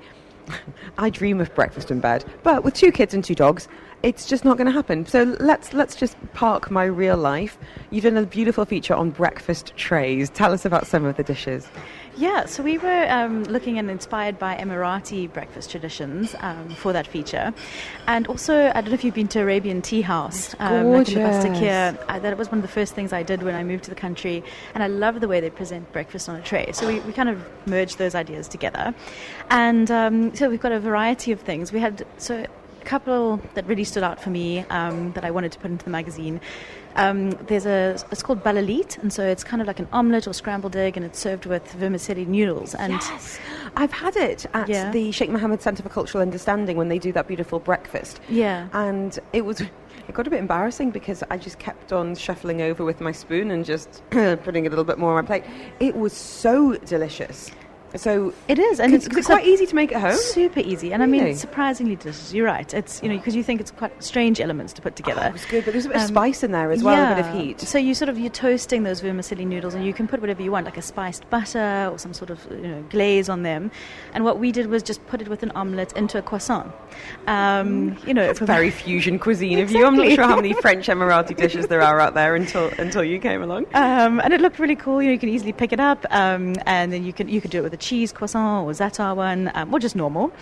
I 0.98 1.10
dream 1.10 1.40
of 1.40 1.54
breakfast 1.54 1.90
in 1.90 2.00
bed, 2.00 2.24
but 2.42 2.64
with 2.64 2.74
two 2.74 2.92
kids 2.92 3.14
and 3.14 3.22
two 3.22 3.34
dogs, 3.34 3.68
it's 4.02 4.26
just 4.26 4.44
not 4.44 4.56
going 4.56 4.66
to 4.66 4.72
happen. 4.72 5.06
So 5.06 5.22
let's 5.38 5.72
let's 5.72 5.94
just 5.94 6.16
park 6.34 6.70
my 6.70 6.84
real 6.84 7.16
life. 7.16 7.56
You've 7.90 8.04
done 8.04 8.16
a 8.16 8.26
beautiful 8.26 8.64
feature 8.64 8.94
on 8.94 9.10
breakfast 9.10 9.72
trays. 9.76 10.30
Tell 10.30 10.52
us 10.52 10.64
about 10.64 10.86
some 10.86 11.04
of 11.04 11.16
the 11.16 11.22
dishes. 11.22 11.68
Yeah, 12.14 12.44
so 12.44 12.62
we 12.62 12.76
were 12.76 13.06
um, 13.08 13.44
looking 13.44 13.78
and 13.78 13.90
inspired 13.90 14.38
by 14.38 14.56
Emirati 14.56 15.32
breakfast 15.32 15.70
traditions 15.70 16.34
um, 16.40 16.68
for 16.74 16.92
that 16.92 17.06
feature. 17.06 17.54
And 18.06 18.26
also, 18.26 18.68
I 18.68 18.72
don't 18.82 18.88
know 18.88 18.94
if 18.94 19.02
you've 19.02 19.14
been 19.14 19.28
to 19.28 19.40
Arabian 19.40 19.80
Tea 19.80 20.02
House, 20.02 20.54
um, 20.58 20.72
like 20.72 21.06
gorgeous. 21.06 21.16
Bastakia. 21.16 22.04
I, 22.08 22.18
that 22.18 22.30
it 22.30 22.36
was 22.36 22.50
one 22.50 22.58
of 22.58 22.62
the 22.62 22.68
first 22.68 22.94
things 22.94 23.14
I 23.14 23.22
did 23.22 23.42
when 23.42 23.54
I 23.54 23.64
moved 23.64 23.84
to 23.84 23.90
the 23.90 23.96
country. 23.96 24.44
And 24.74 24.82
I 24.82 24.88
love 24.88 25.20
the 25.20 25.28
way 25.28 25.40
they 25.40 25.48
present 25.48 25.90
breakfast 25.92 26.28
on 26.28 26.36
a 26.36 26.42
tray. 26.42 26.70
So 26.72 26.86
we, 26.86 27.00
we 27.00 27.14
kind 27.14 27.30
of 27.30 27.42
merged 27.66 27.96
those 27.96 28.14
ideas 28.14 28.46
together. 28.46 28.94
And 29.48 29.90
um, 29.90 30.34
so 30.34 30.50
we've 30.50 30.60
got 30.60 30.72
a 30.72 30.80
variety 30.80 31.32
of 31.32 31.40
things. 31.40 31.72
We 31.72 31.80
had, 31.80 32.06
so 32.18 32.46
couple 32.84 33.40
that 33.54 33.66
really 33.66 33.84
stood 33.84 34.02
out 34.02 34.20
for 34.20 34.30
me 34.30 34.60
um, 34.70 35.12
that 35.12 35.24
I 35.24 35.30
wanted 35.30 35.52
to 35.52 35.58
put 35.58 35.70
into 35.70 35.84
the 35.84 35.90
magazine. 35.90 36.40
Um, 36.94 37.30
there's 37.46 37.64
a, 37.64 37.96
it's 38.10 38.22
called 38.22 38.44
balalit, 38.44 38.98
and 39.02 39.10
so 39.12 39.22
it's 39.26 39.42
kind 39.42 39.62
of 39.62 39.66
like 39.66 39.78
an 39.78 39.88
omelette 39.92 40.26
or 40.26 40.34
scrambled 40.34 40.76
egg, 40.76 40.96
and 40.96 41.06
it's 41.06 41.18
served 41.18 41.46
with 41.46 41.72
vermicelli 41.72 42.26
noodles. 42.26 42.74
And 42.74 42.92
yes, 42.92 43.38
I've 43.76 43.92
had 43.92 44.14
it 44.16 44.44
at 44.52 44.68
Yeah. 44.68 44.90
the 44.90 45.10
Sheikh 45.10 45.30
Mohammed 45.30 45.62
Centre 45.62 45.82
for 45.82 45.88
Cultural 45.88 46.20
Understanding 46.20 46.76
when 46.76 46.88
they 46.88 46.98
do 46.98 47.10
that 47.12 47.26
beautiful 47.28 47.58
breakfast. 47.60 48.20
Yeah. 48.28 48.68
and 48.72 49.18
it 49.32 49.44
was. 49.46 49.62
It 50.08 50.14
got 50.14 50.26
a 50.26 50.30
bit 50.30 50.40
embarrassing 50.40 50.90
because 50.90 51.22
I 51.30 51.38
just 51.38 51.60
kept 51.60 51.92
on 51.92 52.16
shuffling 52.16 52.60
over 52.60 52.84
with 52.84 53.00
my 53.00 53.12
spoon 53.12 53.52
and 53.52 53.64
just 53.64 54.02
putting 54.10 54.66
a 54.66 54.68
little 54.68 54.84
bit 54.84 54.98
more 54.98 55.16
on 55.16 55.24
my 55.24 55.26
plate. 55.26 55.44
It 55.78 55.94
was 55.96 56.12
so 56.12 56.74
delicious. 56.78 57.52
So 57.96 58.32
It 58.48 58.58
is, 58.58 58.80
and 58.80 58.94
it's 58.94 59.06
it 59.06 59.24
quite 59.24 59.46
easy 59.46 59.66
to 59.66 59.74
make 59.74 59.92
at 59.92 60.00
home? 60.00 60.16
Super 60.16 60.60
easy, 60.60 60.92
and 60.92 61.02
I 61.02 61.06
mean 61.06 61.34
surprisingly 61.36 61.96
delicious. 61.96 62.32
You're 62.32 62.46
right. 62.46 62.72
It's 62.72 63.02
you 63.02 63.08
know 63.08 63.16
because 63.16 63.36
you 63.36 63.42
think 63.42 63.60
it's 63.60 63.70
quite 63.70 64.02
strange 64.02 64.40
elements 64.40 64.72
to 64.74 64.82
put 64.82 64.96
together. 64.96 65.20
Oh, 65.24 65.28
it 65.28 65.32
was 65.32 65.44
good, 65.44 65.64
but 65.64 65.72
there's 65.72 65.84
a 65.86 65.88
bit 65.88 65.96
of 65.96 66.02
Um, 66.02 66.08
spice 66.08 66.42
in 66.42 66.52
there 66.52 66.70
as 66.70 66.82
well, 66.82 67.12
a 67.12 67.14
bit 67.16 67.24
of 67.26 67.34
heat. 67.34 67.60
So 67.60 67.78
you 67.78 67.94
sort 67.94 68.08
of 68.08 68.18
you're 68.18 68.30
toasting 68.30 68.82
those 68.82 69.00
vermicelli 69.00 69.44
noodles, 69.44 69.74
and 69.74 69.84
you 69.84 69.92
can 69.92 70.08
put 70.08 70.20
whatever 70.20 70.42
you 70.42 70.50
want, 70.50 70.64
like 70.64 70.78
a 70.78 70.82
spiced 70.82 71.28
butter 71.30 71.88
or 71.90 71.98
some 71.98 72.14
sort 72.14 72.30
of 72.30 72.44
you 72.50 72.68
know 72.68 72.82
glaze 72.90 73.28
on 73.28 73.42
them. 73.42 73.70
And 74.14 74.24
what 74.24 74.38
we 74.38 74.52
did 74.52 74.66
was 74.66 74.82
just 74.82 75.06
put 75.06 75.20
it 75.20 75.28
with 75.28 75.42
an 75.42 75.50
omelette 75.54 75.92
into 75.96 76.18
a 76.18 76.22
croissant. 76.22 76.72
Um, 77.26 77.96
you 78.06 78.14
know, 78.14 78.22
It's 78.22 78.40
very 78.40 78.70
fusion 78.82 79.18
cuisine 79.18 79.58
of 79.58 79.70
you. 79.70 79.84
I'm 79.86 79.96
not 79.96 80.08
sure 80.10 80.24
how 80.24 80.36
many 80.36 80.54
French 80.54 80.86
Emirati 80.88 81.36
dishes 81.36 81.66
there 81.68 81.82
are 81.82 82.00
out 82.00 82.14
there 82.14 82.34
until 82.34 82.70
until 82.78 83.04
you 83.04 83.18
came 83.18 83.42
along. 83.42 83.66
Um, 83.74 84.20
and 84.20 84.32
it 84.32 84.40
looked 84.40 84.58
really 84.58 84.76
cool. 84.76 85.02
You, 85.02 85.08
know, 85.08 85.12
you 85.12 85.18
can 85.18 85.28
easily 85.28 85.52
pick 85.52 85.72
it 85.72 85.80
up, 85.80 86.06
um, 86.10 86.54
and 86.66 86.92
then 86.92 87.04
you 87.04 87.12
can 87.12 87.28
you 87.28 87.40
could 87.40 87.50
do 87.50 87.58
it 87.58 87.62
with 87.62 87.74
a 87.74 87.81
cheese 87.82 88.12
croissant 88.12 88.64
or 88.64 88.70
za'atar 88.72 89.14
one, 89.14 89.50
um, 89.54 89.74
or 89.74 89.78
just 89.78 89.96
normal. 89.96 90.32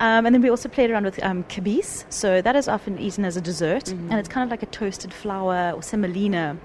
Um, 0.00 0.26
and 0.26 0.34
then 0.34 0.42
we 0.42 0.50
also 0.50 0.68
played 0.68 0.90
around 0.90 1.04
with 1.04 1.22
um, 1.22 1.44
kabis. 1.44 2.04
So 2.10 2.42
that 2.42 2.56
is 2.56 2.68
often 2.68 2.98
eaten 2.98 3.24
as 3.24 3.36
a 3.36 3.40
dessert, 3.40 3.88
and 3.90 4.14
it's 4.20 4.28
kind 4.28 4.44
of 4.44 4.50
like 4.50 4.62
a 4.62 4.70
toasted 4.80 5.12
flour 5.14 5.72
or 5.74 5.82
semolina. 5.82 6.58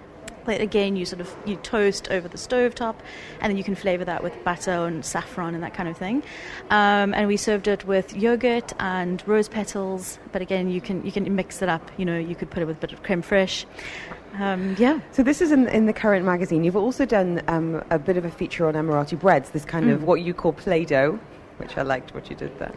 That 0.46 0.60
again, 0.60 0.98
you 0.98 1.06
sort 1.06 1.22
of 1.22 1.34
you 1.46 1.56
toast 1.56 2.10
over 2.12 2.28
the 2.28 2.38
stove 2.38 2.76
top, 2.76 3.02
and 3.40 3.50
then 3.50 3.58
you 3.58 3.64
can 3.64 3.76
flavour 3.76 4.04
that 4.04 4.22
with 4.24 4.34
butter 4.44 4.88
and 4.88 5.06
saffron 5.06 5.56
and 5.56 5.64
that 5.64 5.74
kind 5.74 5.88
of 5.88 5.96
thing. 5.98 6.22
Um, 6.70 7.14
and 7.14 7.30
we 7.30 7.38
served 7.38 7.70
it 7.70 7.86
with 7.86 8.14
yogurt 8.14 8.74
and 8.78 9.24
rose 9.26 9.48
petals. 9.48 10.20
But 10.34 10.42
again, 10.42 10.70
you 10.70 10.82
can 10.82 11.06
you 11.06 11.14
can 11.14 11.34
mix 11.34 11.62
it 11.62 11.70
up. 11.70 11.90
You 11.96 12.04
know, 12.04 12.20
you 12.20 12.36
could 12.36 12.50
put 12.50 12.62
it 12.62 12.66
with 12.66 12.78
a 12.78 12.80
bit 12.82 12.92
of 12.92 13.04
creme 13.04 13.24
fraiche. 13.24 13.64
Um, 14.40 14.76
yeah. 14.80 15.00
So 15.12 15.24
this 15.24 15.42
is 15.42 15.52
in, 15.52 15.68
in 15.68 15.86
the 15.86 15.94
current 15.94 16.26
magazine. 16.26 16.64
You've 16.64 16.76
also 16.76 17.06
done 17.06 17.42
um, 17.48 17.84
a 17.90 18.00
bit 18.00 18.18
of 18.18 18.26
a 18.26 18.32
feature 18.32 18.68
on 18.68 18.74
Emirati 18.74 19.20
breads, 19.20 19.52
this 19.52 19.66
kind 19.66 19.90
of 19.90 20.02
Mm. 20.02 20.04
what 20.06 20.22
you 20.22 20.34
call 20.34 20.54
play-doh, 20.54 21.20
which 21.58 21.78
I 21.78 21.84
liked 21.84 22.16
what 22.16 22.30
you 22.30 22.36
did 22.36 22.58
there. 22.58 22.74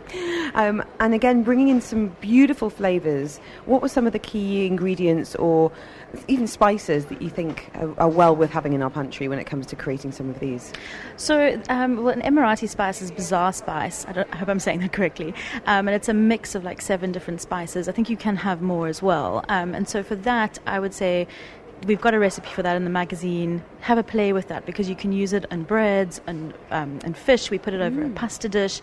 Um, 0.55 0.85
and 1.01 1.15
again, 1.15 1.43
bringing 1.43 1.69
in 1.69 1.81
some 1.81 2.09
beautiful 2.21 2.69
flavours. 2.69 3.41
What 3.65 3.81
were 3.81 3.89
some 3.89 4.07
of 4.07 4.13
the 4.13 4.19
key 4.19 4.67
ingredients 4.67 5.35
or 5.37 5.73
even 6.29 6.47
spices 6.47 7.07
that 7.07 7.21
you 7.21 7.31
think 7.31 7.71
are, 7.75 8.01
are 8.01 8.09
well 8.09 8.35
worth 8.35 8.51
having 8.51 8.73
in 8.73 8.83
our 8.83 8.91
pantry 8.91 9.29
when 9.29 9.39
it 9.39 9.45
comes 9.45 9.67
to 9.67 9.77
creating 9.77 10.13
some 10.13 10.29
of 10.31 10.41
these? 10.41 10.73
So, 11.17 11.61
um, 11.69 12.03
well, 12.03 12.09
an 12.09 12.23
Emirati 12.23 12.69
spice 12.69 13.03
is 13.03 13.11
bzar 13.11 13.55
spice. 13.55 14.05
I, 14.07 14.25
I 14.33 14.37
hope 14.37 14.49
I'm 14.49 14.61
saying 14.61 14.81
that 14.81 14.93
correctly. 14.93 15.35
Um, 15.67 15.89
and 15.89 15.91
it's 15.91 16.09
a 16.09 16.15
mix 16.15 16.55
of 16.55 16.65
like 16.65 16.81
seven 16.81 17.13
different 17.13 17.41
spices. 17.41 17.89
I 17.89 17.93
think 17.93 18.11
you 18.11 18.17
can 18.17 18.37
have 18.37 18.63
more 18.63 18.89
as 18.89 19.03
well. 19.03 19.45
Um, 19.49 19.75
and 19.75 19.89
so, 19.89 20.03
for 20.03 20.17
that, 20.17 20.59
I 20.67 20.81
would 20.81 20.95
say 20.95 21.27
we've 21.87 22.01
got 22.01 22.15
a 22.15 22.19
recipe 22.19 22.49
for 22.51 22.63
that 22.63 22.77
in 22.77 22.85
the 22.85 22.91
magazine. 22.91 23.63
Have 23.81 23.99
a 23.99 24.03
play 24.03 24.33
with 24.33 24.49
that 24.49 24.67
because 24.67 24.89
you 24.89 24.97
can 24.97 25.13
use 25.13 25.33
it 25.33 25.45
on 25.53 25.63
breads 25.63 26.21
and 26.27 26.53
um, 26.71 26.99
and 27.05 27.17
fish. 27.17 27.51
We 27.51 27.59
put 27.59 27.75
it 27.75 27.81
over 27.81 28.05
a 28.05 28.11
pasta 28.11 28.49
dish, 28.49 28.81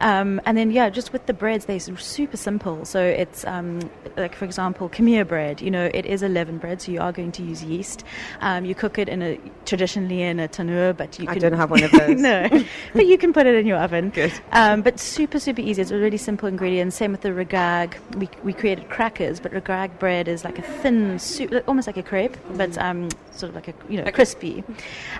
um, 0.00 0.40
and 0.44 0.56
then 0.58 0.70
yeah, 0.70 0.90
just 0.90 1.12
with 1.12 1.26
the 1.26 1.32
breads, 1.32 1.64
they're 1.64 1.80
super 1.80 2.36
simple. 2.36 2.84
So 2.84 3.02
it's 3.02 3.44
um, 3.46 3.80
like 4.16 4.34
for 4.34 4.44
example, 4.44 4.88
khameer 4.88 5.26
bread. 5.26 5.62
You 5.62 5.70
know, 5.70 5.90
it 5.94 6.04
is 6.04 6.22
a 6.22 6.28
leaven 6.28 6.58
bread, 6.58 6.82
so 6.82 6.92
you 6.92 7.00
are 7.00 7.12
going 7.12 7.32
to 7.32 7.42
use 7.42 7.62
yeast. 7.64 8.04
Um, 8.40 8.64
you 8.64 8.74
cook 8.74 8.98
it 8.98 9.08
in 9.08 9.22
a 9.22 9.38
traditionally 9.64 10.22
in 10.22 10.40
a 10.40 10.48
tanur, 10.48 10.96
but 10.96 11.18
you 11.18 11.28
I 11.28 11.34
can, 11.34 11.42
don't 11.42 11.52
have 11.54 11.70
one 11.70 11.82
of 11.82 11.90
those. 11.92 12.20
no, 12.20 12.48
but 12.92 13.06
you 13.06 13.16
can 13.16 13.32
put 13.32 13.46
it 13.46 13.54
in 13.54 13.66
your 13.66 13.78
oven. 13.78 14.10
Good. 14.14 14.32
Um, 14.52 14.82
but 14.82 14.98
super, 14.98 15.38
super 15.38 15.60
easy. 15.60 15.80
It's 15.82 15.90
a 15.90 15.96
really 15.96 16.18
simple 16.18 16.48
ingredient. 16.48 16.92
Same 16.92 17.12
with 17.12 17.22
the 17.22 17.32
ragag. 17.32 17.96
We, 18.16 18.28
we 18.42 18.52
created 18.52 18.88
crackers, 18.90 19.40
but 19.40 19.52
ragag 19.52 19.98
bread 19.98 20.28
is 20.28 20.44
like 20.44 20.58
a 20.58 20.62
thin, 20.62 21.18
soup, 21.18 21.52
almost 21.66 21.86
like 21.86 21.96
a 21.96 22.02
crepe, 22.02 22.31
but 22.54 22.76
um, 22.78 23.08
sort 23.32 23.50
of 23.50 23.54
like 23.54 23.68
a 23.68 23.74
you 23.88 24.02
know 24.02 24.10
crispy. 24.10 24.64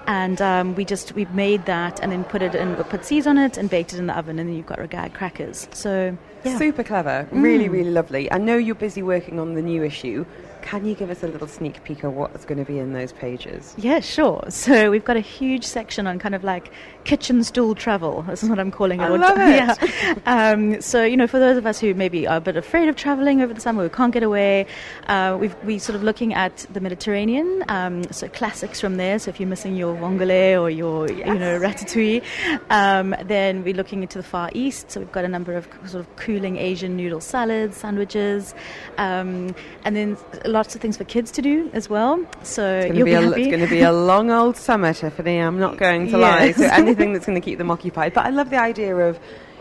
And 0.06 0.40
um, 0.40 0.74
we 0.74 0.84
just 0.84 1.12
we 1.14 1.24
made 1.26 1.66
that 1.66 2.00
and 2.00 2.12
then 2.12 2.24
put 2.24 2.42
it 2.42 2.54
in, 2.54 2.74
put 2.76 3.04
seeds 3.04 3.26
on 3.26 3.38
it 3.38 3.56
and 3.58 3.68
baked 3.70 3.92
it 3.92 3.98
in 3.98 4.06
the 4.06 4.16
oven, 4.16 4.38
and 4.38 4.48
then 4.48 4.56
you've 4.56 4.66
got 4.66 4.78
ragag 4.78 5.14
crackers. 5.14 5.68
So 5.72 6.16
yeah. 6.44 6.58
Super 6.58 6.82
clever. 6.82 7.28
Really, 7.30 7.68
really 7.68 7.90
lovely. 7.90 8.30
I 8.32 8.38
know 8.38 8.56
you're 8.56 8.74
busy 8.74 9.02
working 9.02 9.38
on 9.38 9.54
the 9.54 9.62
new 9.62 9.84
issue. 9.84 10.24
Can 10.60 10.84
you 10.84 10.94
give 10.94 11.10
us 11.10 11.22
a 11.22 11.28
little 11.28 11.46
sneak 11.46 11.82
peek 11.84 12.02
of 12.04 12.14
what's 12.14 12.44
going 12.44 12.58
to 12.58 12.64
be 12.64 12.78
in 12.78 12.92
those 12.92 13.12
pages? 13.12 13.74
Yeah, 13.76 14.00
sure. 14.00 14.44
So 14.50 14.90
we've 14.90 15.04
got 15.04 15.16
a 15.16 15.20
huge 15.20 15.64
section 15.64 16.06
on 16.06 16.18
kind 16.18 16.34
of 16.34 16.44
like 16.44 16.70
kitchen 17.04 17.42
stool 17.44 17.74
travel. 17.74 18.22
This 18.22 18.42
is 18.44 18.48
what 18.48 18.58
I'm 18.58 18.70
calling 18.70 19.00
it. 19.00 19.04
I 19.04 19.08
love 19.08 19.38
it. 19.38 19.56
Yeah. 19.56 20.18
Um, 20.32 20.80
so 20.80 21.04
you 21.04 21.16
know, 21.16 21.26
for 21.26 21.38
those 21.38 21.56
of 21.56 21.66
us 21.66 21.80
who 21.80 21.94
maybe 21.94 22.26
are 22.26 22.36
a 22.36 22.40
bit 22.40 22.56
afraid 22.56 22.88
of 22.88 22.96
traveling 22.96 23.40
over 23.42 23.52
the 23.52 23.60
summer, 23.60 23.82
who 23.82 23.88
can't 23.88 24.12
get 24.12 24.22
away, 24.22 24.66
uh, 25.08 25.36
we've 25.40 25.54
we 25.64 25.78
sort 25.78 25.96
of 25.96 26.02
looking 26.02 26.32
at 26.34 26.66
the 26.72 26.80
Mediterranean. 26.80 27.64
Um, 27.68 28.04
so 28.12 28.28
classics 28.28 28.80
from 28.80 28.96
there. 28.96 29.18
So 29.18 29.30
if 29.30 29.40
you're 29.40 29.48
missing 29.48 29.76
your 29.76 29.96
vongole 29.96 30.60
or 30.60 30.70
your 30.70 31.10
you 31.10 31.24
know 31.24 31.58
ratatouille, 31.58 32.22
um, 32.70 33.14
then 33.24 33.64
we're 33.64 33.74
looking 33.74 34.02
into 34.02 34.18
the 34.18 34.24
Far 34.24 34.50
East. 34.54 34.90
So 34.90 35.00
we've 35.00 35.12
got 35.12 35.24
a 35.24 35.28
number 35.28 35.54
of 35.54 35.68
sort 35.86 36.06
of 36.06 36.16
cooling 36.16 36.56
Asian 36.56 36.96
noodle 36.96 37.20
salads, 37.20 37.76
sandwiches, 37.76 38.54
um, 38.98 39.54
and 39.84 39.96
then 39.96 40.16
lots 40.44 40.74
of 40.74 40.80
things 40.80 40.96
for 40.96 41.04
kids 41.04 41.30
to 41.32 41.42
do 41.42 41.70
as 41.72 41.88
well. 41.90 42.24
So 42.42 42.78
It's 42.78 42.86
going, 42.86 42.98
to 42.98 43.04
be 43.04 43.10
be 43.10 43.12
a, 43.14 43.30
it's 43.30 43.48
going 43.48 43.60
to 43.60 43.66
be 43.66 43.80
a 43.80 43.92
long 43.92 44.30
old 44.30 44.56
summer, 44.56 44.92
Tiffany. 44.92 45.38
I'm 45.38 45.58
not 45.58 45.78
going 45.78 46.08
to 46.10 46.18
lie. 46.18 46.54
Yes. 46.56 46.91
So 46.92 46.96
anything 46.96 47.12
that's 47.12 47.26
going 47.26 47.40
to 47.40 47.44
keep 47.44 47.58
them 47.58 47.70
occupied. 47.70 48.14
But 48.14 48.26
I 48.26 48.30
love 48.30 48.50
the 48.50 48.60
idea 48.60 48.96
of 48.96 49.18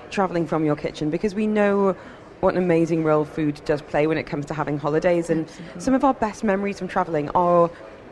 travelling 0.10 0.46
from 0.48 0.66
your 0.66 0.76
kitchen 0.76 1.10
because 1.10 1.34
we 1.34 1.48
know 1.48 1.96
what 2.42 2.56
an 2.56 2.64
amazing 2.64 3.04
role 3.04 3.24
food 3.24 3.62
does 3.66 3.82
play 3.82 4.08
when 4.08 4.18
it 4.18 4.24
comes 4.24 4.46
to 4.48 4.54
having 4.54 4.78
holidays. 4.78 5.30
And 5.30 5.48
some 5.78 5.94
of 5.94 6.04
our 6.04 6.14
best 6.14 6.44
memories 6.44 6.80
from 6.80 6.88
travelling 6.88 7.30
are 7.30 7.70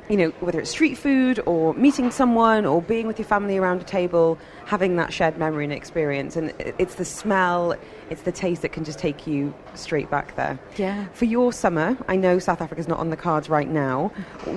you 0.10 0.18
know, 0.18 0.30
whether 0.40 0.60
it's 0.60 0.72
street 0.72 0.98
food 0.98 1.40
or 1.46 1.76
meeting 1.76 2.10
someone 2.10 2.66
or 2.66 2.82
being 2.82 3.06
with 3.06 3.20
your 3.20 3.28
family 3.28 3.58
around 3.58 3.80
a 3.80 3.86
table, 3.86 4.40
having 4.66 4.96
that 4.96 5.14
shared 5.14 5.38
memory 5.38 5.64
and 5.64 5.72
experience. 5.72 6.36
And 6.36 6.52
it's 6.58 6.96
the 6.96 7.06
smell, 7.06 7.76
it's 8.10 8.24
the 8.24 8.32
taste 8.32 8.64
that 8.64 8.72
can 8.72 8.84
just 8.84 8.98
take 8.98 9.28
you 9.28 9.54
straight 9.76 10.10
back 10.10 10.36
there. 10.36 10.58
Yeah. 10.78 11.06
For 11.14 11.26
your 11.26 11.54
summer, 11.54 11.96
I 12.08 12.16
know 12.16 12.40
South 12.40 12.60
Africa's 12.60 12.88
not 12.88 12.98
on 12.98 13.12
the 13.12 13.18
cards 13.18 13.50
right 13.50 13.70
now. 13.70 14.12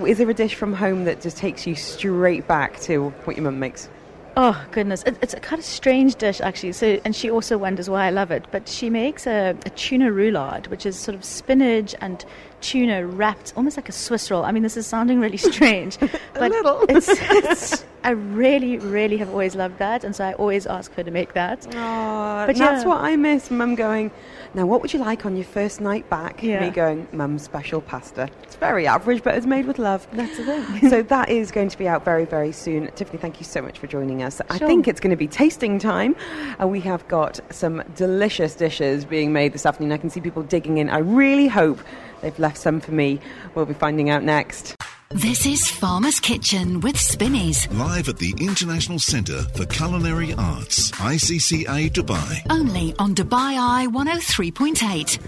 Is 0.07 0.17
there 0.17 0.31
a 0.31 0.35
dish 0.35 0.55
from 0.55 0.73
home 0.73 1.05
that 1.05 1.21
just 1.21 1.37
takes 1.37 1.67
you 1.67 1.75
straight 1.75 2.49
back 2.49 2.81
to 2.81 3.11
what 3.25 3.37
your 3.37 3.45
mum 3.45 3.59
makes? 3.59 3.91
Oh 4.35 4.65
goodness, 4.71 5.03
it, 5.03 5.19
it's 5.21 5.35
a 5.35 5.41
kind 5.41 5.61
of 5.61 5.65
strange 5.65 6.15
dish 6.15 6.41
actually. 6.41 6.73
So, 6.73 6.99
and 7.05 7.15
she 7.15 7.31
also 7.31 7.59
wonders 7.59 7.91
why 7.91 8.07
I 8.07 8.11
love 8.11 8.31
it. 8.31 8.47
But 8.51 8.67
she 8.67 8.89
makes 8.89 9.27
a, 9.27 9.51
a 9.67 9.71
tuna 9.71 10.11
roulade, 10.11 10.69
which 10.69 10.87
is 10.87 10.99
sort 10.99 11.15
of 11.15 11.23
spinach 11.23 11.95
and 12.01 12.25
tuna 12.63 13.07
wrapped, 13.07 13.53
almost 13.57 13.77
like 13.77 13.89
a 13.89 13.93
Swiss 13.93 14.31
roll. 14.31 14.45
I 14.45 14.53
mean, 14.53 14.63
this 14.63 14.77
is 14.77 14.87
sounding 14.87 15.21
really 15.21 15.37
strange, 15.37 15.99
but 16.35 16.51
little. 16.51 16.85
It's, 16.89 17.09
it's. 17.09 17.85
I 18.05 18.11
really, 18.11 18.79
really 18.79 19.17
have 19.19 19.29
always 19.31 19.55
loved 19.55 19.79
that, 19.79 20.03
and 20.03 20.15
so 20.17 20.25
I 20.25 20.33
always 20.35 20.67
ask 20.67 20.93
her 20.95 21.05
to 21.05 21.11
make 21.13 21.35
that. 21.35 21.65
Oh, 21.69 22.47
But 22.47 22.57
that's 22.57 22.83
yeah. 22.83 22.89
what 22.89 23.01
I 23.01 23.15
miss. 23.15 23.49
Mum 23.49 23.77
going, 23.77 24.11
now 24.55 24.67
what 24.67 24.83
would 24.83 24.93
you 24.93 24.99
like 24.99 25.25
on 25.25 25.37
your 25.37 25.45
first 25.45 25.81
night 25.81 26.09
back? 26.11 26.43
Yeah. 26.43 26.61
Me 26.61 26.71
going, 26.71 27.07
Mum's 27.13 27.43
special 27.43 27.81
pasta. 27.81 28.29
It's 28.43 28.57
very 28.57 28.89
average, 28.89 29.23
but 29.23 29.37
it's 29.37 29.47
made 29.47 29.67
with 29.67 29.79
love. 29.79 30.05
That's 30.15 30.37
the 30.37 30.45
thing. 30.45 30.91
so 30.91 31.03
that 31.03 31.29
is 31.29 31.53
going 31.53 31.69
to 31.69 31.79
be 31.79 31.87
out 31.87 32.05
very, 32.05 32.25
very 32.25 32.51
soon. 32.51 32.91
Tiffany, 32.97 33.19
thank 33.21 33.39
you 33.39 33.45
so 33.45 33.63
much 33.63 33.79
for 33.79 33.87
joining 33.87 34.23
us. 34.25 34.41
I 34.51 34.59
think 34.59 34.89
it's 34.89 34.99
going 34.99 35.11
to 35.13 35.17
be 35.17 35.29
tasting 35.29 35.79
time. 35.79 36.17
Uh, 36.61 36.67
we 36.67 36.81
have 36.81 37.07
got 37.07 37.39
some 37.51 37.85
delicious 37.95 38.57
dishes 38.57 39.05
being 39.05 39.33
made 39.33 39.53
this 39.53 39.65
afternoon. 39.65 39.93
I 39.93 39.97
can 39.99 40.11
see 40.11 40.21
people 40.21 40.43
digging 40.43 40.79
in. 40.79 40.91
I 40.91 40.99
really 40.99 41.47
hope 41.47 41.79
they've 42.23 42.39
left 42.39 42.57
some 42.57 42.81
for 42.81 42.93
me. 42.93 43.21
We'll 43.55 43.67
be 43.67 43.75
finding 43.75 44.09
out 44.09 44.23
next. 44.23 44.75
This 45.11 45.45
is 45.45 45.71
Farmer's 45.71 46.19
Kitchen 46.19 46.81
with 46.81 46.99
Spinneys. 46.99 47.71
Live 47.73 48.09
at 48.09 48.17
the 48.17 48.35
International 48.41 48.99
Centre 48.99 49.43
for 49.55 49.67
Culinary 49.67 50.33
Arts, 50.33 50.91
ICCA 50.93 51.91
Dubai. 51.91 52.41
Only 52.49 52.95
on 52.99 53.15
Dubai 53.15 53.59
Eye 53.59 53.87
103.8. 53.91 55.19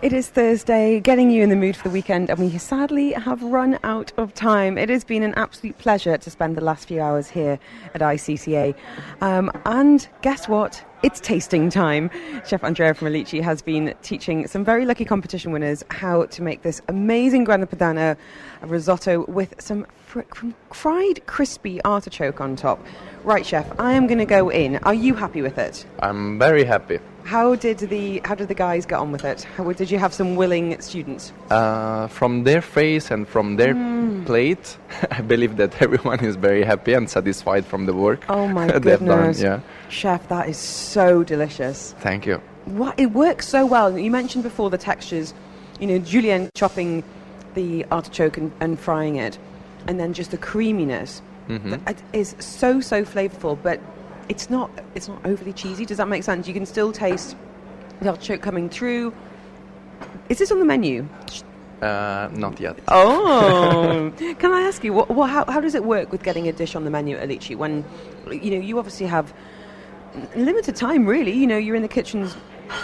It 0.00 0.12
is 0.14 0.28
Thursday, 0.28 1.00
getting 1.00 1.30
you 1.30 1.42
in 1.42 1.50
the 1.50 1.56
mood 1.56 1.74
for 1.74 1.88
the 1.88 1.92
weekend, 1.92 2.30
and 2.30 2.38
we 2.38 2.56
sadly 2.58 3.12
have 3.12 3.42
run 3.42 3.78
out 3.82 4.12
of 4.16 4.32
time. 4.32 4.78
It 4.78 4.88
has 4.88 5.04
been 5.04 5.22
an 5.22 5.34
absolute 5.34 5.76
pleasure 5.78 6.16
to 6.16 6.30
spend 6.30 6.56
the 6.56 6.64
last 6.64 6.88
few 6.88 7.00
hours 7.00 7.28
here 7.28 7.58
at 7.92 8.00
ICCA. 8.00 8.74
Um, 9.20 9.50
and 9.66 10.08
guess 10.22 10.48
what? 10.48 10.82
It's 11.02 11.20
tasting 11.20 11.68
time. 11.68 12.10
Chef 12.46 12.64
Andrea 12.64 12.94
from 12.94 13.08
Alici 13.08 13.42
has 13.42 13.60
been 13.60 13.94
teaching 14.00 14.46
some 14.46 14.64
very 14.64 14.86
lucky 14.86 15.04
competition 15.04 15.52
winners 15.52 15.84
how 15.90 16.24
to 16.24 16.42
make 16.42 16.62
this 16.62 16.80
amazing 16.88 17.44
grana 17.44 17.66
padano 17.66 18.16
risotto 18.62 19.26
with 19.26 19.54
some 19.60 19.86
fr- 20.34 20.46
fried 20.72 21.26
crispy 21.26 21.80
artichoke 21.84 22.40
on 22.40 22.56
top. 22.56 22.78
Right, 23.24 23.44
chef, 23.44 23.66
I 23.80 23.92
am 23.94 24.06
going 24.06 24.18
to 24.18 24.24
go 24.24 24.50
in. 24.50 24.76
Are 24.84 24.94
you 24.94 25.14
happy 25.14 25.42
with 25.42 25.58
it? 25.58 25.84
I'm 26.00 26.38
very 26.38 26.64
happy. 26.64 26.98
How 27.24 27.56
did 27.56 27.78
the 27.78 28.20
how 28.24 28.36
did 28.36 28.46
the 28.46 28.54
guys 28.54 28.86
get 28.86 29.00
on 29.00 29.10
with 29.10 29.24
it? 29.24 29.42
How, 29.56 29.72
did 29.72 29.90
you 29.90 29.98
have 29.98 30.14
some 30.14 30.36
willing 30.36 30.80
students? 30.80 31.32
Uh, 31.50 32.06
from 32.06 32.44
their 32.44 32.62
face 32.62 33.10
and 33.10 33.26
from 33.26 33.56
their 33.56 33.74
Mm. 33.74 34.24
plate, 34.26 34.76
I 35.10 35.22
believe 35.22 35.56
that 35.56 35.82
everyone 35.86 36.20
is 36.24 36.36
very 36.36 36.62
happy 36.62 36.92
and 36.92 37.10
satisfied 37.10 37.66
from 37.66 37.86
the 37.86 37.92
work 37.94 38.24
Oh 38.28 38.46
my 38.46 38.68
done. 38.68 38.80
goodness, 38.82 39.40
Yeah, 39.42 39.58
chef, 39.88 40.28
that 40.28 40.48
is 40.48 40.56
so 40.56 41.24
delicious. 41.24 41.96
thank 41.98 42.26
you. 42.26 42.40
What 42.66 42.94
it 42.98 43.10
works 43.12 43.48
so 43.48 43.66
well. 43.66 43.98
You 43.98 44.10
mentioned 44.10 44.44
before 44.44 44.70
the 44.70 44.78
textures. 44.78 45.34
You 45.80 45.88
know, 45.88 45.98
Julienne 45.98 46.48
chopping 46.54 47.02
the 47.54 47.84
artichoke 47.90 48.36
and, 48.38 48.52
and 48.60 48.78
frying 48.78 49.16
it, 49.16 49.36
and 49.86 49.98
then 50.00 50.12
just 50.12 50.30
the 50.30 50.38
creaminess 50.38 51.22
Mhm. 51.48 51.80
is 52.12 52.34
so 52.40 52.80
so 52.80 53.04
flavorful, 53.04 53.56
but 53.62 53.80
it's 54.28 54.50
not 54.50 54.70
it's 54.94 55.08
not 55.08 55.18
overly 55.24 55.52
cheesy. 55.52 55.84
Does 55.86 55.98
that 55.98 56.08
make 56.08 56.22
sense? 56.24 56.48
You 56.48 56.54
can 56.54 56.66
still 56.66 56.92
taste 56.92 57.36
the 58.00 58.08
artichoke 58.08 58.42
coming 58.42 58.68
through. 58.68 59.12
Is 60.28 60.38
this 60.38 60.50
on 60.50 60.58
the 60.58 60.64
menu? 60.64 61.06
Uh, 61.82 62.28
not 62.32 62.58
yet. 62.58 62.76
Oh, 62.88 64.10
can 64.38 64.52
I 64.52 64.62
ask 64.62 64.82
you 64.82 64.92
what, 64.92 65.10
what 65.10 65.30
how, 65.30 65.44
how 65.46 65.60
does 65.60 65.74
it 65.74 65.84
work 65.84 66.10
with 66.10 66.22
getting 66.22 66.48
a 66.48 66.52
dish 66.52 66.74
on 66.74 66.84
the 66.84 66.90
menu 66.90 67.16
at 67.16 67.28
Alici 67.28 67.54
when 67.56 67.84
you 68.30 68.50
know 68.50 68.58
you 68.58 68.78
obviously 68.78 69.06
have 69.06 69.32
limited 70.34 70.74
time 70.74 71.06
really 71.06 71.32
you 71.32 71.46
know 71.46 71.58
you're 71.58 71.76
in 71.76 71.82
the 71.82 71.88
kitchens 71.88 72.34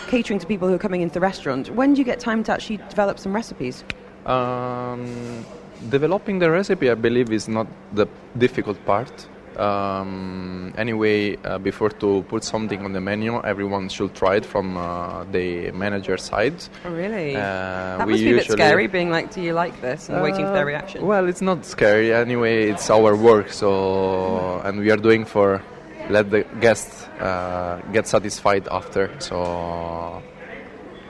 catering 0.08 0.38
to 0.38 0.46
people 0.46 0.68
who 0.68 0.74
are 0.74 0.78
coming 0.78 1.00
into 1.00 1.14
the 1.14 1.20
restaurant 1.20 1.70
when 1.70 1.94
do 1.94 1.98
you 1.98 2.04
get 2.04 2.20
time 2.20 2.44
to 2.44 2.52
actually 2.52 2.76
develop 2.90 3.18
some 3.18 3.34
recipes 3.34 3.82
Um, 4.26 5.44
developing 5.90 6.38
the 6.38 6.50
recipe, 6.50 6.90
I 6.90 6.94
believe, 6.94 7.32
is 7.32 7.48
not 7.48 7.66
the 7.92 8.06
difficult 8.36 8.84
part. 8.84 9.12
Um, 9.56 10.72
anyway, 10.78 11.36
uh, 11.44 11.58
before 11.58 11.90
to 11.90 12.22
put 12.28 12.42
something 12.42 12.82
on 12.84 12.92
the 12.94 13.00
menu, 13.00 13.38
everyone 13.42 13.90
should 13.90 14.14
try 14.14 14.36
it 14.36 14.46
from 14.46 14.76
uh, 14.78 15.24
the 15.30 15.70
manager 15.72 16.16
side. 16.16 16.54
oh 16.86 16.90
really 16.90 17.36
Uh, 17.36 17.98
that 17.98 18.08
must 18.08 18.22
be 18.22 18.32
a 18.32 18.36
bit 18.36 18.50
scary 18.50 18.86
being 18.86 19.10
like 19.10 19.30
do 19.34 19.42
you 19.42 19.52
like 19.52 19.78
this 19.82 20.08
and 20.08 20.22
waiting 20.22 20.46
for 20.46 20.52
their 20.52 20.64
Uh, 20.64 20.72
reaction 20.74 21.06
Well, 21.06 21.28
it's 21.28 21.42
not 21.42 21.66
scary. 21.66 22.14
Anyway, 22.14 22.70
it's 22.70 22.88
our 22.88 23.14
work. 23.14 23.52
So, 23.52 24.62
and 24.64 24.80
we 24.80 24.90
are 24.90 24.96
doing 24.96 25.26
for 25.26 25.60
let 26.08 26.30
the 26.30 26.44
guests 26.60 27.06
uh, 27.20 27.80
get 27.92 28.06
satisfied 28.06 28.66
after. 28.70 29.10
So, 29.18 30.22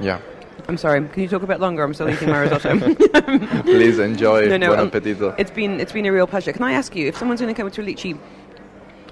yeah. 0.00 0.18
I'm 0.68 0.76
sorry 0.76 1.06
can 1.08 1.22
you 1.22 1.28
talk 1.28 1.42
a 1.42 1.46
bit 1.46 1.60
longer 1.60 1.82
I'm 1.82 1.94
still 1.94 2.08
eating 2.08 2.30
my 2.30 2.38
risotto 2.38 2.78
Please 3.62 3.98
enjoy. 3.98 4.48
No, 4.48 4.56
no, 4.56 4.68
Buon 4.68 4.78
um, 4.78 4.90
appetito. 4.90 5.34
It's 5.38 5.50
been 5.50 5.80
it's 5.80 5.92
been 5.92 6.06
a 6.06 6.12
real 6.12 6.26
pleasure. 6.26 6.52
Can 6.52 6.62
I 6.62 6.72
ask 6.72 6.94
you 6.94 7.08
if 7.08 7.16
someone's 7.16 7.40
going 7.40 7.54
to 7.54 7.60
come 7.60 7.70
to 7.70 7.82
Alici 7.82 8.18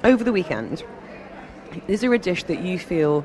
over 0.05 0.25
the 0.25 0.33
weekend? 0.33 0.85
Is 1.89 2.01
there 2.01 2.13
a 2.15 2.19
dish 2.19 2.45
that 2.45 2.61
you 2.61 2.79
feel 2.79 3.25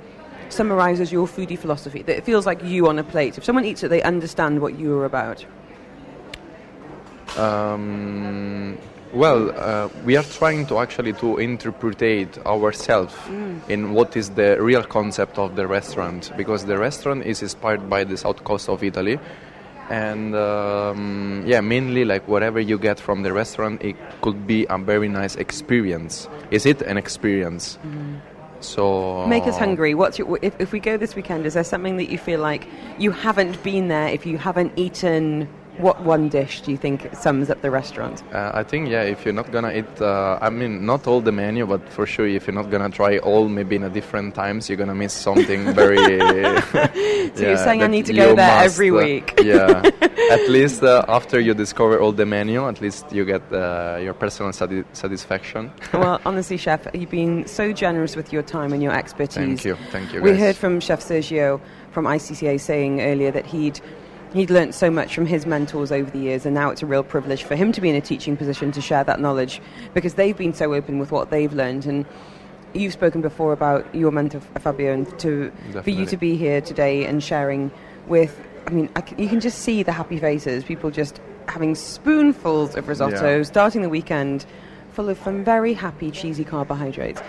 summarizes 0.49 1.11
your 1.11 1.27
foodie 1.27 1.57
philosophy? 1.57 2.01
That 2.03 2.17
it 2.17 2.23
feels 2.23 2.45
like 2.45 2.63
you 2.63 2.87
on 2.87 2.99
a 2.99 3.03
plate. 3.03 3.37
If 3.37 3.43
someone 3.43 3.65
eats 3.65 3.83
it, 3.83 3.89
they 3.89 4.01
understand 4.01 4.61
what 4.61 4.77
you 4.77 4.97
are 4.97 5.05
about. 5.05 5.45
Um, 7.37 8.77
well, 9.15 9.51
uh, 9.55 9.87
we 10.05 10.17
are 10.17 10.23
trying 10.23 10.65
to 10.67 10.77
actually 10.79 11.13
to 11.13 11.37
interpretate 11.37 12.37
ourselves 12.45 13.13
Mm. 13.29 13.69
in 13.69 13.93
what 13.93 14.15
is 14.17 14.29
the 14.31 14.61
real 14.61 14.83
concept 14.83 15.39
of 15.39 15.55
the 15.55 15.65
restaurant 15.67 16.31
because 16.37 16.65
the 16.65 16.77
restaurant 16.77 17.25
is 17.25 17.41
inspired 17.41 17.89
by 17.89 18.03
the 18.03 18.17
south 18.17 18.43
coast 18.43 18.69
of 18.69 18.83
Italy. 18.83 19.17
And 19.89 20.35
um, 20.35 21.43
yeah, 21.45 21.61
mainly 21.61 22.05
like 22.05 22.27
whatever 22.27 22.59
you 22.59 22.77
get 22.77 22.99
from 22.99 23.23
the 23.23 23.31
restaurant, 23.31 23.81
it 23.83 23.95
could 24.21 24.45
be 24.47 24.65
a 24.69 24.77
very 24.77 25.07
nice 25.07 25.35
experience. 25.35 26.27
Is 26.51 26.65
it 26.65 26.81
an 26.81 26.97
experience? 26.97 27.77
So 28.59 28.83
Mm. 28.83 29.29
Make 29.29 29.45
us 29.47 29.57
hungry. 29.57 29.93
What's 29.93 30.17
your, 30.19 30.39
if, 30.41 30.53
if 30.59 30.71
we 30.71 30.79
go 30.79 30.97
this 30.97 31.15
weekend, 31.15 31.45
is 31.45 31.53
there 31.53 31.63
something 31.63 31.97
that 31.97 32.09
you 32.09 32.17
feel 32.17 32.39
like 32.41 32.67
you 32.97 33.11
haven't 33.11 33.61
been 33.63 33.87
there? 33.89 34.07
If 34.07 34.25
you 34.25 34.37
haven't 34.39 34.71
eaten, 34.75 35.47
what 35.77 36.01
one 36.01 36.29
dish 36.29 36.61
do 36.61 36.71
you 36.71 36.77
think 36.77 37.09
sums 37.15 37.49
up 37.49 37.61
the 37.61 37.71
restaurant? 37.71 38.23
Uh, 38.33 38.51
I 38.53 38.63
think 38.63 38.89
yeah, 38.89 39.03
if 39.03 39.25
you're 39.25 39.33
not 39.33 39.51
gonna 39.51 39.71
eat, 39.73 40.01
uh, 40.01 40.39
I 40.41 40.49
mean, 40.49 40.85
not 40.85 41.07
all 41.07 41.21
the 41.21 41.31
menu, 41.31 41.65
but 41.65 41.87
for 41.89 42.05
sure, 42.05 42.27
if 42.27 42.47
you're 42.47 42.55
not 42.55 42.69
gonna 42.69 42.89
try 42.89 43.17
all, 43.19 43.47
maybe 43.47 43.75
in 43.75 43.83
a 43.83 43.89
different 43.89 44.35
times, 44.35 44.69
you're 44.69 44.77
gonna 44.77 44.95
miss 44.95 45.13
something 45.13 45.73
very. 45.81 46.19
So 47.35 47.41
you're 47.41 47.57
saying 47.57 47.83
I 47.83 47.87
need 47.87 48.05
to 48.05 48.13
go 48.13 48.35
there 48.35 48.63
must, 48.63 48.73
every 48.73 48.91
uh, 48.91 48.95
week. 48.95 49.33
yeah, 49.43 49.81
at 50.31 50.49
least 50.49 50.83
uh, 50.83 51.03
after 51.07 51.39
you 51.39 51.53
discover 51.53 51.99
all 51.99 52.11
the 52.11 52.25
menu, 52.25 52.67
at 52.67 52.81
least 52.81 53.11
you 53.11 53.25
get 53.25 53.41
uh, 53.51 53.99
your 54.01 54.13
personal 54.13 54.53
sati- 54.53 54.85
satisfaction. 54.93 55.71
well, 55.93 56.21
honestly, 56.25 56.57
Chef, 56.57 56.87
you've 56.93 57.09
been 57.09 57.45
so 57.47 57.73
generous 57.73 58.15
with 58.15 58.31
your 58.31 58.43
time 58.43 58.73
and 58.73 58.81
your 58.81 58.93
expertise. 58.93 59.35
Thank 59.35 59.65
you, 59.65 59.75
thank 59.91 60.13
you. 60.13 60.21
We 60.21 60.37
heard 60.37 60.55
from 60.55 60.79
Chef 60.79 61.01
Sergio 61.01 61.59
from 61.91 62.05
ICCA 62.05 62.59
saying 62.59 63.01
earlier 63.01 63.31
that 63.31 63.45
he'd 63.45 63.79
he'd 64.35 64.49
learnt 64.51 64.75
so 64.75 64.91
much 64.91 65.15
from 65.15 65.25
his 65.25 65.45
mentors 65.45 65.91
over 65.91 66.11
the 66.11 66.19
years, 66.19 66.45
and 66.45 66.53
now 66.53 66.69
it's 66.69 66.83
a 66.83 66.85
real 66.85 67.03
privilege 67.03 67.43
for 67.43 67.55
him 67.55 67.71
to 67.71 67.81
be 67.81 67.89
in 67.89 67.95
a 67.95 68.01
teaching 68.01 68.35
position 68.37 68.71
to 68.73 68.81
share 68.81 69.03
that 69.03 69.19
knowledge 69.19 69.61
because 69.93 70.15
they've 70.15 70.37
been 70.37 70.53
so 70.53 70.73
open 70.73 70.99
with 70.99 71.11
what 71.11 71.29
they've 71.31 71.53
learned. 71.53 71.85
And 71.85 72.05
you've 72.73 72.93
spoken 72.93 73.21
before 73.21 73.53
about 73.53 73.83
your 73.95 74.11
mentor 74.11 74.41
Fabio, 74.59 74.93
and 74.93 75.19
to 75.19 75.51
for 75.81 75.89
you 75.89 76.05
to 76.05 76.17
be 76.17 76.35
here 76.35 76.61
today 76.61 77.05
and 77.05 77.23
sharing 77.23 77.71
with. 78.07 78.39
I 78.67 78.71
mean, 78.71 78.89
I 78.95 79.01
c 79.07 79.15
you 79.17 79.29
can 79.29 79.39
just 79.39 79.59
see 79.59 79.83
the 79.83 79.91
happy 79.91 80.19
faces. 80.19 80.63
People 80.63 80.89
just 80.91 81.21
having 81.47 81.75
spoonfuls 81.75 82.75
of 82.75 82.87
risotto, 82.87 83.37
Yeah. 83.37 83.43
starting 83.43 83.83
the 83.83 83.89
weekend 83.89 84.45
full 84.91 85.07
of 85.07 85.19
some 85.23 85.43
very 85.43 85.73
happy 85.73 86.09
cheesy 86.09 86.43
carbohydrates. 86.43 87.21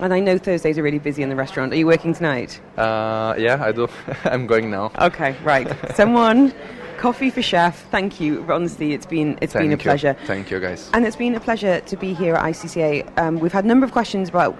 And 0.00 0.14
I 0.14 0.20
know 0.20 0.38
Thursdays 0.38 0.78
are 0.78 0.82
really 0.82 1.00
busy 1.00 1.22
in 1.22 1.28
the 1.28 1.34
restaurant. 1.36 1.72
Are 1.72 1.76
you 1.76 1.86
working 1.86 2.14
tonight? 2.14 2.60
Uh, 2.76 3.34
yeah, 3.36 3.62
I 3.62 3.72
do. 3.72 3.88
I'm 4.24 4.46
going 4.46 4.70
now. 4.70 4.92
Okay, 5.00 5.36
right. 5.42 5.68
Someone, 5.96 6.54
coffee 6.98 7.30
for 7.30 7.42
chef. 7.42 7.84
Thank 7.90 8.20
you. 8.20 8.46
Honestly, 8.48 8.92
it's 8.92 9.06
been 9.06 9.38
it's 9.42 9.52
Thank 9.54 9.64
been 9.64 9.72
a 9.72 9.74
you. 9.74 9.78
pleasure. 9.78 10.16
Thank 10.26 10.50
you, 10.50 10.60
guys. 10.60 10.88
And 10.94 11.04
it's 11.04 11.16
been 11.16 11.34
a 11.34 11.40
pleasure 11.40 11.80
to 11.80 11.96
be 11.96 12.14
here 12.14 12.36
at 12.36 12.44
ICCA. 12.44 13.18
Um, 13.18 13.40
we've 13.40 13.52
had 13.52 13.64
a 13.64 13.68
number 13.68 13.84
of 13.84 13.92
questions 13.92 14.28
about 14.28 14.56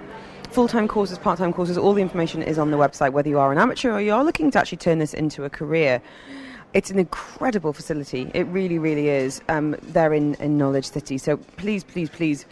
full-time 0.51 0.87
courses, 0.87 1.17
part-time 1.17 1.53
courses. 1.53 1.77
All 1.77 1.93
the 1.93 2.01
information 2.01 2.41
is 2.41 2.57
on 2.57 2.71
the 2.71 2.77
website, 2.77 3.13
whether 3.13 3.29
you 3.29 3.39
are 3.39 3.51
an 3.51 3.57
amateur 3.57 3.93
or 3.93 4.01
you 4.01 4.13
are 4.13 4.23
looking 4.23 4.51
to 4.51 4.59
actually 4.59 4.79
turn 4.79 4.99
this 4.99 5.13
into 5.13 5.45
a 5.45 5.49
career. 5.49 6.01
It's 6.73 6.91
an 6.91 6.99
incredible 6.99 7.71
facility. 7.71 8.29
It 8.33 8.45
really, 8.47 8.77
really 8.77 9.09
is. 9.09 9.41
Um, 9.47 9.75
they're 9.81 10.13
in, 10.13 10.35
in 10.35 10.57
Knowledge 10.57 10.89
City. 10.89 11.17
So 11.17 11.37
please, 11.37 11.83
please, 11.83 12.09
please, 12.09 12.45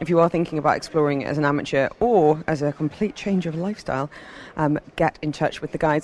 if 0.00 0.08
you 0.08 0.18
are 0.18 0.28
thinking 0.28 0.58
about 0.58 0.76
exploring 0.76 1.24
as 1.24 1.36
an 1.36 1.44
amateur 1.44 1.88
or 2.00 2.42
as 2.46 2.62
a 2.62 2.72
complete 2.72 3.14
change 3.14 3.46
of 3.46 3.54
lifestyle, 3.54 4.10
um, 4.56 4.78
get 4.96 5.18
in 5.20 5.30
touch 5.30 5.60
with 5.60 5.72
the 5.72 5.78
guys. 5.78 5.98